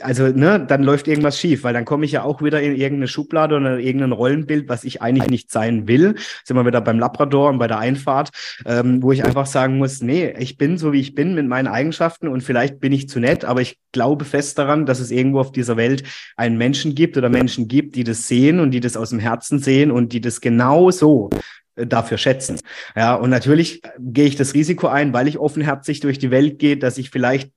also, 0.01 0.27
ne, 0.27 0.63
dann 0.63 0.83
läuft 0.83 1.07
irgendwas 1.07 1.39
schief, 1.39 1.63
weil 1.63 1.73
dann 1.73 1.85
komme 1.85 2.05
ich 2.05 2.11
ja 2.11 2.21
auch 2.21 2.43
wieder 2.43 2.61
in 2.61 2.75
irgendeine 2.75 3.07
Schublade 3.07 3.55
oder 3.55 3.79
irgendein 3.79 4.11
Rollenbild, 4.11 4.69
was 4.69 4.83
ich 4.83 5.01
eigentlich 5.01 5.27
nicht 5.27 5.51
sein 5.51 5.87
will. 5.87 6.13
Sind 6.43 6.55
wir 6.55 6.67
wieder 6.67 6.81
beim 6.81 6.99
Labrador 6.99 7.49
und 7.49 7.57
bei 7.57 7.67
der 7.67 7.79
Einfahrt, 7.95 8.29
ähm, 8.65 9.01
wo 9.01 9.11
ich 9.11 9.23
einfach 9.23 9.45
sagen 9.45 9.77
muss, 9.77 10.01
nee, 10.01 10.33
ich 10.37 10.57
bin 10.57 10.77
so, 10.77 10.93
wie 10.93 10.99
ich 10.99 11.15
bin 11.15 11.33
mit 11.33 11.47
meinen 11.47 11.67
Eigenschaften 11.67 12.27
und 12.27 12.41
vielleicht 12.41 12.79
bin 12.79 12.91
ich 12.91 13.07
zu 13.09 13.19
nett, 13.19 13.45
aber 13.45 13.61
ich 13.61 13.79
glaube 13.91 14.25
fest 14.25 14.57
daran, 14.57 14.85
dass 14.85 14.99
es 14.99 15.11
irgendwo 15.11 15.39
auf 15.39 15.51
dieser 15.51 15.77
Welt 15.77 16.03
einen 16.35 16.57
Menschen 16.57 16.95
gibt 16.95 17.17
oder 17.17 17.29
Menschen 17.29 17.67
gibt, 17.67 17.95
die 17.95 18.03
das 18.03 18.27
sehen 18.27 18.59
und 18.59 18.71
die 18.71 18.81
das 18.81 18.97
aus 18.97 19.09
dem 19.09 19.19
Herzen 19.19 19.59
sehen 19.59 19.91
und 19.91 20.11
die 20.13 20.21
das 20.21 20.41
genau 20.41 20.91
so 20.91 21.29
äh, 21.75 21.87
dafür 21.87 22.17
schätzen. 22.17 22.59
Ja, 22.95 23.15
und 23.15 23.29
natürlich 23.29 23.81
gehe 23.97 24.25
ich 24.25 24.35
das 24.35 24.53
Risiko 24.53 24.87
ein, 24.87 25.13
weil 25.13 25.27
ich 25.27 25.39
offenherzig 25.39 26.01
durch 26.01 26.19
die 26.19 26.31
Welt 26.31 26.59
gehe, 26.59 26.77
dass 26.77 26.97
ich 26.97 27.09
vielleicht 27.09 27.51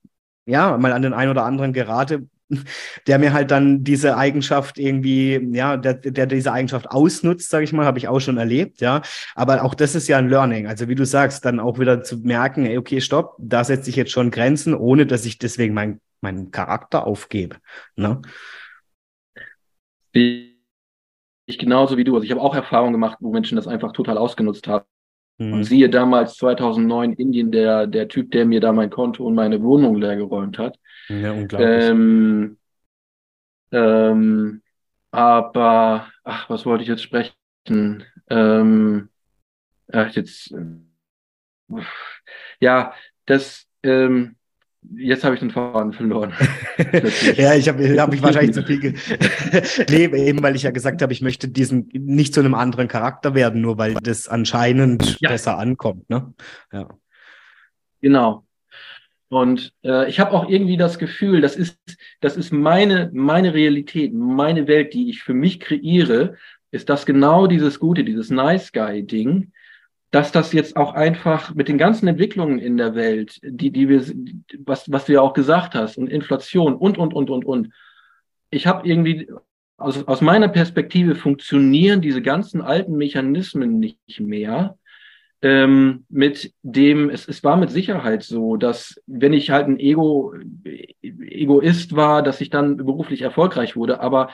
ja 0.45 0.77
mal 0.77 0.93
an 0.93 1.01
den 1.01 1.13
einen 1.13 1.31
oder 1.31 1.43
anderen 1.43 1.73
gerate, 1.73 2.27
der 3.07 3.19
mir 3.19 3.33
halt 3.33 3.51
dann 3.51 3.83
diese 3.83 4.17
Eigenschaft 4.17 4.77
irgendwie, 4.77 5.39
ja, 5.53 5.77
der, 5.77 5.93
der 5.93 6.25
diese 6.25 6.51
Eigenschaft 6.51 6.89
ausnutzt, 6.89 7.49
sage 7.49 7.63
ich 7.63 7.73
mal, 7.73 7.85
habe 7.85 7.99
ich 7.99 8.07
auch 8.07 8.19
schon 8.19 8.37
erlebt, 8.37 8.81
ja. 8.81 9.01
Aber 9.35 9.63
auch 9.63 9.75
das 9.75 9.95
ist 9.95 10.07
ja 10.07 10.17
ein 10.17 10.29
Learning. 10.29 10.67
Also 10.67 10.87
wie 10.87 10.95
du 10.95 11.05
sagst, 11.05 11.45
dann 11.45 11.59
auch 11.59 11.79
wieder 11.79 12.03
zu 12.03 12.17
merken, 12.17 12.65
ey, 12.65 12.77
okay, 12.77 13.01
stopp, 13.01 13.35
da 13.39 13.63
setze 13.63 13.89
ich 13.89 13.95
jetzt 13.95 14.11
schon 14.11 14.31
Grenzen, 14.31 14.73
ohne 14.73 15.05
dass 15.05 15.25
ich 15.25 15.37
deswegen 15.37 15.73
mein, 15.73 16.01
meinen 16.21 16.51
Charakter 16.51 17.05
aufgebe. 17.05 17.57
Ne? 17.95 18.21
Ich 20.11 21.57
genauso 21.57 21.97
wie 21.97 22.03
du. 22.03 22.15
Also 22.15 22.25
ich 22.25 22.31
habe 22.31 22.41
auch 22.41 22.55
Erfahrungen 22.55 22.93
gemacht, 22.93 23.17
wo 23.21 23.31
Menschen 23.31 23.55
das 23.55 23.67
einfach 23.67 23.91
total 23.91 24.17
ausgenutzt 24.17 24.67
haben. 24.67 24.85
Mhm. 25.39 25.53
Und 25.53 25.63
siehe 25.63 25.89
damals 25.89 26.35
2009 26.35 27.13
Indien, 27.13 27.51
der, 27.51 27.87
der 27.87 28.07
Typ, 28.07 28.31
der 28.31 28.45
mir 28.45 28.59
da 28.59 28.71
mein 28.71 28.89
Konto 28.89 29.25
und 29.25 29.35
meine 29.35 29.61
Wohnung 29.63 29.95
leergeräumt 29.95 30.57
hat. 30.57 30.77
Ja, 31.09 31.31
unglaublich. 31.31 31.83
Ähm, 31.83 32.57
ähm, 33.71 34.61
aber, 35.11 36.07
ach, 36.23 36.49
was 36.49 36.65
wollte 36.65 36.83
ich 36.83 36.89
jetzt 36.89 37.03
sprechen? 37.03 38.03
Ähm, 38.29 39.09
ach, 39.91 40.11
jetzt, 40.11 40.51
äh, 40.51 41.81
ja, 42.59 42.93
das, 43.25 43.67
ähm, 43.83 44.35
Jetzt 44.95 45.23
habe 45.23 45.35
ich 45.35 45.41
den 45.41 45.51
Faden 45.51 45.91
verloren. 45.91 46.33
ja, 47.35 47.53
ich 47.53 47.67
habe 47.67 47.99
hab 47.99 48.09
mich 48.09 48.21
wahrscheinlich 48.21 48.53
zu 48.53 48.63
viel. 48.63 48.79
nee, 49.89 50.05
eben 50.05 50.41
weil 50.41 50.55
ich 50.55 50.63
ja 50.63 50.71
gesagt 50.71 51.01
habe, 51.01 51.11
ich 51.11 51.21
möchte 51.21 51.49
diesen 51.49 51.89
nicht 51.93 52.33
zu 52.33 52.39
einem 52.39 52.55
anderen 52.55 52.87
Charakter 52.87 53.35
werden, 53.35 53.61
nur 53.61 53.77
weil 53.77 53.95
das 53.95 54.27
anscheinend 54.27 55.19
ja. 55.19 55.29
besser 55.29 55.57
ankommt. 55.57 56.09
Ne? 56.09 56.33
Ja. 56.71 56.87
Genau. 58.01 58.45
Und 59.29 59.73
äh, 59.83 60.09
ich 60.09 60.19
habe 60.19 60.31
auch 60.31 60.49
irgendwie 60.49 60.77
das 60.77 60.97
Gefühl, 60.97 61.39
das 61.39 61.55
ist, 61.55 61.79
das 62.19 62.35
ist 62.35 62.51
meine, 62.51 63.11
meine 63.13 63.53
Realität, 63.53 64.13
meine 64.13 64.67
Welt, 64.67 64.93
die 64.93 65.09
ich 65.09 65.21
für 65.21 65.35
mich 65.35 65.59
kreiere, 65.59 66.35
ist 66.71 66.89
das 66.89 67.05
genau 67.05 67.47
dieses 67.47 67.79
Gute, 67.79 68.03
dieses 68.03 68.31
Nice 68.31 68.71
Guy-Ding, 68.71 69.51
dass 70.11 70.31
das 70.31 70.51
jetzt 70.51 70.75
auch 70.75 70.93
einfach 70.93 71.53
mit 71.53 71.67
den 71.67 71.77
ganzen 71.77 72.07
Entwicklungen 72.07 72.57
in 72.57 72.77
der 72.77 72.95
Welt, 72.95 73.39
die, 73.43 73.71
die 73.71 73.87
wir, 73.87 74.03
was, 74.65 74.91
was 74.91 75.05
du 75.05 75.13
ja 75.13 75.21
auch 75.21 75.33
gesagt 75.33 75.75
hast, 75.75 75.97
und 75.97 76.07
Inflation 76.07 76.75
und, 76.75 76.97
und, 76.97 77.13
und, 77.13 77.29
und, 77.29 77.45
und. 77.45 77.73
Ich 78.49 78.65
habe 78.65 78.87
irgendwie, 78.87 79.29
aus, 79.77 80.07
aus 80.07 80.21
meiner 80.21 80.47
Perspektive 80.47 81.13
funktionieren 81.13 82.01
diese 82.01 82.23
ganzen 82.23 82.61
alten 82.61 82.97
Mechanismen 82.97 83.79
nicht 83.79 84.19
mehr. 84.19 84.78
Ähm, 85.41 86.05
mit 86.09 86.53
dem, 86.63 87.09
es, 87.09 87.27
es 87.27 87.43
war 87.43 87.55
mit 87.57 87.71
Sicherheit 87.71 88.23
so, 88.23 88.57
dass 88.57 89.01
wenn 89.07 89.33
ich 89.33 89.49
halt 89.51 89.67
ein 89.67 89.79
Ego, 89.79 90.33
Egoist 91.01 91.95
war, 91.95 92.21
dass 92.21 92.41
ich 92.41 92.49
dann 92.49 92.77
beruflich 92.77 93.21
erfolgreich 93.21 93.75
wurde, 93.75 94.01
aber 94.01 94.29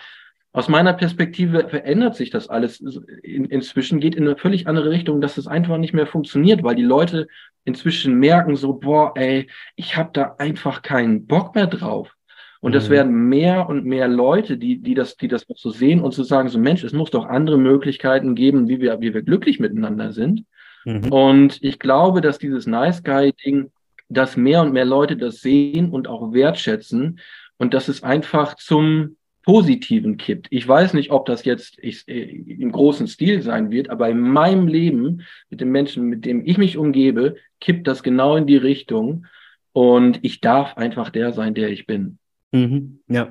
aus 0.51 0.70
meiner 0.70 0.93
Perspektive 0.93 1.68
verändert 1.68 2.16
sich 2.16 2.30
das 2.30 2.47
alles 2.47 2.80
in, 3.24 3.45
inzwischen, 3.45 3.99
geht 3.99 4.16
in 4.16 4.24
eine 4.24 4.38
völlig 4.38 4.68
andere 4.68 4.89
Richtung, 4.89 5.20
dass 5.20 5.38
es 5.38 5.47
einfach 5.47 5.78
nicht 5.78 5.93
mehr 5.93 6.08
funktioniert, 6.08 6.64
weil 6.64 6.76
die 6.76 6.82
Leute 6.82 7.28
inzwischen 7.66 8.16
merken 8.16 8.56
so, 8.56 8.74
boah, 8.74 9.12
ey, 9.16 9.49
ich 9.76 9.97
habe 9.97 10.12
da 10.14 10.36
einfach 10.38 10.82
keinen 10.82 11.28
Bock 11.28 11.56
mehr 11.56 11.68
drauf. 11.68 12.16
Und 12.62 12.74
das 12.74 12.88
mhm. 12.88 12.93
werden 12.93 13.30
mehr 13.30 13.68
und 13.68 13.86
mehr 13.86 14.08
Leute, 14.08 14.58
die, 14.58 14.82
die 14.82 14.95
das, 14.95 15.18
die 15.18 15.28
das 15.28 15.45
so 15.56 15.70
sehen 15.72 15.99
und 15.99 16.14
zu 16.14 16.24
so 16.24 16.30
sagen, 16.30 16.47
so 16.47 16.58
Mensch, 16.58 16.86
es 16.86 16.93
muss 16.93 17.12
doch 17.12 17.26
andere 17.26 17.58
Möglichkeiten 17.58 18.34
geben, 18.34 18.70
wie 18.70 18.80
wir, 18.80 19.01
wie 19.01 19.14
wir 19.14 19.24
glücklich 19.24 19.60
miteinander 19.60 20.14
sind. 20.14 20.45
Mhm. 20.86 21.11
Und 21.11 21.57
ich 21.61 21.79
glaube, 21.79 22.21
dass 22.21 22.39
dieses 22.39 22.67
Nice 22.67 23.03
Guy-Ding, 23.03 23.71
dass 24.07 24.38
mehr 24.38 24.61
und 24.61 24.71
mehr 24.71 24.86
Leute 24.86 25.17
das 25.17 25.41
sehen 25.41 25.89
und 25.89 26.07
auch 26.07 26.31
wertschätzen 26.31 27.19
und 27.57 27.73
dass 27.73 27.88
es 27.88 28.03
einfach 28.03 28.55
zum 28.55 29.17
Positiven 29.45 30.17
kippt. 30.17 30.47
Ich 30.49 30.67
weiß 30.67 30.93
nicht, 30.93 31.11
ob 31.11 31.27
das 31.27 31.45
jetzt 31.45 31.77
ich, 31.79 32.07
äh, 32.07 32.23
im 32.23 32.71
großen 32.71 33.07
Stil 33.07 33.43
sein 33.43 33.69
wird, 33.69 33.89
aber 33.89 34.09
in 34.09 34.19
meinem 34.19 34.67
Leben 34.67 35.21
mit 35.49 35.61
den 35.61 35.69
Menschen, 35.71 36.05
mit 36.05 36.25
denen 36.25 36.45
ich 36.47 36.57
mich 36.57 36.77
umgebe, 36.77 37.36
kippt 37.59 37.88
das 37.88 38.01
genau 38.01 38.36
in 38.36 38.47
die 38.47 38.57
Richtung. 38.57 39.27
Und 39.71 40.19
ich 40.23 40.41
darf 40.41 40.77
einfach 40.77 41.09
der 41.09 41.33
sein, 41.33 41.53
der 41.53 41.69
ich 41.69 41.86
bin. 41.86 42.17
Mhm, 42.51 42.99
ja, 43.08 43.28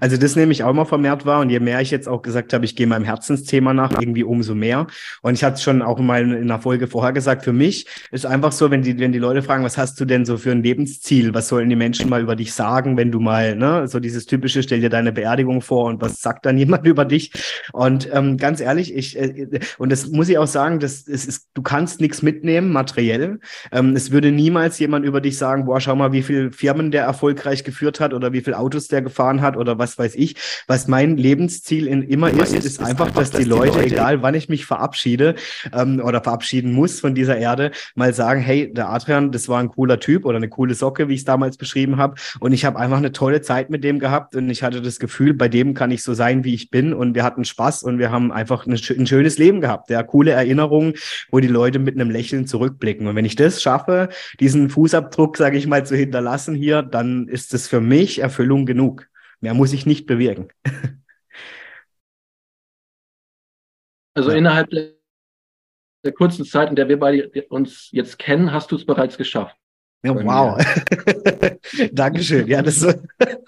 also 0.00 0.18
das 0.18 0.36
nehme 0.36 0.52
ich 0.52 0.64
auch 0.64 0.72
mal 0.74 0.84
vermehrt 0.84 1.24
wahr 1.24 1.40
und 1.40 1.48
je 1.48 1.58
mehr 1.58 1.80
ich 1.80 1.90
jetzt 1.90 2.08
auch 2.08 2.20
gesagt 2.20 2.52
habe, 2.52 2.66
ich 2.66 2.76
gehe 2.76 2.86
meinem 2.86 3.04
Herzensthema 3.04 3.72
nach, 3.72 3.92
irgendwie 3.92 4.22
umso 4.22 4.54
mehr. 4.54 4.86
Und 5.22 5.32
ich 5.32 5.42
hatte 5.42 5.54
es 5.54 5.62
schon 5.62 5.80
auch 5.80 5.98
mal 5.98 6.22
in 6.22 6.34
einer 6.34 6.60
Folge 6.60 6.88
vorher 6.88 7.14
gesagt, 7.14 7.42
für 7.42 7.54
mich 7.54 7.86
ist 8.10 8.26
einfach 8.26 8.52
so, 8.52 8.70
wenn 8.70 8.82
die, 8.82 8.98
wenn 8.98 9.12
die 9.12 9.18
Leute 9.18 9.42
fragen, 9.42 9.64
was 9.64 9.78
hast 9.78 9.98
du 9.98 10.04
denn 10.04 10.26
so 10.26 10.36
für 10.36 10.50
ein 10.50 10.62
Lebensziel, 10.62 11.32
was 11.32 11.48
sollen 11.48 11.70
die 11.70 11.76
Menschen 11.76 12.10
mal 12.10 12.20
über 12.20 12.36
dich 12.36 12.52
sagen, 12.52 12.98
wenn 12.98 13.10
du 13.10 13.18
mal, 13.18 13.56
ne, 13.56 13.88
so 13.88 13.98
dieses 13.98 14.26
typische, 14.26 14.62
stell 14.62 14.80
dir 14.80 14.90
deine 14.90 15.10
Beerdigung 15.10 15.62
vor 15.62 15.86
und 15.86 16.02
was 16.02 16.20
sagt 16.20 16.44
dann 16.44 16.58
jemand 16.64 16.86
über 16.86 17.06
dich? 17.06 17.32
Und 17.72 18.10
ähm, 18.12 18.36
ganz 18.36 18.60
ehrlich, 18.60 18.94
ich, 18.94 19.18
äh, 19.18 19.58
und 19.78 19.90
das 19.90 20.08
muss 20.08 20.28
ich 20.28 20.36
auch 20.36 20.46
sagen, 20.46 20.80
das, 20.80 21.06
das 21.06 21.24
ist, 21.24 21.48
du 21.54 21.62
kannst 21.62 21.98
nichts 21.98 22.20
mitnehmen, 22.20 22.72
materiell. 22.72 23.40
Ähm, 23.72 23.96
es 23.96 24.10
würde 24.10 24.32
niemals 24.32 24.78
jemand 24.78 25.06
über 25.06 25.22
dich 25.22 25.38
sagen, 25.38 25.64
boah, 25.64 25.80
schau 25.80 25.96
mal, 25.96 26.12
wie 26.12 26.22
viele 26.22 26.52
Firmen 26.52 26.90
der 26.90 27.04
erfolgreich 27.04 27.64
geführt 27.64 28.00
hat 28.00 28.12
oder 28.12 28.34
wie 28.34 28.42
viel 28.42 28.52
Autos 28.52 28.88
der 28.88 29.00
gefahren 29.14 29.40
hat 29.40 29.56
oder 29.56 29.78
was 29.78 29.96
weiß 29.96 30.16
ich. 30.16 30.34
Was 30.66 30.88
mein 30.88 31.16
Lebensziel 31.16 31.86
in, 31.86 32.02
immer, 32.02 32.30
immer 32.30 32.42
ist, 32.42 32.54
ist, 32.54 32.64
ist, 32.64 32.82
einfach, 32.82 33.10
dass, 33.12 33.30
dass 33.30 33.40
die, 33.40 33.48
Leute, 33.48 33.78
Leute, 33.78 33.86
egal 33.86 34.22
wann 34.22 34.34
ich 34.34 34.48
mich 34.48 34.66
verabschiede 34.66 35.36
ähm, 35.72 36.00
oder 36.04 36.20
verabschieden 36.20 36.72
muss 36.72 37.00
von 37.00 37.14
dieser 37.14 37.36
Erde, 37.36 37.70
mal 37.94 38.12
sagen, 38.12 38.40
hey, 38.40 38.72
der 38.72 38.90
Adrian, 38.90 39.30
das 39.30 39.48
war 39.48 39.60
ein 39.60 39.68
cooler 39.68 40.00
Typ 40.00 40.24
oder 40.24 40.36
eine 40.36 40.48
coole 40.48 40.74
Socke, 40.74 41.08
wie 41.08 41.14
ich 41.14 41.20
es 41.20 41.24
damals 41.24 41.56
beschrieben 41.56 41.96
habe. 41.96 42.16
Und 42.40 42.52
ich 42.52 42.64
habe 42.64 42.78
einfach 42.78 42.96
eine 42.96 43.12
tolle 43.12 43.40
Zeit 43.40 43.70
mit 43.70 43.84
dem 43.84 44.00
gehabt 44.00 44.34
und 44.34 44.50
ich 44.50 44.62
hatte 44.62 44.82
das 44.82 44.98
Gefühl, 44.98 45.32
bei 45.32 45.48
dem 45.48 45.74
kann 45.74 45.92
ich 45.92 46.02
so 46.02 46.12
sein, 46.12 46.42
wie 46.44 46.54
ich 46.54 46.70
bin. 46.70 46.92
Und 46.92 47.14
wir 47.14 47.22
hatten 47.22 47.44
Spaß 47.44 47.84
und 47.84 47.98
wir 47.98 48.10
haben 48.10 48.32
einfach 48.32 48.66
eine, 48.66 48.74
ein 48.74 49.06
schönes 49.06 49.38
Leben 49.38 49.60
gehabt. 49.60 49.90
Ja, 49.90 50.02
coole 50.02 50.32
Erinnerungen, 50.32 50.94
wo 51.30 51.38
die 51.38 51.48
Leute 51.48 51.78
mit 51.78 51.94
einem 51.94 52.10
Lächeln 52.10 52.46
zurückblicken. 52.46 53.06
Und 53.06 53.14
wenn 53.14 53.24
ich 53.24 53.36
das 53.36 53.62
schaffe, 53.62 54.08
diesen 54.40 54.70
Fußabdruck, 54.70 55.36
sage 55.36 55.56
ich 55.56 55.66
mal, 55.66 55.86
zu 55.86 55.94
hinterlassen 55.94 56.54
hier, 56.54 56.82
dann 56.82 57.28
ist 57.28 57.54
es 57.54 57.68
für 57.68 57.80
mich 57.80 58.18
Erfüllung 58.18 58.66
genug. 58.66 59.03
Mehr 59.44 59.52
muss 59.52 59.74
ich 59.74 59.84
nicht 59.84 60.06
bewirken. 60.06 60.48
Also 64.16 64.30
ja. 64.30 64.36
innerhalb 64.36 64.70
der 64.70 66.12
kurzen 66.12 66.44
Zeit, 66.44 66.70
in 66.70 66.76
der 66.76 66.88
wir 66.88 67.00
beide 67.00 67.28
uns 67.48 67.88
jetzt 67.90 68.16
kennen, 68.16 68.52
hast 68.52 68.70
du 68.70 68.76
es 68.76 68.86
bereits 68.86 69.18
geschafft. 69.18 69.56
Ja, 70.04 70.14
wow. 70.14 70.56
Dankeschön. 71.92 72.46
Ja, 72.46 72.62
das 72.62 72.76
so. 72.76 72.92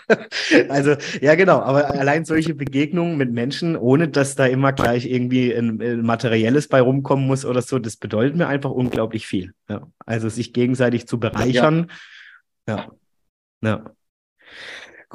also, 0.69 0.97
ja, 1.21 1.37
genau. 1.37 1.61
Aber 1.61 1.89
allein 1.93 2.25
solche 2.25 2.57
Begegnungen 2.57 3.17
mit 3.17 3.31
Menschen, 3.31 3.77
ohne 3.77 4.09
dass 4.09 4.35
da 4.35 4.47
immer 4.47 4.73
gleich 4.73 5.07
irgendwie 5.07 5.55
ein, 5.55 5.81
ein 5.81 6.03
Materielles 6.03 6.67
bei 6.67 6.81
rumkommen 6.81 7.29
muss 7.29 7.45
oder 7.45 7.63
so, 7.63 7.79
das 7.79 7.97
bedeutet 7.97 8.35
mir 8.35 8.49
einfach 8.49 8.73
unglaublich 8.73 9.25
viel. 9.25 9.53
Ja. 9.69 9.87
Also, 10.05 10.29
sich 10.29 10.53
gegenseitig 10.53 11.07
zu 11.07 11.21
bereichern. 11.21 11.93
Ja. 12.67 12.89
ja. 13.63 13.69
ja. 13.69 13.85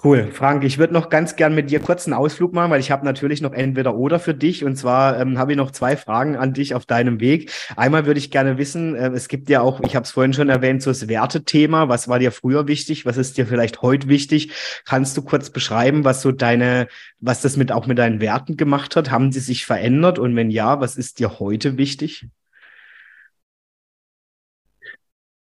Cool, 0.04 0.32
Frank, 0.32 0.64
ich 0.64 0.80
würde 0.80 0.94
noch 0.94 1.10
ganz 1.10 1.36
gern 1.36 1.54
mit 1.54 1.70
dir 1.70 1.80
kurz 1.80 2.08
einen 2.08 2.16
Ausflug 2.16 2.54
machen, 2.54 2.72
weil 2.72 2.80
ich 2.80 2.90
habe 2.90 3.06
natürlich 3.06 3.40
noch 3.42 3.54
entweder 3.54 3.96
oder 3.96 4.20
für 4.20 4.34
dich. 4.34 4.66
Und 4.66 4.76
zwar 4.76 5.20
ähm, 5.20 5.38
habe 5.38 5.52
ich 5.52 5.58
noch 5.58 5.70
zwei 5.70 5.96
Fragen 5.96 6.36
an 6.36 6.54
dich 6.54 6.74
auf 6.74 6.88
deinem 6.88 7.20
Weg. 7.20 7.52
Einmal 7.76 8.08
würde 8.08 8.18
ich 8.18 8.32
gerne 8.32 8.58
wissen, 8.58 8.96
äh, 8.96 9.10
es 9.10 9.28
gibt 9.28 9.48
ja 9.48 9.62
auch, 9.62 9.80
ich 9.82 9.96
habe 9.96 10.04
es 10.04 10.10
vorhin 10.10 10.34
schon 10.34 10.50
erwähnt, 10.50 10.82
so 10.82 10.90
das 10.90 11.08
Wertethema. 11.08 11.88
Was 11.88 12.08
war 12.08 12.18
dir 12.18 12.32
früher 12.32 12.68
wichtig? 12.68 13.06
Was 13.06 13.18
ist 13.18 13.38
dir 13.38 13.46
vielleicht 13.46 13.84
heute 13.84 14.08
wichtig? 14.08 14.52
Kannst 14.86 15.16
du 15.18 15.22
kurz 15.22 15.52
beschreiben, 15.52 16.04
was 16.04 16.24
so 16.24 16.32
deine, 16.32 16.88
was 17.20 17.42
das 17.42 17.56
mit 17.56 17.72
auch 17.72 17.86
mit 17.86 18.00
deinen 18.00 18.22
Werten 18.22 18.58
gemacht 18.58 18.96
hat? 18.96 19.12
Haben 19.12 19.32
sie 19.32 19.40
sich 19.40 19.68
verändert? 19.68 20.18
Und 20.18 20.36
wenn 20.36 20.50
ja, 20.50 20.80
was 20.82 20.98
ist 20.98 21.20
dir 21.20 21.40
heute 21.40 21.78
wichtig? 21.78 22.26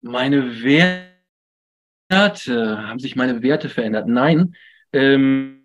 Meine 0.00 0.62
Werte 0.62 1.13
Werte, 1.13 1.13
haben 2.12 2.98
sich 2.98 3.16
meine 3.16 3.42
Werte 3.42 3.68
verändert? 3.68 4.06
Nein, 4.08 4.54
ähm, 4.92 5.64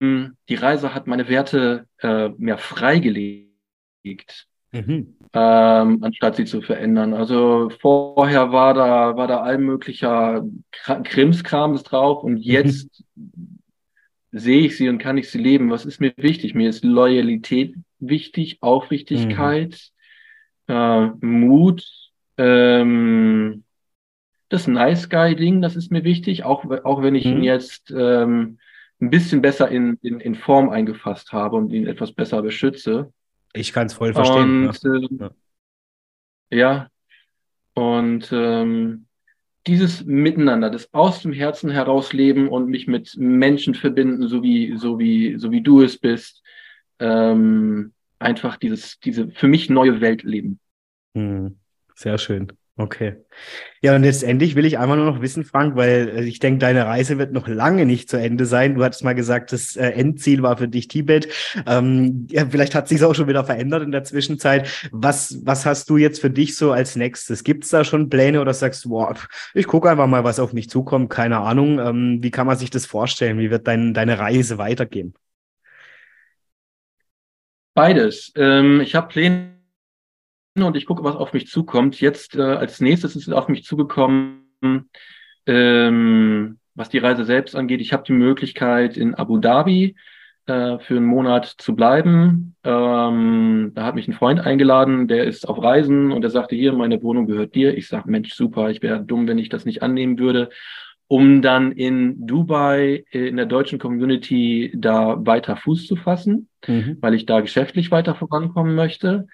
die 0.00 0.54
Reise 0.54 0.94
hat 0.94 1.06
meine 1.06 1.28
Werte 1.28 1.86
äh, 1.98 2.30
mehr 2.38 2.56
freigelegt, 2.56 4.46
mhm. 4.72 5.16
ähm, 5.34 6.02
anstatt 6.02 6.36
sie 6.36 6.46
zu 6.46 6.62
verändern. 6.62 7.12
Also 7.12 7.70
vorher 7.80 8.50
war 8.50 8.72
da, 8.72 9.16
war 9.16 9.28
da 9.28 9.40
all 9.42 9.58
möglicher 9.58 10.42
Krimskrams 10.72 11.82
drauf 11.82 12.24
und 12.24 12.34
mhm. 12.34 12.38
jetzt 12.38 13.04
mhm. 13.14 13.58
sehe 14.32 14.62
ich 14.62 14.78
sie 14.78 14.88
und 14.88 14.98
kann 14.98 15.18
ich 15.18 15.30
sie 15.30 15.38
leben. 15.38 15.70
Was 15.70 15.84
ist 15.84 16.00
mir 16.00 16.14
wichtig? 16.16 16.54
Mir 16.54 16.70
ist 16.70 16.82
Loyalität 16.82 17.74
wichtig, 17.98 18.58
Aufrichtigkeit, 18.62 19.78
mhm. 20.66 20.74
äh, 20.74 21.06
Mut, 21.20 21.86
ähm, 22.38 23.64
das 24.50 24.66
Nice 24.66 25.08
Guy-Ding, 25.08 25.62
das 25.62 25.76
ist 25.76 25.90
mir 25.90 26.04
wichtig, 26.04 26.44
auch, 26.44 26.64
auch 26.84 27.02
wenn 27.02 27.14
ich 27.14 27.24
mhm. 27.24 27.38
ihn 27.38 27.42
jetzt 27.44 27.90
ähm, 27.96 28.58
ein 29.00 29.08
bisschen 29.08 29.40
besser 29.40 29.68
in, 29.70 29.96
in, 30.02 30.20
in 30.20 30.34
Form 30.34 30.68
eingefasst 30.68 31.32
habe 31.32 31.56
und 31.56 31.72
ihn 31.72 31.86
etwas 31.86 32.12
besser 32.12 32.42
beschütze. 32.42 33.12
Ich 33.54 33.72
kann 33.72 33.86
es 33.86 33.94
voll 33.94 34.12
verstehen. 34.12 34.68
Und, 34.68 35.20
ja. 35.20 35.30
Äh, 36.50 36.58
ja. 36.58 36.88
Und 37.74 38.28
ähm, 38.32 39.06
dieses 39.66 40.04
Miteinander, 40.04 40.68
das 40.68 40.92
aus 40.92 41.22
dem 41.22 41.32
Herzen 41.32 41.70
heraus 41.70 42.12
leben 42.12 42.48
und 42.48 42.68
mich 42.68 42.88
mit 42.88 43.16
Menschen 43.16 43.74
verbinden, 43.74 44.26
so 44.28 44.42
wie, 44.42 44.76
so 44.76 44.98
wie, 44.98 45.38
so 45.38 45.52
wie 45.52 45.62
du 45.62 45.80
es 45.80 45.96
bist, 45.96 46.42
ähm, 46.98 47.92
einfach 48.18 48.56
dieses, 48.56 48.98
diese 48.98 49.30
für 49.30 49.48
mich 49.48 49.70
neue 49.70 50.00
Welt 50.00 50.24
leben. 50.24 50.58
Hm. 51.14 51.56
Sehr 51.94 52.18
schön. 52.18 52.52
Okay. 52.80 53.16
Ja, 53.82 53.94
und 53.94 54.04
letztendlich 54.04 54.54
will 54.54 54.64
ich 54.64 54.78
einfach 54.78 54.96
nur 54.96 55.04
noch 55.04 55.20
wissen, 55.20 55.44
Frank, 55.44 55.76
weil 55.76 56.08
äh, 56.16 56.24
ich 56.24 56.38
denke, 56.38 56.60
deine 56.60 56.86
Reise 56.86 57.18
wird 57.18 57.30
noch 57.30 57.46
lange 57.46 57.84
nicht 57.84 58.08
zu 58.08 58.16
Ende 58.16 58.46
sein. 58.46 58.74
Du 58.74 58.82
hattest 58.82 59.04
mal 59.04 59.14
gesagt, 59.14 59.52
das 59.52 59.76
äh, 59.76 59.90
Endziel 59.90 60.42
war 60.42 60.56
für 60.56 60.66
dich 60.66 60.88
Tibet. 60.88 61.28
Ähm, 61.66 62.26
ja, 62.30 62.46
vielleicht 62.48 62.74
hat 62.74 62.88
sich 62.88 63.04
auch 63.04 63.14
schon 63.14 63.28
wieder 63.28 63.44
verändert 63.44 63.82
in 63.82 63.92
der 63.92 64.04
Zwischenzeit. 64.04 64.88
Was, 64.92 65.40
was 65.44 65.66
hast 65.66 65.90
du 65.90 65.98
jetzt 65.98 66.22
für 66.22 66.30
dich 66.30 66.56
so 66.56 66.72
als 66.72 66.96
nächstes? 66.96 67.44
Gibt 67.44 67.64
es 67.64 67.70
da 67.70 67.84
schon 67.84 68.08
Pläne 68.08 68.40
oder 68.40 68.54
sagst 68.54 68.86
du, 68.86 68.90
boah, 68.90 69.14
ich 69.52 69.66
gucke 69.66 69.90
einfach 69.90 70.06
mal, 70.06 70.24
was 70.24 70.40
auf 70.40 70.54
mich 70.54 70.70
zukommt? 70.70 71.10
Keine 71.10 71.40
Ahnung. 71.40 71.78
Ähm, 71.80 72.18
wie 72.22 72.30
kann 72.30 72.46
man 72.46 72.56
sich 72.56 72.70
das 72.70 72.86
vorstellen? 72.86 73.38
Wie 73.38 73.50
wird 73.50 73.66
dein, 73.66 73.92
deine 73.92 74.18
Reise 74.18 74.56
weitergehen? 74.56 75.12
Beides. 77.74 78.32
Ähm, 78.36 78.80
ich 78.80 78.94
habe 78.94 79.08
Pläne 79.08 79.59
und 80.56 80.76
ich 80.76 80.86
gucke, 80.86 81.04
was 81.04 81.16
auf 81.16 81.32
mich 81.32 81.48
zukommt. 81.48 82.00
Jetzt 82.00 82.36
äh, 82.36 82.42
als 82.42 82.80
nächstes 82.80 83.16
ist 83.16 83.32
auf 83.32 83.48
mich 83.48 83.64
zugekommen, 83.64 84.90
ähm, 85.46 86.58
was 86.74 86.88
die 86.88 86.98
Reise 86.98 87.24
selbst 87.24 87.54
angeht. 87.54 87.80
Ich 87.80 87.92
habe 87.92 88.04
die 88.06 88.12
Möglichkeit, 88.12 88.96
in 88.96 89.14
Abu 89.14 89.38
Dhabi 89.38 89.94
äh, 90.46 90.78
für 90.78 90.96
einen 90.96 91.06
Monat 91.06 91.46
zu 91.58 91.74
bleiben. 91.74 92.56
Ähm, 92.64 93.72
da 93.74 93.84
hat 93.84 93.94
mich 93.94 94.08
ein 94.08 94.14
Freund 94.14 94.40
eingeladen, 94.40 95.06
der 95.08 95.24
ist 95.24 95.48
auf 95.48 95.62
Reisen 95.62 96.10
und 96.12 96.22
der 96.22 96.30
sagte, 96.30 96.56
hier, 96.56 96.72
meine 96.72 97.02
Wohnung 97.02 97.26
gehört 97.26 97.54
dir. 97.54 97.76
Ich 97.76 97.88
sage, 97.88 98.10
Mensch, 98.10 98.34
super, 98.34 98.70
ich 98.70 98.82
wäre 98.82 99.00
dumm, 99.00 99.28
wenn 99.28 99.38
ich 99.38 99.48
das 99.48 99.64
nicht 99.64 99.82
annehmen 99.82 100.18
würde 100.18 100.50
um 101.12 101.42
dann 101.42 101.72
in 101.72 102.24
Dubai 102.24 103.04
äh, 103.10 103.26
in 103.26 103.36
der 103.36 103.46
deutschen 103.46 103.80
Community 103.80 104.72
da 104.76 105.16
weiter 105.26 105.56
Fuß 105.56 105.88
zu 105.88 105.96
fassen, 105.96 106.48
mhm. 106.68 106.98
weil 107.00 107.14
ich 107.14 107.26
da 107.26 107.40
geschäftlich 107.40 107.90
weiter 107.90 108.14
vorankommen 108.14 108.76
möchte 108.76 109.26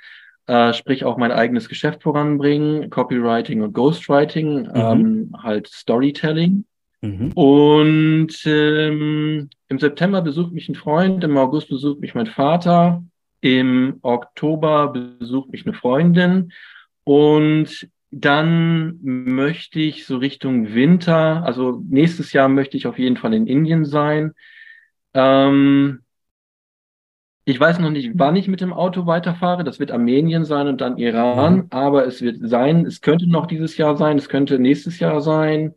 äh, 0.47 0.73
sprich 0.73 1.05
auch 1.05 1.17
mein 1.17 1.33
eigenes 1.33 1.69
Geschäft 1.69 2.03
voranbringen, 2.03 2.91
Copywriting 2.91 3.63
und 3.63 3.73
Ghostwriting, 3.73 4.63
mhm. 4.63 4.71
ähm, 4.75 5.37
halt 5.43 5.69
Storytelling. 5.69 6.65
Mhm. 7.03 7.33
Und 7.33 8.47
ähm, 8.47 9.51
im 9.69 9.79
September 9.79 10.23
besucht 10.23 10.53
mich 10.53 10.69
ein 10.69 10.75
Freund, 10.75 11.25
im 11.25 11.37
August 11.37 11.69
besucht 11.69 12.01
mich 12.01 12.15
mein 12.15 12.27
Vater, 12.27 13.03
im 13.41 13.99
Oktober 14.03 14.89
besucht 14.89 15.51
mich 15.51 15.67
eine 15.67 15.75
Freundin 15.75 16.53
Und 17.05 17.89
dann 18.11 18.99
möchte 19.03 19.81
ich 19.81 20.07
so 20.07 20.17
Richtung 20.17 20.75
Winter, 20.75 21.45
also 21.45 21.83
nächstes 21.89 22.33
Jahr 22.33 22.49
möchte 22.49 22.77
ich 22.77 22.87
auf 22.87 22.99
jeden 22.99 23.17
Fall 23.17 23.35
in 23.35 23.47
Indien 23.47 23.85
sein. 23.85 24.33
Ähm, 25.13 26.01
ich 27.49 27.61
weiß 27.61 27.79
noch 27.79 27.91
nicht, 27.91 28.11
wann 28.15 28.35
ich 28.35 28.49
mit 28.49 28.61
dem 28.61 28.73
Auto 28.73 29.07
weiterfahre. 29.07 29.63
Das 29.63 29.79
wird 29.79 29.93
Armenien 29.93 30.45
sein 30.45 30.67
und 30.67 30.81
dann 30.81 30.99
Iran. 30.99 31.55
Mhm. 31.55 31.67
Aber 31.71 32.05
es 32.05 32.21
wird 32.21 32.39
sein, 32.43 32.85
es 32.85 33.01
könnte 33.01 33.31
noch 33.31 33.47
dieses 33.47 33.77
Jahr 33.77 33.97
sein, 33.97 34.19
es 34.19 34.29
könnte 34.29 34.59
nächstes 34.59 34.99
Jahr 34.99 35.21
sein. 35.21 35.75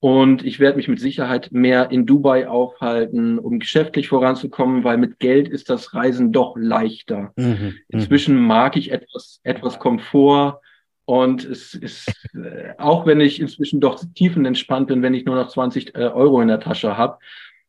Und 0.00 0.42
ich 0.42 0.58
werde 0.58 0.78
mich 0.78 0.88
mit 0.88 1.00
Sicherheit 1.00 1.52
mehr 1.52 1.90
in 1.90 2.06
Dubai 2.06 2.48
aufhalten, 2.48 3.38
um 3.38 3.60
geschäftlich 3.60 4.08
voranzukommen, 4.08 4.84
weil 4.84 4.96
mit 4.96 5.18
Geld 5.18 5.48
ist 5.48 5.68
das 5.68 5.92
Reisen 5.92 6.32
doch 6.32 6.56
leichter. 6.56 7.32
Mhm. 7.36 7.46
mhm. 7.46 7.74
Inzwischen 7.88 8.40
mag 8.40 8.76
ich 8.78 8.90
etwas, 8.90 9.40
etwas 9.42 9.78
Komfort. 9.78 10.60
Und 11.04 11.44
es 11.44 11.74
ist, 11.74 12.08
äh, 12.32 12.72
auch 12.78 13.04
wenn 13.04 13.20
ich 13.20 13.38
inzwischen 13.38 13.80
doch 13.80 14.02
tiefenentspannt 14.14 14.88
bin, 14.88 15.02
wenn 15.02 15.12
ich 15.12 15.26
nur 15.26 15.36
noch 15.36 15.48
20 15.48 15.94
äh, 15.94 15.98
Euro 15.98 16.40
in 16.40 16.48
der 16.48 16.60
Tasche 16.60 16.96
habe, 16.96 17.18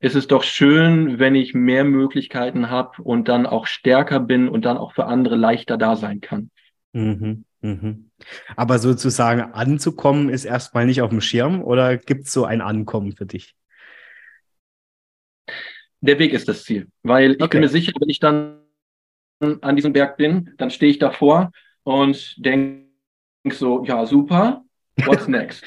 ist 0.04 0.16
es 0.16 0.28
doch 0.28 0.44
schön, 0.44 1.18
wenn 1.18 1.34
ich 1.34 1.54
mehr 1.54 1.86
Möglichkeiten 1.86 2.70
habe 2.70 3.02
und 3.02 3.30
dann 3.30 3.46
auch 3.46 3.66
stärker 3.66 4.20
bin 4.20 4.50
und 4.50 4.66
dann 4.66 4.78
auch 4.78 4.94
für 4.94 5.06
andere 5.06 5.38
leichter 5.38 5.78
da 5.78 5.96
sein 5.96 6.20
kann. 6.20 6.52
Mhm, 6.92 7.46
mhm. 7.62 8.12
Aber 8.58 8.80
sozusagen 8.80 9.42
anzukommen 9.54 10.28
ist 10.28 10.44
erstmal 10.44 10.86
nicht 10.86 11.02
auf 11.02 11.10
dem 11.10 11.22
Schirm 11.22 11.64
oder 11.64 11.96
gibt 11.96 12.26
es 12.26 12.34
so 12.34 12.44
ein 12.44 12.60
Ankommen 12.60 13.14
für 13.14 13.26
dich? 13.26 13.56
Der 16.02 16.20
Weg 16.20 16.34
ist 16.34 16.50
das 16.50 16.66
Ziel, 16.66 16.90
weil 17.04 17.32
ich 17.32 17.42
okay. 17.42 17.52
bin 17.52 17.62
mir 17.62 17.70
sicher, 17.70 17.94
wenn 17.98 18.10
ich 18.10 18.20
dann 18.20 18.60
an 19.40 19.78
diesem 19.78 19.94
Berg 19.94 20.18
bin, 20.18 20.54
dann 20.58 20.70
stehe 20.70 20.92
ich 20.92 21.00
davor 21.00 21.54
und 21.84 22.36
denke 22.46 22.84
so, 23.52 23.86
ja, 23.86 24.06
super, 24.06 24.66
what's 25.06 25.28
next? 25.30 25.64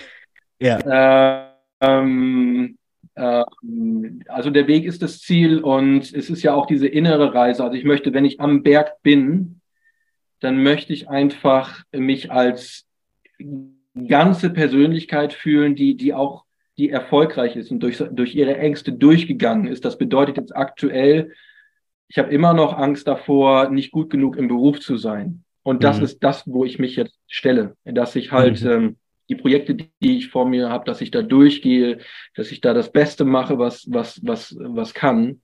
ja. 0.60 0.78
Ähm, 0.84 1.56
ähm, 1.80 2.78
also 3.16 4.50
der 4.50 4.66
Weg 4.66 4.84
ist 4.84 5.02
das 5.02 5.20
Ziel 5.20 5.60
und 5.60 6.12
es 6.12 6.28
ist 6.28 6.42
ja 6.42 6.54
auch 6.54 6.66
diese 6.66 6.86
innere 6.86 7.32
Reise. 7.32 7.64
Also 7.64 7.76
ich 7.76 7.84
möchte, 7.84 8.12
wenn 8.12 8.26
ich 8.26 8.40
am 8.40 8.62
Berg 8.62 9.02
bin, 9.02 9.60
dann 10.40 10.62
möchte 10.62 10.92
ich 10.92 11.08
einfach 11.08 11.82
mich 11.92 12.30
als 12.30 12.84
ganze 14.06 14.50
Persönlichkeit 14.50 15.32
fühlen, 15.32 15.74
die, 15.74 15.96
die 15.96 16.12
auch, 16.12 16.44
die 16.76 16.90
erfolgreich 16.90 17.56
ist 17.56 17.70
und 17.70 17.80
durch, 17.82 17.96
durch 18.10 18.34
ihre 18.34 18.58
Ängste 18.58 18.92
durchgegangen 18.92 19.66
ist. 19.66 19.86
Das 19.86 19.96
bedeutet 19.96 20.36
jetzt 20.36 20.54
aktuell, 20.54 21.32
ich 22.08 22.18
habe 22.18 22.30
immer 22.30 22.52
noch 22.52 22.76
Angst 22.76 23.08
davor, 23.08 23.70
nicht 23.70 23.92
gut 23.92 24.10
genug 24.10 24.36
im 24.36 24.48
Beruf 24.48 24.80
zu 24.80 24.98
sein. 24.98 25.42
Und 25.62 25.82
das 25.82 25.98
mhm. 25.98 26.04
ist 26.04 26.22
das, 26.22 26.44
wo 26.46 26.66
ich 26.66 26.78
mich 26.78 26.96
jetzt 26.96 27.18
stelle, 27.26 27.76
dass 27.84 28.14
ich 28.14 28.30
halt 28.30 28.62
mhm. 28.62 28.70
ähm, 28.70 28.96
die 29.28 29.36
Projekte, 29.36 29.74
die 29.74 30.18
ich 30.18 30.28
vor 30.28 30.48
mir 30.48 30.68
habe, 30.68 30.84
dass 30.84 31.00
ich 31.00 31.10
da 31.10 31.22
durchgehe, 31.22 31.98
dass 32.34 32.52
ich 32.52 32.60
da 32.60 32.74
das 32.74 32.92
Beste 32.92 33.24
mache, 33.24 33.58
was, 33.58 33.86
was, 33.90 34.20
was, 34.24 34.56
was 34.58 34.94
kann. 34.94 35.42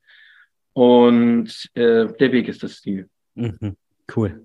Und 0.73 1.71
äh, 1.75 2.07
der 2.19 2.33
Weg 2.33 2.49
ist 2.49 2.63
das 2.63 2.81
Ziel. 2.81 3.09
Mhm. 3.35 3.77
Cool. 4.15 4.45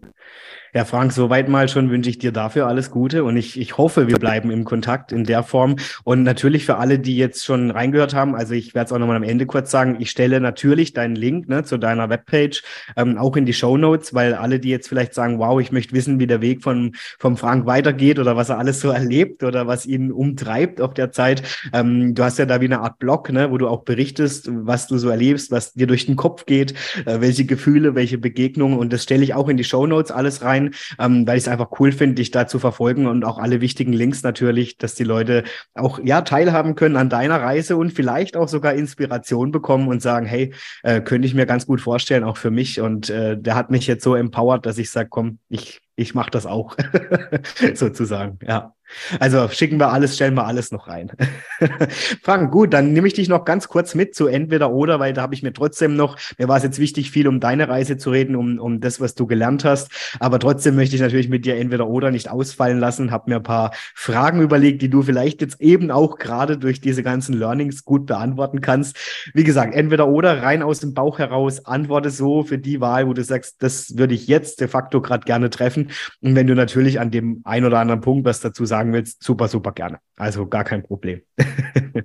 Ja, 0.77 0.85
Frank, 0.85 1.11
soweit 1.11 1.49
mal 1.49 1.69
schon 1.69 1.89
wünsche 1.89 2.09
ich 2.09 2.19
dir 2.19 2.31
dafür 2.31 2.67
alles 2.67 2.91
Gute 2.91 3.23
und 3.23 3.35
ich, 3.35 3.59
ich 3.59 3.77
hoffe, 3.77 4.07
wir 4.07 4.19
bleiben 4.19 4.51
im 4.51 4.63
Kontakt 4.63 5.11
in 5.11 5.23
der 5.23 5.41
Form. 5.41 5.77
Und 6.03 6.21
natürlich 6.21 6.67
für 6.67 6.77
alle, 6.77 6.99
die 6.99 7.17
jetzt 7.17 7.45
schon 7.45 7.71
reingehört 7.71 8.13
haben, 8.13 8.35
also 8.35 8.53
ich 8.53 8.75
werde 8.75 8.85
es 8.85 8.91
auch 8.91 8.99
nochmal 8.99 9.15
am 9.15 9.23
Ende 9.23 9.47
kurz 9.47 9.71
sagen, 9.71 9.97
ich 9.99 10.11
stelle 10.11 10.39
natürlich 10.39 10.93
deinen 10.93 11.15
Link 11.15 11.47
ne, 11.49 11.63
zu 11.63 11.79
deiner 11.79 12.09
Webpage 12.09 12.61
ähm, 12.95 13.17
auch 13.17 13.35
in 13.37 13.47
die 13.47 13.53
Show 13.53 13.77
Notes, 13.77 14.13
weil 14.13 14.35
alle, 14.35 14.59
die 14.59 14.69
jetzt 14.69 14.87
vielleicht 14.87 15.15
sagen, 15.15 15.39
wow, 15.39 15.59
ich 15.59 15.71
möchte 15.71 15.95
wissen, 15.95 16.19
wie 16.19 16.27
der 16.27 16.41
Weg 16.41 16.61
von 16.61 16.93
vom 17.17 17.37
Frank 17.37 17.65
weitergeht 17.65 18.19
oder 18.19 18.35
was 18.35 18.49
er 18.49 18.59
alles 18.59 18.79
so 18.79 18.89
erlebt 18.91 19.43
oder 19.43 19.65
was 19.65 19.87
ihn 19.87 20.11
umtreibt 20.11 20.79
auf 20.79 20.93
der 20.93 21.11
Zeit. 21.11 21.41
Ähm, 21.73 22.13
du 22.13 22.23
hast 22.23 22.37
ja 22.37 22.45
da 22.45 22.61
wie 22.61 22.65
eine 22.65 22.81
Art 22.81 22.99
Blog, 22.99 23.31
ne, 23.31 23.49
wo 23.49 23.57
du 23.57 23.67
auch 23.67 23.83
berichtest, 23.83 24.49
was 24.51 24.85
du 24.85 24.97
so 24.97 25.09
erlebst, 25.09 25.49
was 25.49 25.73
dir 25.73 25.87
durch 25.87 26.05
den 26.05 26.17
Kopf 26.17 26.45
geht, 26.45 26.73
äh, 27.05 27.19
welche 27.21 27.45
Gefühle, 27.45 27.95
welche 27.95 28.17
Begegnungen 28.17 28.77
und 28.77 28.93
das 28.93 29.01
stelle 29.01 29.23
ich 29.23 29.33
auch 29.33 29.46
in 29.49 29.57
die 29.57 29.63
Show 29.63 29.87
Notes 29.87 30.11
alles 30.11 30.41
rein 30.41 30.57
rein, 30.57 30.73
ähm, 30.99 31.27
weil 31.27 31.37
ich 31.37 31.43
es 31.43 31.47
einfach 31.47 31.69
cool 31.79 31.91
finde, 31.91 32.15
dich 32.15 32.31
da 32.31 32.47
zu 32.47 32.59
verfolgen 32.59 33.05
und 33.07 33.23
auch 33.25 33.37
alle 33.37 33.61
wichtigen 33.61 33.93
Links 33.93 34.23
natürlich, 34.23 34.77
dass 34.77 34.95
die 34.95 35.03
Leute 35.03 35.43
auch 35.75 35.99
ja 36.03 36.21
teilhaben 36.21 36.75
können 36.75 36.95
an 36.95 37.09
deiner 37.09 37.41
Reise 37.41 37.77
und 37.77 37.91
vielleicht 37.93 38.35
auch 38.37 38.47
sogar 38.47 38.73
Inspiration 38.73 39.51
bekommen 39.51 39.87
und 39.87 40.01
sagen, 40.01 40.25
hey, 40.25 40.53
äh, 40.83 41.01
könnte 41.01 41.27
ich 41.27 41.33
mir 41.33 41.45
ganz 41.45 41.65
gut 41.65 41.81
vorstellen, 41.81 42.23
auch 42.23 42.37
für 42.37 42.51
mich. 42.51 42.81
Und 42.81 43.09
äh, 43.09 43.37
der 43.37 43.55
hat 43.55 43.69
mich 43.69 43.87
jetzt 43.87 44.03
so 44.03 44.15
empowert, 44.15 44.65
dass 44.65 44.77
ich 44.77 44.89
sage, 44.89 45.09
komm, 45.09 45.39
ich 45.49 45.81
ich 45.97 46.13
mache 46.13 46.31
das 46.31 46.45
auch, 46.45 46.77
sozusagen. 47.73 48.39
Ja. 48.47 48.73
Also 49.19 49.49
schicken 49.49 49.79
wir 49.79 49.91
alles, 49.91 50.15
stellen 50.15 50.35
wir 50.35 50.45
alles 50.45 50.71
noch 50.71 50.87
rein. 50.87 51.11
Frank, 52.23 52.51
gut, 52.51 52.73
dann 52.73 52.93
nehme 52.93 53.07
ich 53.07 53.13
dich 53.13 53.27
noch 53.27 53.43
ganz 53.43 53.67
kurz 53.67 53.95
mit 53.95 54.15
zu 54.15 54.27
entweder 54.27 54.71
oder, 54.71 54.99
weil 54.99 55.13
da 55.13 55.21
habe 55.21 55.33
ich 55.33 55.43
mir 55.43 55.51
trotzdem 55.51 55.95
noch, 55.95 56.17
mir 56.37 56.47
war 56.47 56.57
es 56.57 56.63
jetzt 56.63 56.79
wichtig, 56.79 57.11
viel 57.11 57.27
um 57.27 57.39
deine 57.39 57.67
Reise 57.67 57.97
zu 57.97 58.11
reden, 58.11 58.35
um, 58.35 58.59
um 58.59 58.79
das, 58.79 59.01
was 59.01 59.13
du 59.13 59.27
gelernt 59.27 59.65
hast. 59.65 59.91
Aber 60.19 60.39
trotzdem 60.39 60.75
möchte 60.75 60.95
ich 60.95 61.01
natürlich 61.01 61.29
mit 61.29 61.45
dir 61.45 61.57
entweder 61.57 61.87
oder 61.87 62.11
nicht 62.11 62.29
ausfallen 62.29 62.79
lassen, 62.79 63.11
habe 63.11 63.29
mir 63.29 63.37
ein 63.37 63.43
paar 63.43 63.71
Fragen 63.93 64.41
überlegt, 64.41 64.81
die 64.81 64.89
du 64.89 65.01
vielleicht 65.01 65.41
jetzt 65.41 65.59
eben 65.59 65.91
auch 65.91 66.17
gerade 66.17 66.57
durch 66.57 66.79
diese 66.79 67.03
ganzen 67.03 67.33
Learnings 67.37 67.83
gut 67.83 68.05
beantworten 68.05 68.61
kannst. 68.61 68.95
Wie 69.33 69.43
gesagt, 69.43 69.75
entweder 69.75 70.07
oder 70.07 70.43
rein 70.43 70.63
aus 70.63 70.79
dem 70.79 70.93
Bauch 70.93 71.19
heraus, 71.19 71.65
antworte 71.65 72.09
so 72.09 72.43
für 72.43 72.57
die 72.57 72.79
Wahl, 72.79 73.07
wo 73.07 73.13
du 73.13 73.23
sagst, 73.23 73.57
das 73.59 73.97
würde 73.97 74.13
ich 74.13 74.27
jetzt 74.27 74.61
de 74.61 74.69
facto 74.69 75.01
gerade 75.01 75.25
gerne 75.25 75.49
treffen. 75.49 75.86
Und 76.21 76.35
wenn 76.35 76.47
du 76.47 76.55
natürlich 76.55 76.99
an 76.99 77.11
dem 77.11 77.41
ein 77.45 77.65
oder 77.65 77.79
anderen 77.79 78.01
Punkt 78.01 78.25
was 78.25 78.39
dazu 78.39 78.65
sagen 78.65 78.93
willst, 78.93 79.23
super, 79.23 79.47
super 79.47 79.71
gerne. 79.71 79.99
Also 80.15 80.47
gar 80.47 80.63
kein 80.63 80.83
Problem. 80.83 81.21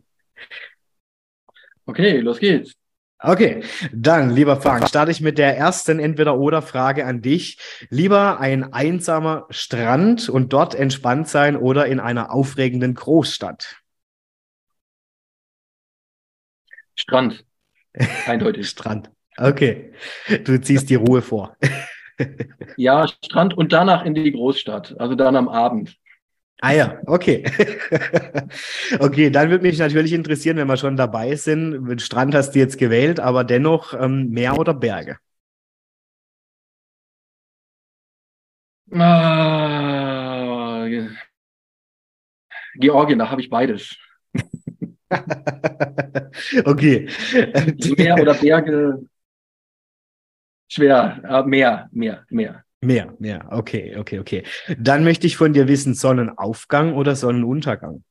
okay, 1.87 2.19
los 2.19 2.39
geht's. 2.39 2.75
Okay, 3.25 3.63
dann, 3.93 4.31
lieber 4.31 4.61
Frank, 4.61 4.89
starte 4.89 5.13
ich 5.13 5.21
mit 5.21 5.39
der 5.39 5.57
ersten 5.57 6.01
Entweder-Oder-Frage 6.01 7.07
an 7.07 7.23
dich. 7.23 7.59
Lieber 7.89 8.41
ein 8.41 8.73
einsamer 8.73 9.47
Strand 9.51 10.29
und 10.29 10.53
dort 10.53 10.75
entspannt 10.75 11.29
sein 11.29 11.57
oder 11.57 11.87
in 11.87 12.01
einer 12.01 12.33
aufregenden 12.33 12.95
Großstadt? 12.95 13.77
Strand. 16.97 17.45
Eindeutig. 18.27 18.69
Strand. 18.69 19.11
Okay. 19.37 19.93
Du 20.45 20.61
ziehst 20.61 20.91
die 20.91 20.97
Ruhe 20.97 21.23
vor. 21.23 21.57
ja, 22.76 23.06
Strand 23.09 23.56
und 23.56 23.72
danach 23.72 24.05
in 24.05 24.14
die 24.14 24.32
Großstadt, 24.32 24.97
also 24.98 25.14
dann 25.14 25.36
am 25.36 25.48
Abend. 25.48 25.97
Ah 26.60 26.72
ja, 26.72 27.01
okay. 27.06 27.44
okay, 29.01 29.30
dann 29.30 29.51
würde 29.51 29.62
mich 29.62 29.78
natürlich 29.78 30.12
interessieren, 30.12 30.56
wenn 30.59 30.68
wir 30.68 30.76
schon 30.76 30.97
dabei 30.97 31.34
sind. 31.34 32.01
Strand 32.01 32.36
hast 32.36 32.55
du 32.55 32.60
jetzt 32.60 32.78
gewählt, 32.78 33.18
aber 33.18 33.43
dennoch 33.43 33.94
ähm, 33.94 34.30
Meer 34.30 34.56
oder 34.56 34.72
Berge? 34.72 35.16
Ah, 38.93 40.86
Georgien, 42.76 43.18
da 43.18 43.30
habe 43.30 43.40
ich 43.40 43.51
beides. 43.51 43.97
okay. 46.64 47.09
Meer 47.97 48.20
oder 48.20 48.34
Berge, 48.34 49.02
schwer, 50.73 51.20
äh, 51.28 51.43
mehr, 51.44 51.89
mehr, 51.93 52.24
mehr. 52.31 52.65
Mehr, 52.81 53.15
mehr. 53.19 53.47
Okay, 53.51 53.97
okay, 53.97 54.19
okay. 54.19 54.43
Dann 54.78 55.05
möchte 55.05 55.27
ich 55.27 55.36
von 55.36 55.53
dir 55.53 55.69
wissen, 55.69 55.94
Sonnenaufgang 55.94 56.94
oder 56.94 57.15
Sonnenuntergang? 57.15 58.03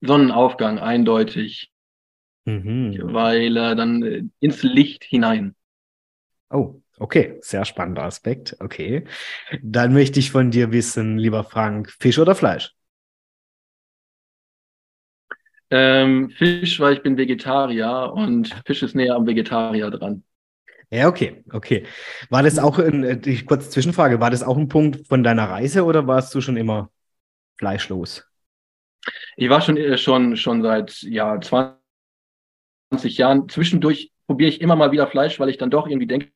Sonnenaufgang, 0.00 0.78
eindeutig. 0.78 1.70
Mhm. 2.46 2.98
Weil 3.02 3.56
äh, 3.56 3.74
dann 3.74 4.02
äh, 4.02 4.22
ins 4.40 4.62
Licht 4.62 5.04
hinein. 5.04 5.54
Oh, 6.50 6.80
okay. 6.98 7.38
Sehr 7.40 7.64
spannender 7.64 8.04
Aspekt. 8.04 8.56
Okay. 8.60 9.04
Dann 9.62 9.92
möchte 9.92 10.20
ich 10.20 10.30
von 10.30 10.50
dir 10.50 10.72
wissen, 10.72 11.18
lieber 11.18 11.42
Frank, 11.44 11.90
Fisch 11.90 12.18
oder 12.18 12.34
Fleisch? 12.34 12.74
Ähm, 15.70 16.30
Fisch, 16.30 16.78
weil 16.78 16.94
ich 16.94 17.02
bin 17.02 17.16
Vegetarier 17.16 18.12
und 18.14 18.54
Fisch 18.66 18.82
ist 18.82 18.94
näher 18.94 19.16
am 19.16 19.26
Vegetarier 19.26 19.90
dran. 19.90 20.22
Ja, 20.90 21.08
okay, 21.08 21.42
okay. 21.52 21.86
War 22.30 22.42
das 22.42 22.58
auch, 22.58 22.78
ein, 22.78 23.04
äh, 23.04 23.16
die 23.18 23.44
kurze 23.44 23.70
Zwischenfrage, 23.70 24.20
war 24.20 24.30
das 24.30 24.42
auch 24.42 24.56
ein 24.56 24.68
Punkt 24.68 25.06
von 25.06 25.22
deiner 25.22 25.48
Reise 25.48 25.84
oder 25.84 26.06
warst 26.06 26.34
du 26.34 26.40
schon 26.40 26.56
immer 26.56 26.90
fleischlos? 27.56 28.24
Ich 29.36 29.48
war 29.48 29.60
schon, 29.60 29.76
äh, 29.76 29.98
schon, 29.98 30.36
schon 30.36 30.62
seit 30.62 31.02
ja, 31.02 31.40
20 31.40 33.18
Jahren. 33.18 33.48
Zwischendurch 33.48 34.12
probiere 34.26 34.50
ich 34.50 34.60
immer 34.60 34.76
mal 34.76 34.92
wieder 34.92 35.06
Fleisch, 35.06 35.38
weil 35.40 35.48
ich 35.48 35.58
dann 35.58 35.70
doch 35.70 35.86
irgendwie 35.86 36.06
denke, 36.06 36.30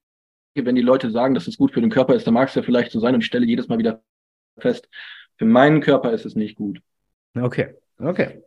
wenn 0.55 0.75
die 0.75 0.83
Leute 0.83 1.11
sagen, 1.11 1.35
dass 1.35 1.47
es 1.47 1.57
gut 1.57 1.73
für 1.73 1.81
den 1.81 1.91
Körper 1.91 2.15
ist, 2.15 2.27
dann 2.27 2.35
mag 2.35 2.49
es 2.49 2.55
ja 2.55 2.63
vielleicht 2.63 2.91
so 2.91 3.01
sein 3.01 3.15
und 3.15 3.21
ich 3.21 3.27
stelle 3.27 3.47
jedes 3.47 3.69
Mal 3.69 3.79
wieder 3.79 4.03
fest, 4.59 4.89
für 5.37 5.45
meinen 5.45 5.81
Körper 5.81 6.13
ist 6.13 6.27
es 6.27 6.35
nicht 6.35 6.57
gut. 6.57 6.81
Okay, 7.35 7.75
okay. 7.99 8.43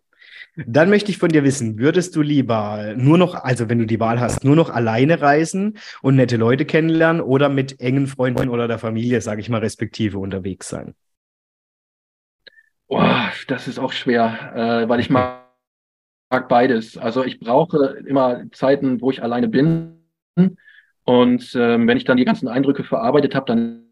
Dann 0.56 0.90
möchte 0.90 1.12
ich 1.12 1.18
von 1.18 1.30
dir 1.30 1.44
wissen, 1.44 1.80
würdest 1.80 2.16
du 2.16 2.22
lieber 2.22 2.94
nur 2.98 3.18
noch, 3.18 3.36
also 3.36 3.70
wenn 3.70 3.80
du 3.80 3.86
die 3.86 4.00
Wahl 4.02 4.20
hast, 4.20 4.44
nur 4.44 4.56
noch 4.56 4.70
alleine 4.70 5.22
reisen 5.22 5.78
und 6.02 6.16
nette 6.16 6.36
Leute 6.36 6.66
kennenlernen 6.66 7.22
oder 7.22 7.48
mit 7.48 7.80
engen 7.80 8.08
Freunden 8.08 8.50
oder 8.50 8.68
der 8.68 8.78
Familie, 8.78 9.22
sage 9.22 9.40
ich 9.40 9.50
mal, 9.50 9.60
respektive 9.60 10.20
unterwegs 10.20 10.68
sein? 10.68 10.94
Boah, 12.88 13.32
das 13.48 13.70
ist 13.70 13.80
auch 13.80 13.94
schwer, 13.94 14.52
äh, 14.54 14.90
weil 14.90 15.00
ich 15.00 15.10
mag, 15.10 15.46
mag 16.30 16.50
beides. 16.50 16.98
Also 16.98 17.24
ich 17.24 17.40
brauche 17.40 17.98
immer 18.06 18.44
Zeiten, 18.52 19.00
wo 19.00 19.10
ich 19.10 19.24
alleine 19.24 19.48
bin. 19.48 20.00
Und 21.06 21.56
ähm, 21.56 21.88
wenn 21.88 21.98
ich 21.98 22.04
dann 22.04 22.18
die 22.18 22.26
ganzen 22.26 22.50
Eindrücke 22.50 22.84
verarbeitet 22.84 23.36
habe, 23.36 23.46
dann 23.46 23.86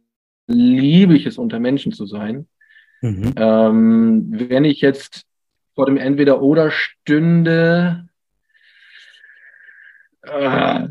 liebe 0.47 1.15
ich 1.15 1.25
es, 1.25 1.37
unter 1.37 1.59
Menschen 1.59 1.93
zu 1.93 2.05
sein. 2.05 2.47
Mhm. 3.01 3.33
Ähm, 3.37 4.25
wenn 4.31 4.65
ich 4.65 4.81
jetzt 4.81 5.28
vor 5.79 5.85
dem 5.85 5.95
Entweder-Oder 5.95 6.71
stünde, 6.71 8.05
äh, 10.23 10.87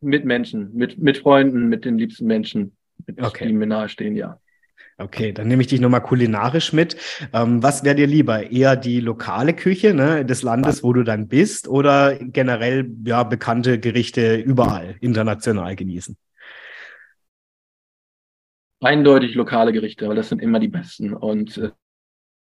mit 0.00 0.24
Menschen, 0.24 0.74
mit, 0.74 0.98
mit 0.98 1.18
Freunden, 1.18 1.68
mit 1.68 1.84
den 1.84 1.96
liebsten 1.96 2.26
Menschen, 2.26 2.76
mit, 3.06 3.22
okay. 3.22 3.46
die 3.46 3.52
mir 3.52 3.68
nahestehen, 3.68 4.16
ja. 4.16 4.40
Okay, 4.98 5.30
dann 5.30 5.46
nehme 5.46 5.62
ich 5.62 5.68
dich 5.68 5.80
nochmal 5.80 6.02
kulinarisch 6.02 6.72
mit. 6.72 6.96
Ähm, 7.32 7.62
was 7.62 7.84
wäre 7.84 7.94
dir 7.94 8.08
lieber? 8.08 8.50
Eher 8.50 8.74
die 8.74 8.98
lokale 8.98 9.54
Küche 9.54 9.94
ne, 9.94 10.24
des 10.24 10.42
Landes, 10.42 10.82
wo 10.82 10.92
du 10.92 11.04
dann 11.04 11.28
bist, 11.28 11.68
oder 11.68 12.18
generell 12.18 12.90
ja, 13.04 13.22
bekannte 13.22 13.78
Gerichte 13.78 14.34
überall 14.34 14.96
international 15.02 15.76
genießen? 15.76 16.16
Eindeutig 18.80 19.36
lokale 19.36 19.72
Gerichte, 19.72 20.08
weil 20.08 20.16
das 20.16 20.30
sind 20.30 20.42
immer 20.42 20.58
die 20.58 20.66
besten. 20.66 21.14
Und 21.14 21.58
äh, 21.58 21.70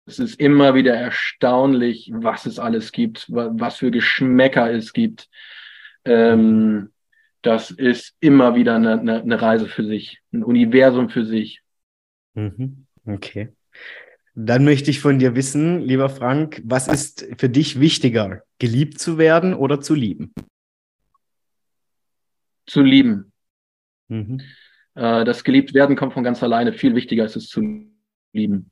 es 0.07 0.21
ist 0.21 0.41
immer 0.41 0.75
wieder 0.75 0.95
erstaunlich, 0.95 2.11
was 2.15 2.47
es 2.47 2.59
alles 2.59 2.93
gibt, 2.93 3.27
was 3.29 3.77
für 3.77 3.91
Geschmäcker 3.91 4.73
es 4.73 4.93
gibt. 4.93 5.29
Ähm, 6.05 6.93
das 7.43 7.73
ist 7.73 8.15
immer 8.21 8.55
wieder 8.55 8.77
eine, 8.77 9.01
eine, 9.01 9.21
eine, 9.21 9.43
Reise 9.43 9.67
für 9.67 9.85
sich, 9.85 10.21
ein 10.33 10.45
Universum 10.45 11.11
für 11.11 11.25
sich. 11.25 11.63
Mhm. 12.35 12.87
Okay. 13.05 13.53
Dann 14.35 14.65
möchte 14.65 14.91
ich 14.91 15.01
von 15.01 15.19
dir 15.19 15.35
wissen, 15.35 15.81
lieber 15.81 16.09
Frank, 16.09 16.63
was 16.65 16.89
ist 16.89 17.27
für 17.39 17.49
dich 17.49 17.81
wichtiger, 17.81 18.43
geliebt 18.59 19.01
zu 19.01 19.19
werden 19.19 19.55
oder 19.55 19.81
zu 19.81 19.95
lieben? 19.95 20.33
Zu 22.67 22.83
lieben. 22.83 23.33
Mhm. 24.09 24.41
Äh, 24.95 25.25
das 25.25 25.43
geliebt 25.43 25.75
werden 25.75 25.97
kommt 25.97 26.13
von 26.13 26.23
ganz 26.23 26.43
alleine. 26.43 26.73
Viel 26.73 26.95
wichtiger 26.95 27.25
ist 27.25 27.37
es 27.37 27.49
zu 27.49 27.89
lieben. 28.33 28.71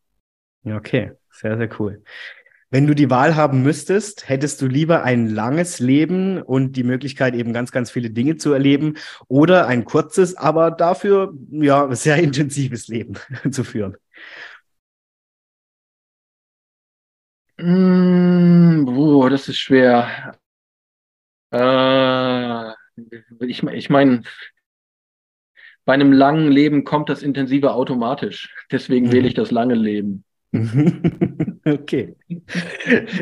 Okay. 0.64 1.12
Sehr, 1.30 1.56
sehr 1.58 1.68
cool. 1.80 2.02
Wenn 2.70 2.86
du 2.86 2.94
die 2.94 3.10
Wahl 3.10 3.36
haben 3.36 3.62
müsstest, 3.62 4.28
hättest 4.28 4.60
du 4.60 4.66
lieber 4.66 5.04
ein 5.04 5.28
langes 5.28 5.78
Leben 5.78 6.42
und 6.42 6.72
die 6.72 6.82
Möglichkeit, 6.82 7.34
eben 7.34 7.52
ganz, 7.52 7.70
ganz 7.70 7.90
viele 7.90 8.10
Dinge 8.10 8.36
zu 8.36 8.52
erleben 8.52 8.94
oder 9.28 9.66
ein 9.68 9.84
kurzes, 9.84 10.36
aber 10.36 10.70
dafür 10.70 11.32
ja 11.50 11.94
sehr 11.94 12.16
intensives 12.22 12.88
Leben 12.88 13.14
zu 13.50 13.62
führen? 13.62 13.96
Mm, 17.58 18.88
oh, 18.88 19.28
das 19.28 19.48
ist 19.48 19.58
schwer. 19.58 20.36
Äh, 21.52 22.72
ich 23.46 23.62
ich 23.62 23.90
meine, 23.90 24.22
bei 25.84 25.92
einem 25.92 26.12
langen 26.12 26.50
Leben 26.50 26.84
kommt 26.84 27.08
das 27.08 27.22
Intensive 27.22 27.72
automatisch. 27.72 28.54
Deswegen 28.72 29.06
mhm. 29.06 29.12
wähle 29.12 29.28
ich 29.28 29.34
das 29.34 29.50
lange 29.50 29.74
Leben. 29.74 30.24
Okay. 31.66 32.14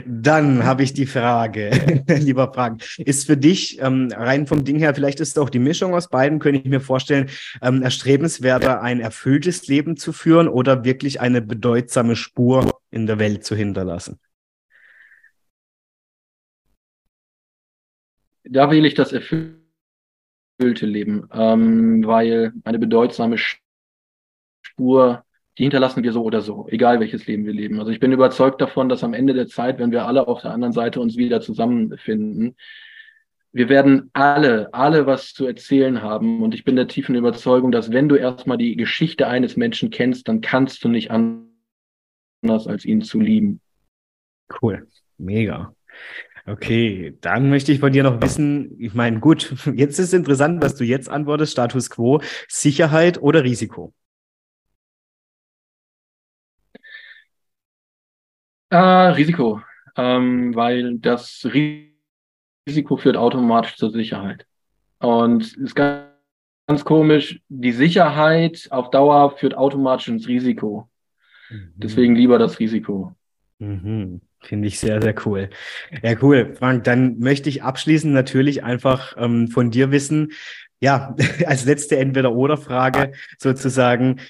Dann 0.05 0.65
habe 0.65 0.83
ich 0.83 0.93
die 0.93 1.07
Frage, 1.07 1.71
lieber 2.09 2.53
Frank. 2.53 2.83
Ist 2.99 3.27
für 3.27 3.37
dich 3.37 3.81
ähm, 3.81 4.09
rein 4.13 4.49
vom 4.49 4.65
Ding 4.65 4.79
her, 4.79 4.95
vielleicht 4.95 5.21
ist 5.21 5.39
auch 5.39 5.49
die 5.49 5.61
Mischung 5.61 5.95
aus 5.95 6.09
beiden, 6.09 6.41
könnte 6.41 6.61
ich 6.61 6.67
mir 6.67 6.81
vorstellen, 6.81 7.31
ähm, 7.63 7.83
erstrebenswerter, 7.83 8.83
ein 8.83 9.01
erfülltes 9.01 9.69
Leben 9.69 9.97
zu 9.97 10.13
führen 10.13 10.49
oder 10.49 10.85
wirklich 10.85 11.21
eine 11.21 11.41
bedeutsame 11.41 12.17
Spur 12.17 12.69
in 12.91 13.07
der 13.07 13.21
Welt 13.21 13.45
zu 13.45 13.55
hinterlassen? 13.55 14.19
Da 18.45 18.71
wähle 18.73 18.89
ich 18.89 18.95
das 18.95 19.13
erfüllte 19.13 19.61
Leben, 20.81 21.29
ähm, 21.33 22.05
weil 22.05 22.53
eine 22.65 22.81
bedeutsame 22.81 23.37
Spur 24.63 25.25
die 25.59 25.65
hinterlassen 25.65 26.03
wir 26.03 26.13
so 26.13 26.23
oder 26.23 26.41
so, 26.41 26.67
egal 26.71 27.01
welches 27.01 27.27
Leben 27.27 27.45
wir 27.45 27.53
leben. 27.53 27.79
Also 27.79 27.91
ich 27.91 28.01
bin 28.01 28.13
überzeugt 28.13 28.61
davon, 28.61 28.89
dass 28.89 29.05
am 29.05 29.15
Ende 29.15 29.35
der 29.35 29.49
Zeit, 29.49 29.79
wenn 29.79 29.91
wir 29.91 30.07
alle 30.07 30.27
auf 30.27 30.41
der 30.43 30.53
anderen 30.53 30.73
Seite 30.73 31.01
uns 31.01 31.17
wieder 31.17 31.41
zusammenfinden, 31.41 32.57
wir 33.53 33.69
werden 33.69 34.11
alle, 34.15 34.73
alle 34.73 35.07
was 35.07 35.35
zu 35.35 35.47
erzählen 35.47 36.01
haben. 36.01 36.43
Und 36.43 36.55
ich 36.55 36.65
bin 36.65 36.75
der 36.75 36.89
tiefen 36.89 37.15
Überzeugung, 37.15 37.71
dass 37.71 37.93
wenn 37.93 38.09
du 38.09 38.17
erstmal 38.17 38.57
die 38.57 38.77
Geschichte 38.77 39.29
eines 39.29 39.57
Menschen 39.57 39.91
kennst, 39.91 40.27
dann 40.29 40.41
kannst 40.41 40.83
du 40.85 40.89
nicht 40.89 41.11
anders, 41.11 42.67
als 42.67 42.87
ihn 42.87 43.03
zu 43.03 43.21
lieben. 43.21 43.61
Cool. 44.63 44.87
Mega. 45.19 45.75
Okay, 46.47 47.17
dann 47.21 47.51
möchte 47.51 47.71
ich 47.71 47.79
von 47.79 47.93
dir 47.93 48.03
noch 48.03 48.21
wissen, 48.21 48.75
ich 48.81 48.95
meine, 48.95 49.21
gut, 49.21 49.55
jetzt 49.75 49.99
ist 49.99 50.15
interessant, 50.15 50.63
was 50.63 50.75
du 50.75 50.85
jetzt 50.85 51.09
antwortest, 51.09 51.53
Status 51.53 51.91
quo, 51.91 52.21
Sicherheit 52.49 53.21
oder 53.21 53.45
Risiko? 53.45 53.93
Äh, 58.73 58.77
Risiko, 58.79 59.61
ähm, 59.99 60.55
weil 60.55 60.97
das 60.97 61.47
Risiko 62.67 62.97
führt 62.97 63.19
automatisch 63.19 63.77
zur 63.77 63.91
Sicherheit. 63.91 64.47
Und 64.99 65.43
es 65.43 65.53
ist 65.53 65.75
ganz, 65.75 66.07
ganz 66.67 66.83
komisch, 66.83 67.43
die 67.51 67.73
Sicherheit 67.73 68.69
auf 68.71 68.89
Dauer 68.89 69.37
führt 69.37 69.55
automatisch 69.55 70.09
ins 70.09 70.27
Risiko. 70.27 70.89
Mhm. 71.51 71.73
Deswegen 71.77 72.17
lieber 72.17 72.39
das 72.39 72.61
Risiko. 72.61 73.15
Mhm. 73.59 74.23
Finde 74.41 74.69
ich 74.69 74.79
sehr, 74.79 75.03
sehr 75.03 75.15
cool. 75.27 75.51
Ja, 76.03 76.15
cool. 76.23 76.55
Frank, 76.55 76.85
dann 76.85 77.19
möchte 77.19 77.51
ich 77.51 77.63
abschließend 77.63 78.15
natürlich 78.15 78.65
einfach 78.65 79.15
ähm, 79.19 79.49
von 79.49 79.71
dir 79.71 79.91
wissen, 79.91 80.33
ja, 80.81 81.15
als 81.45 81.67
letzte 81.67 81.99
Entweder-Oder-Frage 81.99 83.13
sozusagen 83.37 84.21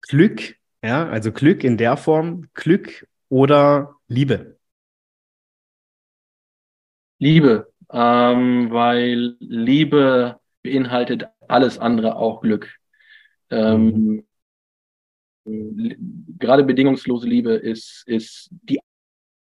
Glück, 0.00 0.56
ja, 0.82 1.06
also 1.06 1.32
Glück 1.32 1.64
in 1.64 1.76
der 1.76 1.98
Form, 1.98 2.48
Glück 2.54 3.06
oder 3.32 3.96
Liebe? 4.08 4.58
Liebe, 7.18 7.72
ähm, 7.90 8.70
weil 8.70 9.36
Liebe 9.40 10.38
beinhaltet 10.62 11.24
alles 11.48 11.78
andere, 11.78 12.16
auch 12.16 12.42
Glück. 12.42 12.68
Ähm. 13.48 14.26
Gerade 15.44 16.62
bedingungslose 16.64 17.26
Liebe 17.26 17.54
ist, 17.54 18.04
ist 18.06 18.50
die 18.52 18.80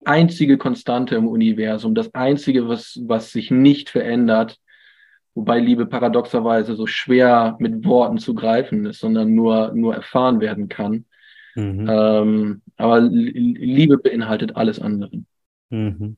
einzige 0.03 0.57
Konstante 0.57 1.17
im 1.17 1.29
Universum, 1.29 1.95
das 1.95 2.13
einzige, 2.15 2.67
was, 2.67 2.99
was 3.05 3.33
sich 3.33 3.51
nicht 3.51 3.91
verändert, 3.91 4.59
wobei 5.35 5.61
Liebe 5.61 5.85
paradoxerweise 5.85 6.75
so 6.75 6.87
schwer 6.87 7.57
mit 7.61 7.85
Worten 7.85 8.17
zu 8.17 8.35
greifen 8.35 8.87
ist, 8.87 9.01
sondern 9.01 9.35
nur, 9.35 9.73
nur 9.75 9.95
erfahren 9.95 10.41
werden 10.41 10.71
kann. 10.71 11.05
Mhm. 11.55 11.89
Ähm, 11.89 12.63
aber 12.77 13.01
Liebe 13.01 13.99
beinhaltet 13.99 14.57
alles 14.57 14.81
andere. 14.81 15.11
Mhm. 15.71 16.17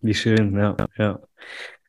Wie 0.00 0.14
schön, 0.14 0.56
ja, 0.56 0.76
ja. 0.98 1.20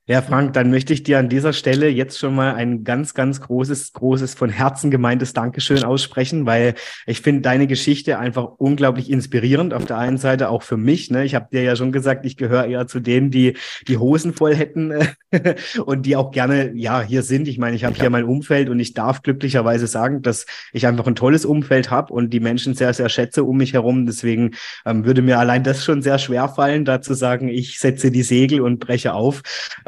Ja, 0.07 0.21
Frank, 0.21 0.53
dann 0.53 0.69
möchte 0.69 0.93
ich 0.93 1.01
dir 1.01 1.17
an 1.17 1.29
dieser 1.29 1.51
Stelle 1.51 1.89
jetzt 1.89 2.19
schon 2.19 2.35
mal 2.35 2.53
ein 2.53 2.83
ganz, 2.83 3.15
ganz 3.15 3.41
großes, 3.41 3.91
großes, 3.93 4.35
von 4.35 4.51
Herzen 4.51 4.91
gemeintes 4.91 5.33
Dankeschön 5.33 5.83
aussprechen, 5.83 6.45
weil 6.45 6.75
ich 7.07 7.21
finde 7.21 7.41
deine 7.41 7.65
Geschichte 7.65 8.19
einfach 8.19 8.43
unglaublich 8.59 9.09
inspirierend. 9.09 9.73
Auf 9.73 9.85
der 9.85 9.97
einen 9.97 10.19
Seite 10.19 10.49
auch 10.49 10.61
für 10.61 10.77
mich. 10.77 11.09
Ne? 11.09 11.25
Ich 11.25 11.33
habe 11.33 11.47
dir 11.51 11.63
ja 11.63 11.75
schon 11.75 11.91
gesagt, 11.91 12.23
ich 12.23 12.37
gehöre 12.37 12.67
eher 12.67 12.85
zu 12.85 12.99
denen, 12.99 13.31
die 13.31 13.57
die 13.87 13.97
Hosen 13.97 14.33
voll 14.33 14.53
hätten 14.53 14.93
und 15.85 16.05
die 16.05 16.15
auch 16.15 16.29
gerne 16.29 16.71
ja 16.75 17.01
hier 17.01 17.23
sind. 17.23 17.47
Ich 17.47 17.57
meine, 17.57 17.75
ich 17.75 17.83
habe 17.83 17.95
hier 17.95 18.11
mein 18.11 18.25
Umfeld 18.25 18.69
und 18.69 18.79
ich 18.79 18.93
darf 18.93 19.23
glücklicherweise 19.23 19.87
sagen, 19.87 20.21
dass 20.21 20.45
ich 20.71 20.85
einfach 20.85 21.07
ein 21.07 21.15
tolles 21.15 21.45
Umfeld 21.45 21.89
habe 21.89 22.13
und 22.13 22.29
die 22.29 22.39
Menschen 22.39 22.75
sehr, 22.75 22.93
sehr 22.93 23.09
schätze 23.09 23.43
um 23.43 23.57
mich 23.57 23.73
herum. 23.73 24.05
Deswegen 24.05 24.51
ähm, 24.85 25.03
würde 25.03 25.23
mir 25.23 25.39
allein 25.39 25.63
das 25.63 25.83
schon 25.83 26.03
sehr 26.03 26.19
schwer 26.19 26.47
fallen, 26.47 26.85
da 26.85 27.01
zu 27.01 27.15
sagen, 27.15 27.47
ich 27.47 27.79
setze 27.79 28.11
die 28.11 28.21
Segel 28.21 28.61
und 28.61 28.77
breche 28.77 29.15
auf. 29.15 29.41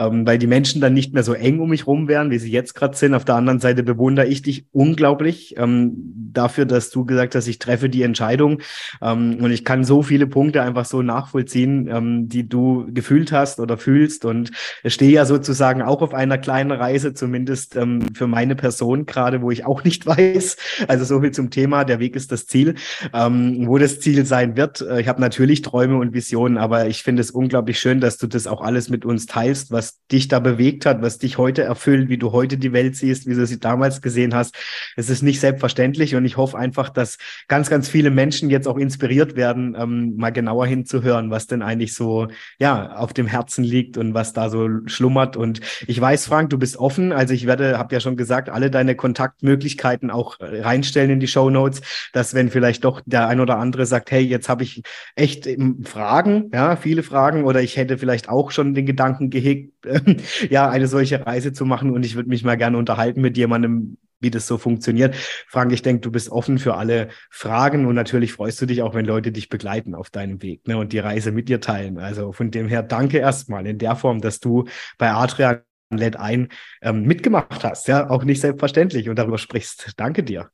Ähm, 0.08 0.26
weil 0.26 0.38
die 0.38 0.48
Menschen 0.48 0.82
dann 0.82 0.94
nicht 0.94 1.14
mehr 1.14 1.24
so 1.24 1.34
eng 1.34 1.60
um 1.60 1.70
mich 1.70 1.88
rum 1.88 2.08
wären, 2.08 2.32
wie 2.32 2.40
sie 2.40 2.52
jetzt 2.52 2.74
gerade 2.74 2.96
sind. 2.96 3.14
Auf 3.14 3.26
der 3.26 3.36
anderen 3.36 3.60
Seite 3.60 3.84
bewundere 3.84 4.28
ich 4.28 4.42
dich 4.42 4.66
unglaublich 4.72 5.56
ähm, 5.58 5.94
dafür, 6.34 6.66
dass 6.66 6.90
du 6.90 7.06
gesagt 7.06 7.36
hast, 7.36 7.48
ich 7.48 7.60
treffe 7.60 7.90
die 7.90 8.04
Entscheidung 8.04 8.60
ähm, 9.02 9.38
und 9.42 9.52
ich 9.52 9.66
kann 9.66 9.84
so 9.84 10.04
viele 10.04 10.28
Punkte 10.28 10.62
einfach 10.62 10.86
so 10.86 11.02
nachvollziehen, 11.02 11.88
ähm, 11.92 12.30
die 12.30 12.48
du 12.48 12.88
gefühlt 12.94 13.32
hast 13.32 13.60
oder 13.60 13.78
fühlst 13.78 14.26
und 14.26 14.52
stehe 14.86 15.12
ja 15.12 15.26
sozusagen 15.26 15.82
auch 15.82 16.02
auf 16.02 16.14
einer 16.14 16.38
kleinen 16.38 16.72
Reise, 16.72 17.14
zumindest 17.14 17.76
ähm, 17.76 18.04
für 18.14 18.28
meine 18.28 18.56
Person 18.56 19.06
gerade, 19.06 19.42
wo 19.42 19.52
ich 19.52 19.66
auch 19.66 19.84
nicht 19.84 20.06
weiß. 20.06 20.58
Also 20.88 21.06
so 21.06 21.22
viel 21.22 21.32
zum 21.32 21.50
Thema, 21.50 21.84
der 21.84 22.00
Weg 22.00 22.16
ist 22.16 22.32
das 22.32 22.48
Ziel. 22.48 22.76
Ähm, 23.14 23.68
wo 23.68 23.78
das 23.78 24.00
Ziel 24.00 24.26
sein 24.26 24.56
wird, 24.56 24.82
äh, 24.82 25.02
ich 25.02 25.08
habe 25.08 25.22
natürlich 25.22 25.62
Träume 25.62 25.98
und 25.98 26.14
Visionen, 26.14 26.58
aber 26.58 26.88
ich 26.88 27.04
finde 27.04 27.22
es 27.22 27.32
unglaublich 27.32 27.80
schön, 27.80 28.00
dass 28.00 28.18
du 28.18 28.28
das 28.28 28.48
auch 28.48 28.62
alles 28.62 28.90
mit 28.90 29.06
uns 29.06 29.26
teilst, 29.26 29.72
was 29.72 29.97
dich 30.12 30.28
da 30.28 30.40
bewegt 30.40 30.86
hat, 30.86 31.02
was 31.02 31.18
dich 31.18 31.38
heute 31.38 31.64
erfüllt, 31.64 32.10
wie 32.10 32.18
du 32.18 32.32
heute 32.32 32.58
die 32.58 32.72
Welt 32.72 32.96
siehst, 32.96 33.28
wie 33.28 33.36
du 33.36 33.46
sie 33.46 33.60
damals 33.60 34.02
gesehen 34.02 34.34
hast. 34.34 34.56
Es 34.96 35.10
ist 35.10 35.22
nicht 35.22 35.40
selbstverständlich 35.40 36.16
und 36.16 36.26
ich 36.26 36.38
hoffe 36.38 36.58
einfach, 36.58 36.90
dass 36.90 37.18
ganz, 37.48 37.70
ganz 37.70 37.90
viele 37.90 38.10
Menschen 38.10 38.50
jetzt 38.50 38.68
auch 38.68 38.78
inspiriert 38.78 39.36
werden, 39.36 39.76
ähm, 39.78 40.16
mal 40.16 40.32
genauer 40.32 40.66
hinzuhören, 40.66 41.30
was 41.30 41.48
denn 41.48 41.62
eigentlich 41.62 41.94
so 41.94 42.28
ja 42.58 42.96
auf 42.96 43.14
dem 43.14 43.28
Herzen 43.28 43.64
liegt 43.64 43.98
und 43.98 44.14
was 44.14 44.32
da 44.34 44.50
so 44.50 44.70
schlummert. 44.86 45.36
Und 45.36 45.60
ich 45.88 46.00
weiß, 46.00 46.26
Frank, 46.28 46.50
du 46.52 46.58
bist 46.58 46.78
offen. 46.78 47.12
Also 47.12 47.34
ich 47.34 47.46
werde, 47.46 47.78
habe 47.78 47.94
ja 47.94 48.00
schon 48.00 48.16
gesagt, 48.16 48.50
alle 48.50 48.72
deine 48.72 48.96
Kontaktmöglichkeiten 48.96 50.10
auch 50.10 50.40
äh, 50.40 50.62
reinstellen 50.62 51.12
in 51.12 51.20
die 51.20 51.28
Show 51.28 51.50
Notes, 51.50 51.82
dass 52.14 52.34
wenn 52.34 52.50
vielleicht 52.50 52.86
doch 52.86 53.02
der 53.06 53.28
ein 53.28 53.42
oder 53.42 53.58
andere 53.58 53.86
sagt, 53.86 54.12
hey, 54.12 54.22
jetzt 54.22 54.48
habe 54.48 54.64
ich 54.64 54.84
echt 55.16 55.48
ähm, 55.48 55.84
Fragen, 55.84 56.50
ja, 56.54 56.78
viele 56.78 57.04
Fragen, 57.04 57.44
oder 57.44 57.62
ich 57.62 57.76
hätte 57.76 57.98
vielleicht 57.98 58.30
auch 58.30 58.52
schon 58.52 58.74
den 58.74 58.86
Gedanken 58.86 59.30
gehegt, 59.30 59.74
ja, 60.50 60.70
eine 60.70 60.88
solche 60.88 61.26
Reise 61.26 61.54
zu 61.54 61.66
machen 61.66 61.92
und 61.92 62.06
ich 62.06 62.16
würde 62.16 62.30
mich 62.30 62.44
mal 62.44 62.58
gerne 62.58 62.78
unterhalten 62.78 63.22
mit 63.22 63.38
jemandem, 63.38 63.98
wie 64.20 64.32
das 64.32 64.48
so 64.48 64.58
funktioniert. 64.58 65.16
Frank, 65.48 65.72
ich 65.72 65.82
denke, 65.82 66.02
du 66.02 66.12
bist 66.12 66.30
offen 66.30 66.58
für 66.58 66.76
alle 66.76 67.10
Fragen 67.30 67.86
und 67.86 67.96
natürlich 67.96 68.34
freust 68.34 68.62
du 68.62 68.66
dich 68.66 68.82
auch, 68.82 68.96
wenn 68.96 69.06
Leute 69.06 69.32
dich 69.32 69.50
begleiten 69.50 69.96
auf 69.96 70.10
deinem 70.10 70.42
Weg 70.42 70.68
ne, 70.68 70.78
und 70.78 70.94
die 70.94 71.00
Reise 71.00 71.32
mit 71.32 71.50
dir 71.50 71.62
teilen. 71.62 72.00
Also 72.00 72.32
von 72.32 72.52
dem 72.52 72.68
her 72.68 72.84
danke 72.84 73.20
erstmal 73.20 73.66
in 73.68 73.78
der 73.78 73.96
Form, 73.96 74.22
dass 74.22 74.40
du 74.40 74.66
bei 74.98 75.12
Adrian 75.12 75.62
Let 75.90 76.18
ein 76.18 76.50
ähm, 76.82 77.04
mitgemacht 77.04 77.64
hast. 77.64 77.88
Ja, 77.88 78.10
auch 78.10 78.24
nicht 78.24 78.42
selbstverständlich 78.42 79.10
und 79.10 79.18
darüber 79.18 79.38
sprichst. 79.38 79.94
Danke 79.96 80.24
dir. 80.24 80.50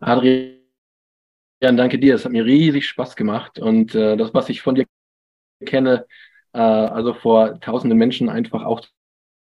Adrian, 0.00 0.56
danke 1.60 1.98
dir. 1.98 2.16
Es 2.16 2.24
hat 2.24 2.32
mir 2.32 2.44
riesig 2.44 2.88
Spaß 2.88 3.14
gemacht 3.14 3.60
und 3.60 3.94
äh, 3.94 4.16
das, 4.16 4.34
was 4.34 4.48
ich 4.48 4.62
von 4.62 4.74
dir 4.74 4.86
kenne, 5.64 6.06
äh, 6.52 6.58
also 6.58 7.14
vor 7.14 7.60
tausenden 7.60 7.98
Menschen 7.98 8.28
einfach 8.28 8.64
auch 8.64 8.82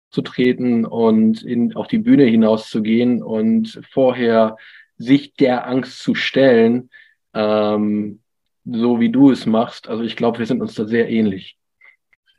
zu 0.09 0.21
treten 0.21 0.85
und 0.85 1.43
in, 1.43 1.75
auf 1.75 1.87
die 1.87 1.97
Bühne 1.97 2.23
hinaus 2.25 2.69
zu 2.69 2.81
gehen 2.81 3.21
und 3.21 3.81
vorher 3.91 4.57
sich 4.97 5.33
der 5.33 5.67
Angst 5.67 5.99
zu 5.99 6.15
stellen, 6.15 6.89
ähm, 7.33 8.21
so 8.65 8.99
wie 8.99 9.09
du 9.09 9.31
es 9.31 9.45
machst. 9.45 9.87
Also 9.87 10.03
ich 10.03 10.15
glaube, 10.15 10.39
wir 10.39 10.45
sind 10.45 10.61
uns 10.61 10.75
da 10.75 10.85
sehr 10.85 11.09
ähnlich. 11.09 11.57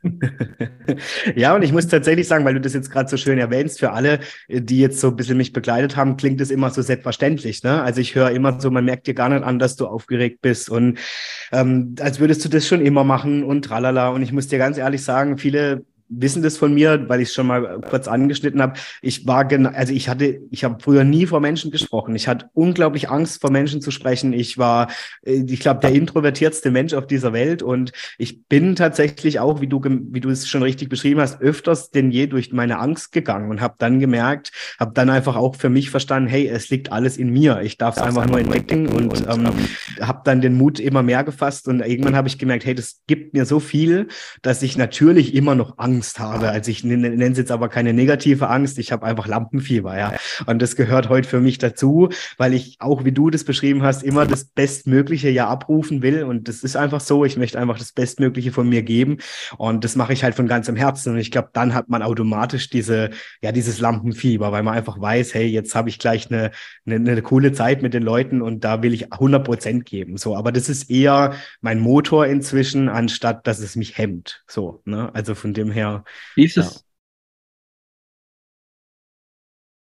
ja, 1.35 1.55
und 1.55 1.61
ich 1.61 1.73
muss 1.73 1.87
tatsächlich 1.87 2.27
sagen, 2.27 2.45
weil 2.45 2.53
du 2.53 2.61
das 2.61 2.73
jetzt 2.73 2.89
gerade 2.89 3.09
so 3.09 3.17
schön 3.17 3.37
erwähnst, 3.37 3.79
für 3.79 3.91
alle, 3.91 4.19
die 4.47 4.79
jetzt 4.79 4.99
so 4.99 5.09
ein 5.09 5.15
bisschen 5.15 5.37
mich 5.37 5.51
begleitet 5.51 5.95
haben, 5.95 6.15
klingt 6.17 6.39
es 6.41 6.51
immer 6.51 6.69
so 6.69 6.81
selbstverständlich. 6.81 7.63
Ne? 7.63 7.81
Also 7.81 7.99
ich 7.99 8.15
höre 8.15 8.31
immer 8.31 8.59
so, 8.59 8.71
man 8.71 8.85
merkt 8.85 9.07
dir 9.07 9.13
gar 9.13 9.29
nicht 9.29 9.43
an, 9.43 9.59
dass 9.59 9.75
du 9.75 9.87
aufgeregt 9.87 10.41
bist 10.41 10.69
und 10.69 10.99
ähm, 11.51 11.95
als 11.99 12.19
würdest 12.19 12.43
du 12.45 12.49
das 12.49 12.67
schon 12.67 12.85
immer 12.85 13.03
machen 13.03 13.43
und 13.43 13.65
tralala. 13.65 14.09
Und 14.09 14.21
ich 14.21 14.31
muss 14.31 14.47
dir 14.47 14.57
ganz 14.57 14.77
ehrlich 14.77 15.03
sagen, 15.03 15.37
viele 15.37 15.85
wissen 16.09 16.41
das 16.41 16.57
von 16.57 16.73
mir, 16.73 17.07
weil 17.07 17.21
ich 17.21 17.29
es 17.29 17.35
schon 17.35 17.47
mal 17.47 17.79
kurz 17.87 18.07
angeschnitten 18.07 18.61
habe. 18.61 18.73
Ich 19.01 19.27
war 19.27 19.45
genau, 19.45 19.69
also 19.69 19.93
ich 19.93 20.09
hatte, 20.09 20.41
ich 20.49 20.63
habe 20.63 20.77
früher 20.81 21.03
nie 21.03 21.27
vor 21.27 21.39
Menschen 21.39 21.71
gesprochen. 21.71 22.15
Ich 22.15 22.27
hatte 22.27 22.49
unglaublich 22.53 23.09
Angst, 23.09 23.41
vor 23.41 23.51
Menschen 23.51 23.79
zu 23.79 23.91
sprechen. 23.91 24.33
Ich 24.33 24.57
war, 24.57 24.89
äh, 25.23 25.43
ich 25.47 25.59
glaube, 25.59 25.81
der 25.81 25.91
introvertiertste 25.91 26.71
Mensch 26.71 26.93
auf 26.93 27.05
dieser 27.05 27.31
Welt 27.31 27.61
und 27.61 27.91
ich 28.17 28.45
bin 28.45 28.75
tatsächlich 28.75 29.39
auch, 29.39 29.61
wie 29.61 29.67
du, 29.67 29.81
wie 29.83 30.19
du 30.19 30.29
es 30.29 30.47
schon 30.47 30.63
richtig 30.63 30.89
beschrieben 30.89 31.21
hast, 31.21 31.41
öfters 31.41 31.91
denn 31.91 32.11
je 32.11 32.27
durch 32.27 32.51
meine 32.51 32.79
Angst 32.79 33.11
gegangen 33.11 33.51
und 33.51 33.61
habe 33.61 33.75
dann 33.77 33.99
gemerkt, 33.99 34.51
habe 34.79 34.91
dann 34.93 35.09
einfach 35.09 35.35
auch 35.35 35.55
für 35.55 35.69
mich 35.69 35.91
verstanden, 35.91 36.27
hey, 36.27 36.47
es 36.47 36.69
liegt 36.69 36.91
alles 36.91 37.17
in 37.17 37.29
mir. 37.29 37.61
Ich 37.61 37.77
darf 37.77 37.97
es 37.97 38.01
einfach 38.01 38.25
nur 38.25 38.39
entdecken 38.39 38.87
und, 38.87 39.13
und 39.13 39.27
ähm, 39.27 39.45
ähm 39.45 40.07
habe 40.07 40.21
dann 40.23 40.41
den 40.41 40.55
Mut 40.55 40.79
immer 40.79 41.03
mehr 41.03 41.23
gefasst 41.23 41.67
und 41.67 41.81
irgendwann 41.81 42.15
habe 42.15 42.27
ich 42.27 42.37
gemerkt, 42.37 42.65
hey, 42.65 42.73
das 42.73 43.01
gibt 43.05 43.33
mir 43.33 43.45
so 43.45 43.59
viel, 43.59 44.07
dass 44.41 44.63
ich 44.63 44.77
natürlich 44.77 45.35
immer 45.35 45.55
noch 45.55 45.77
Angst 45.77 45.98
Angst 45.99 46.17
habe. 46.17 46.49
Also 46.49 46.71
ich 46.71 46.85
nenne 46.85 47.25
es 47.25 47.37
jetzt 47.37 47.51
aber 47.51 47.67
keine 47.67 47.93
negative 47.93 48.49
Angst, 48.49 48.79
ich 48.79 48.93
habe 48.93 49.05
einfach 49.05 49.27
Lampenfieber, 49.27 49.97
ja. 49.97 50.13
Und 50.45 50.61
das 50.61 50.77
gehört 50.77 51.09
heute 51.09 51.27
für 51.27 51.41
mich 51.41 51.57
dazu, 51.57 52.07
weil 52.37 52.53
ich 52.53 52.77
auch, 52.79 53.03
wie 53.03 53.11
du 53.11 53.29
das 53.29 53.43
beschrieben 53.43 53.83
hast, 53.83 54.01
immer 54.01 54.25
das 54.25 54.45
Bestmögliche 54.45 55.29
ja 55.29 55.49
abrufen 55.49 56.01
will. 56.01 56.23
Und 56.23 56.47
das 56.47 56.63
ist 56.63 56.77
einfach 56.77 57.01
so, 57.01 57.25
ich 57.25 57.35
möchte 57.35 57.59
einfach 57.59 57.77
das 57.77 57.91
Bestmögliche 57.91 58.53
von 58.53 58.69
mir 58.69 58.81
geben. 58.81 59.17
Und 59.57 59.83
das 59.83 59.97
mache 59.97 60.13
ich 60.13 60.23
halt 60.23 60.35
von 60.35 60.47
ganzem 60.47 60.77
Herzen. 60.77 61.13
Und 61.13 61.19
ich 61.19 61.31
glaube, 61.31 61.49
dann 61.51 61.73
hat 61.73 61.89
man 61.89 62.01
automatisch 62.01 62.69
diese, 62.69 63.09
ja, 63.41 63.51
dieses 63.51 63.81
Lampenfieber, 63.81 64.53
weil 64.53 64.63
man 64.63 64.75
einfach 64.75 65.01
weiß, 65.01 65.33
hey, 65.33 65.47
jetzt 65.47 65.75
habe 65.75 65.89
ich 65.89 65.99
gleich 65.99 66.31
eine, 66.31 66.51
eine, 66.85 66.95
eine 66.95 67.21
coole 67.21 67.51
Zeit 67.51 67.81
mit 67.81 67.93
den 67.93 68.03
Leuten 68.03 68.41
und 68.41 68.63
da 68.63 68.81
will 68.81 68.93
ich 68.93 69.11
100 69.11 69.43
Prozent 69.43 69.85
geben. 69.85 70.15
So, 70.15 70.37
aber 70.37 70.53
das 70.53 70.69
ist 70.69 70.89
eher 70.89 71.33
mein 71.59 71.81
Motor 71.81 72.25
inzwischen, 72.25 72.87
anstatt 72.87 73.45
dass 73.47 73.59
es 73.59 73.75
mich 73.75 73.97
hemmt. 73.97 74.43
So, 74.47 74.81
ne? 74.85 75.13
Also 75.13 75.35
von 75.35 75.53
dem 75.53 75.71
her 75.71 75.88
wie 76.35 76.45
ist 76.45 76.57
es? 76.57 76.85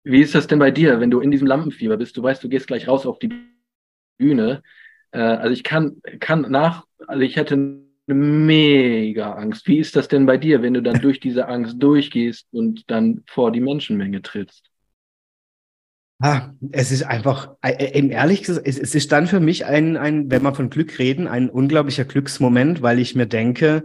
Wie 0.04 0.22
ist 0.22 0.34
das 0.34 0.46
denn 0.46 0.58
bei 0.58 0.70
dir, 0.70 1.00
wenn 1.00 1.10
du 1.10 1.20
in 1.20 1.30
diesem 1.30 1.46
Lampenfieber 1.46 1.96
bist? 1.96 2.16
Du 2.16 2.22
weißt, 2.22 2.42
du 2.42 2.48
gehst 2.48 2.66
gleich 2.66 2.88
raus 2.88 3.04
auf 3.04 3.18
die 3.18 3.30
Bühne. 4.18 4.62
Äh, 5.10 5.20
also 5.20 5.52
ich 5.52 5.64
kann, 5.64 6.00
kann 6.20 6.42
nach, 6.50 6.86
also 7.06 7.20
ich 7.22 7.36
hätte 7.36 7.54
eine 7.54 8.14
mega 8.14 9.32
Angst. 9.32 9.66
Wie 9.66 9.78
ist 9.78 9.96
das 9.96 10.08
denn 10.08 10.26
bei 10.26 10.38
dir, 10.38 10.62
wenn 10.62 10.74
du 10.74 10.82
dann 10.82 11.00
durch 11.00 11.20
diese 11.20 11.48
Angst 11.48 11.76
durchgehst 11.78 12.46
und 12.52 12.90
dann 12.90 13.22
vor 13.26 13.52
die 13.52 13.60
Menschenmenge 13.60 14.22
trittst? 14.22 14.70
Ah, 16.20 16.50
es 16.72 16.90
ist 16.90 17.04
einfach, 17.04 17.54
äh, 17.62 17.74
äh, 17.74 17.96
eben 17.96 18.10
ehrlich 18.10 18.42
gesagt, 18.42 18.66
es, 18.66 18.76
es 18.76 18.96
ist 18.96 19.12
dann 19.12 19.28
für 19.28 19.38
mich 19.38 19.66
ein, 19.66 19.96
ein, 19.96 20.30
wenn 20.30 20.42
wir 20.42 20.52
von 20.52 20.68
Glück 20.68 20.98
reden, 20.98 21.28
ein 21.28 21.48
unglaublicher 21.48 22.04
Glücksmoment, 22.04 22.82
weil 22.82 22.98
ich 22.98 23.14
mir 23.14 23.26
denke, 23.26 23.84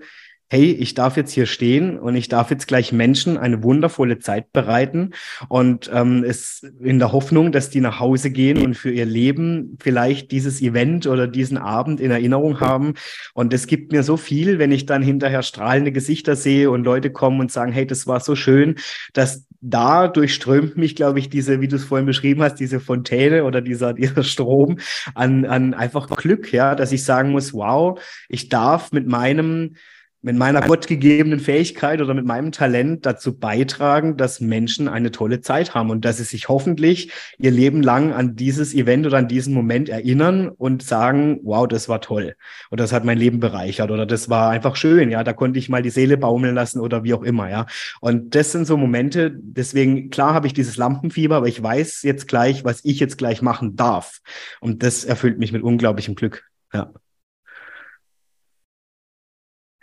hey, 0.54 0.72
ich 0.72 0.94
darf 0.94 1.18
jetzt 1.18 1.32
hier 1.32 1.48
stehen 1.48 1.98
und 1.98 2.16
ich 2.16 2.28
darf 2.28 2.52
jetzt 2.52 2.68
gleich 2.68 2.92
Menschen 2.92 3.40
eine 3.40 3.64
wundervolle 3.64 4.20
Zeit 4.20 4.54
bereiten 4.54 5.10
und 5.50 5.90
ähm, 5.92 6.24
es 6.24 6.62
in 6.80 7.00
der 7.00 7.12
Hoffnung, 7.12 7.52
dass 7.52 7.72
die 7.72 7.82
nach 7.82 8.00
Hause 8.00 8.30
gehen 8.30 8.64
und 8.64 8.76
für 8.76 8.92
ihr 8.92 9.08
Leben 9.08 9.80
vielleicht 9.82 10.30
dieses 10.30 10.62
Event 10.62 11.08
oder 11.08 11.28
diesen 11.28 11.58
Abend 11.58 12.00
in 12.00 12.12
Erinnerung 12.12 12.60
haben. 12.60 12.94
Und 13.34 13.52
es 13.52 13.66
gibt 13.66 13.92
mir 13.94 14.04
so 14.04 14.16
viel, 14.16 14.60
wenn 14.60 14.72
ich 14.72 14.86
dann 14.86 15.02
hinterher 15.02 15.42
strahlende 15.42 15.92
Gesichter 15.92 16.36
sehe 16.36 16.70
und 16.70 16.84
Leute 16.84 17.10
kommen 17.10 17.40
und 17.40 17.52
sagen, 17.52 17.72
hey, 17.72 17.88
das 17.88 18.06
war 18.06 18.20
so 18.20 18.36
schön, 18.36 18.76
dass 19.14 19.48
da 19.60 20.08
durchströmt 20.08 20.78
mich, 20.78 20.96
glaube 20.96 21.18
ich, 21.18 21.30
diese, 21.32 21.62
wie 21.62 21.68
du 21.68 21.78
es 21.78 21.86
vorhin 21.86 22.06
beschrieben 22.06 22.44
hast, 22.44 22.60
diese 22.60 22.80
Fontäne 22.80 23.46
oder 23.46 23.62
dieser, 23.62 23.94
dieser 23.94 24.22
Strom 24.22 24.78
an, 25.16 25.46
an 25.46 25.74
einfach 25.74 26.06
Glück, 26.16 26.54
ja, 26.54 26.76
dass 26.76 26.92
ich 26.92 27.04
sagen 27.04 27.32
muss, 27.32 27.56
wow, 27.56 28.00
ich 28.30 28.50
darf 28.50 28.92
mit 28.92 29.08
meinem 29.08 29.78
mit 30.24 30.38
meiner 30.38 30.62
gottgegebenen 30.62 31.42
Fähigkeit 31.42 32.02
oder 32.02 32.14
mit 32.14 32.26
meinem 32.26 32.54
Talent 32.54 33.06
dazu 33.06 33.38
beitragen, 33.38 34.16
dass 34.16 34.40
Menschen 34.40 34.88
eine 34.88 35.12
tolle 35.12 35.42
Zeit 35.42 35.76
haben 35.76 35.90
und 35.90 36.06
dass 36.06 36.18
sie 36.18 36.24
sich 36.24 36.48
hoffentlich 36.48 37.12
ihr 37.38 37.52
Leben 37.52 37.84
lang 37.84 38.14
an 38.14 38.38
dieses 38.38 38.74
Event 38.74 39.06
oder 39.06 39.18
an 39.18 39.28
diesen 39.28 39.54
Moment 39.54 39.90
erinnern 39.90 40.48
und 40.48 40.82
sagen, 40.82 41.42
wow, 41.44 41.68
das 41.68 41.90
war 41.90 42.00
toll 42.00 42.36
oder 42.72 42.86
das 42.86 42.94
hat 42.94 43.04
mein 43.04 43.18
Leben 43.18 43.42
bereichert 43.42 43.92
oder 43.92 44.06
das 44.06 44.30
war 44.30 44.50
einfach 44.50 44.78
schön, 44.78 45.12
ja, 45.12 45.26
da 45.26 45.34
konnte 45.34 45.60
ich 45.60 45.68
mal 45.68 45.82
die 45.82 45.90
Seele 45.90 46.16
baumeln 46.16 46.56
lassen 46.56 46.80
oder 46.80 47.04
wie 47.04 47.14
auch 47.14 47.24
immer, 47.24 47.50
ja. 47.50 47.66
Und 48.00 48.34
das 48.34 48.54
sind 48.54 48.66
so 48.66 48.78
Momente, 48.78 49.30
deswegen 49.36 50.10
klar 50.10 50.34
habe 50.34 50.48
ich 50.48 50.54
dieses 50.54 50.78
Lampenfieber, 50.78 51.36
aber 51.36 51.50
ich 51.50 51.62
weiß 51.62 52.02
jetzt 52.04 52.30
gleich, 52.30 52.64
was 52.64 52.80
ich 52.86 52.98
jetzt 53.02 53.18
gleich 53.18 53.42
machen 53.42 53.76
darf 53.76 54.22
und 54.62 54.84
das 54.84 55.04
erfüllt 55.04 55.38
mich 55.38 55.52
mit 55.52 55.64
unglaublichem 55.64 56.16
Glück, 56.16 56.46
ja. 56.74 56.94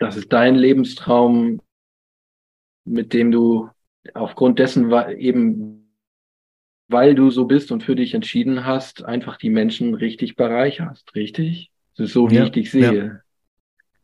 Das 0.01 0.17
ist 0.17 0.33
dein 0.33 0.55
Lebenstraum, 0.55 1.61
mit 2.85 3.13
dem 3.13 3.31
du 3.31 3.69
aufgrund 4.15 4.57
dessen 4.57 4.91
eben, 5.15 5.95
weil 6.87 7.13
du 7.13 7.29
so 7.29 7.45
bist 7.45 7.71
und 7.71 7.83
für 7.83 7.95
dich 7.95 8.15
entschieden 8.15 8.65
hast, 8.65 9.05
einfach 9.05 9.37
die 9.37 9.51
Menschen 9.51 9.93
richtig 9.93 10.35
bereicherst, 10.35 11.13
richtig? 11.13 11.69
Das 11.95 12.07
ist 12.07 12.13
so, 12.13 12.31
wie 12.31 12.37
ja, 12.37 12.45
ich 12.45 12.51
dich 12.51 12.71
sehe. 12.71 13.21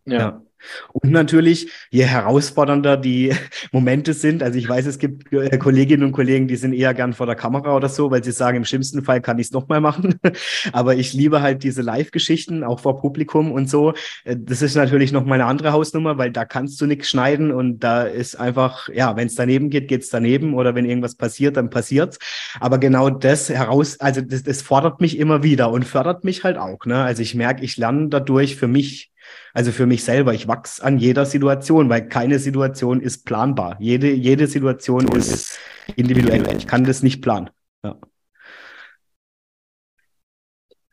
Ja. 0.05 0.17
ja. 0.19 0.45
Und 0.91 1.11
natürlich, 1.11 1.71
je 1.89 2.03
herausfordernder 2.03 2.97
die 2.97 3.33
Momente 3.71 4.13
sind, 4.13 4.43
also 4.43 4.57
ich 4.57 4.67
weiß, 4.67 4.85
es 4.85 4.99
gibt 4.99 5.31
äh, 5.33 5.57
Kolleginnen 5.57 6.03
und 6.03 6.11
Kollegen, 6.11 6.47
die 6.47 6.55
sind 6.55 6.73
eher 6.73 6.93
gern 6.93 7.13
vor 7.13 7.25
der 7.25 7.35
Kamera 7.35 7.75
oder 7.75 7.89
so, 7.89 8.11
weil 8.11 8.23
sie 8.23 8.31
sagen, 8.31 8.57
im 8.57 8.65
schlimmsten 8.65 9.03
Fall 9.03 9.21
kann 9.21 9.39
ich 9.39 9.47
es 9.47 9.53
nochmal 9.53 9.81
machen. 9.81 10.19
Aber 10.73 10.95
ich 10.95 11.13
liebe 11.13 11.41
halt 11.41 11.63
diese 11.63 11.81
Live-Geschichten, 11.81 12.63
auch 12.63 12.79
vor 12.79 12.99
Publikum 12.99 13.51
und 13.51 13.69
so. 13.69 13.93
Äh, 14.23 14.35
das 14.39 14.61
ist 14.61 14.75
natürlich 14.75 15.11
nochmal 15.11 15.39
eine 15.41 15.49
andere 15.49 15.71
Hausnummer, 15.71 16.17
weil 16.17 16.31
da 16.31 16.45
kannst 16.45 16.79
du 16.81 16.85
nichts 16.85 17.09
schneiden 17.09 17.51
und 17.51 17.79
da 17.79 18.03
ist 18.03 18.35
einfach, 18.35 18.89
ja, 18.89 19.15
wenn 19.15 19.27
es 19.27 19.35
daneben 19.35 19.69
geht, 19.69 19.87
geht 19.87 20.03
es 20.03 20.09
daneben 20.09 20.53
oder 20.53 20.75
wenn 20.75 20.85
irgendwas 20.85 21.15
passiert, 21.15 21.57
dann 21.57 21.69
passiert's. 21.69 22.19
Aber 22.59 22.77
genau 22.77 23.09
das 23.09 23.49
heraus, 23.49 23.99
also 23.99 24.21
das, 24.21 24.43
das 24.43 24.61
fordert 24.61 25.01
mich 25.01 25.17
immer 25.17 25.43
wieder 25.43 25.71
und 25.71 25.85
fördert 25.85 26.23
mich 26.23 26.43
halt 26.43 26.57
auch. 26.57 26.85
Ne? 26.85 27.03
Also 27.03 27.21
ich 27.21 27.35
merke, 27.35 27.63
ich 27.63 27.77
lerne 27.77 28.09
dadurch 28.09 28.55
für 28.55 28.67
mich 28.67 29.11
also 29.53 29.71
für 29.71 29.85
mich 29.85 30.03
selber, 30.03 30.33
ich 30.33 30.47
wachse 30.47 30.83
an 30.83 30.97
jeder 30.97 31.25
Situation, 31.25 31.89
weil 31.89 32.07
keine 32.07 32.39
Situation 32.39 33.01
ist 33.01 33.25
planbar. 33.25 33.77
Jede, 33.79 34.11
jede 34.11 34.47
Situation 34.47 35.07
ist 35.07 35.59
individuell. 35.95 36.55
Ich 36.57 36.67
kann 36.67 36.83
das 36.83 37.03
nicht 37.03 37.21
planen. 37.21 37.49
Ja. 37.83 37.99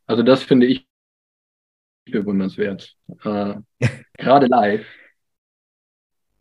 Also 0.06 0.22
das 0.22 0.42
finde 0.42 0.66
ich 0.66 0.86
bewundernswert. 2.06 2.96
Äh, 3.24 3.54
gerade 4.18 4.46
live. 4.46 4.86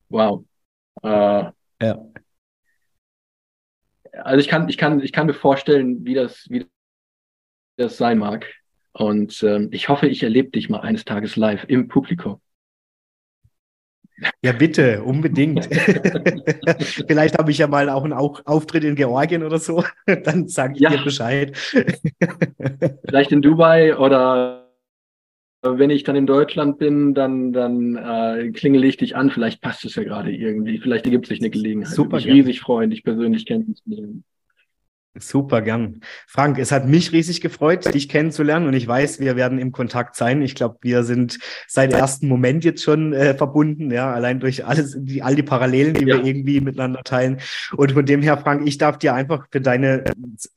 Wow. 0.09 0.45
Äh, 1.01 1.07
ja. 1.81 2.05
Also 4.11 4.39
ich 4.39 4.47
kann, 4.47 4.69
ich 4.69 4.77
kann, 4.77 4.99
ich 4.99 5.11
kann 5.11 5.25
mir 5.25 5.33
vorstellen, 5.33 6.05
wie 6.05 6.13
das, 6.13 6.45
wie 6.49 6.65
das 7.77 7.97
sein 7.97 8.19
mag. 8.19 8.47
Und 8.93 9.41
ähm, 9.43 9.69
ich 9.71 9.89
hoffe, 9.89 10.07
ich 10.07 10.23
erlebe 10.23 10.51
dich 10.51 10.69
mal 10.69 10.81
eines 10.81 11.03
Tages 11.03 11.35
live 11.35 11.65
im 11.67 11.87
Publikum. 11.87 12.39
Ja, 14.43 14.51
bitte, 14.51 15.03
unbedingt. 15.03 15.65
Vielleicht 17.07 17.37
habe 17.37 17.51
ich 17.51 17.57
ja 17.57 17.67
mal 17.67 17.89
auch 17.89 18.03
einen 18.03 18.13
Auftritt 18.13 18.83
in 18.83 18.95
Georgien 18.95 19.43
oder 19.43 19.57
so. 19.57 19.83
Dann 20.23 20.47
sage 20.47 20.73
ich 20.75 20.81
ja. 20.81 20.91
dir 20.91 21.03
Bescheid. 21.03 21.57
Vielleicht 23.05 23.31
in 23.31 23.41
Dubai 23.41 23.97
oder 23.97 24.59
wenn 25.65 25.89
ich 25.89 26.03
dann 26.03 26.17
in 26.17 26.25
Deutschland 26.25 26.77
bin, 26.77 27.13
dann, 27.13 27.53
dann 27.53 27.95
äh, 27.95 28.51
klingel 28.51 28.83
ich 28.83 28.97
dich 28.97 29.15
an. 29.15 29.29
Vielleicht 29.29 29.61
passt 29.61 29.85
es 29.85 29.95
ja 29.95 30.03
gerade 30.03 30.29
irgendwie. 30.29 30.77
Vielleicht 30.77 31.05
ergibt 31.05 31.25
sich 31.27 31.39
eine 31.39 31.49
Gelegenheit. 31.49 31.87
Super. 31.87 32.17
Ich 32.17 32.27
riesig 32.27 32.59
freuen, 32.59 32.89
dich 32.89 33.05
persönlich 33.05 33.45
kennenzulernen. 33.45 34.25
Super 35.19 35.61
gern. 35.61 36.01
Frank, 36.27 36.57
es 36.57 36.71
hat 36.71 36.87
mich 36.87 37.11
riesig 37.11 37.39
gefreut, 37.39 37.93
dich 37.93 38.09
kennenzulernen 38.09 38.65
und 38.65 38.73
ich 38.73 38.87
weiß, 38.87 39.19
wir 39.19 39.35
werden 39.35 39.59
im 39.59 39.71
Kontakt 39.71 40.15
sein. 40.15 40.41
Ich 40.41 40.55
glaube, 40.55 40.77
wir 40.81 41.03
sind 41.03 41.37
seit 41.67 41.93
ersten 41.93 42.27
Moment 42.27 42.63
jetzt 42.63 42.81
schon 42.81 43.13
äh, 43.13 43.35
verbunden, 43.35 43.91
ja, 43.91 44.11
allein 44.11 44.39
durch 44.39 44.65
alles, 44.65 44.95
die, 44.97 45.21
all 45.21 45.35
die 45.35 45.43
Parallelen, 45.43 45.93
die 45.93 46.05
ja. 46.05 46.15
wir 46.15 46.25
irgendwie 46.25 46.61
miteinander 46.61 47.03
teilen. 47.03 47.39
Und 47.77 47.91
von 47.91 48.07
dem 48.07 48.23
her, 48.23 48.39
Frank, 48.39 48.67
ich 48.67 48.79
darf 48.79 48.97
dir 48.97 49.13
einfach 49.13 49.45
für 49.51 49.61
deine, 49.61 50.03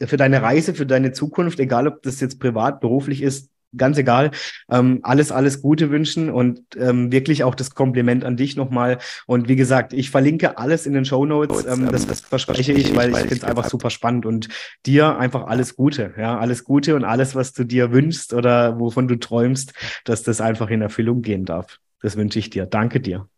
für 0.01 0.17
deine 0.17 0.41
Reise, 0.41 0.73
für 0.73 0.87
deine 0.87 1.13
Zukunft, 1.13 1.61
egal 1.61 1.87
ob 1.87 2.03
das 2.03 2.21
jetzt 2.21 2.41
privat, 2.41 2.81
beruflich 2.81 3.21
ist, 3.21 3.51
ganz 3.77 3.99
egal. 3.99 4.31
Ähm, 4.71 5.01
alles, 5.03 5.33
alles 5.33 5.63
Gute 5.63 5.91
wünschen 5.91 6.31
und 6.31 6.61
ähm, 6.77 7.13
wirklich 7.13 7.45
auch 7.45 7.55
das 7.55 7.75
Kompliment 7.75 8.25
an 8.25 8.37
dich 8.37 8.57
nochmal. 8.57 8.99
Und 9.27 9.49
wie 9.49 9.57
gesagt, 9.57 9.93
ich 9.93 10.11
verlinke 10.11 10.59
alles 10.59 10.87
in 10.87 10.93
den 10.93 11.05
Show 11.05 11.25
Notes. 11.25 11.65
Ähm, 11.67 11.89
das, 11.91 12.07
das 12.07 12.21
verspreche 12.21 12.73
ich, 12.73 12.95
weil 12.97 13.11
ich 13.11 13.17
finde 13.19 13.37
es 13.37 13.45
einfach 13.45 13.69
super 13.69 13.91
spannend 13.91 14.27
und 14.27 14.49
dir 14.85 15.19
einfach 15.19 15.47
alles 15.47 15.77
Gute. 15.77 16.15
Ja, 16.19 16.39
alles 16.39 16.65
Gute 16.65 16.95
und 16.95 17.05
alles, 17.05 17.35
was 17.35 17.53
du 17.53 17.65
dir 17.65 17.93
wünschst 17.93 18.33
oder 18.33 18.79
wovon 18.79 19.09
du 19.09 19.17
träumst, 19.17 19.73
dass 20.05 20.23
das 20.23 20.41
einfach 20.41 20.71
in 20.71 20.83
Erfüllung 20.83 21.23
gehen 21.23 21.45
darf. 21.45 21.79
Das 22.01 22.17
wünsche 22.17 22.39
ich 22.39 22.51
dir. 22.51 22.67
Danke 22.67 23.01
dir. 23.01 23.29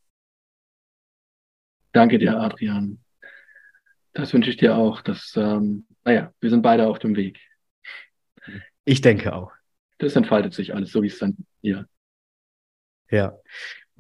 Danke 1.93 2.19
dir, 2.19 2.39
Adrian. 2.39 2.99
Das 4.13 4.33
wünsche 4.33 4.51
ich 4.51 4.57
dir 4.57 4.77
auch. 4.77 5.01
Dass, 5.01 5.35
ähm, 5.37 5.87
naja, 6.05 6.33
wir 6.41 6.51
sind 6.51 6.63
beide 6.63 6.87
auf 6.87 6.99
dem 6.99 7.17
Weg. 7.17 7.41
Ich 8.85 9.01
denke 9.01 9.35
auch 9.35 9.58
das 9.99 10.17
entfaltet 10.17 10.55
sich 10.55 10.75
alles, 10.75 10.91
so 10.93 11.03
wie 11.03 11.09
es 11.09 11.19
dann 11.19 11.37
hier. 11.63 11.89
Ja. 13.11 13.39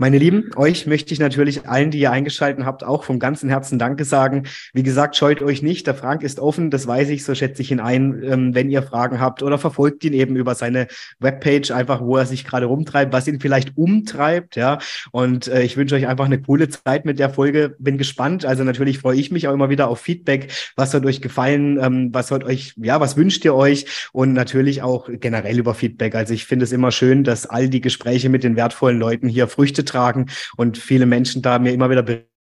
Meine 0.00 0.18
Lieben, 0.18 0.52
euch 0.54 0.86
möchte 0.86 1.12
ich 1.12 1.18
natürlich 1.18 1.68
allen, 1.68 1.90
die 1.90 1.98
ihr 1.98 2.12
eingeschaltet 2.12 2.64
habt, 2.64 2.84
auch 2.84 3.02
vom 3.02 3.18
ganzen 3.18 3.48
Herzen 3.50 3.80
Danke 3.80 4.04
sagen. 4.04 4.44
Wie 4.72 4.84
gesagt, 4.84 5.16
scheut 5.16 5.42
euch 5.42 5.60
nicht. 5.60 5.88
Der 5.88 5.94
Frank 5.96 6.22
ist 6.22 6.38
offen, 6.38 6.70
das 6.70 6.86
weiß 6.86 7.08
ich, 7.08 7.24
so 7.24 7.34
schätze 7.34 7.62
ich 7.62 7.72
ihn 7.72 7.80
ein, 7.80 8.22
ähm, 8.22 8.54
wenn 8.54 8.70
ihr 8.70 8.84
Fragen 8.84 9.18
habt 9.18 9.42
oder 9.42 9.58
verfolgt 9.58 10.04
ihn 10.04 10.12
eben 10.12 10.36
über 10.36 10.54
seine 10.54 10.86
Webpage, 11.18 11.72
einfach 11.72 12.00
wo 12.00 12.16
er 12.16 12.26
sich 12.26 12.44
gerade 12.44 12.66
rumtreibt, 12.66 13.12
was 13.12 13.26
ihn 13.26 13.40
vielleicht 13.40 13.76
umtreibt, 13.76 14.54
ja. 14.54 14.78
Und 15.10 15.48
äh, 15.48 15.62
ich 15.62 15.76
wünsche 15.76 15.96
euch 15.96 16.06
einfach 16.06 16.26
eine 16.26 16.40
coole 16.40 16.68
Zeit 16.68 17.04
mit 17.04 17.18
der 17.18 17.30
Folge. 17.30 17.74
Bin 17.80 17.98
gespannt. 17.98 18.44
Also 18.44 18.62
natürlich 18.62 19.00
freue 19.00 19.18
ich 19.18 19.32
mich 19.32 19.48
auch 19.48 19.52
immer 19.52 19.68
wieder 19.68 19.88
auf 19.88 19.98
Feedback. 19.98 20.52
Was 20.76 20.94
hat 20.94 21.04
euch 21.06 21.20
gefallen? 21.20 21.76
Ähm, 21.82 22.10
was 22.12 22.30
hat 22.30 22.44
euch, 22.44 22.72
ja, 22.76 23.00
was 23.00 23.16
wünscht 23.16 23.44
ihr 23.44 23.56
euch? 23.56 24.08
Und 24.12 24.32
natürlich 24.32 24.80
auch 24.80 25.08
generell 25.10 25.58
über 25.58 25.74
Feedback. 25.74 26.14
Also 26.14 26.34
ich 26.34 26.44
finde 26.44 26.66
es 26.66 26.70
immer 26.70 26.92
schön, 26.92 27.24
dass 27.24 27.46
all 27.46 27.68
die 27.68 27.80
Gespräche 27.80 28.28
mit 28.28 28.44
den 28.44 28.54
wertvollen 28.54 29.00
Leuten 29.00 29.28
hier 29.28 29.48
Früchte 29.48 29.87
tragen 29.88 30.26
und 30.56 30.78
viele 30.78 31.06
Menschen 31.06 31.42
da 31.42 31.58
mir 31.58 31.72
immer 31.72 31.90
wieder 31.90 32.04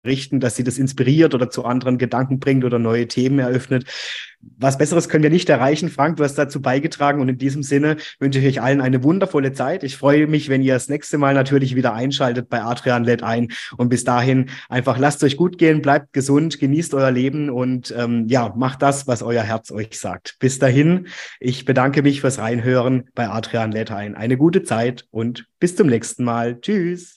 berichten, 0.08 0.40
dass 0.40 0.56
sie 0.56 0.64
das 0.64 0.78
inspiriert 0.78 1.36
oder 1.36 1.50
zu 1.50 1.66
anderen 1.66 1.98
Gedanken 1.98 2.40
bringt 2.40 2.64
oder 2.64 2.80
neue 2.80 3.08
Themen 3.08 3.40
eröffnet. 3.40 3.86
Was 4.58 4.78
Besseres 4.78 5.10
können 5.10 5.24
wir 5.24 5.32
nicht 5.32 5.50
erreichen. 5.50 5.90
Frank, 5.90 6.18
du 6.18 6.24
hast 6.24 6.36
dazu 6.36 6.62
beigetragen 6.62 7.20
und 7.20 7.28
in 7.28 7.38
diesem 7.38 7.64
Sinne 7.64 7.98
wünsche 8.20 8.40
ich 8.40 8.46
euch 8.46 8.62
allen 8.62 8.80
eine 8.80 9.04
wundervolle 9.04 9.52
Zeit. 9.52 9.84
Ich 9.84 9.98
freue 9.98 10.28
mich, 10.28 10.48
wenn 10.48 10.62
ihr 10.62 10.76
das 10.76 10.88
nächste 10.88 11.18
Mal 11.18 11.34
natürlich 11.34 11.76
wieder 11.76 11.94
einschaltet 11.94 12.48
bei 12.48 12.62
Adrian 12.62 13.04
Let 13.04 13.24
ein 13.24 13.50
und 13.76 13.90
bis 13.90 14.04
dahin 14.06 14.50
einfach 14.70 14.98
lasst 14.98 15.24
euch 15.24 15.36
gut 15.36 15.58
gehen, 15.58 15.82
bleibt 15.82 16.14
gesund, 16.14 16.60
genießt 16.60 16.94
euer 16.94 17.12
Leben 17.12 17.50
und 17.50 17.94
ähm, 17.98 18.28
ja, 18.28 18.54
macht 18.56 18.82
das, 18.82 19.08
was 19.08 19.24
euer 19.24 19.44
Herz 19.44 19.72
euch 19.72 20.00
sagt. 20.00 20.38
Bis 20.40 20.60
dahin, 20.60 21.08
ich 21.40 21.66
bedanke 21.66 22.02
mich 22.04 22.22
fürs 22.22 22.38
Reinhören 22.38 23.10
bei 23.16 23.28
Adrian 23.28 23.72
Let 23.72 23.92
ein. 23.92 24.16
Eine 24.16 24.38
gute 24.38 24.64
Zeit 24.64 25.08
und 25.10 25.48
bis 25.60 25.76
zum 25.76 25.88
nächsten 25.88 26.24
Mal. 26.24 26.62
Tschüss. 26.62 27.17